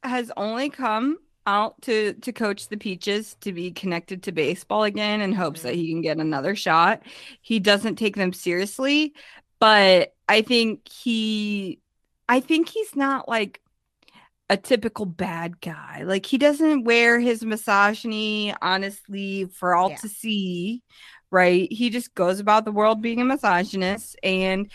has 0.01 0.31
only 0.35 0.71
come 0.71 1.19
out 1.47 1.81
to 1.83 2.13
to 2.13 2.31
coach 2.31 2.67
the 2.67 2.77
Peaches 2.77 3.35
to 3.41 3.51
be 3.51 3.71
connected 3.71 4.23
to 4.23 4.31
baseball 4.31 4.83
again 4.83 5.21
in 5.21 5.33
hopes 5.33 5.61
that 5.63 5.73
mm-hmm. 5.73 5.81
he 5.81 5.91
can 5.91 6.01
get 6.01 6.17
another 6.17 6.55
shot. 6.55 7.01
He 7.41 7.59
doesn't 7.59 7.95
take 7.95 8.15
them 8.15 8.33
seriously, 8.33 9.13
but 9.59 10.13
I 10.27 10.41
think 10.41 10.87
he 10.87 11.79
I 12.29 12.39
think 12.39 12.69
he's 12.69 12.95
not 12.95 13.27
like 13.27 13.61
a 14.49 14.57
typical 14.57 15.05
bad 15.05 15.61
guy. 15.61 16.03
Like 16.03 16.25
he 16.25 16.37
doesn't 16.37 16.83
wear 16.83 17.19
his 17.19 17.43
misogyny 17.43 18.53
honestly 18.61 19.45
for 19.45 19.75
all 19.75 19.91
Yeah. 19.91 19.97
to 19.97 20.09
see, 20.09 20.83
right? 21.31 21.71
He 21.71 21.89
just 21.89 22.13
goes 22.15 22.39
about 22.39 22.65
the 22.65 22.71
world 22.71 23.01
being 23.01 23.21
a 23.21 23.25
misogynist 23.25 24.17
and 24.23 24.71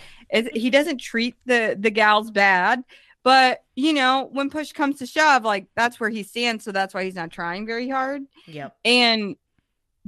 he 0.55 0.71
doesn't 0.71 0.99
treat 0.99 1.37
the 1.45 1.77
the 1.79 1.91
gals 1.91 2.31
bad. 2.31 2.83
But 3.27 3.65
you 3.75 3.93
know, 3.93 4.29
when 4.31 4.51
push 4.51 4.71
comes 4.71 5.01
to 5.01 5.07
shove, 5.07 5.43
like 5.43 5.67
that's 5.75 5.99
where 5.99 6.11
he 6.11 6.23
stands. 6.23 6.63
So 6.63 6.71
that's 6.71 6.95
why 6.95 7.03
he's 7.03 7.17
not 7.17 7.33
trying 7.33 7.67
very 7.67 7.89
hard. 7.89 8.23
Yep. 8.47 8.77
And 8.85 9.35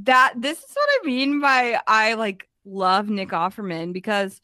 that 0.04 0.34
this 0.36 0.58
is 0.58 0.70
what 0.72 0.88
I 1.02 1.04
mean 1.04 1.40
by 1.40 1.80
I 1.84 2.14
like 2.14 2.48
love 2.64 3.08
Nick 3.08 3.30
Offerman 3.30 3.92
because 3.92 4.40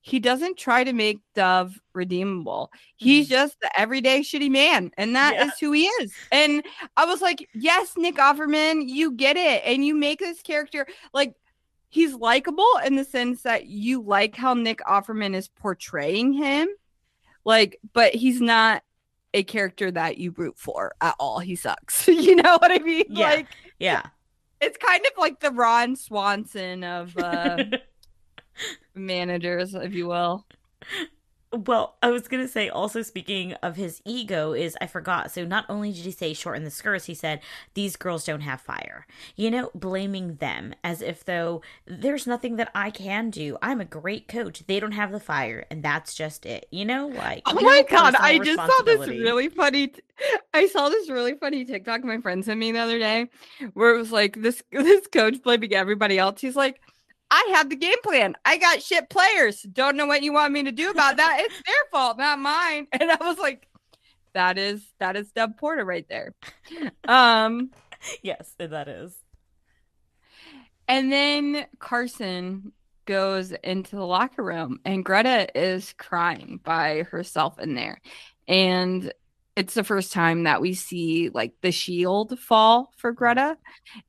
he 0.00 0.18
doesn't 0.18 0.56
try 0.58 0.82
to 0.82 0.92
make 0.92 1.20
Dove 1.36 1.80
redeemable. 1.92 2.72
He's 2.96 3.26
mm-hmm. 3.26 3.34
just 3.34 3.60
the 3.60 3.70
everyday 3.78 4.22
shitty 4.22 4.50
man, 4.50 4.90
and 4.98 5.14
that 5.14 5.36
is 5.36 5.46
Yeah. 5.46 5.50
who 5.60 5.70
he 5.70 5.84
is. 5.84 6.12
And 6.32 6.64
I 6.96 7.04
was 7.04 7.20
like, 7.20 7.48
yes, 7.54 7.96
Nick 7.96 8.16
Offerman, 8.16 8.88
you 8.88 9.12
get 9.12 9.36
it, 9.36 9.62
and 9.64 9.86
you 9.86 9.94
make 9.94 10.18
this 10.18 10.42
character 10.42 10.88
like 11.14 11.34
he's 11.90 12.12
likable 12.12 12.72
in 12.84 12.96
the 12.96 13.04
sense 13.04 13.42
that 13.42 13.66
you 13.66 14.02
like 14.02 14.34
how 14.34 14.54
Nick 14.54 14.80
Offerman 14.80 15.36
is 15.36 15.46
portraying 15.46 16.32
him, 16.32 16.66
like, 17.46 17.78
but 17.94 18.14
he's 18.14 18.40
not 18.42 18.82
a 19.32 19.42
character 19.42 19.90
that 19.90 20.18
you 20.18 20.32
root 20.36 20.58
for 20.58 20.94
at 21.00 21.14
all. 21.18 21.38
He 21.38 21.56
sucks. 21.56 22.06
you 22.08 22.36
know 22.36 22.58
what 22.60 22.70
I 22.70 22.78
mean? 22.78 23.04
Yeah. 23.08 23.26
Like 23.30 23.46
Yeah. 23.78 24.02
it's 24.60 24.76
kind 24.76 25.04
of 25.06 25.12
like 25.18 25.40
the 25.40 25.50
Ron 25.50 25.96
Swanson 25.96 26.84
of 26.84 27.16
uh, 27.16 27.64
managers, 28.94 29.74
if 29.74 29.94
you 29.94 30.06
will. 30.08 30.46
Well, 31.56 31.96
I 32.02 32.10
was 32.10 32.28
gonna 32.28 32.48
say 32.48 32.68
also 32.68 33.02
speaking 33.02 33.54
of 33.54 33.76
his 33.76 34.02
ego 34.04 34.52
is 34.52 34.76
I 34.80 34.86
forgot. 34.86 35.30
So 35.30 35.44
not 35.44 35.64
only 35.68 35.92
did 35.92 36.04
he 36.04 36.10
say 36.10 36.34
shorten 36.34 36.64
the 36.64 36.70
skirts, 36.70 37.06
he 37.06 37.14
said 37.14 37.40
these 37.74 37.96
girls 37.96 38.24
don't 38.24 38.42
have 38.42 38.60
fire. 38.60 39.06
You 39.36 39.50
know, 39.50 39.70
blaming 39.74 40.36
them 40.36 40.74
as 40.84 41.02
if 41.02 41.24
though 41.24 41.62
there's 41.86 42.26
nothing 42.26 42.56
that 42.56 42.70
I 42.74 42.90
can 42.90 43.30
do. 43.30 43.56
I'm 43.62 43.80
a 43.80 43.84
great 43.84 44.28
coach. 44.28 44.64
They 44.66 44.80
don't 44.80 44.92
have 44.92 45.12
the 45.12 45.20
fire, 45.20 45.64
and 45.70 45.82
that's 45.82 46.14
just 46.14 46.44
it. 46.46 46.66
You 46.70 46.84
know, 46.84 47.08
like 47.08 47.42
Oh 47.46 47.54
my 47.54 47.84
god, 47.88 48.14
I 48.16 48.38
just 48.38 48.56
saw 48.56 48.82
this 48.84 49.08
really 49.08 49.48
funny 49.48 49.88
t- 49.88 50.02
I 50.54 50.66
saw 50.66 50.88
this 50.88 51.10
really 51.10 51.34
funny 51.34 51.64
TikTok 51.64 52.04
my 52.04 52.18
friend 52.20 52.44
sent 52.44 52.58
me 52.58 52.72
the 52.72 52.78
other 52.78 52.98
day 52.98 53.28
where 53.74 53.94
it 53.94 53.98
was 53.98 54.12
like 54.12 54.40
this 54.40 54.62
this 54.72 55.06
coach 55.06 55.42
blaming 55.42 55.74
everybody 55.74 56.18
else. 56.18 56.40
He's 56.40 56.56
like, 56.56 56.80
I 57.30 57.52
have 57.54 57.68
the 57.68 57.76
game 57.76 58.00
plan. 58.02 58.36
I 58.44 58.56
got 58.56 58.82
shit 58.82 59.10
players. 59.10 59.62
Don't 59.62 59.96
know 59.96 60.06
what 60.06 60.22
you 60.22 60.32
want 60.32 60.52
me 60.52 60.62
to 60.64 60.72
do 60.72 60.90
about 60.90 61.16
that. 61.16 61.38
It's 61.46 61.62
their 61.66 61.74
fault, 61.90 62.18
not 62.18 62.38
mine. 62.38 62.86
And 62.92 63.10
I 63.10 63.16
was 63.20 63.38
like, 63.38 63.68
that 64.32 64.58
is 64.58 64.82
that 64.98 65.16
is 65.16 65.32
Dove 65.32 65.56
Porter 65.56 65.84
right 65.84 66.06
there. 66.08 66.34
Um 67.04 67.70
Yes, 68.22 68.54
that 68.58 68.88
is. 68.88 69.16
And 70.88 71.10
then 71.10 71.66
Carson 71.78 72.72
goes 73.06 73.52
into 73.52 73.96
the 73.96 74.04
locker 74.04 74.42
room 74.42 74.80
and 74.84 75.04
Greta 75.04 75.48
is 75.58 75.94
crying 75.94 76.60
by 76.62 77.02
herself 77.04 77.58
in 77.58 77.74
there. 77.74 78.00
And 78.46 79.12
it's 79.56 79.74
the 79.74 79.84
first 79.84 80.12
time 80.12 80.44
that 80.44 80.60
we 80.60 80.74
see 80.74 81.30
like 81.30 81.54
the 81.62 81.72
shield 81.72 82.38
fall 82.38 82.92
for 82.96 83.10
Greta. 83.12 83.56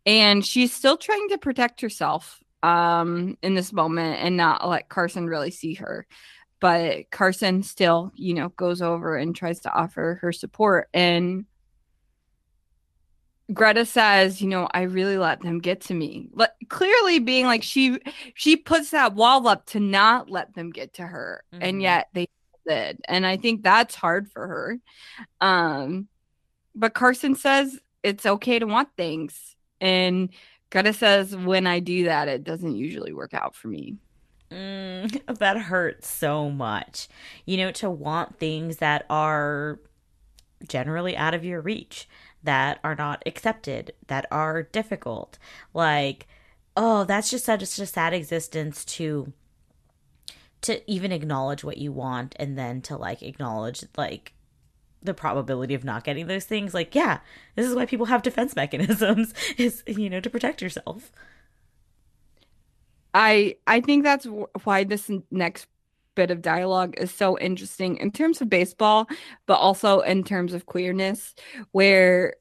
And 0.05 0.45
she's 0.45 0.73
still 0.73 0.97
trying 0.97 1.29
to 1.29 1.37
protect 1.37 1.81
herself 1.81 2.43
um 2.63 3.37
in 3.41 3.53
this 3.53 3.71
moment 3.71 4.19
and 4.21 4.37
not 4.37 4.67
let 4.67 4.89
Carson 4.89 5.27
really 5.27 5.51
see 5.51 5.75
her. 5.75 6.07
But 6.59 7.11
Carson 7.11 7.61
still, 7.63 8.11
you 8.15 8.33
know, 8.33 8.49
goes 8.49 8.81
over 8.81 9.15
and 9.15 9.35
tries 9.35 9.59
to 9.61 9.73
offer 9.73 10.19
her 10.21 10.31
support 10.31 10.89
and 10.93 11.45
Greta 13.53 13.85
says, 13.85 14.41
you 14.41 14.49
know, 14.49 14.67
I 14.73 14.81
really 14.83 15.17
let 15.17 15.41
them 15.41 15.59
get 15.59 15.81
to 15.81 15.93
me. 15.93 16.29
Like 16.33 16.51
clearly 16.67 17.19
being 17.19 17.45
like 17.45 17.63
she 17.63 17.99
she 18.33 18.57
puts 18.57 18.91
that 18.91 19.13
wall 19.13 19.47
up 19.47 19.65
to 19.67 19.79
not 19.79 20.29
let 20.29 20.53
them 20.53 20.69
get 20.71 20.95
to 20.95 21.03
her. 21.03 21.43
Mhm. 21.53 21.59
And 21.61 21.81
yet 21.81 22.09
they 22.13 22.27
did. 22.67 22.99
And 23.07 23.25
I 23.25 23.37
think 23.37 23.63
that's 23.63 23.95
hard 23.95 24.29
for 24.29 24.47
her. 24.47 24.79
Um 25.39 26.09
but 26.75 26.93
Carson 26.93 27.35
says 27.35 27.79
it's 28.03 28.25
okay 28.25 28.59
to 28.59 28.65
want 28.65 28.89
things. 28.97 29.55
And 29.79 30.29
Greta 30.69 30.93
says 30.93 31.35
when 31.35 31.65
I 31.67 31.79
do 31.79 32.05
that 32.05 32.27
it 32.27 32.43
doesn't 32.43 32.75
usually 32.75 33.13
work 33.13 33.33
out 33.33 33.55
for 33.55 33.67
me. 33.69 33.97
Mm, 34.51 35.37
that 35.39 35.57
hurts 35.57 36.07
so 36.09 36.49
much. 36.49 37.07
You 37.45 37.57
know, 37.57 37.71
to 37.73 37.89
want 37.89 38.39
things 38.39 38.77
that 38.77 39.05
are 39.09 39.79
generally 40.67 41.15
out 41.17 41.33
of 41.33 41.45
your 41.45 41.61
reach. 41.61 42.07
that 42.43 42.79
are 42.83 42.95
not 42.95 43.21
accepted, 43.25 43.91
that 44.07 44.25
are 44.31 44.63
difficult. 44.63 45.37
Like, 45.73 46.27
oh, 46.77 47.03
that's 47.03 47.29
just 47.29 47.45
such 47.45 47.61
a 47.63 47.65
sad 47.85 48.13
existence 48.13 48.85
to 48.85 49.33
to 50.61 50.91
even 50.91 51.11
acknowledge 51.11 51.63
what 51.63 51.77
you 51.77 51.91
want 51.91 52.35
and 52.39 52.57
then 52.57 52.81
to 52.81 52.97
like 52.97 53.21
acknowledge 53.21 53.83
like 53.97 54.33
the 55.01 55.13
probability 55.13 55.73
of 55.73 55.83
not 55.83 56.03
getting 56.03 56.27
those 56.27 56.45
things. 56.45 56.73
Like 56.73 56.95
yeah 56.95 57.19
this 57.55 57.67
is 57.67 57.75
why 57.75 57.85
people 57.85 58.07
have 58.07 58.21
defense 58.21 58.55
mechanisms 58.63 59.33
is 59.57 59.83
you 59.87 60.09
know 60.09 60.19
to 60.19 60.29
protect 60.29 60.61
yourself. 60.61 61.11
I 63.13 63.55
i 63.65 63.81
think 63.81 64.03
that's 64.03 64.27
why 64.63 64.83
this 64.83 65.09
next 65.31 65.67
bit 66.15 66.31
of 66.31 66.41
dialogue 66.41 66.95
is 66.97 67.11
so 67.11 67.37
interesting 67.37 67.97
in 67.97 68.11
terms 68.11 68.41
of 68.41 68.49
baseball 68.49 69.07
but 69.45 69.55
also 69.55 69.99
in 69.99 70.23
terms 70.23 70.53
of 70.53 70.65
queerness 70.65 71.35
where 71.73 72.33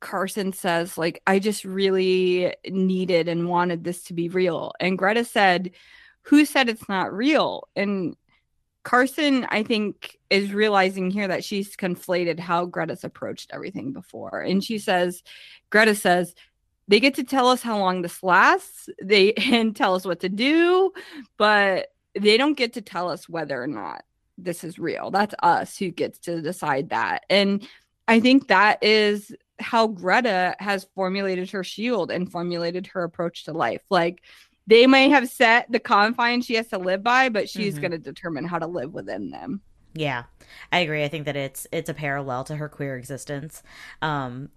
carson 0.00 0.54
says 0.54 0.96
like 0.96 1.22
i 1.26 1.38
just 1.38 1.62
really 1.64 2.54
needed 2.70 3.28
and 3.28 3.48
wanted 3.48 3.84
this 3.84 4.02
to 4.04 4.14
be 4.14 4.28
real. 4.30 4.72
And 4.80 4.98
greta 4.98 5.24
said 5.24 5.72
who 6.22 6.44
said 6.44 6.68
it's 6.68 6.88
not 6.88 7.12
real? 7.12 7.68
And 7.76 8.16
Carson, 8.82 9.46
I 9.50 9.62
think, 9.62 10.18
is 10.30 10.52
realizing 10.52 11.10
here 11.10 11.28
that 11.28 11.44
she's 11.44 11.76
conflated 11.76 12.38
how 12.38 12.64
Greta's 12.64 13.04
approached 13.04 13.50
everything 13.52 13.92
before. 13.92 14.40
And 14.40 14.64
she 14.64 14.78
says, 14.78 15.22
Greta 15.70 15.94
says, 15.94 16.34
they 16.88 16.98
get 16.98 17.14
to 17.14 17.24
tell 17.24 17.48
us 17.48 17.62
how 17.62 17.78
long 17.78 18.02
this 18.02 18.22
lasts, 18.22 18.88
they 19.02 19.32
and 19.34 19.76
tell 19.76 19.94
us 19.94 20.04
what 20.04 20.20
to 20.20 20.28
do, 20.28 20.92
but 21.36 21.88
they 22.18 22.36
don't 22.36 22.56
get 22.56 22.72
to 22.74 22.82
tell 22.82 23.08
us 23.08 23.28
whether 23.28 23.62
or 23.62 23.68
not 23.68 24.02
this 24.36 24.64
is 24.64 24.78
real. 24.78 25.10
That's 25.10 25.34
us 25.42 25.76
who 25.76 25.90
gets 25.90 26.18
to 26.20 26.40
decide 26.40 26.90
that. 26.90 27.24
And 27.30 27.66
I 28.08 28.18
think 28.20 28.48
that 28.48 28.82
is 28.82 29.32
how 29.60 29.86
Greta 29.86 30.56
has 30.58 30.88
formulated 30.94 31.50
her 31.50 31.62
shield 31.62 32.10
and 32.10 32.30
formulated 32.30 32.88
her 32.88 33.04
approach 33.04 33.44
to 33.44 33.52
life. 33.52 33.82
Like 33.90 34.22
they 34.70 34.86
may 34.86 35.08
have 35.08 35.28
set 35.28 35.70
the 35.70 35.80
confines 35.80 36.46
she 36.46 36.54
has 36.54 36.68
to 36.68 36.78
live 36.78 37.02
by, 37.02 37.28
but 37.28 37.50
she's 37.50 37.74
mm-hmm. 37.74 37.80
going 37.80 37.90
to 37.90 37.98
determine 37.98 38.44
how 38.44 38.58
to 38.58 38.68
live 38.68 38.94
within 38.94 39.30
them. 39.30 39.60
Yeah, 39.94 40.24
I 40.70 40.78
agree. 40.78 41.02
I 41.02 41.08
think 41.08 41.24
that 41.24 41.36
it's 41.36 41.66
it's 41.72 41.90
a 41.90 41.94
parallel 41.94 42.44
to 42.44 42.56
her 42.56 42.68
queer 42.68 42.96
existence. 42.96 43.64
Um, 44.00 44.50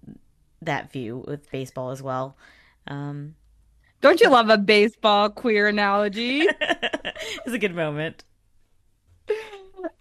that 0.62 0.92
view 0.92 1.24
with 1.26 1.50
baseball 1.50 1.90
as 1.90 2.00
well. 2.00 2.36
Um, 2.86 3.34
Don't 4.00 4.20
you 4.20 4.30
love 4.30 4.48
a 4.50 4.56
baseball 4.56 5.30
queer 5.30 5.66
analogy? 5.66 6.42
it's 6.60 7.52
a 7.52 7.58
good 7.58 7.74
moment. 7.74 8.22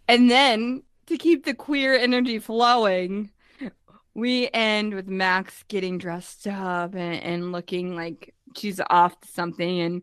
And 0.07 0.29
then 0.29 0.83
to 1.07 1.17
keep 1.17 1.45
the 1.45 1.55
queer 1.55 1.95
energy 1.95 2.37
flowing, 2.37 3.31
we 4.13 4.47
end 4.53 4.93
with 4.93 5.07
Max 5.07 5.63
getting 5.67 5.97
dressed 5.97 6.45
up 6.45 6.93
and, 6.93 7.23
and 7.23 7.51
looking 7.51 7.95
like 7.95 8.35
she's 8.57 8.79
off 8.89 9.19
to 9.21 9.27
something 9.27 9.79
and 9.81 10.01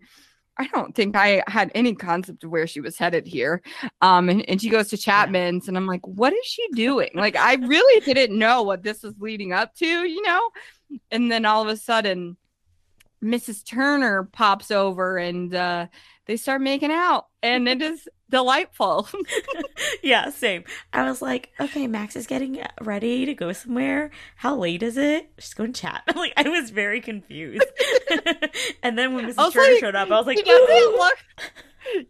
I 0.61 0.67
don't 0.67 0.95
think 0.95 1.17
I 1.17 1.43
had 1.47 1.71
any 1.75 1.95
concept 1.95 2.45
of 2.45 2.51
where 2.51 2.67
she 2.67 2.83
was 2.83 2.99
headed 2.99 3.27
here. 3.27 3.63
Um, 4.03 4.29
and, 4.29 4.47
and 4.47 4.61
she 4.61 4.69
goes 4.69 4.89
to 4.89 4.99
Chapman's, 4.99 5.69
and 5.69 5.77
I'm 5.77 5.87
like, 5.87 6.07
what 6.07 6.35
is 6.35 6.45
she 6.45 6.67
doing? 6.75 7.09
Like, 7.15 7.35
I 7.35 7.55
really 7.55 8.01
didn't 8.05 8.39
know 8.39 8.63
what 8.63 8.83
this 8.83 9.03
was 9.03 9.15
leading 9.19 9.55
up 9.55 9.75
to, 9.77 9.87
you 9.87 10.21
know? 10.21 10.51
And 11.11 11.33
then 11.33 11.47
all 11.47 11.63
of 11.63 11.69
a 11.69 11.79
sudden, 11.79 12.37
Mrs. 13.25 13.65
Turner 13.65 14.25
pops 14.25 14.71
over 14.71 15.17
and 15.17 15.55
uh, 15.55 15.87
they 16.31 16.37
start 16.37 16.61
making 16.61 16.93
out, 16.93 17.27
and 17.43 17.69
it 17.69 17.83
is 17.83 18.09
delightful. 18.31 19.09
yeah, 20.03 20.31
same. 20.31 20.63
I 20.93 21.03
was 21.03 21.21
like, 21.21 21.51
okay, 21.59 21.89
Max 21.89 22.15
is 22.15 22.29
getting 22.29 22.63
ready 22.81 23.27
to 23.27 23.35
go 23.35 23.53
somewhere. 23.53 24.13
How 24.37 24.55
late 24.55 24.85
is 24.85 24.97
it? 24.97 25.29
She's 25.41 25.55
going 25.55 25.73
to 25.73 25.81
chat. 25.81 26.05
like, 26.15 26.33
I 26.37 26.49
was 26.49 26.71
very 26.71 27.01
confused. 27.01 27.67
and 28.85 28.97
then 28.97 29.17
when 29.17 29.27
Mrs. 29.27 29.53
Turner 29.53 29.73
like, 29.73 29.81
showed 29.81 29.97
up, 29.97 30.09
I 30.09 30.19
was 30.19 30.27
like, 30.27 30.39
she 30.39 30.45
doesn't 30.45 30.93
look. 30.93 31.19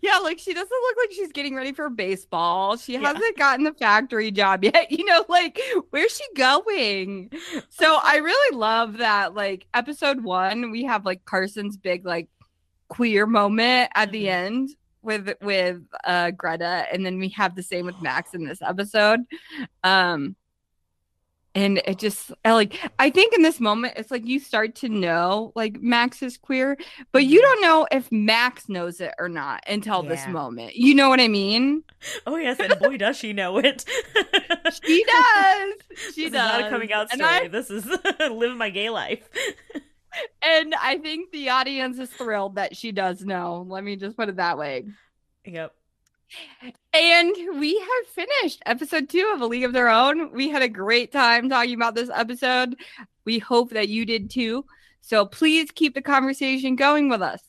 Yeah, 0.03 0.19
like 0.19 0.39
she 0.39 0.53
doesn't 0.53 0.71
look 0.71 0.97
like 0.99 1.13
she's 1.13 1.33
getting 1.33 1.55
ready 1.55 1.73
for 1.73 1.89
baseball. 1.89 2.77
She 2.77 2.95
yeah. 2.95 3.13
hasn't 3.15 3.39
gotten 3.39 3.65
the 3.65 3.73
factory 3.73 4.31
job 4.33 4.65
yet. 4.65 4.91
You 4.91 5.07
know, 5.07 5.25
like 5.31 5.59
where's 5.91 6.15
she 6.15 6.25
going? 6.37 7.31
So 7.71 7.99
I 8.03 8.17
really 8.17 8.57
love 8.59 8.99
that. 8.99 9.35
Like 9.35 9.67
episode 9.73 10.25
one, 10.25 10.73
we 10.73 10.85
have 10.85 11.07
like 11.07 11.25
Carson's 11.25 11.79
big 11.79 12.05
like 12.05 12.29
queer 12.91 13.27
moment 13.27 13.91
at 13.95 14.13
the 14.13 14.27
mm-hmm. 14.27 14.47
end 14.47 14.71
with 15.03 15.31
with 15.41 15.81
uh 16.05 16.31
Greta 16.33 16.85
and 16.93 17.07
then 17.07 17.19
we 17.19 17.31
have 17.31 17.57
the 17.57 17.63
same 17.63 17.87
with 17.87 18.01
Max 18.03 18.35
in 18.35 18.45
this 18.45 18.61
episode. 18.61 19.21
Um 19.83 20.37
and 21.55 21.79
it 21.85 21.99
just 21.99 22.33
like 22.45 22.79
I 22.99 23.11
think 23.11 23.35
in 23.35 23.43
this 23.43 23.61
moment 23.61 23.95
it's 23.97 24.11
like 24.11 24.27
you 24.27 24.39
start 24.39 24.75
to 24.77 24.89
know 24.89 25.53
like 25.55 25.81
Max 25.81 26.23
is 26.23 26.37
queer, 26.37 26.77
but 27.13 27.25
you 27.25 27.41
mm-hmm. 27.41 27.45
don't 27.45 27.63
know 27.63 27.87
if 27.91 28.11
Max 28.13 28.69
knows 28.69 29.01
it 29.01 29.15
or 29.19 29.29
not 29.29 29.65
until 29.67 30.03
yeah. 30.03 30.11
this 30.11 30.27
moment. 30.29 30.77
You 30.77 30.95
know 30.95 31.09
what 31.09 31.21
I 31.21 31.29
mean? 31.29 31.83
Oh 32.27 32.37
yes, 32.37 32.59
and 32.61 32.79
boy 32.79 32.97
does 32.99 33.17
she 33.17 33.33
know 33.33 33.59
it. 33.59 33.85
she 34.83 35.05
does. 35.05 35.75
She 36.15 36.25
this 36.25 36.33
does. 36.33 36.61
not 36.61 36.67
a 36.67 36.71
coming 36.71 36.93
out 36.93 37.11
story. 37.11 37.29
I... 37.29 37.49
This 37.49 37.71
is 37.71 37.87
live 38.31 38.57
my 38.57 38.71
gay 38.71 38.91
life 38.91 39.29
and 40.43 40.75
I 40.75 40.99
think 40.99 41.31
the 41.31 41.51
audience 41.51 41.99
is 41.99 42.11
thrilled 42.11 42.57
that 42.57 42.77
she 42.77 42.93
does 42.93 43.25
know. 43.25 43.67
Let 43.69 43.85
me 43.85 43.97
just 43.97 44.17
put 44.17 44.29
it 44.29 44.37
that 44.37 44.59
way. 44.59 44.87
Yep. 45.45 45.75
And 46.93 47.35
we 47.59 47.79
have 47.79 48.07
finished 48.15 48.63
episode 48.67 49.09
two 49.09 49.31
of 49.35 49.41
A 49.41 49.47
League 49.47 49.65
of 49.65 49.73
Their 49.73 49.89
Own. 49.89 50.33
We 50.33 50.49
had 50.49 50.63
a 50.63 50.69
great 50.69 51.13
time 51.13 51.49
talking 51.49 51.75
about 51.75 51.95
this 51.95 52.11
episode. 52.13 52.77
We 53.25 53.39
hope 53.39 53.71
that 53.71 53.89
you 53.89 54.07
did 54.07 54.31
too. 54.31 54.65
So 55.01 55.27
please 55.27 55.71
keep 55.71 55.95
the 55.95 56.03
conversation 56.03 56.77
going 56.77 57.09
with 57.09 57.23
us 57.23 57.43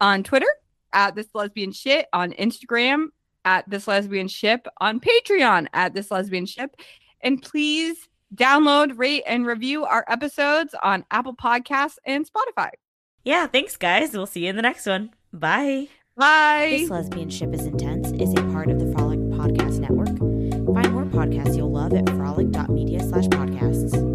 on 0.00 0.22
Twitter 0.22 0.46
at 0.92 1.14
this 1.14 1.28
lesbian 1.34 1.72
ship, 1.72 2.06
on 2.12 2.32
Instagram 2.32 3.08
at 3.44 3.68
this 3.68 3.86
lesbian 3.86 4.28
ship, 4.28 4.66
on 4.80 5.00
Patreon 5.00 5.66
at 5.72 5.94
this 5.94 6.10
lesbian 6.10 6.46
ship. 6.46 6.74
And 7.20 7.42
please 7.42 8.08
download, 8.34 8.98
rate, 8.98 9.22
and 9.26 9.46
review 9.46 9.84
our 9.84 10.04
episodes 10.08 10.74
on 10.82 11.04
Apple 11.10 11.34
Podcasts 11.34 11.96
and 12.04 12.26
Spotify. 12.26 12.70
Yeah, 13.24 13.46
thanks, 13.46 13.76
guys. 13.76 14.12
We'll 14.12 14.26
see 14.26 14.44
you 14.44 14.50
in 14.50 14.56
the 14.56 14.62
next 14.62 14.86
one. 14.86 15.10
Bye. 15.32 15.88
Bye. 16.16 16.78
This 16.80 16.90
Lesbian 16.90 17.30
Ship 17.30 17.52
is 17.54 17.64
Intense 17.64 18.10
is 18.12 18.32
a 18.32 18.42
part 18.52 18.70
of 18.70 18.78
the 18.78 18.92
Frolic 18.92 19.20
Podcast 19.20 19.78
Network. 19.78 20.08
Find 20.08 20.92
more 20.92 21.04
podcasts 21.04 21.56
you'll 21.56 21.72
love 21.72 21.94
at 21.94 22.08
frolic.media 22.10 23.00
slash 23.00 23.26
podcasts. 23.26 24.11